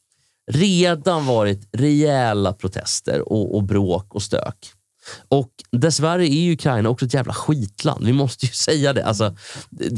Redan 0.49 1.27
varit 1.27 1.69
rejäla 1.73 2.53
protester 2.53 3.33
och, 3.33 3.57
och 3.57 3.63
bråk 3.63 4.15
och 4.15 4.23
stök. 4.23 4.73
Och 5.29 5.51
dessvärre 5.73 6.29
är 6.29 6.41
ju 6.41 6.53
Ukraina 6.53 6.89
också 6.89 7.07
ett 7.07 7.15
jävla 7.15 7.33
skitland. 7.33 8.07
Vi 8.07 8.13
måste 8.13 8.47
ju 8.47 8.53
säga 8.53 8.93
det. 8.93 9.05
Alltså, 9.05 9.37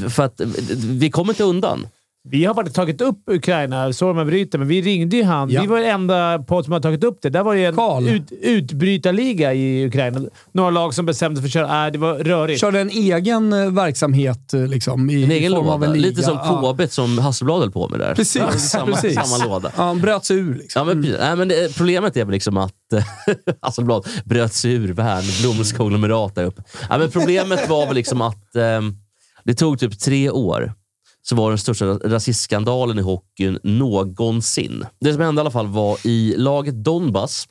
för 0.08 0.22
att 0.22 0.40
vi 0.74 1.10
kommer 1.10 1.32
inte 1.32 1.44
undan. 1.44 1.86
Vi 2.28 2.44
har 2.44 2.54
faktiskt 2.54 2.76
tagit 2.76 3.00
upp 3.00 3.16
Ukraina, 3.30 3.86
om 4.00 4.18
jag 4.18 4.26
bryter, 4.26 4.58
men 4.58 4.68
vi 4.68 4.82
ringde 4.82 5.16
ju 5.16 5.22
han. 5.24 5.50
Ja. 5.50 5.60
Vi 5.60 5.66
var 5.66 5.78
den 5.80 5.90
enda 5.90 6.38
podd 6.38 6.64
som 6.64 6.72
har 6.72 6.80
tagit 6.80 7.04
upp 7.04 7.18
det. 7.22 7.30
Där 7.30 7.42
var 7.42 7.54
det 7.54 7.64
en 7.64 7.76
Karl. 7.76 8.08
ut, 8.08 8.32
utbrytarliga 8.42 9.54
i 9.54 9.86
Ukraina. 9.86 10.20
Några 10.52 10.70
lag 10.70 10.94
som 10.94 11.06
bestämde 11.06 11.40
för 11.40 11.46
att 11.48 11.52
köra. 11.52 11.86
Äh, 11.86 11.92
det 11.92 11.98
var 11.98 12.14
rörigt. 12.14 12.60
Körde 12.60 12.80
en 12.80 12.90
egen 12.90 13.52
eh, 13.52 13.70
verksamhet 13.72 14.54
eh, 14.54 14.66
liksom, 14.66 15.10
i, 15.10 15.24
En 15.24 15.30
i 15.30 15.34
egen 15.34 15.52
form 15.52 15.68
av 15.68 15.74
en 15.74 15.80
låda. 15.80 15.92
liga. 15.92 16.08
Lite 16.08 16.22
som 16.22 16.34
Ja. 16.36 16.74
KB 16.78 16.90
som 16.90 17.18
Hasselblad 17.18 17.58
höll 17.58 17.70
på 17.70 17.88
med 17.88 18.00
där. 18.00 18.14
Precis, 18.14 18.42
Ja, 18.42 18.52
samma, 18.58 18.86
precis. 18.92 19.14
samma 19.14 19.44
låda. 19.44 19.72
Ja, 19.76 19.82
han 19.82 20.00
bröt 20.00 20.24
sig 20.24 20.36
ur. 20.36 20.54
Liksom. 20.54 20.80
Ja, 20.88 20.94
men, 20.94 21.02
precis. 21.02 21.18
Nej, 21.20 21.36
men 21.36 21.48
det, 21.48 21.76
problemet 21.76 22.16
är 22.16 22.24
väl 22.24 22.32
liksom 22.34 22.56
att 22.56 22.92
eh, 22.94 23.04
Hasselblad 23.62 24.06
bröt 24.24 24.52
sig 24.52 24.72
ur 24.72 24.92
Värn, 24.92 25.22
Blomska 25.42 25.76
konglomerat 25.78 26.34
där 26.34 26.44
uppe. 26.44 26.62
Ja, 26.90 26.98
men 26.98 27.10
problemet 27.10 27.68
var 27.68 27.86
väl 27.86 27.94
liksom 27.94 28.20
att 28.22 28.56
eh, 28.56 28.80
det 29.44 29.54
tog 29.54 29.78
typ 29.78 29.98
tre 30.00 30.30
år 30.30 30.72
så 31.22 31.36
var 31.36 31.48
den 31.48 31.58
största 31.58 31.86
rasistskandalen 31.86 32.98
i 32.98 33.02
hockeyn 33.02 33.58
någonsin. 33.62 34.86
Det 35.00 35.12
som 35.12 35.22
hände 35.22 35.40
i 35.40 35.42
alla 35.42 35.50
fall 35.50 35.66
var 35.66 36.06
i 36.06 36.34
laget 36.36 36.84
Donbass 36.84 37.48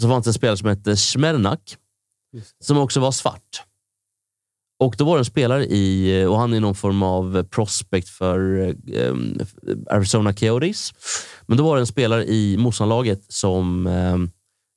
så 0.00 0.08
fanns 0.08 0.24
det 0.24 0.28
en 0.28 0.34
spelare 0.34 0.56
som 0.56 0.68
hette 0.68 0.96
Smernak 0.96 1.76
som 2.60 2.78
också 2.78 3.00
var 3.00 3.12
svart. 3.12 3.62
Och 4.80 4.94
då 4.98 5.04
var 5.04 5.16
det 5.16 5.20
en 5.20 5.24
spelare 5.24 5.66
i, 5.66 6.24
och 6.26 6.38
han 6.38 6.52
är 6.52 6.60
någon 6.60 6.74
form 6.74 7.02
av 7.02 7.44
prospect 7.44 8.08
för 8.08 8.68
eh, 8.92 9.14
Arizona 9.90 10.32
Coyotes. 10.32 10.92
Men 11.46 11.58
då 11.58 11.64
var 11.64 11.76
det 11.76 11.82
en 11.82 11.86
spelare 11.86 12.24
i 12.24 12.56
motståndarlaget 12.56 13.24
som 13.28 13.86
eh, 13.86 14.16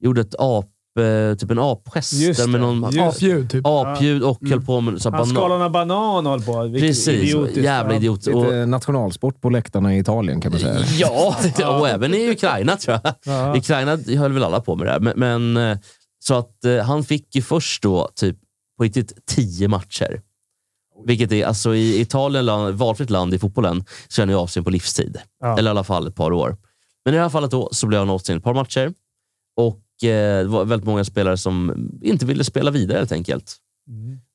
gjorde 0.03 0.21
ett 0.21 0.35
ap, 0.39 0.69
eh, 0.99 1.35
typ 1.37 1.51
en 1.51 1.59
apgest. 1.59 2.13
Just 2.13 2.39
där 2.39 2.47
med 2.47 2.61
det, 2.61 2.65
någon 2.65 2.91
just 2.91 3.15
Apljud, 3.17 3.49
typ. 3.49 3.61
apljud 3.65 4.23
och 4.23 4.39
höll 4.49 4.61
på 4.61 4.81
med 4.81 5.01
så 5.01 5.09
här 5.11 5.17
Han 5.17 5.27
banan. 5.33 5.35
skalade 5.49 5.69
banan 5.69 6.25
och 6.27 6.31
höll 6.31 6.41
på. 6.41 6.63
Vilket 6.63 6.81
Precis, 6.89 7.07
idiotiskt. 7.07 7.57
jävla 7.63 7.95
idiot. 7.95 8.27
Och, 8.27 8.43
Lite 8.43 8.65
nationalsport 8.65 9.41
på 9.41 9.49
läktarna 9.49 9.95
i 9.95 9.99
Italien 9.99 10.41
kan 10.41 10.51
man 10.51 10.61
säga. 10.61 10.79
ja, 10.99 11.35
och 11.79 11.89
även 11.89 12.13
i 12.13 12.31
Ukraina 12.31 12.75
tror 12.77 12.99
jag. 13.03 13.13
Ja. 13.25 13.57
Ukraina 13.57 13.97
höll 14.17 14.31
väl 14.33 14.43
alla 14.43 14.59
på 14.59 14.75
med 14.75 14.87
det 14.87 14.91
här. 14.91 14.99
Men, 14.99 15.13
men, 15.53 15.71
eh, 15.71 15.77
så 16.19 16.33
att 16.35 16.65
eh, 16.65 16.77
han 16.77 17.03
fick 17.03 17.35
ju 17.35 17.41
först 17.41 17.83
då 17.83 18.09
typ 18.15 18.37
på 18.77 18.83
riktigt 18.83 19.25
tio 19.25 19.67
matcher. 19.67 20.21
Vilket 21.05 21.31
är, 21.31 21.45
alltså 21.45 21.75
i 21.75 22.01
Italien, 22.01 22.45
land- 22.45 22.75
valfritt 22.75 23.09
land 23.09 23.33
i 23.33 23.39
fotbollen, 23.39 23.83
så 24.07 24.21
är 24.21 24.25
han 24.25 24.29
ju 24.33 24.39
avstängd 24.39 24.65
på 24.65 24.69
livstid. 24.71 25.17
Ja. 25.39 25.57
Eller 25.57 25.69
i 25.69 25.71
alla 25.71 25.83
fall 25.83 26.07
ett 26.07 26.15
par 26.15 26.31
år. 26.33 26.57
Men 27.05 27.13
i 27.13 27.17
det 27.17 27.23
här 27.23 27.29
fallet 27.29 27.51
då 27.51 27.69
så 27.71 27.87
blev 27.87 27.99
han 27.99 28.09
avstängd 28.09 28.37
ett 28.37 28.43
par 28.43 28.53
matcher. 28.53 28.93
Och 29.57 29.79
eh, 30.03 30.39
det 30.39 30.47
var 30.47 30.65
väldigt 30.65 30.87
många 30.87 31.05
spelare 31.05 31.37
som 31.37 31.89
inte 32.01 32.25
ville 32.25 32.43
spela 32.43 32.71
vidare 32.71 32.97
helt 32.97 33.11
enkelt. 33.11 33.55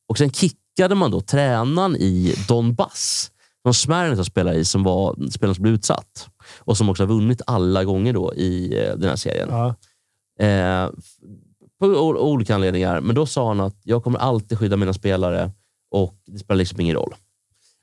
Och 0.09 0.19
sen 0.19 0.31
kickade 0.31 0.95
man 0.95 1.11
då 1.11 1.21
tränaren 1.21 1.97
i 1.97 2.35
Donbass, 2.49 3.31
som 3.63 3.75
Smernet 3.75 4.17
har 4.17 4.25
spelat 4.25 4.55
i, 4.55 4.65
som 4.65 4.83
var 4.83 5.31
spelaren 5.31 5.55
som 5.55 5.63
blev 5.63 5.75
utsatt. 5.75 6.29
Och 6.59 6.77
som 6.77 6.89
också 6.89 7.03
har 7.03 7.09
vunnit 7.09 7.43
alla 7.47 7.85
gånger 7.85 8.13
då 8.13 8.35
i 8.35 8.85
eh, 8.85 8.97
den 8.97 9.09
här 9.09 9.17
serien. 9.17 9.49
Ja. 9.51 9.75
Eh, 10.47 10.91
på 11.81 11.87
olika 11.87 12.55
anledningar. 12.55 13.01
Men 13.01 13.15
då 13.15 13.27
sa 13.27 13.49
han 13.49 13.61
att 13.61 13.77
jag 13.83 14.05
kommer 14.05 14.19
alltid 14.19 14.59
skydda 14.59 14.77
mina 14.77 14.93
spelare 14.93 15.51
och 15.91 16.15
det 16.27 16.39
spelar 16.39 16.59
liksom 16.59 16.81
ingen 16.81 16.97
roll. 16.97 17.15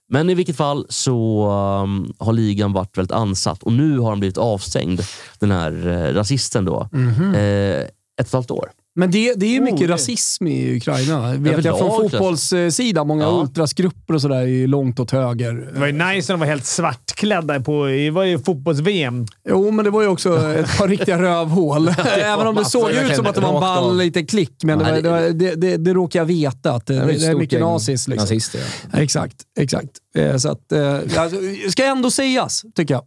Men 0.09 0.29
i 0.29 0.33
vilket 0.33 0.55
fall 0.57 0.85
så 0.89 1.47
um, 1.83 2.13
har 2.19 2.33
ligan 2.33 2.73
varit 2.73 2.97
väldigt 2.97 3.11
ansatt 3.11 3.63
och 3.63 3.73
nu 3.73 3.99
har 3.99 4.09
han 4.09 4.19
blivit 4.19 4.37
avstängd, 4.37 5.01
den 5.39 5.51
här 5.51 5.87
eh, 5.87 6.13
rasisten 6.13 6.65
då, 6.65 6.89
Mhm. 6.91 7.35
eh, 7.35 7.41
ett 7.81 7.89
och 8.19 8.25
ett 8.27 8.33
halvt 8.33 8.51
år. 8.51 8.69
Men 8.99 9.11
det, 9.11 9.33
det 9.33 9.45
är 9.45 9.49
ju 9.49 9.61
mycket 9.61 9.81
Oh, 9.81 9.87
det- 9.87 9.93
rasism 9.93 10.47
i 10.47 10.77
Ukraina. 10.77 11.33
Vet 11.33 11.65
jag 11.65 11.77
från 11.77 11.87
Överlag, 11.91 12.11
fotbollssidan. 12.11 13.07
Många 13.07 13.23
Ja. 13.23 13.41
ultrasgrupper 13.41 14.13
och 14.13 14.21
sådär 14.21 14.47
är 14.47 14.67
långt 14.67 14.99
åt 14.99 15.11
höger. 15.11 15.53
Det 15.73 15.79
var 15.79 15.87
ju 15.87 15.93
nice 15.93 16.05
när 16.05 16.33
de 16.33 16.39
var 16.39 16.47
helt 16.47 16.65
svartklädda 16.65 17.59
på 17.59 17.85
det 17.85 18.11
var 18.11 18.23
ju 18.23 18.39
fotbolls-VM. 18.39 19.25
Jo, 19.49 19.71
men 19.71 19.85
det 19.85 19.91
var 19.91 20.01
ju 20.01 20.07
också 20.07 20.51
ett 20.55 20.77
par 20.77 20.87
riktiga 20.87 21.21
rövhål. 21.21 21.89
Även 22.17 22.47
om 22.47 22.55
det 22.55 22.65
såg 22.65 22.89
ut 22.91 23.15
som 23.15 23.25
att 23.25 23.35
det 23.35 23.41
var 23.41 23.53
en 23.53 23.59
ball 23.61 23.97
liten 23.97 24.25
klick. 24.25 24.63
Men 24.63 24.79
det, 24.79 24.85
var, 24.85 25.01
det, 25.01 25.09
var, 25.09 25.21
det, 25.21 25.55
det, 25.55 25.77
det 25.77 25.93
råkar 25.93 26.19
jag 26.19 26.25
veta 26.25 26.71
att 26.71 26.85
det, 26.85 26.93
Det 26.93 26.99
är 27.25 27.29
det 27.29 27.35
mycket 27.37 27.59
nazis. 27.59 28.07
Liksom. 28.07 28.23
Nazister, 28.23 28.59
ja. 28.91 28.99
Exakt, 28.99 29.35
exakt. 29.59 29.89
Eh, 30.17 30.37
Så 30.37 30.49
att, 30.51 30.71
eh, 30.71 30.93
alltså, 31.17 31.37
ska 31.69 31.85
ändå 31.85 32.11
sägas, 32.11 32.63
tycker 32.75 32.93
jag. 32.93 33.03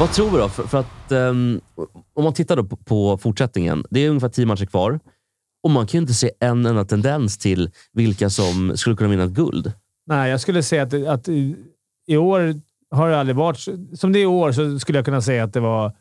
Vad 0.00 0.12
tror 0.12 0.30
vi 0.30 0.38
då? 0.38 0.48
För, 0.48 0.62
för 0.62 0.78
att, 0.78 1.12
um, 1.12 1.60
om 2.14 2.24
man 2.24 2.34
tittar 2.34 2.56
då 2.56 2.64
på, 2.64 2.76
på 2.76 3.18
fortsättningen. 3.18 3.84
Det 3.90 4.00
är 4.00 4.08
ungefär 4.08 4.28
tio 4.28 4.46
matcher 4.46 4.64
kvar. 4.64 5.00
Och 5.62 5.70
man 5.70 5.86
kan 5.86 5.98
ju 5.98 6.02
inte 6.02 6.14
se 6.14 6.30
en 6.40 6.66
enda 6.66 6.84
tendens 6.84 7.38
till 7.38 7.70
vilka 7.92 8.30
som 8.30 8.76
skulle 8.76 8.96
kunna 8.96 9.10
vinna 9.10 9.24
ett 9.24 9.30
guld. 9.30 9.72
Nej, 10.06 10.30
jag 10.30 10.40
skulle 10.40 10.62
säga 10.62 10.82
att, 10.82 10.94
att 10.94 11.28
i, 11.28 11.56
i 12.06 12.16
år 12.16 12.54
har 12.90 13.10
det 13.10 13.20
aldrig 13.20 13.36
varit... 13.36 13.58
Som 13.94 14.12
det 14.12 14.18
är 14.18 14.22
i 14.22 14.26
år 14.26 14.52
så 14.52 14.78
skulle 14.78 14.98
jag 14.98 15.04
kunna 15.04 15.22
säga 15.22 15.44
att 15.44 15.52
det 15.52 15.60
var 15.60 15.92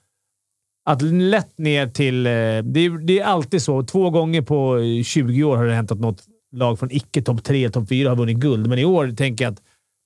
att 0.85 1.01
lätt 1.01 1.57
ner 1.57 1.87
till... 1.87 2.25
Eh, 2.25 2.31
det 2.31 2.79
är, 2.79 3.05
det 3.05 3.19
är 3.19 3.25
alltid 3.25 3.61
så. 3.61 3.83
Två 3.83 4.09
gånger 4.09 4.41
på 4.41 4.77
eh, 4.77 5.03
20 5.03 5.43
år 5.43 5.57
har 5.57 5.65
det 5.65 5.73
hänt 5.73 5.91
att 5.91 5.99
något 5.99 6.23
lag 6.51 6.79
från 6.79 6.91
icke 6.91 7.21
topp 7.21 7.43
3, 7.43 7.69
topp 7.69 7.89
4 7.89 8.09
har 8.09 8.15
vunnit 8.15 8.37
guld. 8.37 8.67
Men 8.67 8.79
i 8.79 8.85
år 8.85 9.11
tänker 9.11 9.45
jag 9.45 9.51
att 9.51 9.61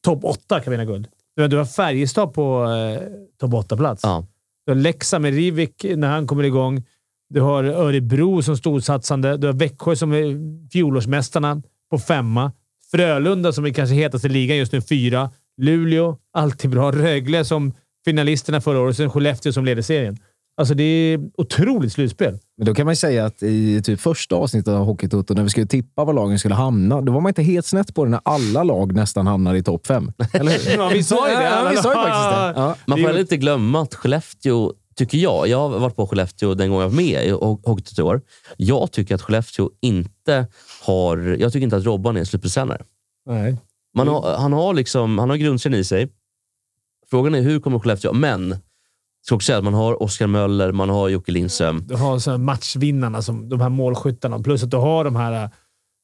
topp 0.05 0.23
8 0.23 0.59
kan 0.59 0.71
vinna 0.71 0.85
guld. 0.85 1.07
Du 1.35 1.47
Du 1.47 1.57
har 1.57 1.65
Färjestad 1.65 2.33
på 2.33 2.63
eh, 2.63 3.01
topp 3.39 3.51
8-plats. 3.51 4.01
Ja. 4.03 4.25
Du 4.65 4.71
har 4.71 4.79
Leksand 4.79 5.21
med 5.21 5.33
Rivik 5.33 5.85
när 5.95 6.07
han 6.07 6.27
kommer 6.27 6.43
igång. 6.43 6.83
Du 7.29 7.41
har 7.41 7.63
Örebro 7.63 8.41
som 8.41 8.57
storsatsande. 8.57 9.37
Du 9.37 9.47
har 9.47 9.53
Växjö 9.53 9.95
som 9.95 10.13
är 10.13 10.37
fjolårsmästarna 10.71 11.61
på 11.91 11.99
femma. 11.99 12.51
Frölunda 12.91 13.53
som 13.53 13.65
är 13.65 13.69
kanske 13.69 13.95
hetast 13.95 14.25
i 14.25 14.29
ligan 14.29 14.57
just 14.57 14.73
nu, 14.73 14.81
fyra. 14.81 15.29
Luleå, 15.57 16.17
alltid 16.33 16.69
bra. 16.69 16.91
Rögle 16.91 17.45
som 17.45 17.73
finalisterna 18.05 18.61
förra 18.61 18.79
året. 18.79 18.97
Sen 18.97 19.09
Skellefteå 19.09 19.53
som 19.53 19.65
leder 19.65 19.81
serien. 19.81 20.17
Alltså 20.57 20.73
det 20.73 20.83
är 20.83 21.19
otroligt 21.37 21.93
slutspel. 21.93 22.39
Men 22.57 22.65
då 22.65 22.73
kan 22.75 22.85
man 22.85 22.91
ju 22.91 22.95
säga 22.95 23.25
att 23.25 23.43
i 23.43 23.81
typ 23.81 23.99
första 23.99 24.35
avsnittet 24.35 24.67
av 24.73 24.85
Hockeytoto, 24.85 25.33
när 25.33 25.43
vi 25.43 25.49
skulle 25.49 25.65
tippa 25.67 26.05
var 26.05 26.13
lagen 26.13 26.39
skulle 26.39 26.55
hamna, 26.55 27.01
då 27.01 27.11
var 27.11 27.21
man 27.21 27.29
inte 27.29 27.43
helt 27.43 27.65
snett 27.65 27.95
på 27.95 28.05
det 28.05 28.11
när 28.11 28.19
alla 28.25 28.63
lag 28.63 28.95
nästan 28.95 29.27
hamnade 29.27 29.57
i 29.57 29.63
topp 29.63 29.87
fem. 29.87 30.11
Eller 30.33 30.51
hur? 30.51 30.77
Ja, 30.77 30.89
vi 30.93 31.03
sa 31.03 31.29
ju 31.29 31.35
det. 31.35 31.43
Ja, 31.43 31.69
vi 31.71 31.77
sa 31.77 31.89
ju 31.89 31.95
faktiskt 31.95 32.55
det. 32.55 32.61
Ja. 32.61 32.75
Man 32.85 32.97
får 32.99 33.07
heller 33.07 33.19
inte 33.19 33.37
glömma 33.37 33.81
att 33.81 33.95
Skellefteå, 33.95 34.73
tycker 34.95 35.17
jag, 35.17 35.47
jag 35.47 35.57
har 35.69 35.79
varit 35.79 35.95
på 35.95 36.07
Skellefteå 36.07 36.53
den 36.53 36.69
gången 36.69 36.81
jag 36.83 36.89
var 36.89 36.95
med 36.95 37.25
i 37.25 37.31
Ho- 37.31 37.67
Hockey 37.67 37.95
i 37.97 38.01
år. 38.01 38.21
Jag 38.57 38.91
tycker 38.91 39.15
att 39.15 39.21
Skellefteå 39.21 39.69
inte 39.81 40.47
har... 40.81 41.17
Jag 41.39 41.53
tycker 41.53 41.63
inte 41.63 41.77
att 41.77 41.85
Robban 41.85 42.15
är 42.15 42.19
en 42.19 42.25
slutspelstränare. 42.25 42.81
Nej. 43.25 43.57
Man 43.95 44.07
har, 44.07 44.37
han 44.37 44.53
har 44.53 44.73
liksom, 44.73 45.19
han 45.19 45.29
har 45.29 45.37
grundserien 45.37 45.79
i 45.79 45.83
sig. 45.83 46.09
Frågan 47.09 47.35
är 47.35 47.41
hur 47.41 47.59
kommer 47.59 47.79
Skellefteå... 47.79 48.13
Men, 48.13 48.55
ska 49.25 49.35
också 49.35 49.45
säga 49.45 49.57
att 49.57 49.63
man 49.63 49.73
har 49.73 50.03
Oskar 50.03 50.27
Möller, 50.27 50.71
man 50.71 50.89
har 50.89 51.09
Jocke 51.09 51.31
Lindström. 51.31 51.83
Du 51.87 51.95
har 51.95 52.19
så 52.19 52.37
matchvinnarna, 52.37 53.21
som 53.21 53.49
de 53.49 53.61
här 53.61 53.69
målskyttarna. 53.69 54.39
Plus 54.39 54.63
att 54.63 54.71
du 54.71 54.77
har 54.77 55.03
de 55.03 55.15
här... 55.15 55.49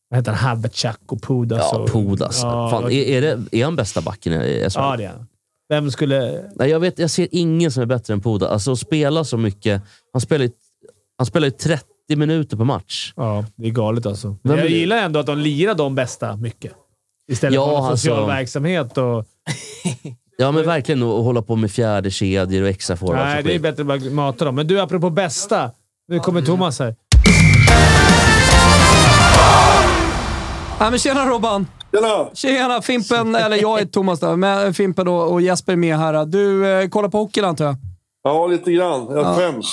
Vad 0.09 0.19
heter 0.19 0.31
han? 0.31 0.49
Havecek 0.49 0.99
och 1.07 1.21
Pudas. 1.21 1.69
Ja, 1.71 1.79
och, 1.79 1.89
Pudas. 1.89 2.39
Ja, 2.41 2.69
Fan, 2.69 2.83
är, 2.83 2.91
är, 2.91 3.21
det, 3.21 3.39
är 3.51 3.65
han 3.65 3.75
bästa 3.75 4.01
backen 4.01 4.33
i 4.33 4.67
SHL? 4.69 4.79
ja, 4.79 4.95
det 4.97 5.03
är 5.03 5.09
han. 5.09 5.27
Vem 5.69 5.91
skulle... 5.91 6.45
Nej, 6.55 6.69
jag, 6.69 6.79
vet, 6.79 6.99
jag 6.99 7.09
ser 7.09 7.27
ingen 7.31 7.71
som 7.71 7.81
är 7.81 7.87
bättre 7.87 8.13
än 8.13 8.21
Pudas. 8.21 8.49
Alltså 8.49 8.71
att 8.71 8.79
spela 8.79 9.23
så 9.23 9.37
mycket. 9.37 9.81
Han 10.13 10.21
spelar 10.21 10.45
ju, 10.45 10.51
han 11.17 11.25
spelar 11.25 11.47
ju 11.47 11.51
30 11.51 11.85
minuter 12.15 12.57
per 12.57 12.63
match. 12.63 13.13
Ja, 13.15 13.45
det 13.55 13.67
är 13.67 13.71
galet 13.71 14.05
alltså. 14.05 14.35
Men 14.41 14.57
jag 14.57 14.69
gillar 14.69 14.97
ändå 14.97 15.19
att 15.19 15.25
de 15.25 15.37
lirar 15.37 15.75
de 15.75 15.95
bästa 15.95 16.35
mycket. 16.35 16.73
Istället 17.31 17.55
Ja, 17.55 17.65
för 17.65 17.75
ha 17.75 17.97
social 17.97 18.17
alltså- 18.17 18.27
verksamhet 18.27 18.97
och... 18.97 19.25
Ja, 20.41 20.51
men 20.51 20.65
verkligen 20.65 21.03
att 21.03 21.23
hålla 21.23 21.41
på 21.41 21.55
med 21.55 21.71
fjärde 21.71 22.11
kedjor 22.11 22.63
och 22.63 22.69
extra 22.69 22.97
forwards 22.97 23.23
Nej, 23.23 23.43
det 23.43 23.55
är 23.55 23.59
bättre 23.59 23.81
att 23.81 23.87
bara 23.87 24.11
mata 24.11 24.45
dem. 24.45 24.55
Men 24.55 24.67
du, 24.67 24.79
apropå 24.79 25.09
bästa. 25.09 25.71
Nu 26.07 26.19
kommer 26.19 26.41
Thomas 26.41 26.79
här. 26.79 26.95
Ja, 30.79 30.89
men 30.89 30.99
tjena 30.99 31.25
Robban! 31.25 31.67
Tjena! 31.93 32.29
Tjena 32.33 32.81
Fimpen, 32.81 33.35
eller 33.35 33.57
jag 33.57 33.79
är 33.79 33.85
Thomas 33.85 34.19
då, 34.19 34.35
men 34.35 34.73
Fimpen 34.73 35.07
och, 35.07 35.31
och 35.31 35.41
Jesper 35.41 35.73
är 35.73 35.77
med 35.77 35.97
här. 35.97 36.25
Du 36.25 36.67
eh, 36.67 36.89
kollar 36.89 37.09
på 37.09 37.17
hockey 37.17 37.41
antar 37.41 37.65
jag? 37.65 37.75
Ja, 38.23 38.47
lite 38.47 38.71
grann. 38.71 39.07
Jag 39.11 39.37
skäms. 39.37 39.65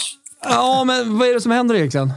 Ja, 0.44 0.84
men 0.86 1.18
vad 1.18 1.28
är 1.28 1.34
det 1.34 1.40
som 1.40 1.52
händer 1.52 1.74
egentligen? 1.74 2.12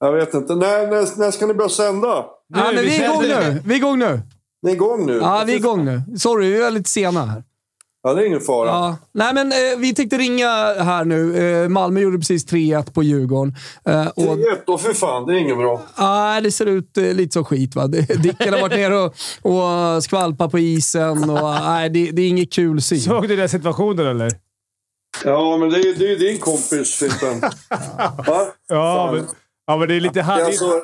Jag 0.00 0.12
vet 0.12 0.34
inte. 0.34 0.54
När, 0.54 0.86
när, 0.86 1.18
när 1.18 1.30
ska 1.30 1.46
ni 1.46 1.54
börja 1.54 1.68
sända? 1.68 2.24
Ja, 2.54 2.72
men 2.74 2.84
vi 2.84 2.96
är 2.96 3.04
igång 3.04 3.22
nu. 3.22 3.62
Vi 3.64 3.72
är 3.74 3.76
igång 3.76 3.98
nu. 3.98 4.20
Ni 4.62 4.70
är 4.70 4.74
igång 4.74 5.06
nu? 5.06 5.18
Ja, 5.22 5.42
vi 5.46 5.52
är 5.52 5.56
igång 5.56 5.84
nu. 5.84 6.02
Sorry, 6.18 6.50
vi 6.50 6.62
är 6.62 6.70
lite 6.70 6.90
sena 6.90 7.24
här. 7.26 7.42
Ja, 8.04 8.14
det 8.14 8.22
är 8.22 8.26
ingen 8.26 8.40
fara. 8.40 8.68
Ja. 8.68 8.96
Nej, 9.12 9.34
men 9.34 9.52
eh, 9.52 9.78
vi 9.78 9.94
tänkte 9.94 10.18
ringa 10.18 10.48
här 10.74 11.04
nu. 11.04 11.36
Eh, 11.62 11.68
Malmö 11.68 12.00
gjorde 12.00 12.18
precis 12.18 12.46
3-1 12.46 12.92
på 12.92 13.02
Djurgården. 13.02 13.56
Eh, 13.84 14.06
och, 14.06 14.14
3-1 14.16 14.62
då, 14.66 14.78
för 14.78 14.94
fan. 14.94 15.26
Det 15.26 15.34
är 15.34 15.38
inget 15.38 15.56
bra. 15.56 15.82
Nej, 15.98 16.42
det 16.42 16.52
ser 16.52 16.66
ut 16.66 16.96
eh, 16.98 17.04
lite 17.04 17.32
som 17.32 17.44
skit. 17.44 17.74
Va? 17.74 17.86
Dicken 18.22 18.52
har 18.52 18.60
varit 18.60 18.72
nere 18.72 18.98
och, 18.98 19.14
och 19.42 20.04
skvalpat 20.04 20.50
på 20.50 20.58
isen. 20.58 21.30
Och, 21.30 21.50
nej, 21.64 21.90
det, 21.90 22.10
det 22.10 22.22
är 22.22 22.28
inget 22.28 22.52
kul 22.52 22.82
syn. 22.82 23.00
Såg 23.00 23.28
du 23.28 23.36
den 23.36 23.48
situationen 23.48 24.06
eller? 24.06 24.30
Ja, 25.24 25.56
men 25.56 25.70
det 25.70 25.76
är 25.76 25.94
det 25.94 26.04
är 26.04 26.08
ju 26.08 26.16
din 26.16 26.38
kompis, 26.38 26.94
Fimpen. 26.94 27.40
Va? 28.26 28.46
Ja, 28.68 29.12
men, 29.12 29.26
ja, 29.66 29.76
men 29.76 29.88
det 29.88 29.94
är 29.94 30.00
lite 30.00 30.20
är 30.20 30.24
härligt. 30.24 30.46
Alltså, 30.46 30.82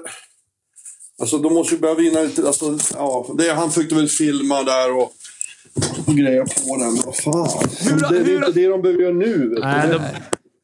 alltså, 1.20 1.38
de 1.38 1.54
måste 1.54 1.74
ju 1.74 1.80
börja 1.80 1.94
vinna 1.94 2.20
lite. 2.20 2.46
Alltså, 2.46 2.78
ja, 2.94 3.26
det, 3.38 3.52
han 3.52 3.70
försökte 3.70 3.94
väl 3.94 4.08
filma 4.08 4.62
där 4.62 4.96
och 4.96 5.12
greja 6.06 6.44
på 6.44 6.76
den. 6.76 6.98
Vad 7.06 7.16
fan. 7.16 7.68
Hur- 7.80 8.00
det 8.00 8.06
är 8.20 8.24
hur- 8.24 8.36
inte 8.36 8.52
det 8.60 8.68
de 8.68 8.82
behöver 8.82 9.02
göra 9.02 9.14
nu. 9.14 9.48
Vet 9.48 9.58
Nej, 9.64 9.88
du. 9.88 9.92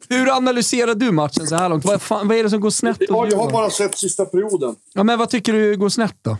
de, 0.08 0.16
Hur 0.16 0.36
analyserar 0.36 0.94
du 0.94 1.10
matchen 1.12 1.46
så 1.46 1.56
här 1.56 1.68
långt? 1.68 1.84
Vad, 1.84 2.02
fan, 2.02 2.28
vad 2.28 2.36
är 2.36 2.42
det 2.42 2.50
som 2.50 2.60
går 2.60 2.70
snett? 2.70 2.96
Ja, 3.00 3.26
jag 3.30 3.36
har 3.38 3.50
bara 3.50 3.70
sett 3.70 3.98
sista 3.98 4.24
perioden. 4.24 4.74
Ja, 4.94 5.02
men 5.02 5.18
vad 5.18 5.30
tycker 5.30 5.52
du 5.52 5.76
går 5.76 5.88
snett 5.88 6.14
då? 6.22 6.36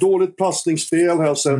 Dåligt 0.00 0.36
passningsspel 0.36 1.16
har 1.16 1.24
jag 1.26 1.38
sett. 1.38 1.58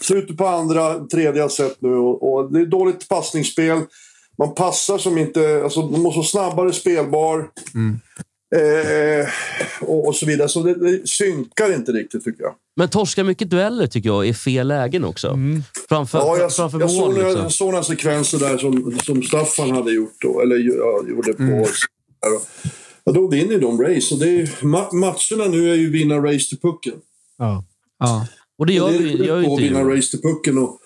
Slutet 0.00 0.36
på 0.36 0.46
andra, 0.46 0.94
tredje 1.06 1.30
har 1.30 1.38
jag 1.38 1.52
sett 1.52 1.76
nu. 1.82 1.94
Och, 1.94 2.32
och 2.34 2.52
det 2.52 2.60
är 2.60 2.66
dåligt 2.66 3.08
passningsspel. 3.08 3.80
Man 4.38 4.54
passar 4.54 4.98
som 4.98 5.18
inte... 5.18 5.60
Alltså, 5.64 5.80
man 5.82 6.00
måste 6.00 6.18
vara 6.18 6.26
snabbare 6.26 6.72
spelbar. 6.72 7.48
Eh, 8.56 9.28
och, 9.80 10.06
och 10.08 10.16
så 10.16 10.26
vidare. 10.26 10.48
Så 10.48 10.62
det, 10.62 10.74
det 10.74 11.08
synkar 11.08 11.74
inte 11.74 11.92
riktigt, 11.92 12.24
tycker 12.24 12.42
jag. 12.42 12.54
Men 12.76 12.88
torska 12.88 13.24
mycket 13.24 13.50
dueller 13.50 13.86
tycker 13.86 14.08
jag 14.08 14.26
i 14.26 14.34
fel 14.34 14.68
lägen 14.68 15.04
också. 15.04 15.38
Framför, 15.88 16.18
Ja, 16.18 16.36
jag, 16.38 16.52
framför 16.54 16.80
jag, 16.80 16.90
såg 16.90 17.00
mål. 17.00 17.14
några, 17.14 17.26
Liksom. 17.26 17.42
jag 17.42 17.52
såg 17.52 17.70
några 17.70 17.84
sekvenser 17.84 18.38
där 18.38 18.58
som, 18.58 18.98
som 19.04 19.22
Staffan 19.22 19.70
hade 19.70 19.92
gjort. 19.92 20.14
Då, 20.20 20.40
eller 20.40 20.56
ja, 20.56 21.02
gjorde 21.08 21.32
på... 21.32 21.66
Ja, 23.04 23.12
då 23.12 23.28
vinner 23.28 23.58
de 23.58 23.82
race. 23.82 24.14
Och 24.14 24.20
det 24.20 24.28
är, 24.28 24.46
ma- 24.46 24.92
matcherna 24.94 25.50
nu 25.50 25.70
är 25.70 25.74
ju 25.74 25.90
vinna 25.90 26.16
race 26.18 26.48
till 26.48 26.58
pucken. 26.62 26.94
ja. 27.38 27.64
Ja. 27.98 28.26
Och 28.58 28.66
det 28.66 28.72
gör, 28.72 28.88
det 28.90 28.96
är 28.96 28.98
vi, 28.98 29.26
gör 29.26 29.38
att 29.38 29.44
inte 29.44 29.62
vinna 29.62 29.80
race 29.84 30.10
till 30.10 30.22
pucken 30.22 30.58
och, 30.58 30.78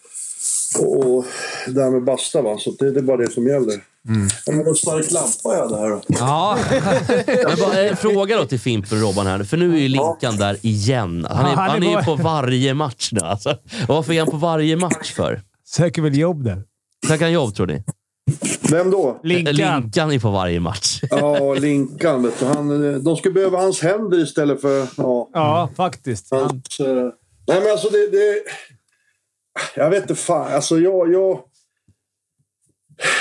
och, 0.80 1.06
och 1.16 1.24
därmed 1.68 2.04
basta. 2.04 2.42
Va? 2.42 2.56
Så 2.58 2.70
det, 2.78 2.90
det 2.90 3.00
är 3.00 3.02
bara 3.02 3.16
det 3.16 3.30
som 3.30 3.46
gäller. 3.46 3.74
Mm. 4.08 4.28
Men 4.46 4.64
vad 4.64 4.76
stark 4.76 5.10
lampa 5.10 5.32
jag 5.44 5.58
hade 5.68 5.76
här 5.76 5.90
då. 5.90 6.00
Ja. 6.08 6.58
Men 7.26 7.56
bara, 7.60 7.82
en 7.88 7.96
fråga 7.96 8.36
då 8.36 8.44
till 8.44 8.60
Fimpen 8.60 8.98
och 8.98 9.04
Robban 9.08 9.26
här. 9.26 9.44
För 9.44 9.56
nu 9.56 9.74
är 9.76 9.80
ju 9.80 9.88
Linkan 9.88 10.36
där 10.36 10.56
igen. 10.62 11.26
Han 11.30 11.46
är, 11.46 11.50
Ja, 11.50 11.56
han 11.56 11.66
är 11.68 11.72
han 11.72 11.82
är 11.82 11.86
ju 11.88 11.94
bara- 11.94 12.04
på 12.04 12.14
varje 12.14 12.74
match 12.74 13.08
nu. 13.12 13.20
Alltså. 13.20 13.56
Varför 13.88 14.12
är 14.12 14.18
han 14.18 14.30
på 14.30 14.36
varje 14.36 14.76
match 14.76 15.12
för? 15.12 15.42
Söker 15.68 16.02
väl 16.02 16.18
jobb 16.18 16.44
där. 16.44 16.62
Söker 17.08 17.24
han 17.24 17.32
jobb, 17.32 17.54
tror 17.54 17.66
ni? 17.66 17.82
Vem 18.70 18.90
då? 18.90 19.20
Linkan. 19.22 19.54
Linkan 19.54 20.12
är 20.12 20.18
på 20.18 20.30
varje 20.30 20.60
match. 20.60 21.00
Ja, 21.10 21.54
Linkan. 21.54 22.22
Vet 22.22 22.40
du. 22.40 22.46
Han, 22.46 23.02
de 23.04 23.16
ska 23.16 23.30
behöva 23.30 23.58
hans 23.58 23.80
händer 23.82 24.22
istället 24.22 24.60
för... 24.60 24.78
Ja, 24.96 25.30
Ja, 25.32 25.68
faktiskt. 25.76 26.26
Han, 26.30 26.40
hans, 26.40 26.80
eh, 26.80 26.86
nej, 27.48 27.60
men 27.62 27.72
alltså 27.72 27.88
det... 27.88 28.10
det 28.10 28.42
jag 29.76 29.90
vet 29.90 30.02
inte 30.02 30.14
fan. 30.14 30.52
Alltså 30.52 30.78
jag... 30.78 31.12
jag 31.12 31.40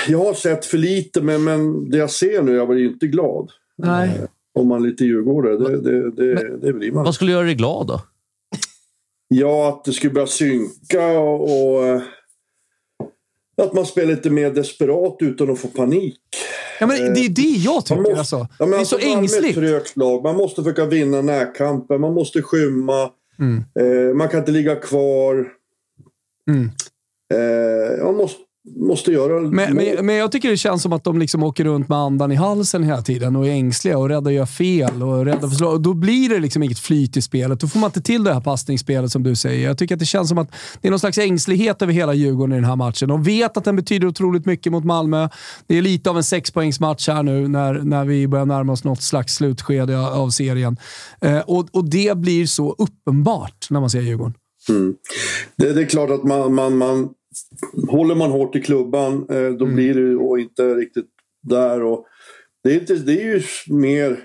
jag 0.08 0.18
har 0.18 0.34
sett 0.34 0.64
för 0.66 0.78
lite, 0.78 1.20
men, 1.20 1.44
men 1.44 1.90
det 1.90 1.98
jag 1.98 2.10
ser 2.10 2.42
nu, 2.42 2.52
jag 2.54 2.68
blir 2.68 2.78
ju 2.78 2.88
inte 2.88 3.06
glad. 3.06 3.50
Nej. 3.78 4.20
Om 4.54 4.68
man 4.68 4.82
är 4.84 4.88
lite 4.88 5.04
djurgårdare, 5.04 5.56
det, 5.56 5.80
det, 5.80 6.10
det, 6.10 6.56
det 6.58 6.72
blir 6.72 6.92
man. 6.92 7.04
Vad 7.04 7.14
skulle 7.14 7.32
göra 7.32 7.44
dig 7.44 7.54
glad 7.54 7.86
då? 7.86 8.00
Ja, 9.28 9.68
att 9.68 9.84
det 9.84 9.92
skulle 9.92 10.12
börja 10.12 10.26
synka 10.26 11.08
och, 11.18 11.42
och 11.74 11.86
eh, 11.86 12.02
att 13.62 13.72
man 13.72 13.86
spelar 13.86 14.08
lite 14.14 14.30
mer 14.30 14.50
desperat 14.50 15.16
utan 15.20 15.50
att 15.50 15.58
få 15.58 15.68
panik. 15.68 16.20
ja, 16.80 16.86
men 16.86 17.14
det 17.14 17.20
är 17.20 17.28
det 17.28 17.42
jag 17.42 17.72
Man 17.74 17.82
tycker. 17.82 17.96
måste- 18.00 18.18
Alltså. 18.18 18.48
Ja, 18.58 18.66
det 18.66 18.74
är 18.74 18.78
alltså, 18.78 18.98
så 18.98 19.06
ängsligt. 19.06 19.54
trögt 19.54 19.96
lag. 19.96 20.22
Man 20.22 20.36
måste 20.36 20.62
försöka 20.62 20.84
vinna 20.86 21.22
närkampen. 21.22 22.00
Man 22.00 22.14
måste 22.14 22.42
skymma. 22.42 23.10
Mm. 23.38 23.64
Eh, 23.80 24.14
man 24.14 24.28
kan 24.28 24.40
inte 24.40 24.52
ligga 24.52 24.76
kvar. 24.76 25.52
Mm. 26.50 26.70
Eh, 27.34 28.04
man 28.04 28.16
måste, 28.16 28.40
måste 28.76 29.12
göra... 29.12 29.40
Men, 29.40 29.76
men, 29.76 30.06
men 30.06 30.14
jag 30.14 30.32
tycker 30.32 30.50
det 30.50 30.56
känns 30.56 30.82
som 30.82 30.92
att 30.92 31.04
de 31.04 31.18
liksom 31.18 31.42
åker 31.42 31.64
runt 31.64 31.88
med 31.88 31.98
andan 31.98 32.32
i 32.32 32.34
halsen 32.34 32.82
hela 32.82 33.02
tiden 33.02 33.36
och 33.36 33.46
är 33.46 33.50
ängsliga 33.50 33.98
och 33.98 34.08
rädda 34.08 34.28
att 34.28 34.34
göra 34.34 34.46
fel 34.46 35.02
och 35.02 35.24
rädda 35.24 35.50
för. 35.50 35.64
Och 35.64 35.80
Då 35.80 35.94
blir 35.94 36.28
det 36.28 36.38
liksom 36.38 36.62
inget 36.62 36.78
flyt 36.78 37.16
i 37.16 37.22
spelet. 37.22 37.60
Då 37.60 37.68
får 37.68 37.78
man 37.78 37.88
inte 37.88 38.02
till 38.02 38.24
det 38.24 38.34
här 38.34 38.40
passningsspelet 38.40 39.12
som 39.12 39.22
du 39.22 39.36
säger. 39.36 39.68
Jag 39.68 39.78
tycker 39.78 39.94
att 39.94 39.98
det 39.98 40.06
känns 40.06 40.28
som 40.28 40.38
att 40.38 40.52
det 40.80 40.88
är 40.88 40.90
någon 40.90 41.00
slags 41.00 41.18
ängslighet 41.18 41.82
över 41.82 41.92
hela 41.92 42.14
Djurgården 42.14 42.52
i 42.52 42.56
den 42.56 42.64
här 42.64 42.76
matchen. 42.76 43.08
De 43.08 43.22
vet 43.22 43.56
att 43.56 43.64
den 43.64 43.76
betyder 43.76 44.06
otroligt 44.06 44.46
mycket 44.46 44.72
mot 44.72 44.84
Malmö. 44.84 45.28
Det 45.66 45.78
är 45.78 45.82
lite 45.82 46.10
av 46.10 46.16
en 46.16 46.24
sexpoängsmatch 46.24 47.08
här 47.08 47.22
nu 47.22 47.48
när, 47.48 47.74
när 47.74 48.04
vi 48.04 48.28
börjar 48.28 48.46
närma 48.46 48.72
oss 48.72 48.84
något 48.84 49.02
slags 49.02 49.34
slutskede 49.34 49.98
av 49.98 50.30
serien. 50.30 50.76
Eh, 51.20 51.38
och, 51.38 51.68
och 51.72 51.90
det 51.90 52.16
blir 52.16 52.46
så 52.46 52.72
uppenbart 52.78 53.66
när 53.70 53.80
man 53.80 53.90
ser 53.90 54.00
Djurgården. 54.00 54.34
Det, 55.56 55.72
det 55.72 55.82
är 55.82 55.86
klart 55.86 56.10
att 56.10 56.24
man, 56.24 56.54
man, 56.54 56.76
man 56.76 57.08
håller 57.88 58.14
man 58.14 58.30
hårt 58.30 58.56
i 58.56 58.60
klubban 58.60 59.26
eh, 59.30 59.50
då 59.50 59.64
Mm. 59.64 59.74
blir 59.74 59.94
det 59.94 60.16
och 60.16 60.40
inte 60.40 60.74
riktigt 60.74 61.08
där. 61.42 61.82
Och 61.82 62.06
det, 62.64 62.70
är 62.70 62.80
inte, 62.80 62.94
det 62.94 63.22
är 63.22 63.34
ju 63.34 63.42
mer... 63.66 64.20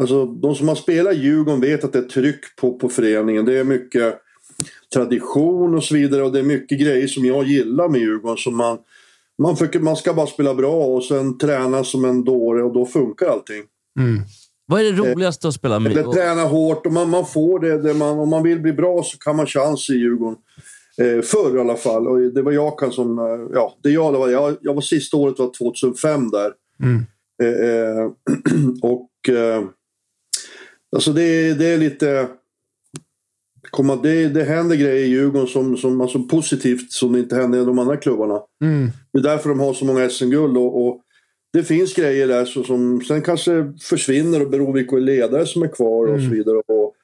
Alltså, 0.00 0.26
de 0.26 0.54
som 0.54 0.68
har 0.68 0.74
spelat 0.74 1.16
Djurgården 1.16 1.60
vet 1.60 1.84
att 1.84 1.92
det 1.92 1.98
är 1.98 2.02
tryck 2.02 2.56
på, 2.56 2.78
på 2.78 2.88
föreningen. 2.88 3.44
Det 3.44 3.58
är 3.58 3.64
mycket 3.64 4.14
tradition 4.94 5.74
och 5.74 5.84
så 5.84 5.94
vidare 5.94 6.22
och 6.22 6.32
det 6.32 6.38
är 6.38 6.42
mycket 6.42 6.80
grejer 6.80 7.06
som 7.06 7.24
jag 7.24 7.46
gillar 7.46 7.88
med 7.88 8.00
Djurgården. 8.00 8.36
Som 8.36 8.56
man, 8.56 8.78
man, 9.42 9.56
försöker, 9.56 9.80
man 9.80 9.96
ska 9.96 10.14
bara 10.14 10.26
spela 10.26 10.54
bra 10.54 10.84
och 10.86 11.04
sen 11.04 11.38
träna 11.38 11.84
som 11.84 12.04
en 12.04 12.24
dåre 12.24 12.62
och 12.62 12.72
då 12.74 12.86
funkar 12.86 13.26
allting. 13.26 13.62
Vad 14.70 14.80
är 14.80 14.84
det 14.84 14.92
roligaste 14.92 15.48
att 15.48 15.54
spela 15.54 15.78
med? 15.78 15.92
Eller 15.92 16.12
träna 16.12 16.42
hårt 16.44 16.86
och 16.86 16.92
man, 16.92 17.10
man 17.10 17.26
får 17.26 17.60
det, 17.60 17.82
det 17.82 17.94
man, 17.94 18.18
om 18.18 18.28
man 18.28 18.42
vill 18.42 18.60
bli 18.60 18.72
bra 18.72 19.02
så 19.02 19.18
kan 19.18 19.36
man 19.36 19.46
chans 19.46 19.90
i 19.90 19.92
Djurgården. 19.92 20.36
Eh, 20.98 21.22
förr 21.22 21.56
i 21.56 21.60
alla 21.60 21.76
fall. 21.76 22.08
Och 22.08 22.20
det 22.20 22.42
var 22.42 22.52
jag 22.52 22.78
kan 22.78 22.92
som... 22.92 23.18
eh, 23.18 23.24
Ja, 23.54 23.76
det 23.82 23.90
jag, 23.90 24.12
det 24.14 24.18
var, 24.18 24.28
jag, 24.28 24.56
jag 24.60 24.74
var 24.74 24.80
sista 24.80 25.16
året 25.16 25.38
var 25.38 25.50
2005 25.58 26.30
där. 26.30 26.52
Eh, 27.42 27.68
eh, 27.70 28.10
och... 28.82 29.28
Eh, 29.28 29.64
alltså 30.96 31.12
det, 31.12 31.54
det 31.54 31.66
är 31.66 31.78
lite... 31.78 32.28
Komma, 33.70 33.96
det, 33.96 34.28
det 34.28 34.44
händer 34.44 34.76
grejer 34.76 35.04
i 35.04 35.08
Djurgården 35.08 35.48
som, 35.48 35.76
som 35.76 36.00
alltså 36.00 36.22
positivt 36.22 36.92
som 36.92 37.16
inte 37.16 37.36
händer 37.36 37.62
i 37.62 37.64
de 37.64 37.78
andra 37.78 37.96
klubbarna. 37.96 38.40
Det 39.12 39.18
är 39.18 39.22
därför 39.22 39.48
de 39.48 39.60
har 39.60 39.72
så 39.74 39.84
många 39.84 40.08
SM-guld. 40.08 40.56
Och, 40.56 40.86
och 40.86 41.00
det 41.52 41.62
finns 41.64 41.94
grejer 41.94 42.28
där 42.28 42.44
så, 42.44 42.64
som 42.64 43.00
sen 43.02 43.22
kanske 43.22 43.72
försvinner 43.80 44.42
och 44.42 44.50
beror 44.50 44.66
på 44.66 44.72
vilka 44.72 44.96
ledare 44.96 45.46
som 45.46 45.62
är 45.62 45.68
kvar 45.68 46.06
och 46.06 46.20
så 46.20 46.28
vidare. 46.30 46.56
Och, 46.56 46.94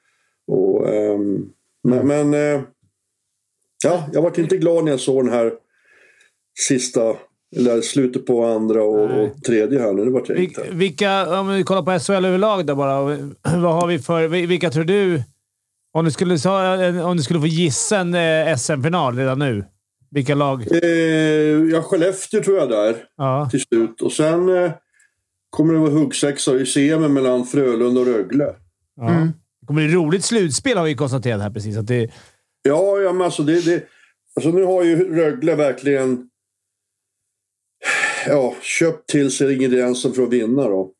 och, 0.47 0.89
ehm, 0.89 1.45
men 1.83 2.07
men 2.07 2.33
eh, 2.33 2.61
ja, 3.83 4.09
jag 4.13 4.21
var 4.21 4.39
inte 4.39 4.57
glad 4.57 4.83
när 4.83 4.91
jag 4.91 4.99
såg 4.99 5.25
den 5.25 5.33
här 5.33 5.53
sista, 6.59 7.15
eller 7.55 7.81
slutet 7.81 8.25
på 8.25 8.45
andra 8.45 8.83
och, 8.83 9.21
och 9.23 9.43
tredje 9.43 9.79
här 9.79 9.93
nu. 9.93 10.05
Det 10.05 10.11
var 10.11 10.21
Vil- 10.21 10.37
inte. 10.43 10.65
vilka, 10.71 11.39
om 11.39 11.47
vi 11.53 11.63
kollar 11.63 11.81
på 11.83 11.99
SHL 11.99 12.25
överlag 12.25 12.65
då 12.65 12.75
bara. 12.75 13.01
Vad 13.43 13.73
har 13.81 13.87
vi 13.87 13.99
för... 13.99 14.27
Vilka 14.27 14.69
tror 14.69 14.83
du... 14.83 15.23
Om 15.93 16.05
du 16.05 16.11
skulle, 16.11 16.37
ta- 16.37 17.03
om 17.03 17.17
du 17.17 17.23
skulle 17.23 17.39
få 17.39 17.47
gissa 17.47 17.97
en 17.99 18.15
eh, 18.15 18.55
SM-final 18.57 19.17
redan 19.17 19.39
nu. 19.39 19.65
Vilka 20.09 20.35
lag? 20.35 20.61
Eh, 20.83 20.89
ja, 21.71 21.81
Skellefteå 21.83 22.43
tror 22.43 22.57
jag 22.57 22.69
där 22.69 22.95
Ja. 23.17 23.47
till 23.51 23.61
slut. 23.61 24.01
Och 24.01 24.11
sen 24.13 24.49
eh, 24.63 24.71
kommer 25.49 25.73
det 25.73 25.79
vara 25.79 25.89
huggsexa 25.91 26.55
i 26.55 26.65
semi 26.65 27.07
mellan 27.07 27.45
Frölunda 27.45 28.01
och 28.01 28.07
Rögle. 28.07 28.55
ja. 28.95 29.27
Det 29.61 29.65
kommer 29.67 29.87
bli 29.87 29.95
roligt 29.95 30.23
slutspel 30.25 30.77
har 30.77 30.85
vi 30.85 30.95
konstaterat 30.95 31.41
här 31.41 31.49
precis. 31.49 31.77
Att 31.77 31.87
det, 31.87 32.11
Ja, 32.61 32.99
ja 32.99 33.13
men 33.13 33.21
alltså 33.21 33.43
det, 33.43 33.65
det... 33.65 33.83
Alltså 34.35 34.51
nu 34.51 34.63
har 34.63 34.83
ju 34.83 35.15
Rögle 35.15 35.55
verkligen 35.55 36.29
ja, 38.27 38.55
köpt 38.61 39.09
till 39.09 39.31
sig 39.31 39.53
ingredienser 39.55 40.09
för 40.09 40.23
att 40.23 40.29
vinna 40.33 40.63
då. 40.63 40.93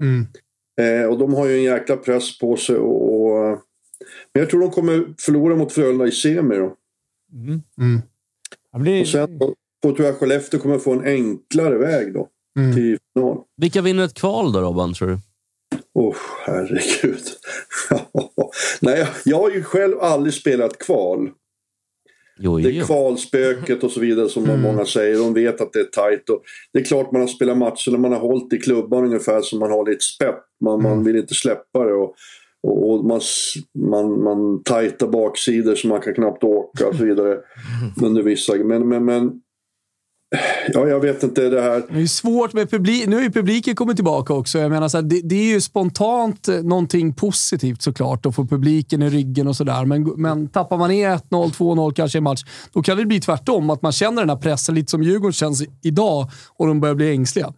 Eh, 0.81 1.05
och 1.09 1.17
de 1.17 1.33
har 1.33 1.47
ju 1.47 1.57
en 1.57 1.63
jäkla 1.63 1.97
press 1.97 2.39
på 2.39 2.57
sig 2.57 2.75
och... 2.75 3.13
och 3.25 3.59
men 4.33 4.41
jag 4.41 4.49
tror 4.49 4.61
de 4.61 4.71
kommer 4.71 5.05
förlora 5.19 5.55
mot 5.55 5.71
Frölunda 5.73 6.07
i 6.07 6.11
semi 6.11 6.55
då. 6.55 6.75
det 7.75 8.01
blir, 8.79 9.01
Och 9.01 9.07
sen 9.07 9.37
då, 9.37 9.53
då 9.83 9.95
tror 9.95 10.05
jag 10.07 10.15
Skellefteå 10.15 10.59
kommer 10.59 10.79
få 10.79 10.91
en 10.91 11.03
enklare 11.05 11.77
väg 11.77 12.13
då. 12.13 12.27
Till 12.75 12.97
final. 13.13 13.37
Vilka 13.61 13.81
vinner 13.81 14.05
ett 14.05 14.13
kval 14.13 14.51
då, 14.51 14.61
Robban, 14.61 14.93
tror 14.93 15.07
du? 15.07 15.17
Åh, 15.93 16.15
herregud. 16.45 17.21
Nej, 18.81 19.07
jag 19.25 19.37
har 19.37 19.51
ju 19.51 19.63
själv 19.63 19.99
aldrig 19.99 20.33
spelat 20.33 20.77
kval. 20.77 21.29
Jo, 22.39 22.57
Det 22.59 22.69
jo. 22.69 22.81
är 22.81 22.85
kvalspöket 22.85 23.83
och 23.83 23.91
så 23.91 23.99
vidare 23.99 24.29
som 24.29 24.43
Mm. 24.43 24.61
många 24.61 24.85
säger. 24.85 25.17
De 25.17 25.33
vet 25.33 25.61
att 25.61 25.73
det 25.73 25.79
är 25.79 25.83
tajt. 25.83 26.29
Och 26.29 26.43
det 26.73 26.79
är 26.79 26.83
klart 26.83 27.11
man 27.11 27.21
har 27.21 27.27
spelat 27.27 27.57
matcher 27.57 27.91
när 27.91 27.97
man 27.97 28.11
har 28.11 28.19
hållit 28.19 28.53
i 28.53 28.57
klubban 28.57 29.05
ungefär 29.05 29.41
som 29.41 29.59
man 29.59 29.71
har 29.71 29.91
ett 29.91 30.01
spett. 30.03 30.39
Man, 30.63 30.79
Mm. 30.79 30.83
man 30.91 31.03
vill 31.03 31.15
inte 31.15 31.33
släppa 31.33 31.83
det. 31.85 31.93
Och, 31.93 32.15
och, 32.63 32.91
och 32.91 33.05
man, 33.05 33.21
man, 33.89 34.23
man 34.23 34.63
tajtar 34.63 35.07
baksidor 35.07 35.75
så 35.75 35.87
man 35.87 36.01
kan 36.01 36.13
knappt 36.13 36.43
åka 36.43 36.87
och 36.87 36.95
så 36.95 37.05
vidare. 37.05 37.37
Under 38.01 38.21
vissa, 38.23 38.53
men, 38.53 38.89
men, 38.89 39.05
men 39.05 39.41
ja, 40.73 40.87
jag 40.87 40.99
vet 40.99 41.23
inte 41.23 41.49
det 41.49 41.61
här. 41.61 41.83
Det 41.89 42.01
är 42.01 42.05
svårt 42.05 42.53
med 42.53 42.69
publik. 42.69 43.07
Nu 43.07 43.15
har 43.15 43.23
ju 43.23 43.31
publiken 43.31 43.75
kommit 43.75 43.97
tillbaka 43.97 44.33
också. 44.33 44.59
Jag 44.59 44.71
menar 44.71 44.87
så 44.87 44.97
här, 44.97 45.03
det, 45.03 45.21
det 45.23 45.35
är 45.35 45.53
ju 45.53 45.61
spontant 45.61 46.47
eh, 46.47 46.55
någonting 46.55 47.13
positivt 47.13 47.81
såklart 47.81 48.25
att 48.25 48.35
få 48.35 48.45
publiken 48.45 49.01
i 49.01 49.09
ryggen 49.09 49.47
och 49.47 49.55
sådär. 49.55 49.85
Men, 49.85 50.03
men 50.03 50.47
tappar 50.47 50.77
man 50.77 50.89
ner 50.89 51.09
1-0, 51.09 51.21
2-0 51.29 51.93
kanske 51.93 52.17
i 52.17 52.19
en 52.19 52.23
match, 52.23 52.43
då 52.73 52.81
kan 52.81 52.97
det 52.97 53.05
bli 53.05 53.19
tvärtom. 53.19 53.69
Att 53.69 53.81
man 53.81 53.91
känner 53.91 54.21
den 54.21 54.29
här 54.29 54.37
pressen 54.37 54.75
lite 54.75 54.91
som 54.91 55.03
Djurgården 55.03 55.33
känns 55.33 55.63
idag 55.83 56.31
och 56.57 56.67
de 56.67 56.79
börjar 56.79 56.95
bli 56.95 57.11
ängsliga. 57.11 57.53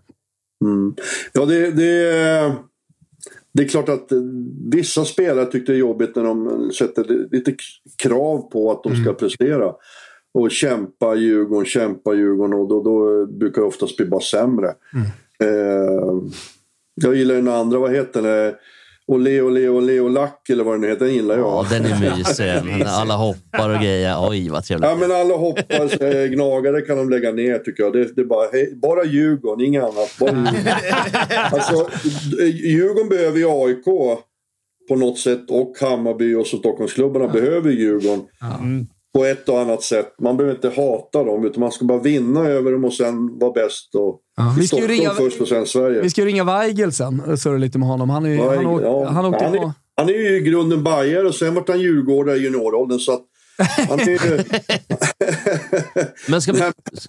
Mm. 0.66 0.95
Ja, 1.34 1.45
det, 1.45 1.72
det, 1.72 2.56
det 3.60 3.66
är 3.66 3.68
klart 3.68 3.89
att 3.89 4.12
eh, 4.12 4.20
vissa 4.72 5.05
spelare 5.05 5.45
tyckte 5.45 5.72
det 5.72 5.76
är 5.76 5.80
jobbigt 5.80 6.16
när 6.16 6.24
de 6.24 6.72
sätter 6.72 7.28
lite 7.32 7.55
krav 8.03 8.49
på 8.51 8.72
att 8.72 8.84
de 8.84 8.95
ska 8.95 9.14
prestera. 9.14 9.74
Och 10.34 10.51
kämpa 10.51 11.16
Djurgården, 11.16 11.66
kämpa 11.66 12.14
Djurgården 12.14 12.53
och 12.53 12.68
då, 12.68 12.84
då 12.84 13.26
brukar 13.26 13.62
det 13.62 13.68
oftast 13.68 13.97
bli 13.97 14.05
bara 14.05 14.22
sämre. 14.22 14.68
Eh, 15.43 16.22
jag 16.95 17.16
gillar 17.16 17.36
den 17.36 17.47
andra, 17.47 17.80
vad 17.80 17.91
heter 17.91 18.22
den? 18.22 18.53
Ole, 19.12 19.41
ole, 19.41 19.70
ole, 19.70 19.99
och 19.99 20.10
lack 20.10 20.49
eller 20.49 20.64
vad 20.64 20.82
den 20.82 20.89
heter, 20.89 21.05
den 21.05 21.14
gillar 21.14 21.38
jag. 21.38 21.47
Ja, 21.47 21.66
den 21.70 21.86
är 21.86 22.18
mysig. 22.18 22.84
Alla 22.88 23.16
hoppar 23.16 23.70
och 23.70 23.82
grejer. 23.82 24.30
Oj, 24.30 24.49
vad 24.49 24.64
trevligt. 24.64 24.89
Ja, 24.89 24.95
men 24.95 25.12
alla 25.12 25.36
hoppar, 25.36 26.03
eh, 26.03 26.28
gnagare 26.28 26.82
kan 26.82 26.97
de 26.97 27.10
lägga 27.10 27.32
ner 27.32 27.60
tycker 27.60 27.84
jag. 27.84 27.93
Det, 27.93 28.16
det 28.16 28.22
är 28.22 28.26
bara, 28.26 28.49
hej, 28.51 28.74
bara 28.82 29.03
Djurgården, 29.03 29.66
inget 29.66 29.84
annat. 29.84 30.16
Bara 30.20 30.30
Djurgården. 30.30 30.74
alltså, 31.51 31.89
Djurgården 32.43 33.10
behöver 33.10 33.38
ju 33.38 33.45
AIK 33.49 33.86
på 34.88 34.95
något 34.95 35.20
sätt 35.20 35.51
och 35.51 35.74
Hammarby 35.82 36.36
och 36.36 36.47
så 36.47 36.57
Stockholmsklubbarna 36.57 37.28
behöver 37.28 37.72
Djurgården 37.72 38.26
på 39.16 39.26
ett 39.26 39.49
och 39.49 39.60
annat 39.60 39.84
sätt. 39.84 40.14
Man 40.22 40.38
behöver 40.38 40.55
inte 40.55 40.82
hata 40.82 41.24
dem 41.24 41.45
utan 41.45 41.60
man 41.62 41.72
ska 41.72 41.86
bara 41.86 41.99
vinna 41.99 42.39
över 42.39 42.72
dem 42.72 42.86
och 42.86 42.93
sen 42.93 43.39
vara 43.39 43.51
bäst. 43.51 43.95
Och 43.95 44.20
Vi 44.60 44.68
ska 44.68 44.78
ringa- 44.78 45.14
först 45.14 45.41
och 45.41 45.47
sen 45.47 45.66
Sverige. 45.66 46.01
Vi 46.01 46.10
ska 46.10 46.22
ju 46.22 46.28
ringa 46.28 46.43
Weigel 46.43 46.91
sen 46.91 47.20
och 47.22 47.39
surra 47.39 47.57
lite 47.57 47.78
med 47.80 47.88
honom. 47.88 48.10
Han, 48.10 48.26
är, 48.26 48.38
han, 48.38 48.47
Weigel, 48.47 48.66
åk, 48.68 48.82
ja. 48.84 49.10
han 49.10 49.26
åkte 49.26 49.45
han, 49.45 49.55
är, 49.55 49.72
han 49.97 50.10
är 50.10 50.14
ju 50.14 50.38
i 50.38 50.39
grunden 50.41 50.84
bajare 50.84 51.28
och 51.28 51.36
sen 51.36 51.55
vart 51.55 51.70
han 51.70 51.80
djurgårdare 51.82 52.38
i 52.38 52.39
junioråldern. 52.43 52.99
Så 52.99 53.12
att 53.14 53.22
han 53.89 53.99
är, 53.99 54.07
ju- 54.10 54.43
Men 56.28 56.41
ska 56.41 56.51
vi, 56.53 56.62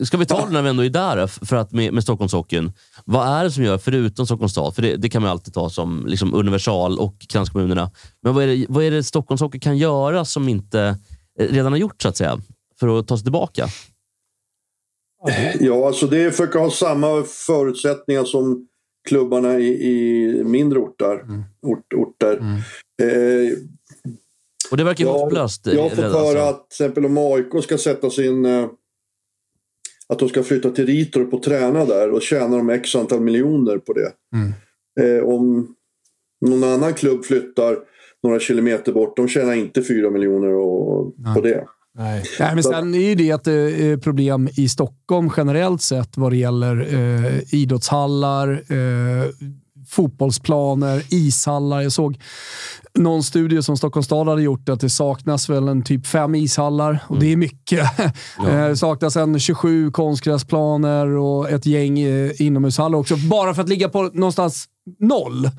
ska 0.07 0.17
vi 0.17 0.27
ta 0.27 0.47
det 0.47 0.53
när 0.53 0.63
vi 0.63 0.69
ändå 0.69 0.85
är 0.85 0.89
där, 0.91 1.27
för 1.27 1.57
att 1.57 1.73
med, 1.73 1.93
med 1.93 2.03
Stockholmshockeyn. 2.03 2.73
Vad 3.05 3.29
är 3.29 3.45
det 3.45 3.51
som 3.51 3.65
gör, 3.65 3.79
förutom 3.79 4.27
Stockholms 4.27 4.53
stad, 4.53 4.75
för 4.75 4.83
det, 4.83 4.97
det 4.97 5.09
kan 5.09 5.23
man 5.23 5.31
alltid 5.31 5.55
ta 5.55 5.71
som 5.71 6.07
liksom 6.07 6.35
universal 6.35 6.99
och 6.99 7.15
kranskommunerna. 7.29 7.91
Men 8.23 8.35
vad 8.35 8.45
är, 8.45 8.47
det, 8.47 8.67
vad 8.69 8.85
är 8.85 8.91
det 8.91 9.03
Stockholmshockey 9.05 9.59
kan 9.61 9.79
göra 9.79 10.25
som 10.25 10.49
inte 10.49 10.97
redan 11.39 11.73
har 11.73 11.79
gjort, 11.79 12.03
så 12.03 12.09
att 12.09 12.17
säga, 12.17 12.39
för 12.81 12.99
att 12.99 13.09
ta 13.09 13.17
sig 13.17 13.25
tillbaka? 13.25 13.67
Ja, 15.61 15.87
alltså 15.87 16.07
det 16.07 16.19
är 16.23 16.31
försöka 16.31 16.59
ha 16.59 16.71
samma 16.71 17.23
förutsättningar 17.23 18.25
som 18.25 18.67
klubbarna 19.09 19.59
i, 19.59 19.67
i 19.91 20.45
mindre 20.45 20.79
orter. 20.79 21.25
Ort, 21.63 21.93
orter. 21.95 22.37
Eh, 23.03 23.53
Och 24.71 24.77
det 24.77 24.85
verkar 24.85 25.05
ju 25.05 25.11
Ja, 25.11 25.19
hopplöst. 25.19 25.67
eh, 25.67 25.75
jag 25.75 25.83
har 25.83 25.89
fått 25.91 25.99
höra 25.99 26.19
alltså. 26.21 26.39
att 26.39 26.71
till 26.71 26.85
exempel 26.85 27.05
om 27.07 27.19
AIK 27.19 27.65
ska 27.65 27.79
sätta 27.79 28.11
sin... 28.11 28.45
Eh, 28.47 28.69
att 30.09 30.19
de 30.19 30.29
ska 30.29 30.43
flytta 30.43 30.71
till 30.71 30.87
Ritorp 30.87 31.35
och 31.35 31.43
träna 31.43 31.85
där 31.85 32.11
och 32.11 32.23
tjänar 32.23 32.57
de 32.59 32.71
x 32.71 32.95
antal 32.97 33.21
miljoner 33.21 33.79
på 33.79 33.93
det. 33.93 34.13
Eh, 35.01 35.25
om 35.25 35.75
någon 36.47 36.65
annan 36.65 36.95
klubb 36.95 37.25
flyttar 37.25 37.77
några 38.23 38.41
kilometer 38.41 38.93
bort, 38.93 39.17
de 39.17 39.29
tjänar 39.29 39.53
inte 39.55 39.83
fyra 39.83 40.11
miljoner 40.11 40.49
och, 40.55 41.15
på 41.35 41.41
det. 41.41 41.65
Nej. 41.99 42.25
Nej, 42.41 42.55
men 42.55 42.63
sen 42.63 42.95
är 42.95 42.99
ju 42.99 43.15
det 43.15 43.31
ett 43.31 43.47
eh, 43.47 44.01
problem 44.03 44.49
i 44.57 44.69
Stockholm 44.69 45.31
generellt 45.37 45.83
sett 45.83 46.17
vad 46.17 46.33
det 46.33 46.37
gäller 46.37 46.95
eh, 46.95 47.55
idrottshallar, 47.55 48.51
eh, 48.53 49.29
fotbollsplaner, 49.89 51.03
ishallar. 51.11 51.81
Jag 51.81 51.93
såg 51.93 52.21
någon 52.95 53.23
studie 53.23 53.63
som 53.63 53.77
Stockholms 53.77 54.07
stad 54.07 54.29
hade 54.29 54.43
gjort 54.43 54.69
att 54.69 54.81
det 54.81 54.91
saknas 54.91 55.49
väl 55.49 55.69
en 55.69 55.83
typ 55.83 56.07
fem 56.07 56.35
ishallar 56.35 56.99
och 57.09 57.19
det 57.21 57.33
är 57.33 57.37
mycket. 57.37 57.87
Eh, 58.49 58.69
Det 58.69 58.77
saknas 58.77 59.17
en 59.17 59.39
27 59.41 59.91
konstgräsplaner 59.91 61.07
och 61.07 61.51
ett 61.51 61.67
gäng 61.67 62.01
eh, 62.01 62.43
inomhushallar 62.43 62.99
också. 62.99 63.17
Bara 63.17 63.55
för 63.55 63.63
att 63.63 63.69
ligga 63.69 63.89
på 63.89 64.03
någonstans 64.03 64.65
noll. 64.99 65.51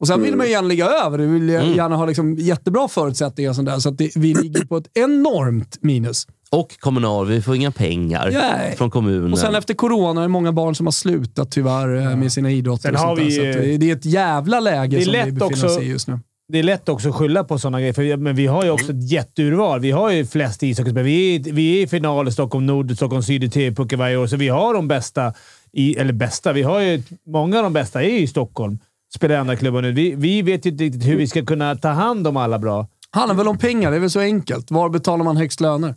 Och 0.00 0.06
sen 0.06 0.22
vill 0.22 0.36
man 0.36 0.46
ju 0.46 0.52
gärna 0.52 0.68
ligga 0.68 0.86
över. 0.86 1.18
Du 1.18 1.26
vill 1.26 1.48
gärna 1.48 1.96
ha 1.96 2.06
liksom 2.06 2.34
jättebra 2.34 2.88
förutsättningar. 2.88 3.50
och 3.50 3.56
sånt 3.56 3.68
där, 3.68 3.78
så 3.78 3.88
att 3.88 3.98
det, 3.98 4.16
vi 4.16 4.34
ligger 4.34 4.64
på 4.64 4.76
ett 4.76 4.90
enormt 4.94 5.82
minus. 5.82 6.26
Och 6.50 6.80
kommunal, 6.80 7.26
vi 7.26 7.42
får 7.42 7.56
inga 7.56 7.70
pengar 7.70 8.30
Nej. 8.32 8.76
från 8.76 8.90
kommunen. 8.90 9.32
Och 9.32 9.38
sen 9.38 9.54
efter 9.54 9.74
corona 9.74 10.20
är 10.20 10.24
det 10.24 10.28
många 10.28 10.52
barn 10.52 10.74
som 10.74 10.86
har 10.86 10.92
slutat 10.92 11.50
tyvärr 11.50 11.96
eh, 11.96 12.16
med 12.16 12.32
sina 12.32 12.50
idrotter. 12.50 12.82
Sen 12.82 12.94
och 12.94 13.00
sånt 13.00 13.18
där. 13.18 13.24
vi, 13.24 13.30
så 13.30 13.40
att 13.40 13.80
det, 13.80 13.90
är 13.90 13.96
ett 13.96 14.04
jävla 14.04 14.60
läge 14.60 14.96
det 14.96 15.04
som 15.04 15.12
vi 15.12 15.32
befinner 15.32 15.44
oss 15.44 15.64
också- 15.64 15.82
i 15.82 15.88
just 15.88 16.08
nu. 16.08 16.18
Det 16.48 16.58
är 16.58 16.62
lätt 16.62 16.88
också 16.88 17.08
att 17.08 17.14
skylla 17.14 17.44
på 17.44 17.58
sådana 17.58 17.80
grejer, 17.80 17.92
för, 17.92 18.16
men 18.16 18.36
vi 18.36 18.46
har 18.46 18.64
ju 18.64 18.70
också 18.70 18.92
ett 18.92 19.10
jätteurval. 19.10 19.80
Vi 19.80 19.90
har 19.90 20.10
ju 20.10 20.26
flest 20.26 20.62
ishockeyspelare. 20.62 21.04
Vi 21.04 21.36
är, 21.36 21.52
vi 21.52 21.78
är 21.78 21.82
i 21.82 21.86
final 21.86 22.28
i 22.28 22.32
Stockholm 22.32 22.66
Nord, 22.66 22.96
Stockholm 22.96 23.22
Syd 23.22 23.44
i 23.44 23.50
TV-pucken 23.50 23.98
varje 23.98 24.16
år, 24.16 24.26
så 24.26 24.36
vi 24.36 24.48
har 24.48 24.74
de 24.74 24.88
bästa. 24.88 25.32
I, 25.72 25.96
eller 25.96 26.12
bästa, 26.12 26.52
vi 26.52 26.62
har 26.62 26.80
ju... 26.80 27.02
Många 27.26 27.56
av 27.56 27.62
de 27.62 27.72
bästa 27.72 28.02
är 28.02 28.08
i 28.08 28.26
Stockholm. 28.26 28.78
Spelar 29.16 29.34
i 29.34 29.38
andra 29.38 29.56
klubbar 29.56 29.82
nu. 29.82 29.92
Vi, 29.92 30.14
vi 30.14 30.42
vet 30.42 30.66
ju 30.66 30.70
inte 30.70 30.84
riktigt 30.84 31.06
hur 31.06 31.16
vi 31.16 31.26
ska 31.26 31.44
kunna 31.44 31.76
ta 31.76 31.88
hand 31.88 32.26
om 32.26 32.36
alla 32.36 32.58
bra. 32.58 32.86
handlar 33.10 33.36
väl 33.36 33.48
om 33.48 33.58
pengar. 33.58 33.90
Det 33.90 33.96
är 33.96 34.00
väl 34.00 34.10
så 34.10 34.20
enkelt. 34.20 34.70
Var 34.70 34.88
betalar 34.88 35.24
man 35.24 35.36
högst 35.36 35.60
löner? 35.60 35.94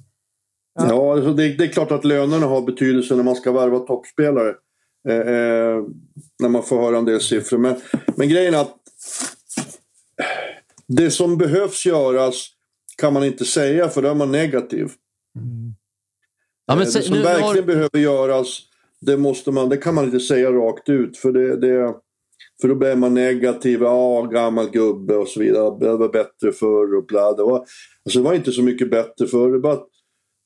Ja, 0.80 1.14
alltså 1.14 1.34
det, 1.34 1.58
det 1.58 1.64
är 1.64 1.68
klart 1.68 1.92
att 1.92 2.06
lönerna 2.06 2.46
har 2.46 2.62
betydelse 2.62 3.16
när 3.16 3.24
man 3.24 3.36
ska 3.36 3.52
värva 3.52 3.80
toppspelare. 3.80 4.54
Eh, 5.10 5.16
eh, 5.16 5.84
när 6.40 6.50
man 6.50 6.64
får 6.64 6.82
höra 6.82 6.98
en 6.98 7.06
del 7.06 7.22
siffror. 7.22 7.58
Men, 7.58 7.76
men 8.16 8.30
grejen 8.30 8.54
är 8.54 8.62
att 8.62 8.76
det 10.88 11.12
som 11.12 11.38
behövs 11.38 11.86
göras 11.86 12.48
kan 12.98 13.14
man 13.14 13.24
inte 13.24 13.46
säga 13.46 13.90
för 13.90 14.02
då 14.02 14.10
är 14.10 14.16
man 14.16 14.32
negativ. 14.32 14.92
ja, 16.66 16.76
men, 16.76 16.80
Eh, 16.80 16.94
det 16.94 17.02
som 17.02 17.16
nu 17.16 17.24
verkligen 17.24 17.56
har, 17.56 17.62
behöver 17.62 18.00
göras, 18.00 18.62
det, 19.02 19.18
måste 19.18 19.52
man, 19.52 19.70
det 19.70 19.78
kan 19.78 19.96
man 19.96 20.06
inte 20.06 20.20
säga 20.20 20.52
rakt 20.52 20.90
ut. 20.90 21.18
För, 21.18 21.32
det, 21.32 21.58
det, 21.58 21.94
för 22.62 22.68
då 22.68 22.76
blir 22.76 22.96
man 22.96 23.14
negativ. 23.14 23.82
Ja, 23.82 24.22
gammal 24.22 24.70
gubbe 24.70 25.16
och 25.16 25.28
så 25.28 25.40
vidare. 25.40 25.78
Det 25.80 25.98
var 25.98 26.10
bättre 26.10 26.52
förr 26.52 26.96
och 26.98 27.06
bla. 27.06 27.34
Det 27.34 27.44
var, 27.44 27.58
alltså, 28.06 28.20
det 28.20 28.26
var 28.26 28.34
inte 28.34 28.52
så 28.52 28.62
mycket 28.64 28.92
bättre 28.92 29.28
förr. 29.28 29.60
Bara 29.60 29.80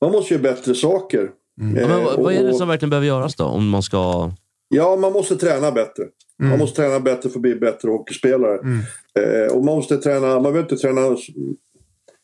man 0.02 0.12
måste 0.12 0.34
göra 0.34 0.44
bättre 0.44 0.76
saker. 0.76 1.30
men, 1.62 1.78
Eh, 1.78 2.04
vad, 2.06 2.24
vad 2.24 2.34
är 2.34 2.44
det 2.44 2.50
och- 2.50 2.56
som 2.58 2.68
verkligen 2.68 2.90
behöver 2.90 3.08
göras 3.08 3.36
då? 3.36 3.44
Om 3.44 3.70
man 3.70 3.84
ska... 3.84 4.32
Ja, 4.70 4.96
man 4.96 5.14
måste 5.14 5.36
träna 5.36 5.72
bättre. 5.72 6.04
Man 6.44 6.60
måste 6.60 6.82
träna 6.82 7.00
bättre 7.00 7.30
för 7.30 7.38
att 7.38 7.42
bli 7.42 7.56
bättre 7.56 7.90
hockeyspelare. 7.90 8.60
Eh, 9.20 9.56
och 9.56 9.66
man 9.66 9.76
måste 9.76 9.98
träna, 9.98 10.28
man 10.28 10.44
behöver 10.44 10.60
inte 10.62 10.78
träna 10.78 11.16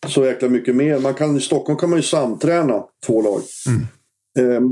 så, 0.07 0.25
jäkla 0.25 0.49
mycket 0.49 0.75
mer. 0.75 0.99
Man 0.99 1.13
kan, 1.13 1.37
I 1.37 1.39
Stockholm 1.41 1.79
kan 1.79 1.89
man 1.89 1.99
ju 1.99 2.03
samträna 2.03 2.83
två 3.05 3.21
lag. 3.21 3.33
Eh, 3.39 3.73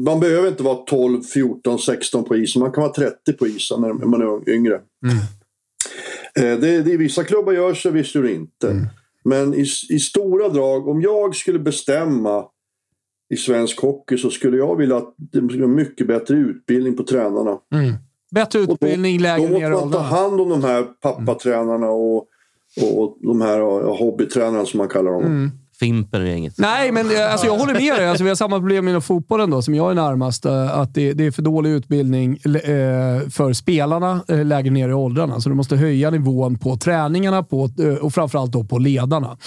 man 0.06 0.20
behöver 0.20 0.48
inte 0.48 0.64
vara 0.64 0.76
12, 0.76 1.22
14, 1.22 1.80
16 1.80 2.24
på 2.24 2.36
isen. 2.36 2.60
Man 2.60 2.72
kan 2.72 2.82
vara 2.82 2.94
30 2.94 3.34
på 3.34 3.48
isen 3.48 3.82
när 3.82 3.94
man 3.94 4.22
är 4.22 4.50
yngre. 4.50 4.76
Eh, 6.36 6.60
det, 6.60 6.82
det, 6.82 6.98
vissa 6.98 7.24
klubbar 7.24 7.54
gör 7.54 7.74
så, 7.74 7.90
visst 7.90 8.16
gör 8.16 8.24
det 8.24 8.34
inte. 8.34 8.90
Men 9.24 9.54
i, 9.54 9.66
i 9.90 10.00
stora 10.00 10.50
drag, 10.50 10.88
om 10.88 11.02
jag 11.02 11.36
skulle 11.36 11.60
bestämma 11.60 12.46
i 13.34 13.38
svensk 13.38 13.82
hockey 13.82 14.18
så 14.18 14.30
skulle 14.30 14.58
jag 14.58 14.76
vilja 14.76 14.98
att 14.98 15.14
det 15.18 15.50
skulle 15.50 15.68
mycket 15.68 16.08
bättre 16.08 16.36
utbildning 16.36 16.98
på 16.98 17.04
tränarna. 17.04 17.58
Bättre 18.32 18.60
utbildning, 18.60 19.18
Då 19.18 19.24
lägre 19.24 19.50
måste 19.50 19.60
ner 19.60 19.68
i 19.68 19.74
man 19.74 19.92
ta 19.92 20.00
hand 20.00 20.42
om 20.42 20.50
de 20.50 20.64
här 20.64 20.84
pappatränarna 20.84 21.90
och, 21.90 22.18
och 22.82 23.18
de 23.22 23.42
här 23.42 23.60
hobbytränarna 23.98 24.66
som 24.66 24.78
man 24.78 24.88
kallar 24.88 25.12
dem. 25.12 25.52
Fimpen 25.80 26.22
och 26.22 26.28
gänget. 26.28 26.54
Nej, 26.58 26.92
men 26.92 27.12
eh, 27.12 27.32
alltså, 27.32 27.48
jag 27.48 27.58
håller 27.58 27.74
med 27.74 27.96
dig. 27.96 28.08
Alltså, 28.08 28.24
vi 28.24 28.30
har 28.30 28.36
samma 28.36 28.58
problem 28.58 28.88
inom 28.88 29.02
fotbollen 29.02 29.50
då, 29.50 29.62
som 29.62 29.76
jag 29.76 29.92
är 29.92 29.96
närmast. 29.96 30.46
Eh, 30.46 30.78
att 30.78 30.94
det, 30.94 31.14
det 31.14 31.26
är 31.26 31.32
för 31.32 31.42
dålig 31.42 31.70
utbildning 31.70 32.38
eh, 32.46 33.30
för 33.30 33.54
spelarna 33.54 34.24
lägre 34.28 34.72
ner 34.72 34.90
i 34.90 34.94
åldrarna. 34.94 35.42
Så 35.42 35.50
du 35.50 35.56
måste 35.56 35.76
höja 35.76 36.10
nivån 36.10 36.58
på 36.58 36.78
träningarna 36.78 37.44
på, 37.44 37.70
och 38.02 38.14
framförallt 38.14 38.52
då 38.52 38.64
på 38.64 38.78
ledarna. 38.78 39.38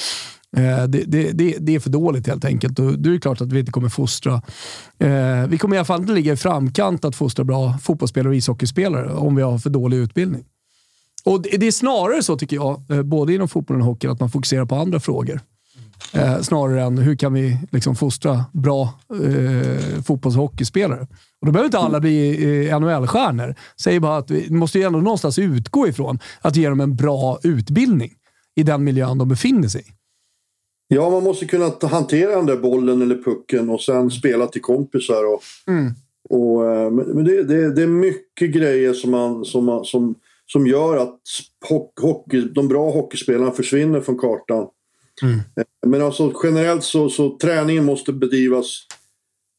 Det, 0.89 1.05
det, 1.07 1.31
det, 1.33 1.57
det 1.61 1.75
är 1.75 1.81
för 1.81 1.91
dåligt 1.91 2.27
helt 2.27 2.45
enkelt. 2.45 2.79
Och 2.79 2.99
det 2.99 3.15
är 3.15 3.19
klart 3.19 3.41
att 3.41 3.53
vi 3.53 3.61
inte 3.61 3.73
kommer 3.73 3.89
fostra. 3.89 4.43
Vi 5.49 5.59
kommer 5.59 5.77
i 5.77 5.79
alla 5.79 5.85
fall 5.85 6.01
inte 6.01 6.13
ligga 6.13 6.33
i 6.33 6.37
framkant 6.37 7.05
att 7.05 7.17
fostra 7.17 7.45
bra 7.45 7.79
fotbollsspelare 7.83 8.29
och 8.29 8.37
ishockeyspelare 8.37 9.13
om 9.13 9.37
vi 9.37 9.43
har 9.43 9.59
för 9.59 9.71
dålig 9.71 9.97
utbildning. 9.97 10.45
Och 11.25 11.43
det, 11.43 11.67
är 11.67 11.71
snarare 11.73 12.23
så 12.23 12.37
tycker 12.37 12.57
jag, 12.57 12.83
både 13.05 13.35
inom 13.35 13.49
fotbollen 13.49 13.83
och 13.83 13.89
hockeyn, 13.89 14.11
att 14.11 14.21
man 14.21 14.31
fokuserar 14.31 14.65
på 14.65 14.75
andra 14.75 15.01
frågor. 15.01 15.41
Eh, 16.13 16.41
snarare 16.41 16.83
än 16.83 16.99
hur 16.99 17.17
kan 17.17 17.33
vi 17.33 17.59
liksom 17.71 17.97
fostra 17.97 18.45
bra 18.53 18.83
eh, 19.15 20.03
fotbollshockeyspelare. 20.03 21.01
Och 21.41 21.47
då 21.47 21.53
behöver 21.53 21.67
inte 21.67 21.79
alla 21.79 22.01
bli 22.01 22.45
eh, 22.69 22.81
NHL-stjärnor. 22.81 23.55
Säger 23.81 24.01
bara 24.01 24.17
att 24.17 24.31
vi 24.31 24.51
måste 24.51 24.79
ju 24.79 24.85
ändå 24.85 25.01
någonstans 25.01 25.39
utgå 25.39 25.89
ifrån 25.89 26.19
att 26.41 26.57
ge 26.57 26.69
dem 26.69 26.81
en 26.81 26.97
bra 26.97 27.39
utbildning 27.43 28.13
i 28.57 28.63
den 28.63 28.85
miljön 28.85 29.19
de 29.19 29.29
befinner 29.29 29.69
sig 29.69 29.81
i. 29.81 29.85
Ja, 30.89 31.11
man 31.11 31.23
måste 31.25 31.47
kunna 31.47 31.73
hantera 31.83 32.37
den 32.37 32.47
där 32.47 32.57
bollen 32.57 33.03
eller 33.03 33.23
pucken 33.23 33.71
och 33.71 33.81
sen 33.81 34.11
spela 34.11 34.47
till 34.47 34.63
kompisar. 34.63 35.25
Och, 35.35 35.43
och, 36.31 36.71
eh, 36.73 36.91
men 36.91 37.25
det, 37.25 37.43
det, 37.45 37.75
det 37.75 37.83
är 37.83 37.87
mycket 37.87 38.51
grejer 38.53 38.93
som, 38.93 39.11
man, 39.11 39.45
som, 39.45 39.65
man, 39.65 39.85
som, 39.85 40.15
som 40.47 40.67
gör 40.67 40.97
att 40.97 41.19
hock- 41.69 42.01
hockey, 42.01 42.41
de 42.41 42.69
bra 42.69 42.91
hockeyspelarna 42.91 43.51
försvinner 43.51 44.01
från 44.01 44.19
kartan. 44.19 44.67
Eh, 45.23 45.65
Men 45.87 46.03
alltså 46.03 46.33
generellt 46.43 46.85
så, 46.85 47.09
så 47.09 47.39
träningen 47.39 47.85
måste 47.85 48.13
bedrivas 48.13 48.87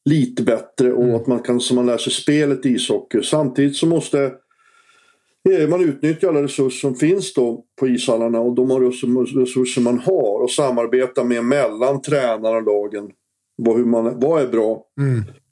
lite 0.09 0.43
bättre 0.43 0.93
och 0.93 1.15
att 1.15 1.27
man 1.27 1.39
kan 1.39 1.59
så 1.59 1.75
man 1.75 1.85
lär 1.85 1.97
sig 1.97 2.13
spelet 2.13 2.65
i 2.65 2.69
ishockey. 2.69 3.23
Samtidigt 3.23 3.75
så 3.75 3.85
måste 3.85 4.31
eh, 5.49 5.69
man 5.69 5.81
utnyttja 5.81 6.29
alla 6.29 6.43
resurser 6.43 6.79
som 6.79 6.95
finns 6.95 7.33
då 7.33 7.63
på 7.79 7.87
ishallarna 7.87 8.39
och 8.39 8.55
de 8.55 8.69
har 8.71 8.79
resurser- 8.81 9.81
man 9.81 9.99
har 9.99 10.43
och 10.43 10.51
samarbeta 10.51 11.23
med 11.23 11.45
mellan 11.45 12.01
tränarna 12.01 12.57
och 12.57 12.63
lagen. 12.65 13.09
Vad, 13.57 13.77
hur 13.77 13.85
man, 13.85 14.19
vad 14.19 14.41
är 14.41 14.47
bra 14.47 14.83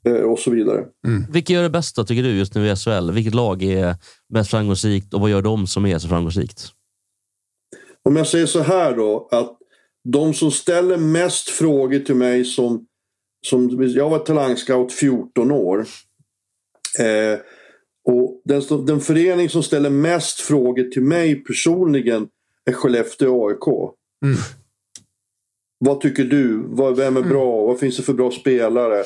eh, 0.05 0.21
och 0.21 0.39
så 0.39 0.51
vidare. 0.51 0.85
Vilka 1.31 1.53
gör 1.53 1.63
det 1.63 1.69
bäst 1.69 1.95
då, 1.95 2.03
tycker 2.03 2.23
du, 2.23 2.29
just 2.29 2.55
nu 2.55 2.67
i 2.67 2.75
SHL? 2.75 3.11
Vilket 3.11 3.35
lag 3.35 3.63
är 3.63 3.95
mest 4.33 4.51
framgångsrikt 4.51 5.13
och 5.13 5.21
vad 5.21 5.29
gör 5.29 5.41
de 5.41 5.67
som 5.67 5.85
är 5.85 5.99
så 5.99 6.07
framgångsrikt? 6.07 6.67
Om 8.03 8.15
jag 8.15 8.27
säger 8.27 8.45
så 8.45 8.59
här 8.59 8.95
då, 8.95 9.27
att 9.31 9.58
de 10.11 10.33
som 10.33 10.51
ställer 10.51 10.97
mest 10.97 11.49
frågor 11.49 11.99
till 11.99 12.15
mig 12.15 12.45
som... 12.45 12.85
som 13.47 13.83
jag 13.87 14.09
var 14.09 14.19
talangscout 14.19 14.93
14 14.93 15.51
år. 15.51 15.85
Eh, 16.99 17.39
och 18.05 18.41
den, 18.45 18.85
den 18.85 18.99
förening 18.99 19.49
som 19.49 19.63
ställer 19.63 19.89
mest 19.89 20.39
frågor 20.41 20.83
till 20.83 21.01
mig 21.03 21.35
personligen 21.35 22.27
är 22.65 22.73
Skellefteå 22.73 23.49
AIK. 23.49 23.93
Vad 25.85 26.01
tycker 26.01 26.23
du? 26.23 26.63
Vad, 26.65 26.97
vem 26.97 27.17
är 27.17 27.21
bra? 27.21 27.65
Vad 27.65 27.79
finns 27.79 27.97
det 27.97 28.03
för 28.03 28.13
bra 28.13 28.31
spelare? 28.31 29.03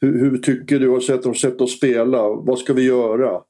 Hur, 0.00 0.18
hur 0.18 0.38
tycker 0.38 0.78
du 0.78 0.88
har 0.88 1.00
sett 1.00 1.22
dem 1.22 1.34
sett 1.34 1.60
oss 1.60 1.76
spela? 1.76 2.28
Vad 2.28 2.58
ska 2.58 2.72
vi 2.72 2.82
göra? 2.82 3.42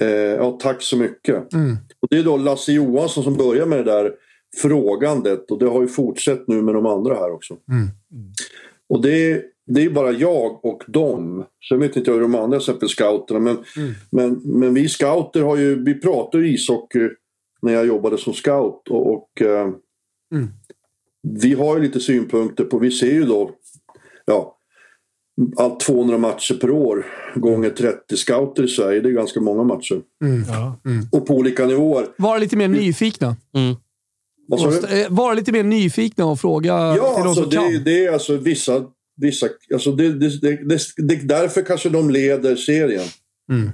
Eh, 0.00 0.08
ja, 0.08 0.58
tack 0.62 0.82
så 0.82 0.96
mycket. 0.96 1.54
Och 2.00 2.08
det 2.10 2.18
är 2.18 2.24
då 2.24 2.36
Lasse 2.36 2.72
Johansson 2.72 3.24
som 3.24 3.36
börjar 3.36 3.66
med 3.66 3.78
det 3.78 3.84
där 3.92 4.12
frågandet 4.56 5.50
och 5.50 5.58
det 5.58 5.66
har 5.66 5.80
ju 5.80 5.88
fortsatt 5.88 6.48
nu 6.48 6.62
med 6.62 6.74
de 6.74 6.86
andra 6.86 7.14
här 7.14 7.32
också. 7.32 7.56
Och 8.88 9.02
det 9.02 9.30
är, 9.32 9.42
det 9.66 9.82
är 9.84 9.90
bara 9.90 10.12
jag 10.12 10.64
och 10.64 10.82
dem. 10.86 11.44
Sen 11.68 11.78
vet 11.80 11.96
inte 11.96 12.10
jag 12.10 12.14
hur 12.14 12.22
de 12.22 12.34
andra, 12.34 12.56
exempel 12.56 12.88
scouterna. 12.88 13.40
Men, 13.40 13.56
men, 14.10 14.40
men 14.44 14.74
vi 14.74 14.88
scouter 14.88 15.42
har 15.42 15.56
ju, 15.56 15.84
vi 15.84 15.94
pratar 15.94 16.38
ju 16.38 16.54
ishockey 16.54 17.08
när 17.62 17.72
jag 17.72 17.86
jobbade 17.86 18.18
som 18.18 18.32
scout. 18.34 18.88
Och, 18.88 19.12
och 19.12 19.42
eh, 19.42 19.70
vi 21.22 21.54
har 21.54 21.76
ju 21.76 21.82
lite 21.82 22.00
synpunkter 22.00 22.64
på, 22.64 22.78
vi 22.78 22.90
ser 22.90 23.12
ju 23.12 23.24
då, 23.24 23.50
ja, 24.24 24.54
allt 25.56 25.80
200 25.80 26.18
matcher 26.18 26.54
per 26.54 26.70
år 26.70 27.06
gånger 27.34 27.70
30 27.70 28.16
scouter 28.16 28.64
i 28.64 28.68
Sverige. 28.68 29.00
Det 29.00 29.08
är 29.08 29.12
ganska 29.12 29.40
många 29.40 29.62
matcher. 29.62 30.02
Och 31.12 31.26
på 31.26 31.34
olika 31.34 31.66
nivåer. 31.66 32.06
Vara 32.18 32.38
lite 32.38 32.56
mer 32.56 32.68
nyfikna. 32.68 33.36
Sa 33.36 33.58
du? 33.58 33.70
Eh, 33.70 33.76
Vara 35.08 35.34
lite 35.34 35.52
mer 35.52 35.62
nyfikna 35.62 36.26
och 36.26 36.40
fråga 36.40 36.72
Ja, 36.72 37.14
till 37.14 37.22
de 37.22 37.28
alltså 37.28 37.42
som 37.42 37.50
det, 37.50 37.56
kan. 37.56 37.84
det 37.84 38.06
är 38.06 38.12
alltså 38.12 38.36
vissa... 38.36 38.84
vissa 39.20 39.46
alltså 39.72 39.92
det, 39.92 40.12
det, 40.12 40.40
det, 40.40 40.56
det, 40.68 40.78
det, 40.96 41.14
därför 41.28 41.62
kanske 41.62 41.88
de 41.88 42.10
leder 42.10 42.56
serien. 42.56 43.06
Mm. 43.52 43.70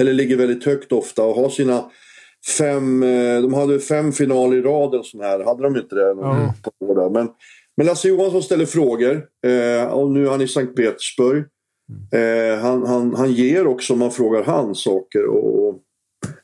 Eller 0.00 0.12
ligger 0.12 0.36
väldigt 0.36 0.64
högt 0.64 0.92
ofta 0.92 1.22
och 1.22 1.34
har 1.34 1.48
sina 1.50 1.84
fem... 2.58 3.02
eh, 3.02 3.42
De 3.42 3.54
hade 3.54 3.80
fem 3.80 4.12
finaler 4.12 4.56
i 4.56 4.62
rad 4.62 4.94
eller 4.94 5.02
sån 5.04 5.20
här. 5.20 5.44
Hade 5.44 5.62
de 5.62 5.76
inte 5.76 5.94
det? 5.94 6.14
någon 6.14 6.52
på. 6.62 7.10
Men, 7.10 7.28
men 7.76 7.86
Lasse 7.86 8.08
Johansson 8.08 8.42
ställer 8.42 8.66
frågor. 8.66 9.24
Eh, 9.46 9.84
och 9.84 10.10
nu 10.10 10.26
är 10.26 10.30
han 10.30 10.40
i 10.40 10.48
Sankt 10.48 10.76
Petersburg. 10.76 11.44
Eh, 12.12 12.60
han, 12.60 12.86
han, 12.86 13.14
han 13.14 13.32
ger 13.32 13.66
också 13.66 13.92
om 13.92 13.98
man 13.98 14.10
frågar 14.10 14.42
han 14.42 14.74
saker. 14.74 15.26
Och, 15.26 15.74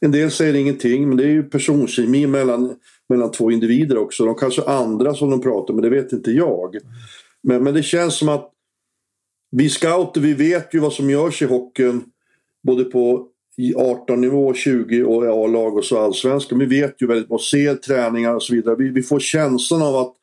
en 0.00 0.12
del 0.12 0.30
säger 0.30 0.54
ingenting, 0.54 1.08
men 1.08 1.16
det 1.16 1.24
är 1.24 1.28
ju 1.28 1.42
personkemi 1.42 2.26
mellan, 2.26 2.76
mellan 3.09 3.30
två 3.30 3.50
individer 3.50 3.98
också. 3.98 4.24
De 4.24 4.34
kanske 4.34 4.62
andra 4.62 5.14
som 5.14 5.30
de 5.30 5.40
pratar 5.40 5.74
med, 5.74 5.82
det 5.82 5.90
vet 5.90 6.12
inte 6.12 6.30
jag. 6.30 6.76
Men, 7.42 7.64
men 7.64 7.74
det 7.74 7.82
känns 7.82 8.18
som 8.18 8.28
att 8.28 8.50
vi 9.50 9.68
scouter, 9.68 10.20
vi 10.20 10.34
vet 10.34 10.74
ju 10.74 10.78
vad 10.78 10.92
som 10.92 11.11
görs 11.11 11.42
i 11.42 11.44
hockeyn. 11.44 12.05
Både 12.66 12.84
på 12.84 13.28
i 13.57 13.74
18-nivå, 13.74 14.55
20 14.55 15.02
och 15.02 15.24
A-lag 15.44 15.76
och 15.76 15.84
så 15.84 15.98
allsvenskan. 15.98 16.59
Vi 16.59 16.66
vet 16.66 17.02
ju 17.02 17.07
väldigt 17.07 17.30
vad 17.30 17.40
ser 17.40 17.74
träningar 17.74 18.34
och 18.34 18.42
så 18.42 18.55
vidare. 18.55 18.76
Vi, 18.78 18.88
vi 18.88 19.02
får 19.02 19.20
känslan 19.20 19.82
av 19.82 19.96
att 19.96 20.14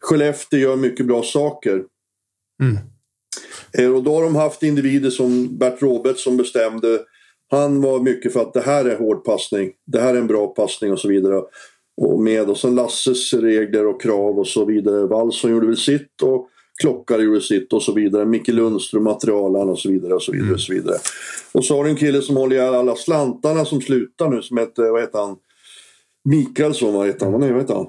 Skellefteå 0.00 0.60
gör 0.60 0.76
mycket 0.76 1.06
bra 1.06 1.22
saker. 1.22 1.84
Eh, 3.72 3.94
Och 3.94 4.02
då 4.02 4.14
har 4.14 4.22
de 4.22 4.36
haft 4.36 4.62
individer 4.62 5.10
som 5.10 5.58
Bert 5.58 5.82
Roberts 5.82 6.24
som 6.24 6.36
bestämde. 6.36 6.98
Han 7.50 7.80
var 7.80 8.00
mycket 8.00 8.32
för 8.32 8.40
att 8.40 8.52
det 8.52 8.60
här 8.60 8.84
är 8.84 8.98
hård 8.98 9.24
passning. 9.24 9.72
Det 9.86 10.00
här 10.00 10.14
är 10.14 10.18
en 10.18 10.26
bra 10.26 10.46
passning 10.46 10.92
och 10.92 10.98
så 10.98 11.08
vidare. 11.08 11.42
Och 12.00 12.20
med 12.20 12.50
och 12.50 12.56
sen 12.56 12.74
Lasses 12.74 13.34
regler 13.34 13.86
och 13.86 14.02
krav 14.02 14.38
och 14.38 14.46
så 14.46 14.64
vidare. 14.64 15.06
Wallson 15.06 15.50
gjorde 15.50 15.66
väl 15.66 15.76
sitt 15.76 16.22
och 16.22 16.48
Klockare 16.80 17.22
gjorde 17.22 17.40
sitt 17.40 17.72
och 17.72 17.82
så 17.82 17.92
vidare. 17.92 18.24
Micke 18.24 18.48
Lundström, 18.48 19.04
materialen 19.04 19.68
och 19.68 19.78
så 19.78 19.88
vidare. 19.88 20.14
Och 20.14 20.22
så 20.22 20.32
vidare, 20.32 20.54
och 20.54 20.60
så 20.60 20.72
vidare. 20.72 20.96
Och 21.52 21.64
så 21.64 21.76
har 21.76 21.84
du 21.84 21.90
en 21.90 21.96
kille 21.96 22.22
som 22.22 22.36
håller 22.36 22.56
i 22.56 22.60
alla 22.60 22.96
slantarna 22.96 23.64
som 23.64 23.80
slutar 23.80 24.28
nu 24.28 24.42
som 24.42 24.58
heter, 24.58 24.90
vad 24.90 25.00
heter 25.00 25.18
han? 25.18 25.36
Mikaelsson, 26.24 26.94
vad 26.94 27.06
heter 27.06 27.26
han? 27.26 27.40
Nej, 27.40 27.52
vad 27.52 27.60
heter 27.60 27.74
han? 27.74 27.86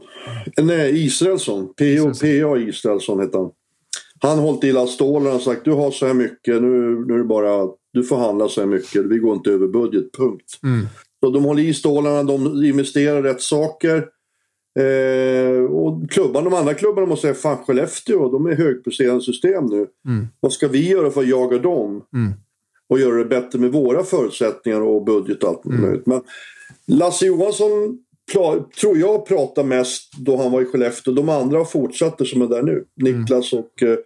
Nej, 0.66 1.06
Israelsson. 1.06 1.74
P.A. 1.78 2.58
Israelsson 2.58 3.20
heter 3.20 3.38
han. 3.38 3.52
Han 4.22 4.38
har 4.38 4.46
hållit 4.46 4.64
i 4.64 4.70
alla 4.70 4.88
stålarna 4.88 5.36
och 5.36 5.42
sagt 5.42 5.66
du 5.66 5.72
har 5.72 5.92
så 5.92 6.08
här 6.08 6.14
mycket, 6.14 6.62
nu, 6.62 7.06
nu 7.08 7.14
är 7.14 7.18
det 7.18 7.24
bara, 7.24 7.68
du 7.94 8.04
får 8.04 8.18
handla 8.18 8.50
så 8.50 8.62
här 8.62 8.68
mycket, 8.68 9.06
vi 9.06 9.18
går 9.18 9.34
inte 9.34 9.52
över 9.52 9.68
budget, 9.68 10.12
punkt. 10.18 10.60
Så 11.24 11.30
de 11.30 11.44
håller 11.44 11.64
i 11.64 11.74
stålarna, 11.74 12.24
de 12.24 12.64
investerar 12.64 13.24
rätt 13.24 13.42
saker. 13.42 14.06
Eh, 14.80 15.64
och 15.64 16.12
klubban, 16.12 16.44
de 16.44 16.54
andra 16.54 16.74
klubbarna 16.74 17.08
måste 17.08 17.22
säga, 17.22 17.34
fan 17.34 17.58
Skellefteå, 17.58 18.32
de 18.32 18.46
är 18.46 18.56
högpresterande 18.56 19.22
system 19.22 19.66
nu. 19.66 19.88
Vad 20.40 20.54
ska 20.54 20.68
vi 20.68 20.90
göra 20.90 21.12
för 21.12 21.22
att 21.22 21.28
jaga 21.28 21.58
dem? 21.58 22.04
Och 22.90 23.00
göra 23.00 23.16
det 23.16 23.26
bättre 23.26 23.60
med 23.60 23.72
våra 23.72 24.04
förutsättningar 24.04 24.82
och 24.82 25.06
budget 25.06 25.44
och 25.44 25.50
allt 25.50 25.66
möjligt. 25.66 26.06
Men 26.06 26.22
Lasse 26.88 27.26
Johansson 27.26 27.98
tror 28.82 28.98
jag 28.98 29.26
pratar 29.28 29.64
mest 29.64 30.14
då 30.18 30.38
han 30.38 30.52
var 30.52 30.62
i 30.62 30.66
Skellefteå. 30.66 31.14
De 31.14 31.30
andra 31.30 31.58
har 31.58 31.66
fortsatt 31.66 32.18
det 32.18 32.26
som 32.26 32.42
är 32.42 32.48
där 32.48 32.64
nu. 32.64 32.86
Niklas 32.96 33.54
och 33.54 33.84
eh, 33.84 33.98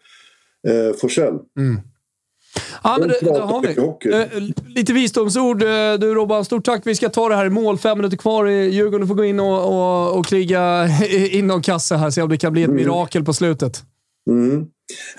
eh, 0.73 0.93
Forsell. 0.95 1.39
Ja, 2.83 2.97
men 2.99 3.07
De 3.07 3.13
det, 3.13 3.19
det 3.33 3.39
har 3.39 3.61
vi. 3.61 3.75
Eh, 4.13 4.27
lite 4.75 4.93
visdomsord. 4.93 5.63
Eh, 5.63 5.67
Du 5.99 6.13
Robban, 6.13 6.45
stort 6.45 6.65
tack. 6.65 6.81
Vi 6.85 6.95
ska 6.95 7.09
ta 7.09 7.29
det 7.29 7.35
här 7.35 7.45
i 7.45 7.49
mål. 7.49 7.77
Fem 7.77 7.97
minuter 7.97 8.17
kvar 8.17 8.47
i 8.47 8.69
Djurgården. 8.69 9.01
Du 9.01 9.07
får 9.07 9.15
gå 9.15 9.25
in 9.25 9.39
och, 9.39 9.65
och, 9.65 10.17
och 10.19 10.25
kriga 10.25 10.87
inom 11.29 11.61
kassa 11.61 11.97
här. 11.97 12.09
Se 12.09 12.21
om 12.21 12.29
det 12.29 12.37
kan 12.37 12.53
bli 12.53 12.63
ett 12.63 12.69
mirakel 12.69 13.23
på 13.23 13.33
slutet. 13.33 13.83
Mm. 14.29 14.65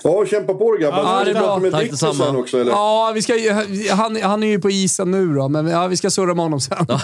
Ja, 0.03 0.25
kämpa 0.25 0.53
på 0.53 0.75
det 0.75 0.81
grabbar. 0.83 0.97
Ja, 1.03 1.21
det 1.25 1.31
är 1.31 1.35
bra. 1.35 1.59
med 1.59 1.71
Tack 1.71 1.89
detsamma. 1.89 2.13
sen 2.25 2.35
också 2.35 2.61
eller? 2.61 2.71
Ja, 2.71 3.11
vi 3.15 3.21
ska, 3.21 3.33
han, 3.95 4.21
han 4.21 4.43
är 4.43 4.47
ju 4.47 4.59
på 4.61 4.69
isen 4.69 5.11
nu 5.11 5.33
då, 5.33 5.49
men 5.49 5.67
ja, 5.67 5.87
vi 5.87 5.97
ska 5.97 6.09
surra 6.09 6.33
med 6.33 6.45
honom 6.45 6.59
sen. 6.59 6.87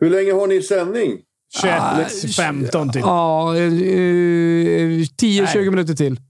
Hur 0.00 0.10
länge 0.10 0.32
har 0.32 0.46
ni 0.46 0.62
sändning? 0.62 1.18
21, 1.62 2.34
15 2.36 2.92
typ. 2.92 3.02
Ja, 3.02 3.56
eh, 3.56 3.62
eh, 3.62 3.68
10-20 3.70 5.70
minuter 5.70 5.94
till. 5.94 6.20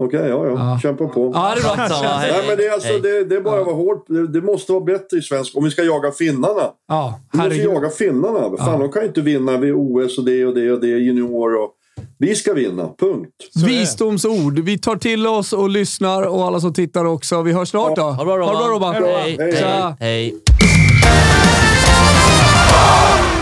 Okej, 0.00 0.20
ja, 0.20 0.46
ja, 0.46 0.52
Ja. 0.72 0.78
Kämpa 0.82 1.06
på. 1.08 1.30
Ja, 1.34 1.54
det 1.54 1.60
är 1.60 1.76
bra. 1.76 1.88
Samma, 1.88 2.08
hej, 2.08 2.32
Nej, 2.32 2.48
men 2.48 2.56
det, 2.56 2.66
är 2.66 2.72
alltså, 2.72 2.88
hej. 2.88 3.00
det, 3.00 3.24
det 3.24 3.36
är 3.36 3.40
bara 3.40 3.60
att 3.60 3.66
vara 3.66 3.76
hårt. 3.76 4.04
Det, 4.08 4.26
det 4.26 4.40
måste 4.40 4.72
vara 4.72 4.84
bättre 4.84 5.16
i 5.18 5.22
svensk 5.22 5.56
om 5.56 5.64
vi 5.64 5.70
ska 5.70 5.82
jaga 5.82 6.10
finnarna. 6.12 6.70
Ja, 6.88 7.20
Vi 7.32 7.38
måste 7.38 7.54
jaga 7.54 7.90
finnarna. 7.90 8.56
Fan, 8.56 8.80
de 8.80 8.92
kan 8.92 9.02
ju 9.02 9.08
inte 9.08 9.20
vinna 9.20 9.56
vid 9.56 9.72
OS 9.74 10.18
och 10.18 10.24
det 10.24 10.46
och 10.46 10.54
det 10.54 10.72
och 10.72 10.80
det, 10.80 10.86
junior 10.86 11.62
och... 11.62 11.70
Vi 12.18 12.34
ska 12.34 12.52
vinna, 12.54 12.88
punkt. 12.98 13.30
Visdomsord. 13.66 14.58
Vi 14.58 14.78
tar 14.78 14.96
till 14.96 15.26
oss 15.26 15.52
och 15.52 15.68
lyssnar 15.68 16.22
och 16.22 16.44
alla 16.44 16.60
som 16.60 16.72
tittar 16.74 17.04
också. 17.04 17.42
Vi 17.42 17.52
hörs 17.52 17.68
snart 17.68 17.96
då. 17.96 18.02
Ha 18.02 18.18
det 18.18 18.24
bra 18.24 18.36
Robban. 18.36 18.70
Robban. 18.70 18.94
Hej, 18.94 19.36
hej, 19.40 19.56
Tja. 19.56 19.96
hej. 20.00 20.34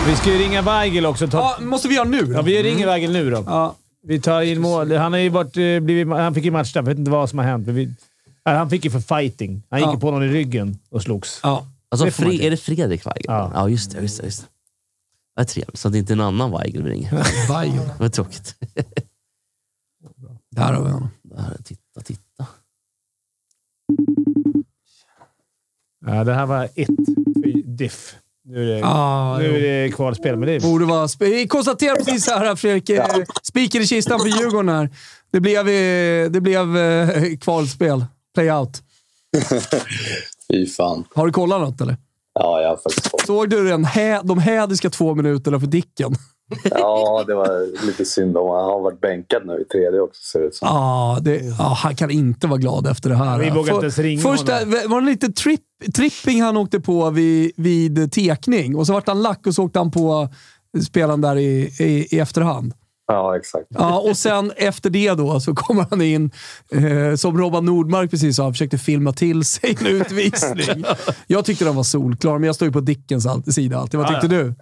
Vi 0.07 0.15
ska 0.15 0.29
ju 0.29 0.37
ringa 0.37 0.61
Weigel 0.61 1.05
också. 1.05 1.27
Ta... 1.27 1.37
Ja, 1.37 1.55
måste 1.59 1.87
vi 1.87 1.95
göra 1.95 2.07
nu? 2.07 2.33
Ja, 2.33 2.41
vi 2.41 2.63
ringer 2.63 2.85
Weigel 2.87 3.11
nu 3.11 3.29
då. 3.31 3.43
Ja. 3.47 3.75
Vi 4.03 4.21
tar 4.21 4.41
in 4.41 4.61
mål. 4.61 4.91
Han, 4.91 5.13
har 5.13 5.19
ju 5.19 5.29
varit, 5.29 5.57
eh, 5.57 5.79
blivit, 5.79 6.07
han 6.07 6.33
fick 6.33 6.45
ju 6.45 6.51
matchstraff. 6.51 6.83
Jag 6.85 6.89
vet 6.91 6.99
inte 6.99 7.11
vad 7.11 7.29
som 7.29 7.39
har 7.39 7.45
hänt. 7.45 7.65
Men 7.65 7.75
vi, 7.75 7.85
nej, 8.45 8.55
han 8.55 8.69
fick 8.69 8.85
ju 8.85 8.91
för 8.91 8.99
fighting. 8.99 9.63
Han 9.69 9.79
gick 9.79 9.87
Ja. 9.87 9.99
på 9.99 10.11
någon 10.11 10.23
i 10.23 10.27
ryggen 10.27 10.79
och 10.89 11.01
slogs. 11.03 11.39
Ja. 11.43 11.67
Alltså, 11.89 12.05
Det 12.25 12.31
inte. 12.31 12.45
är 12.45 12.51
det 12.51 12.57
Fredrik 12.57 13.05
Weigel? 13.05 13.23
Ja. 13.27 13.51
Ja, 13.53 13.69
just 13.69 13.91
det. 13.91 14.01
Just 14.01 14.17
det, 14.19 14.25
just 14.25 14.41
det. 14.41 14.47
Det 15.35 15.41
är 15.41 15.45
trevligt, 15.45 15.79
så 15.79 15.87
att 15.87 15.91
det 15.91 15.99
inte 15.99 16.13
är 16.13 16.15
en 16.15 16.21
annan 16.21 16.51
Weigel 16.59 16.83
vi 16.83 16.89
ringer. 16.89 17.23
Weigel. 17.49 17.89
Var 17.99 18.09
tråkigt. 18.09 18.55
Där 20.51 20.73
har 20.73 20.83
vi 20.83 20.91
honom. 20.91 21.09
Där, 21.23 21.57
titta, 21.63 22.01
titta. 22.03 22.47
Ja, 26.05 26.23
det 26.23 26.33
här 26.33 26.45
var 26.45 26.63
ett 26.75 26.87
för 27.43 27.67
diff. 27.67 28.15
Nu 28.45 28.71
är 28.71 28.75
det, 28.75 28.81
Ah, 28.85 29.37
nu 29.37 29.55
är 29.55 29.61
det 29.61 29.91
kvalspel, 29.91 30.37
men 30.37 30.47
det 30.47 30.53
är... 30.53 30.59
Borde 30.59 30.85
vara... 30.85 31.07
Vi 31.19 31.47
konstaterar 31.47 31.95
precis 31.95 32.27
här, 32.27 32.55
Fredrik. 32.55 32.91
Spiken 33.43 33.81
i 33.81 33.87
kistan 33.87 34.19
för 34.19 34.27
Djurgården 34.27 34.69
här. 34.69 34.89
Det 35.31 35.39
blev, 35.39 35.69
eh, 35.69 36.31
det 36.31 36.41
blev 36.41 36.77
eh, 36.77 37.37
kvalspel. 37.41 38.05
Play-out. 38.35 38.81
Fy 40.51 40.67
fan. 40.67 41.03
Har 41.15 41.25
du 41.25 41.31
kollat 41.31 41.61
något 41.61 41.81
eller? 41.81 41.97
Ja, 42.33 42.61
jag 42.61 42.69
har 42.69 42.77
faktiskt 42.77 43.07
fått. 43.07 43.25
Såg 43.25 43.49
du 43.49 43.67
den 43.67 43.87
de 44.23 44.39
hädiska 44.39 44.89
två 44.89 45.15
minuterna 45.15 45.59
för 45.59 45.67
Dicken? 45.67 46.15
Ja, 46.71 47.23
det 47.27 47.35
var 47.35 47.85
lite 47.85 48.05
synd 48.05 48.37
om 48.37 48.49
Han 48.49 48.65
har 48.65 48.81
varit 48.81 49.01
bänkad 49.01 49.45
nu 49.45 49.59
i 49.61 49.65
tredje 49.65 49.99
också, 49.99 50.21
ser 50.23 50.39
det 50.39 50.45
ut 50.45 50.55
som. 50.55 50.67
Ja, 50.67 51.17
det, 51.21 51.37
ja, 51.59 51.63
han 51.83 51.95
kan 51.95 52.11
inte 52.11 52.47
vara 52.47 52.59
glad 52.59 52.87
efter 52.87 53.09
det 53.09 53.15
här. 53.15 53.39
Vi 53.39 53.49
vågar 53.49 53.63
För- 53.63 53.73
inte 53.73 53.85
ens 53.85 53.99
ringa 53.99 54.21
Först 54.21 54.49
honom. 54.49 54.75
var 54.87 55.01
det 55.01 55.07
lite 55.07 55.31
tripp, 55.31 55.61
tripping 55.95 56.41
han 56.41 56.57
åkte 56.57 56.79
på 56.79 57.09
vid, 57.09 57.51
vid 57.57 58.11
tekning 58.11 58.75
och 58.75 58.87
så 58.87 58.93
vart 58.93 59.07
han 59.07 59.21
lack 59.21 59.47
och 59.47 59.55
så 59.55 59.63
åkte 59.63 59.79
han 59.79 59.91
på 59.91 60.29
spelaren 60.85 61.21
där 61.21 61.35
i, 61.35 61.71
i, 61.79 62.07
i 62.15 62.19
efterhand. 62.19 62.73
Ja, 63.07 63.37
exakt. 63.37 63.65
Ja, 63.69 63.99
och 63.99 64.17
sen 64.17 64.51
efter 64.57 64.89
det 64.89 65.13
då 65.13 65.39
så 65.39 65.55
kommer 65.55 65.85
han 65.89 66.01
in, 66.01 66.31
eh, 66.71 67.15
som 67.15 67.37
Robban 67.37 67.65
Nordmark 67.65 68.11
precis 68.11 68.35
sa, 68.35 68.51
försökte 68.51 68.77
filma 68.77 69.13
till 69.13 69.45
sig 69.45 69.77
en 69.79 69.87
utvisning. 69.87 70.83
Jag 71.27 71.45
tyckte 71.45 71.65
den 71.65 71.75
var 71.75 71.83
solklar, 71.83 72.37
men 72.39 72.47
jag 72.47 72.55
står 72.55 72.65
ju 72.67 72.71
på 72.71 72.79
Dickens 72.79 73.27
sida 73.55 73.77
alltid. 73.77 73.99
Vad 73.99 74.09
Ja, 74.09 74.13
tyckte 74.21 74.27
du? 74.37 74.53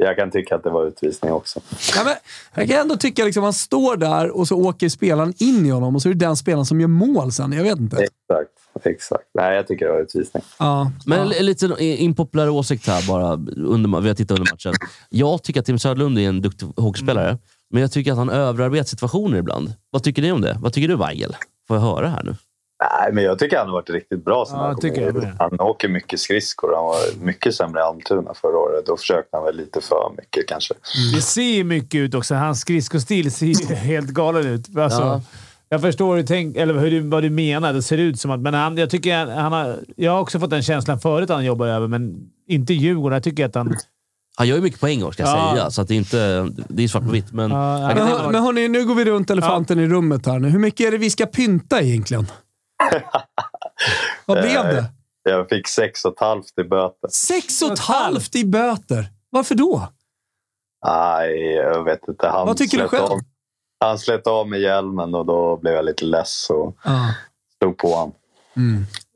Jag 0.00 0.16
kan 0.16 0.30
tycka 0.30 0.56
att 0.56 0.64
det 0.64 0.70
var 0.70 0.86
utvisning 0.86 1.32
också. 1.32 1.60
Ja, 1.96 2.04
men 2.04 2.14
jag 2.54 2.68
kan 2.68 2.80
ändå 2.80 2.96
tycka 2.96 3.24
liksom 3.24 3.42
han 3.42 3.52
står 3.52 3.96
där 3.96 4.30
och 4.36 4.48
så 4.48 4.56
åker 4.56 4.88
spelaren 4.88 5.34
in 5.38 5.66
i 5.66 5.68
honom 5.68 5.94
och 5.94 6.02
så 6.02 6.08
är 6.08 6.14
det 6.14 6.26
den 6.26 6.36
spelaren 6.36 6.66
som 6.66 6.80
gör 6.80 6.88
mål 6.88 7.32
sen. 7.32 7.52
Jag 7.52 7.62
vet 7.62 7.78
inte. 7.78 7.96
Exakt, 7.96 8.86
exakt. 8.86 9.24
Nej, 9.34 9.56
jag 9.56 9.66
tycker 9.66 9.86
det 9.86 9.92
var 9.92 10.00
utvisning. 10.00 10.42
Ja, 10.58 10.90
Men 11.06 11.18
ja. 11.18 11.34
en 11.34 11.46
liten 11.46 11.78
impopulär 11.78 12.48
åsikt 12.48 12.86
här 12.86 13.08
bara. 13.08 13.32
Under, 13.56 14.00
vi 14.00 14.08
har 14.08 14.14
tittat 14.14 14.38
under 14.38 14.52
matchen. 14.52 14.74
Jag 15.08 15.42
tycker 15.42 15.60
att 15.60 15.66
Tim 15.66 15.78
Söderlund 15.78 16.18
är 16.18 16.28
en 16.28 16.42
duktig 16.42 16.68
hockeyspelare, 16.76 17.38
men 17.70 17.82
jag 17.82 17.92
tycker 17.92 18.12
att 18.12 18.18
han 18.18 18.30
överarbetar 18.30 18.84
situationer 18.84 19.38
ibland. 19.38 19.72
Vad 19.90 20.02
tycker 20.02 20.22
ni 20.22 20.32
om 20.32 20.40
det? 20.40 20.58
Vad 20.60 20.72
tycker 20.72 20.88
du, 20.88 20.96
Weigel? 20.96 21.36
Får 21.68 21.76
jag 21.76 21.82
höra 21.82 22.08
här 22.08 22.22
nu? 22.22 22.34
Nej, 22.82 23.12
men 23.12 23.24
jag 23.24 23.38
tycker 23.38 23.56
han 23.58 23.66
har 23.66 23.72
varit 23.72 23.90
riktigt 23.90 24.24
bra 24.24 24.44
sen 24.48 24.58
Ja, 24.58 24.66
han 24.66 24.80
tycker 24.80 25.02
jag 25.02 25.14
med. 25.14 25.36
Han 25.38 25.60
åker 25.60 25.88
mycket 25.88 26.20
skridskor. 26.20 26.74
Han 26.76 26.84
var 26.84 27.24
mycket 27.24 27.54
sämre 27.54 27.80
i 27.80 27.82
Almtuna 27.82 28.34
förra 28.34 28.58
året. 28.58 28.86
Då 28.86 28.96
försökte 28.96 29.36
han 29.36 29.44
väl 29.44 29.56
lite 29.56 29.80
för 29.80 30.12
mycket 30.16 30.48
kanske. 30.48 30.74
Det 31.14 31.20
ser 31.20 31.42
ju 31.42 31.64
mycket 31.64 31.98
ut 31.98 32.14
också. 32.14 32.34
Hans 32.34 32.60
skridskostil 32.60 33.32
ser 33.32 33.74
helt 33.74 34.08
galen 34.10 34.46
ut. 34.46 34.76
Alltså, 34.78 35.00
Ja. 35.02 35.22
Jag 35.70 35.80
förstår 35.80 36.10
hur 36.16 36.22
du 36.22 36.26
tänk, 36.26 36.56
eller 36.56 36.74
hur 36.74 36.90
du, 36.90 37.00
vad 37.00 37.22
du 37.22 37.30
menar. 37.30 37.72
Det 37.72 37.82
ser 37.82 37.98
ut 37.98 38.20
som 38.20 38.30
att... 38.30 38.40
Men 38.40 38.54
han, 38.54 38.76
jag, 38.76 38.90
tycker 38.90 39.26
han 39.26 39.52
har, 39.52 39.76
jag 39.96 40.12
har 40.12 40.20
också 40.20 40.40
fått 40.40 40.50
den 40.50 40.62
känslan 40.62 41.00
förut 41.00 41.30
att 41.30 41.36
han 41.36 41.44
jobbar 41.44 41.66
över, 41.66 41.86
men 41.88 42.14
inte 42.48 42.72
i 42.72 42.76
Djurgården. 42.76 43.16
Jag 43.16 43.22
tycker 43.22 43.46
att 43.46 43.54
han... 43.54 43.76
Han 44.36 44.48
gör 44.48 44.56
ju 44.56 44.62
mycket 44.62 44.80
poäng, 44.80 45.12
ska 45.12 45.22
jag 45.22 45.30
Ja. 45.38 45.50
säga. 45.54 45.70
Så 45.70 45.82
att 45.82 45.88
det, 45.88 45.94
är 45.94 45.98
inte, 45.98 46.48
det 46.68 46.84
är 46.84 46.88
svart 46.88 47.02
på 47.04 47.10
vitt. 47.10 47.32
Men 47.32 47.50
Ja, 47.50 47.78
Men, 47.94 48.06
hör- 48.06 48.30
men 48.32 48.42
hörni, 48.42 48.68
nu 48.68 48.86
går 48.86 48.94
vi 48.94 49.04
runt 49.04 49.30
elefanten 49.30 49.78
i 49.80 49.86
rummet 49.88 50.26
här 50.26 50.38
nu. 50.38 50.48
Hur 50.48 50.58
mycket 50.58 50.86
är 50.86 50.90
det 50.90 50.98
vi 50.98 51.10
ska 51.10 51.26
pynta 51.26 51.80
egentligen? 51.82 52.26
Vad 54.26 54.40
blev 54.42 54.64
det? 54.64 54.84
Jag 55.22 55.48
fick 55.48 55.68
sex 55.68 56.04
och 56.04 56.12
ett 56.12 56.20
halvt 56.20 56.58
i 56.58 56.64
böter. 56.64 57.08
Sex 57.08 57.62
och 57.62 57.72
ett 57.72 57.78
halvt 57.78 58.36
i 58.36 58.44
böter. 58.44 59.06
Varför 59.30 59.54
då? 59.54 59.88
Nej, 60.86 61.52
jag 61.54 61.84
vet 61.84 62.08
inte. 62.08 62.28
Han 62.28 62.46
Vad 62.46 62.56
tycker 62.56 62.78
du 62.82 62.88
slet 62.88 63.00
själv? 63.00 63.12
Av, 63.12 63.18
han 63.80 63.98
slet 63.98 64.26
av 64.26 64.48
med 64.48 64.60
hjälmen 64.60 65.14
och 65.14 65.26
då 65.26 65.56
blev 65.56 65.74
jag 65.74 65.84
lite 65.84 66.04
less 66.04 66.50
och 66.50 66.76
Ja. 66.84 67.14
slog 67.58 67.76
på 67.78 67.88
honom. 67.94 68.14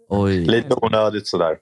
Oj. 0.09 0.45
Lite 0.45 0.75
onödigt 0.75 1.27
sådär. 1.27 1.57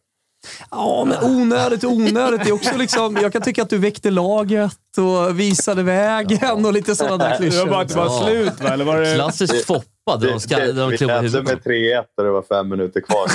Ja, 0.70 1.04
men 1.04 1.24
onödigt 1.24 1.84
onödigt. 1.84 2.42
Det 2.44 2.48
är 2.48 2.52
också 2.52 2.76
liksom, 2.76 3.16
jag 3.16 3.32
kan 3.32 3.42
tycka 3.42 3.62
att 3.62 3.70
du 3.70 3.78
väckte 3.78 4.10
laget 4.10 4.78
och 4.98 5.40
visade 5.40 5.82
vägen 5.82 6.66
och 6.66 6.72
lite 6.72 6.96
sådana 6.96 7.16
där 7.16 7.38
Det 7.40 7.50
var 7.58 7.66
bara 7.66 7.84
klyschor. 7.84 8.02
att 8.04 8.10
det 8.10 8.18
var 8.18 8.26
slut, 8.26 8.60
va? 8.60 8.68
Eller 8.68 8.84
var 8.84 9.00
det... 9.00 9.14
Klassiskt 9.14 9.64
Foppa, 9.66 10.16
där 10.20 10.28
de, 10.28 10.40
ska, 10.40 10.56
där 10.56 10.72
de 10.72 10.90
vi 10.90 10.96
ledde 10.96 11.42
med 11.42 11.58
3-1 11.62 12.04
och 12.16 12.24
det 12.24 12.30
var 12.30 12.42
fem 12.42 12.68
minuter 12.68 13.00
kvar. 13.00 13.28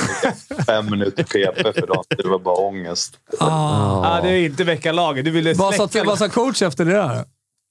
Fem 0.66 0.90
minuter 0.90 1.24
PP 1.24 1.64
för 1.80 1.88
dem. 1.88 2.04
Det 2.10 2.28
var 2.28 2.40
bara 2.40 2.56
ångest. 2.56 3.14
Ah, 3.40 4.22
det 4.22 4.30
är 4.30 4.46
inte 4.46 4.64
väcka 4.64 4.92
laget. 4.92 5.26
Du 5.26 5.32
ville 5.32 5.54
Vad 5.54 5.76
släcka 5.76 5.88
sa, 5.88 6.04
vad 6.06 6.18
sa 6.18 6.30
coach 6.30 6.62
efter 6.62 6.86
det 6.86 6.92
där? 6.92 7.26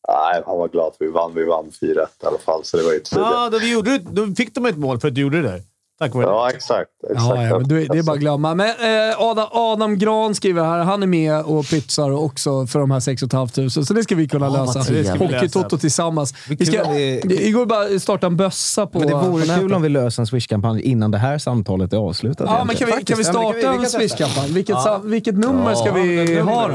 Nej, 0.08 0.42
han 0.46 0.58
var 0.58 0.68
glad 0.68 0.86
att 0.86 0.96
vi 0.98 1.06
vann. 1.10 1.32
Vi 1.34 1.44
vann 1.44 1.70
4-1 1.80 1.94
i 1.94 2.26
alla 2.26 2.38
fall, 2.38 2.64
så 2.64 2.76
det 2.76 2.82
var 2.82 2.92
ju 2.92 2.98
tydligt. 3.00 3.26
Ja, 3.30 3.48
då, 3.52 3.58
vi 3.58 3.72
gjorde, 3.72 3.98
då 3.98 4.26
fick 4.34 4.54
de 4.54 4.66
ett 4.66 4.76
mål 4.76 5.00
för 5.00 5.08
att 5.08 5.14
du 5.14 5.20
gjorde 5.20 5.42
det 5.42 5.48
där. 5.48 5.62
Tack 5.98 6.14
vare 6.14 6.24
Ja, 6.26 6.50
exakt. 6.50 6.90
exakt. 7.10 7.24
Ja, 7.28 7.44
ja, 7.46 7.58
men 7.58 7.68
du, 7.68 7.84
det 7.86 7.98
är 7.98 8.02
bara 8.02 8.12
att 8.12 8.18
glömma. 8.20 8.54
Men 8.54 8.66
eh, 8.68 9.20
Adam, 9.20 9.46
Adam 9.52 9.98
Gran 9.98 10.34
skriver 10.34 10.64
här, 10.64 10.78
han 10.78 11.02
är 11.02 11.06
med 11.06 11.40
och 11.42 11.66
pytsar 11.70 12.10
också 12.10 12.66
för 12.66 12.78
de 12.78 12.90
här 12.90 13.00
6 13.00 13.22
500. 13.30 13.70
Så 13.70 13.94
det 13.94 14.02
ska 14.02 14.14
vi 14.14 14.28
kunna 14.28 14.48
lösa. 14.48 14.78
Hockeytoto 15.18 15.78
tillsammans. 15.78 16.34
Vi 16.48 16.66
ska, 16.66 16.90
vi- 16.90 17.20
det 17.24 17.50
går 17.50 17.66
bara 17.66 17.94
att 17.96 18.02
starta 18.02 18.26
en 18.26 18.36
bössa 18.36 18.86
på 18.86 18.98
Men 18.98 19.08
det 19.08 19.14
vore 19.14 19.44
kul 19.58 19.74
om 19.74 19.82
vi 19.82 19.88
löser 19.88 20.22
en 20.22 20.26
Swish-kampanj 20.26 20.80
innan 20.82 21.10
det 21.10 21.18
här 21.18 21.38
samtalet 21.38 21.92
är 21.92 21.96
avslutat. 21.96 22.46
Ja, 22.50 22.64
men 22.64 22.76
kan 22.76 22.86
vi, 22.86 22.92
kan 22.92 23.18
vi 23.18 23.24
Faktiskt. 23.24 23.34
Ja, 23.34 23.40
men 23.40 23.52
starta 23.52 23.58
vi- 23.70 23.76
en 23.76 23.80
kan. 23.82 23.90
Swish-kampanj? 23.90 24.52
Vilket, 24.52 24.76
vilket 25.04 25.34
nummer 25.38 25.74
ska 25.74 25.92
vi 25.92 26.40
ha 26.40 26.68
då? 26.68 26.74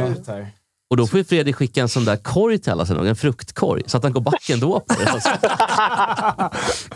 Och 0.89 0.97
då 0.97 1.07
får 1.07 1.17
ju 1.19 1.23
Fredrik 1.23 1.55
skicka 1.55 1.81
en 1.81 1.89
sån 1.89 2.05
där 2.05 2.15
korg 2.15 2.59
till 2.59 2.71
alla 2.71 2.85
sen, 2.85 3.07
en 3.07 3.15
fruktkorg, 3.15 3.83
så 3.85 3.97
att 3.97 4.03
han 4.03 4.13
går 4.13 4.21
backen 4.21 4.59
då 4.59 4.79
på 4.79 4.93
det. 5.03 5.11
Alltså, 5.11 5.29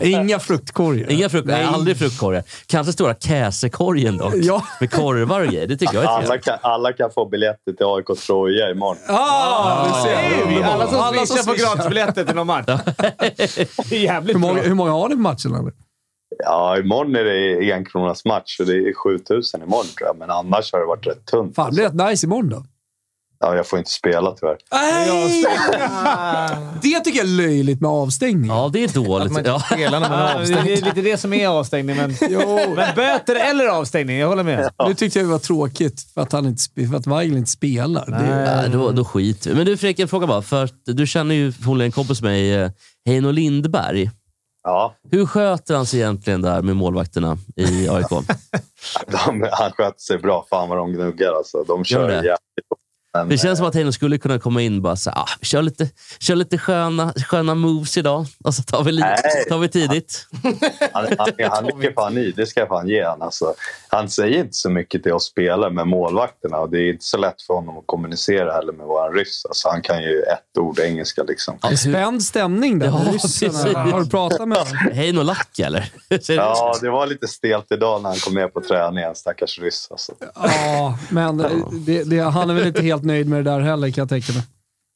Inga 0.00 0.38
fruktkorgar. 0.38 1.10
inga 1.10 1.28
frukt, 1.28 1.46
nej, 1.46 1.64
aldrig 1.64 1.96
fruktkorgar. 1.98 2.42
Kanske 2.66 2.92
stora 2.92 3.14
käsekorgen 3.14 4.16
dock, 4.16 4.34
Ja. 4.36 4.62
med 4.80 4.90
korvar 4.92 5.40
och 5.40 5.46
grejer. 5.46 5.66
Det 5.66 5.76
tycker 5.76 5.94
jag 5.94 6.04
är 6.04 6.08
Alla 6.08 6.38
kan, 6.38 6.58
alla 6.62 6.92
kan 6.92 7.10
få 7.10 7.28
biljetter 7.28 7.72
till 7.72 7.86
AIK 7.86 8.20
Troja 8.26 8.70
imorgon. 8.70 8.96
Ah, 9.08 9.84
du 9.86 10.08
ser. 10.08 10.16
Hey, 10.16 10.62
alla 10.62 10.86
som 10.86 11.00
Alla 11.00 11.26
swishar 11.26 11.42
får 11.42 11.54
gratisbiljetter 11.54 12.24
till 12.24 12.34
någon 12.36 12.46
match. 12.46 12.66
Jävligt 13.90 14.34
Hur 14.36 14.40
många, 14.40 14.54
bra. 14.54 14.62
hur 14.62 14.74
många 14.74 14.90
har 14.90 15.08
ni 15.08 15.14
på 15.14 15.20
matchen? 15.20 15.54
Eller? 15.54 15.72
Ja, 16.44 16.78
imorgon 16.78 17.16
är 17.16 17.24
det 17.24 17.70
en 17.72 17.84
kronas 17.84 18.24
match 18.24 18.60
och 18.60 18.66
det 18.66 18.72
är 18.72 18.94
7000 18.94 19.62
imorgon 19.62 19.84
tror 19.98 20.06
jag. 20.08 20.18
Men 20.18 20.30
annars 20.30 20.72
har 20.72 20.80
det 20.80 20.86
varit 20.86 21.06
rätt 21.06 21.26
tunt. 21.26 21.54
Fan, 21.54 21.70
det 21.70 21.74
blir 21.74 21.84
rätt 21.84 22.10
nice 22.10 22.26
imorgon 22.26 22.48
då. 22.50 22.64
Ja, 23.46 23.56
jag 23.56 23.66
får 23.66 23.78
inte 23.78 23.90
spela 23.90 24.32
tyvärr. 24.32 24.56
Nej! 24.72 25.44
Det 26.82 27.00
tycker 27.00 27.18
jag 27.18 27.26
är 27.26 27.36
löjligt 27.36 27.80
med 27.80 27.90
avstängning. 27.90 28.50
Ja, 28.50 28.70
det 28.72 28.84
är 28.84 28.88
Att 28.88 28.94
man 28.94 29.04
dåligt. 29.04 29.38
inte 29.38 29.50
Ja. 29.50 29.60
spelar 29.60 30.00
när 30.00 30.08
man 30.10 30.18
är 30.18 30.28
Ja, 30.28 30.34
det 30.34 30.40
avstängd. 30.40 30.68
är 30.68 30.76
lite 30.84 31.00
det 31.02 31.16
som 31.16 31.32
är 31.32 31.48
avstängning, 31.48 31.96
men, 31.96 32.14
men 32.76 32.94
böter 32.96 33.34
eller 33.50 33.66
avstängning. 33.66 34.16
Jag 34.18 34.28
håller 34.28 34.42
med. 34.42 34.70
Nu 34.86 34.94
tyckte 34.94 35.18
jag 35.18 35.28
det 35.28 35.32
var 35.32 35.38
tråkigt 35.38 36.02
för 36.14 36.20
att, 36.20 36.32
han 36.32 36.46
inte, 36.46 36.62
för 36.90 36.96
att 36.96 37.06
Weigl 37.06 37.36
inte 37.36 37.50
spelar. 37.50 38.06
Det, 38.06 38.46
Nej, 38.56 38.70
då, 38.70 38.90
då 38.90 39.04
skiter 39.04 39.50
vi 39.50 39.56
Men 39.56 39.66
du 39.66 39.76
Fredrik, 39.76 39.98
en 39.98 40.08
fråga 40.08 40.26
bara. 40.26 40.42
För 40.42 40.64
att 40.64 40.72
du 40.84 41.06
känner 41.06 41.34
ju 41.34 41.52
förmodligen 41.52 41.88
en 41.88 41.92
kompis 41.92 42.22
med 42.22 42.30
mig, 42.30 42.54
eh, 42.54 42.70
Heino 43.06 43.30
Lindberg. 43.30 44.10
Ja, 44.66 44.94
Hur 45.10 45.26
sköter 45.26 45.74
han 45.76 45.86
sig 45.86 46.00
egentligen 46.00 46.42
där 46.42 46.62
med 46.62 46.76
målvakterna 46.76 47.38
i 47.56 47.88
AIK? 47.88 48.08
de, 49.06 49.48
han 49.52 49.72
sköter 49.72 50.00
sig 50.00 50.18
bra. 50.18 50.46
Fan 50.50 50.68
vad 50.68 50.78
de 50.78 50.92
gnuggar 50.92 51.32
alltså. 51.32 51.64
De 51.68 51.84
kör 51.84 52.08
jävligt. 52.10 52.30
Men, 53.14 53.28
Det 53.28 53.38
känns 53.38 53.58
som 53.58 53.66
att 53.68 53.74
Heino 53.74 53.92
skulle 53.92 54.18
kunna 54.18 54.38
komma 54.38 54.62
in 54.62 54.76
och 54.76 54.82
bara 54.82 54.96
säga 54.96 55.14
ah, 55.16 55.26
vi 55.40 55.46
kör 55.46 55.62
lite, 55.62 55.88
kör 56.20 56.34
lite 56.36 56.58
sköna, 56.58 57.12
sköna 57.12 57.54
moves 57.54 57.96
idag. 57.98 58.26
Och 58.44 58.54
så 58.54 58.62
tar 58.62 58.84
vi, 58.84 58.92
li- 58.92 59.02
tar 59.48 59.58
vi 59.58 59.68
tidigt. 59.68 60.26
Han, 60.92 61.06
han, 61.18 61.28
han 61.50 61.64
ligger 61.64 61.92
fan 61.92 62.18
i, 62.18 62.30
det 62.36 62.46
ska 62.46 62.60
jag 62.60 62.68
fan 62.68 62.88
ge 62.88 63.04
han. 63.04 63.22
Alltså, 63.22 63.54
han 63.88 64.08
säger 64.10 64.38
inte 64.40 64.54
så 64.56 64.70
mycket 64.70 65.02
till 65.02 65.12
oss 65.12 65.24
spelare 65.24 65.70
med 65.70 65.86
målvakterna 65.88 66.58
och 66.58 66.70
det 66.70 66.78
är 66.80 66.92
inte 66.92 67.04
så 67.04 67.16
lätt 67.18 67.42
för 67.42 67.54
honom 67.54 67.78
att 67.78 67.86
kommunicera 67.86 68.52
heller 68.52 68.72
med 68.72 68.86
vår 68.86 69.12
ryss. 69.18 69.44
Alltså, 69.48 69.68
han 69.68 69.82
kan 69.82 70.02
ju 70.02 70.20
ett 70.22 70.58
ord 70.58 70.78
engelska 70.78 71.22
liksom. 71.22 71.58
Ja, 71.62 71.68
hur- 71.68 71.76
Spänd 71.76 72.22
stämning 72.22 72.78
där 72.78 72.86
Ja, 72.86 73.00
ryssarna. 73.12 73.78
Har 73.78 74.00
du 74.00 74.10
pratat 74.10 74.48
med 74.48 74.58
honom? 74.58 74.76
Heino 74.92 75.22
lack 75.22 75.58
eller? 75.58 75.90
Ja, 76.28 76.74
det 76.80 76.90
var 76.90 77.06
lite 77.06 77.28
stelt 77.28 77.66
idag 77.72 78.02
när 78.02 78.08
han 78.10 78.18
kom 78.18 78.34
ner 78.34 78.48
på 78.48 78.60
träningen, 78.60 79.14
stackars 79.14 79.58
ryss. 79.58 79.88
Alltså. 79.90 80.12
Ja, 80.34 80.98
men 81.10 81.36
det, 81.86 82.04
det, 82.04 82.18
han 82.20 82.50
är 82.50 82.54
väl 82.54 82.66
inte 82.66 82.82
helt 82.82 83.03
nöjd 83.04 83.28
med 83.28 83.44
det 83.44 83.50
där 83.50 83.60
heller 83.60 83.90
kan 83.90 84.02
jag 84.02 84.08
tänka 84.08 84.32
mig. 84.32 84.42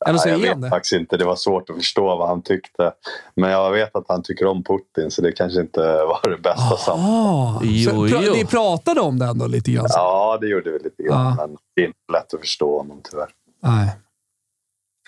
Eller 0.07 0.19
så 0.19 0.29
Nej, 0.29 0.41
jag 0.41 0.49
vet 0.55 0.63
det. 0.63 0.69
faktiskt 0.71 0.93
inte, 0.93 1.17
det 1.17 1.25
var 1.25 1.37
svårt 1.37 1.71
att 1.71 1.77
förstå 1.77 2.17
vad 2.17 2.29
han 2.29 2.43
tyckte. 2.43 2.93
Men 3.37 3.51
jag 3.51 3.71
vet 3.73 3.97
att 3.97 4.05
han 4.09 4.23
tycker 4.23 4.47
om 4.47 4.65
Putin, 4.65 5.11
så 5.11 5.23
det 5.23 5.33
kanske 5.33 5.61
inte 5.61 5.81
var 5.81 6.31
det 6.31 6.37
bästa 6.43 6.77
samtalet. 6.77 7.05
Ah, 7.09 7.61
jo. 7.65 8.33
Ni 8.35 8.45
pratade 8.45 9.01
om 9.01 9.19
det 9.19 9.27
ändå 9.27 9.47
lite 9.47 9.71
grann? 9.71 9.89
så? 9.89 9.99
Ja, 9.99 10.39
det 10.41 10.47
gjorde 10.49 10.71
vi 10.71 10.79
lite 10.79 11.03
grann, 11.03 11.37
Ja. 11.39 11.47
men 11.47 11.57
det 11.77 11.83
är 11.83 11.87
inte 11.87 11.99
lätt 12.13 12.35
att 12.35 12.41
förstå 12.41 12.79
honom 12.79 13.01
tyvärr. 13.11 13.29
Nej. 13.63 13.91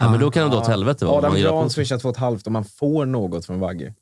Ja, 0.00 0.10
men 0.10 0.20
då 0.20 0.30
kan 0.30 0.42
det 0.42 0.48
dra 0.50 0.58
åt 0.60 0.66
helvete. 0.66 1.04
va, 1.04 1.12
om 1.12 1.24
Adam 1.24 1.62
på- 1.62 1.70
swishar 1.70 1.98
två 1.98 2.08
och 2.08 2.14
ett 2.14 2.20
halvt 2.20 2.46
och 2.46 2.52
man 2.52 2.64
får 2.64 3.06
något 3.06 3.46
från 3.46 3.60
Vagge. 3.60 3.94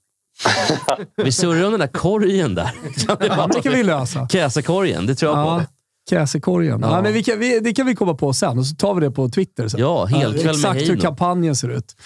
Vi 1.16 1.32
surrar 1.32 1.64
om 1.64 1.70
den 1.70 1.80
där 1.80 1.86
korgen 1.86 2.54
där. 2.54 2.70
Det 3.18 3.26
Ja, 3.26 3.48
kan 3.62 3.72
vi 3.72 3.82
lösa. 3.82 4.28
Käsekorgen, 4.28 5.06
det 5.06 5.14
tror 5.14 5.32
jag 5.36 5.46
Ja. 5.46 5.58
på. 5.58 5.64
Käsekorgen. 6.10 6.80
Ja. 6.80 7.02
men 7.02 7.12
vi 7.12 7.22
kan, 7.22 7.38
vi, 7.38 7.60
det 7.60 7.72
kan 7.72 7.86
vi 7.86 7.94
komma 7.94 8.14
på 8.14 8.32
sen 8.32 8.58
och 8.58 8.66
så 8.66 8.76
tar 8.76 8.94
vi 8.94 9.00
det 9.00 9.10
på 9.10 9.28
Twitter 9.28 9.68
sen. 9.68 9.80
Ja, 9.80 10.04
helkväll 10.04 10.44
med 10.44 10.54
Exakt 10.54 10.80
hur 10.80 10.96
kampanjen 10.96 11.56
ser 11.56 11.68
ut. 11.68 11.96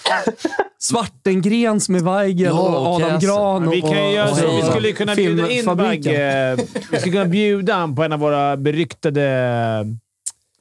Svartengrens 0.79 1.89
med 1.89 2.01
Weigel 2.01 2.45
Ja, 2.45 2.61
och 2.61 2.95
Adam 2.95 3.09
Käse. 3.09 3.25
Gran. 3.27 3.69
Vi, 3.69 3.81
Och, 3.81 3.89
kan 3.89 4.09
ju 4.09 4.15
göra 4.15 4.31
och, 4.31 4.37
så. 4.37 4.55
vi 4.55 4.61
skulle 4.61 4.91
kunna 4.91 5.15
bjuda 5.15 5.49
in. 5.49 5.65
Bagge. 5.65 6.55
Vi 6.91 6.97
skulle 6.99 7.11
kunna 7.11 7.25
bjuda 7.25 7.73
han 7.73 7.95
på 7.95 8.03
en 8.03 8.11
av 8.13 8.19
våra 8.19 8.57
beryktade... 8.57 9.21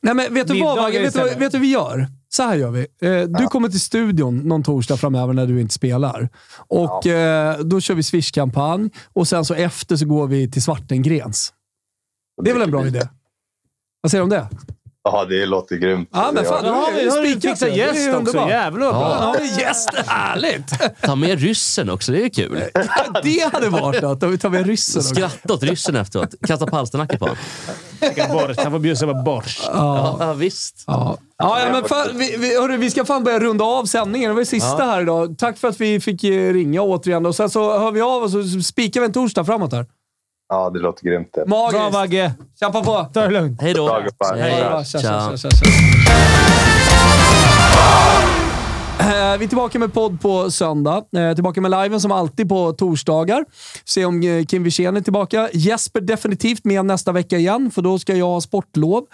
Nej, 0.02 0.14
men 0.14 0.34
vet 0.34 0.48
du 0.48 0.60
vad, 0.60 0.76
Bagge? 0.76 0.98
Vet 0.98 1.08
istället. 1.08 1.32
vet 1.32 1.52
du 1.52 1.58
vad 1.58 1.62
vi 1.62 1.72
gör? 1.72 2.06
Så 2.28 2.42
här 2.42 2.56
gör 2.56 2.70
vi. 2.70 2.86
Eh, 3.02 3.22
du 3.28 3.46
kommer 3.46 3.68
till 3.68 3.80
studion 3.80 4.38
någon 4.38 4.62
torsdag 4.62 4.96
framöver 4.96 5.32
när 5.32 5.46
du 5.46 5.60
inte 5.60 5.74
spelar. 5.74 6.28
Och 6.68 7.06
eh, 7.06 7.58
Då 7.58 7.80
kör 7.80 7.94
vi 7.94 8.02
Swish-kampanj 8.02 8.90
och 9.12 9.28
sen 9.28 9.44
så 9.44 9.54
efter 9.54 9.96
så 9.96 10.04
går 10.06 10.26
vi 10.26 10.50
till 10.50 10.62
Svartengrens. 10.62 11.52
Det 12.42 12.50
är 12.50 12.54
väl 12.54 12.62
en 12.62 12.70
bra 12.70 12.86
idé? 12.86 13.08
Vad 14.02 14.10
säger 14.10 14.20
du 14.20 14.22
om 14.24 14.30
det? 14.30 14.48
Ja, 15.04 15.24
det 15.24 15.46
låter 15.46 15.76
grymt. 15.76 16.08
Ja, 16.12 16.30
men 16.34 16.44
fan, 16.44 16.64
Nu 16.64 16.70
har 16.70 16.92
vi, 16.92 17.08
har 17.08 17.22
vi 17.22 17.30
spikat 17.32 17.50
fixat 17.58 17.76
gäst 17.76 18.14
också. 18.14 18.36
Jävlar 18.48 18.86
vad 18.86 18.94
bra. 18.94 19.18
Ja, 19.20 19.34
men 19.38 19.58
gäst, 19.58 19.88
härligt! 20.06 20.64
Ta 21.00 21.14
med 21.14 21.40
ryssen 21.40 21.90
också, 21.90 22.12
det 22.12 22.24
är 22.24 22.28
kul. 22.28 22.62
Det 23.22 23.52
hade 23.52 23.68
varit 23.68 24.02
något. 24.02 24.22
Om 24.22 24.30
vi 24.30 24.38
tar 24.38 24.48
med 24.50 24.66
ryssen 24.66 25.00
också. 25.00 25.14
Skratta 25.14 25.54
åt 25.54 25.62
ryssen 25.62 25.96
efteråt. 25.96 26.34
Kasta 26.46 26.66
palsternacka 26.66 27.18
på 27.18 27.24
honom. 27.24 28.54
Han 28.58 28.72
får 28.72 28.78
bjussa 28.78 29.06
på 29.06 29.14
borst. 29.14 29.62
Ja, 29.66 30.16
ja, 30.20 30.32
visst. 30.32 30.84
Ja. 30.86 31.16
Ja, 31.38 31.60
ja, 31.60 31.72
men 31.72 31.84
för, 31.84 32.12
vi, 32.12 32.36
vi, 32.36 32.56
hörru, 32.60 32.76
vi 32.76 32.90
ska 32.90 33.04
fan 33.04 33.24
börja 33.24 33.40
runda 33.40 33.64
av 33.64 33.84
sändningen. 33.84 34.28
Det 34.30 34.34
var 34.34 34.40
det 34.40 34.46
sista 34.46 34.84
här 34.84 35.00
idag. 35.00 35.38
Tack 35.38 35.58
för 35.58 35.68
att 35.68 35.80
vi 35.80 36.00
fick 36.00 36.24
eh, 36.24 36.52
ringa 36.52 36.82
återigen. 36.82 37.26
Och 37.26 37.34
sen 37.36 37.50
så 37.50 37.78
hör 37.78 37.90
vi 37.90 38.00
av 38.00 38.22
oss 38.22 38.34
och 38.34 38.44
så 38.44 38.60
spikar 38.60 39.00
vi 39.00 39.06
en 39.06 39.12
torsdag 39.12 39.44
framåt 39.44 39.72
här. 39.72 39.86
Ja, 40.52 40.70
det 40.70 40.78
låter 40.78 41.04
grymt. 41.04 41.28
det. 41.34 41.46
Magiskt! 41.46 41.72
Bra 41.80 41.90
Bagge. 41.90 42.32
Kämpa 42.60 42.82
på! 42.84 43.06
Ta 43.12 43.20
det 43.22 43.30
lugnt. 43.30 43.62
Hej 43.62 43.74
då. 43.74 44.00
Hej. 44.34 44.84
Tja. 44.84 45.32
Eh, 49.00 49.38
Vi 49.38 49.44
är 49.44 49.48
tillbaka 49.48 49.78
med 49.78 49.92
podd 49.92 50.20
på 50.20 50.50
söndag. 50.50 51.04
Eh, 51.16 51.34
Tillbaka 51.34 51.60
med 51.60 51.70
liven 51.70 52.00
som 52.00 52.12
alltid 52.12 52.48
på 52.48 52.72
torsdagar. 52.72 53.44
Se 53.84 54.04
om 54.04 54.22
eh, 54.22 54.44
Kim 54.44 54.62
Wirsén 54.62 54.96
är 54.96 55.00
tillbaka. 55.00 55.48
Jesper 55.52 56.00
definitivt 56.00 56.64
med 56.64 56.84
nästa 56.84 57.12
vecka 57.12 57.36
igen, 57.36 57.70
för 57.70 57.82
då 57.82 57.98
ska 57.98 58.16
jag 58.16 58.26
ha 58.26 58.40
sportlov. 58.40 59.04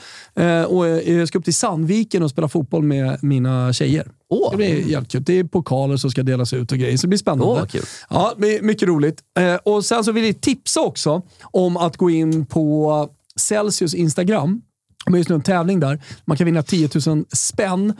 Och 0.69 0.87
jag 0.89 1.29
ska 1.29 1.39
upp 1.39 1.45
till 1.45 1.55
Sandviken 1.55 2.23
och 2.23 2.31
spela 2.31 2.49
fotboll 2.49 2.83
med 2.83 3.19
mina 3.23 3.73
tjejer. 3.73 4.07
Åh. 4.31 4.51
Det 4.51 4.57
blir 4.57 4.89
jävligt 4.89 5.13
kul. 5.13 5.23
Det 5.23 5.33
är 5.33 5.45
pokaler 5.45 5.97
som 5.97 6.11
ska 6.11 6.23
delas 6.23 6.53
ut 6.53 6.73
och 6.73 6.79
grejer, 6.79 6.97
så 6.97 7.03
det 7.03 7.09
blir 7.09 7.19
spännande. 7.19 7.45
Vad 7.45 7.71
kul. 7.71 7.85
Ja, 8.11 8.35
mycket 8.61 8.89
roligt. 8.89 9.23
Eh, 9.39 9.55
och 9.55 9.85
Sen 9.85 10.05
så 10.05 10.13
vill 10.13 10.25
jag 10.25 10.41
tipsa 10.41 10.81
också 10.81 11.23
om 11.43 11.77
att 11.77 11.97
gå 11.97 12.11
in 12.11 12.47
på 12.47 13.09
Celsius 13.37 13.95
Instagram. 13.95 14.63
De 15.05 15.13
har 15.13 15.19
just 15.19 15.29
nu 15.29 15.35
en 15.35 15.43
tävling 15.43 15.81
där. 15.81 16.03
Man 16.25 16.37
kan 16.37 16.45
vinna 16.45 16.63
10 16.63 16.89
000 17.07 17.25
spänn 17.33 17.93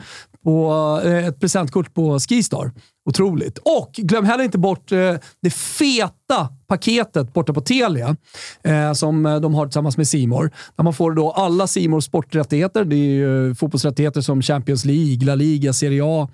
på 0.43 1.01
eh, 1.05 1.27
ett 1.27 1.39
presentkort 1.39 1.93
på 1.93 2.19
Skistar. 2.19 2.71
Otroligt. 3.09 3.57
Och 3.57 3.91
glöm 3.93 4.25
heller 4.25 4.43
inte 4.43 4.57
bort 4.57 4.91
eh, 4.91 5.13
det 5.41 5.49
feta 5.49 6.49
paketet 6.67 7.33
borta 7.33 7.53
på 7.53 7.61
Telia 7.61 8.15
eh, 8.63 8.93
som 8.93 9.25
eh, 9.25 9.39
de 9.39 9.53
har 9.53 9.65
tillsammans 9.65 9.97
med 9.97 10.07
Simor. 10.07 10.51
Där 10.75 10.83
man 10.83 10.93
får 10.93 11.11
då 11.11 11.31
alla 11.31 11.67
Simors 11.67 12.05
sporträttigheter. 12.05 12.85
Det 12.85 12.95
är 12.95 12.97
ju 12.97 13.49
eh, 13.49 13.55
fotbollsrättigheter 13.55 14.21
som 14.21 14.41
Champions 14.41 14.85
League, 14.85 15.25
La 15.25 15.35
Liga, 15.35 15.73
Serie 15.73 16.01
A. 16.05 16.27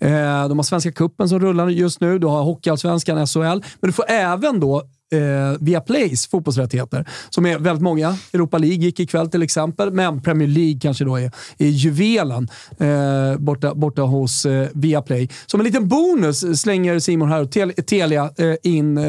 Eh, 0.00 0.08
de 0.48 0.58
har 0.58 0.62
Svenska 0.62 0.92
Cupen 0.92 1.28
som 1.28 1.40
rullar 1.40 1.68
just 1.68 2.00
nu. 2.00 2.18
Du 2.18 2.26
har 2.26 2.42
Hockeyallsvenskan, 2.42 3.26
SHL. 3.26 3.40
Men 3.40 3.62
du 3.80 3.92
får 3.92 4.04
även 4.08 4.60
då 4.60 4.82
eh, 5.12 5.18
via 5.60 5.80
Plays 5.80 6.26
fotbollsrättigheter, 6.28 7.08
som 7.30 7.46
är 7.46 7.58
väldigt 7.58 7.82
många. 7.82 8.16
Europa 8.32 8.58
League 8.58 8.76
gick 8.76 9.00
ikväll 9.00 9.30
till 9.30 9.42
exempel, 9.42 9.92
men 9.92 10.22
Premier 10.22 10.48
League 10.48 10.78
kanske 10.82 11.04
då 11.04 11.16
är, 11.16 11.30
är 11.58 11.66
juvelen 11.66 12.48
eh, 12.78 13.38
borta, 13.38 13.74
borta 13.74 14.02
hos 14.02 14.46
eh, 14.46 14.68
Viaplay. 14.74 15.28
Som 15.46 15.60
en 15.60 15.64
liten 15.66 15.88
bonus 15.88 16.60
slänger 16.60 16.98
Simon 16.98 17.28
här 17.28 17.42
och 17.42 17.50
Tel- 17.50 17.72
Telia 17.86 18.30
eh, 18.38 18.54
in 18.62 18.98
eh, 18.98 19.04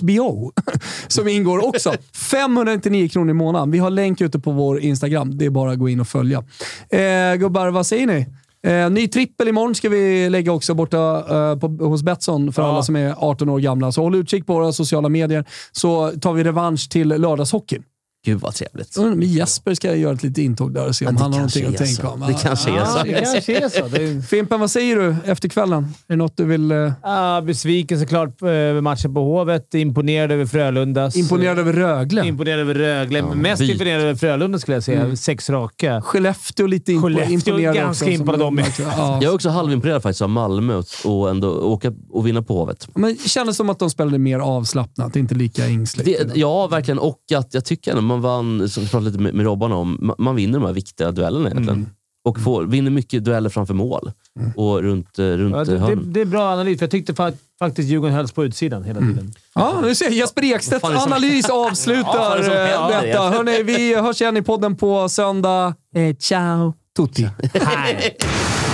HBO, 0.00 0.52
som 1.08 1.28
ingår 1.28 1.68
också. 1.68 1.92
599 2.12 3.08
kronor 3.08 3.30
i 3.30 3.34
månaden. 3.34 3.70
Vi 3.70 3.78
har 3.78 3.90
länk 3.90 4.20
ute 4.20 4.38
på 4.38 4.50
vår 4.52 4.80
Instagram. 4.80 5.38
Det 5.38 5.44
är 5.46 5.50
bara 5.50 5.72
att 5.72 5.78
gå 5.78 5.88
in 5.88 6.00
och 6.00 6.08
följa. 6.08 6.44
Eh, 6.90 7.34
gubbar, 7.38 7.68
vad 7.70 7.86
säger 7.86 8.06
ni? 8.06 8.26
Eh, 8.64 8.90
ny 8.90 9.08
trippel 9.08 9.48
imorgon 9.48 9.74
ska 9.74 9.88
vi 9.88 10.30
lägga 10.30 10.52
också 10.52 10.74
borta 10.74 11.16
eh, 11.18 11.58
på, 11.58 11.66
hos 11.86 12.02
Betsson 12.02 12.52
för 12.52 12.62
Ja. 12.62 12.68
alla 12.68 12.82
som 12.82 12.96
är 12.96 13.14
18 13.18 13.48
år 13.48 13.58
gamla. 13.58 13.92
Så 13.92 14.02
håll 14.02 14.14
utkik 14.14 14.46
på 14.46 14.52
våra 14.54 14.72
sociala 14.72 15.08
medier 15.08 15.44
så 15.72 16.10
tar 16.10 16.32
vi 16.32 16.44
revansch 16.44 16.90
till 16.90 17.08
lördagshockeyn. 17.08 17.82
Gud 18.24 18.40
vad 18.40 18.54
trevligt. 18.54 18.96
Undrar 18.96 19.12
om 19.12 19.22
Jesper 19.22 19.74
ska 19.74 19.94
göra 19.96 20.12
ett 20.14 20.22
litet 20.22 20.38
intåg 20.38 20.74
där 20.74 20.88
och 20.88 20.96
se 20.96 21.06
om 21.06 21.14
Ja, 21.16 21.22
han 21.22 21.32
har 21.32 21.38
någonting 21.38 21.66
att 21.66 21.76
tänka 21.76 22.08
om. 22.08 22.20
Det 22.20 22.36
kanske 22.42 22.70
är 22.70 22.84
så. 22.84 23.02
Det 23.02 23.12
kanske 23.12 23.56
är 23.64 23.68
så. 23.68 23.88
Det 23.88 24.02
är, 24.04 24.20
Fimpen, 24.26 24.60
vad 24.60 24.70
säger 24.70 24.96
du 24.96 25.16
efter 25.24 25.48
kvällen? 25.48 25.82
Är 25.84 25.88
det 26.12 26.16
något 26.16 26.36
du 26.36 26.44
vill... 26.44 26.72
Eh, 26.72 26.92
ah, 27.02 27.40
besviken 27.40 28.00
såklart 28.00 28.42
eh, 28.42 28.48
över 28.48 28.80
matchen 28.80 29.14
på 29.14 29.20
Hovet. 29.20 29.74
Imponerad 29.74 30.32
över 30.32 30.46
Frölundas. 30.46 31.16
imponerad 31.16 31.58
över 31.58 31.72
Rögle? 31.72 32.26
Imponerad 32.26 32.60
över 32.60 32.74
Rögle. 32.74 33.22
men 33.22 33.38
Mest 33.38 33.60
byt. 33.60 33.70
imponerad 33.70 34.02
över 34.02 34.14
Frölunda 34.14 34.58
skulle 34.58 34.76
jag 34.76 34.84
säga. 34.84 35.00
Mm. 35.00 35.16
Sex 35.16 35.50
raka. 35.50 36.02
Skellefteå 36.02 36.66
lite 36.66 36.92
impo- 36.92 37.02
Skellefteå 37.02 37.32
imponerad 37.34 37.74
ganska 37.76 38.04
också. 38.04 38.12
imponerad 38.14 38.42
av. 38.42 38.58
Ja. 38.78 39.18
Jag 39.22 39.30
är 39.30 39.34
också 39.34 39.48
halvimponerad 39.48 40.02
faktiskt 40.02 40.22
av 40.22 40.28
Malmö 40.30 40.74
och- 40.74 40.84
och 41.20 41.30
ändå 41.30 41.50
åka 41.50 41.92
och 42.10 42.26
vinna 42.26 42.42
på 42.42 42.58
Hovet. 42.58 42.88
Men 42.94 43.16
det 43.22 43.28
kändes 43.28 43.56
som 43.56 43.70
att 43.70 43.78
de 43.78 43.90
spelade 43.90 44.18
mer 44.18 44.38
avslappnat, 44.38 45.16
inte 45.16 45.34
lika 45.34 45.66
ängsligt. 45.66 46.04
Det, 46.34 46.36
ja, 46.40 46.66
verkligen. 46.66 46.98
Och 46.98 47.18
att 47.36 47.54
jag 47.54 47.64
tycker 47.64 47.90
ändå 47.90 48.02
man 48.14 48.20
vann, 48.20 48.68
som 48.68 48.82
vi 48.82 48.88
pratade 48.88 49.10
lite 49.10 49.22
med, 49.22 49.34
med 49.34 49.46
Robban 49.46 49.72
om, 49.72 49.98
ma- 49.98 50.14
man 50.18 50.36
vinner 50.36 50.58
de 50.58 50.66
här 50.66 50.72
viktiga 50.72 51.10
duellerna 51.12 51.50
egentligen. 51.50 51.78
Mm. 51.78 51.90
Och 52.24 52.40
får, 52.40 52.64
vinner 52.64 52.90
mycket 52.90 53.24
dueller 53.24 53.50
framför 53.50 53.74
mål. 53.74 54.12
Och 54.56 54.82
runt, 54.82 55.18
eh, 55.18 55.24
runt 55.24 55.54
Ja, 55.54 55.58
ja, 55.58 55.64
det, 55.64 55.72
det, 55.72 55.78
hörn. 55.78 56.12
det 56.12 56.20
är 56.20 56.24
bra 56.24 56.52
analys, 56.52 56.78
för 56.78 56.82
jag 56.84 56.90
tyckte 56.90 57.12
fa- 57.12 57.36
faktiskt 57.58 57.88
Djurgården 57.88 58.14
hölls 58.16 58.32
på 58.32 58.44
utsidan 58.44 58.84
hela 58.84 59.00
tiden. 59.00 59.32
Ja, 59.54 59.80
nu 59.82 59.94
ser 59.94 60.04
jag 60.04 60.14
Jesper 60.14 60.44
Ekstedts 60.44 60.88
det 60.88 60.98
analys 60.98 61.44
Ja, 61.48 61.66
avslutar 61.70 62.38
det 62.38 62.44
som 62.44 62.52
eh, 62.52 62.58
händer 62.58 63.02
detta. 63.06 63.22
Hörrni, 63.30 63.62
vi 63.62 63.94
hörs 63.94 64.20
igen 64.20 64.36
i 64.36 64.42
podden 64.42 64.76
på 64.76 65.08
söndag. 65.08 65.74
Eh, 65.96 66.16
ciao 66.16 66.74
tutti. 66.96 67.28
Här. 67.54 67.98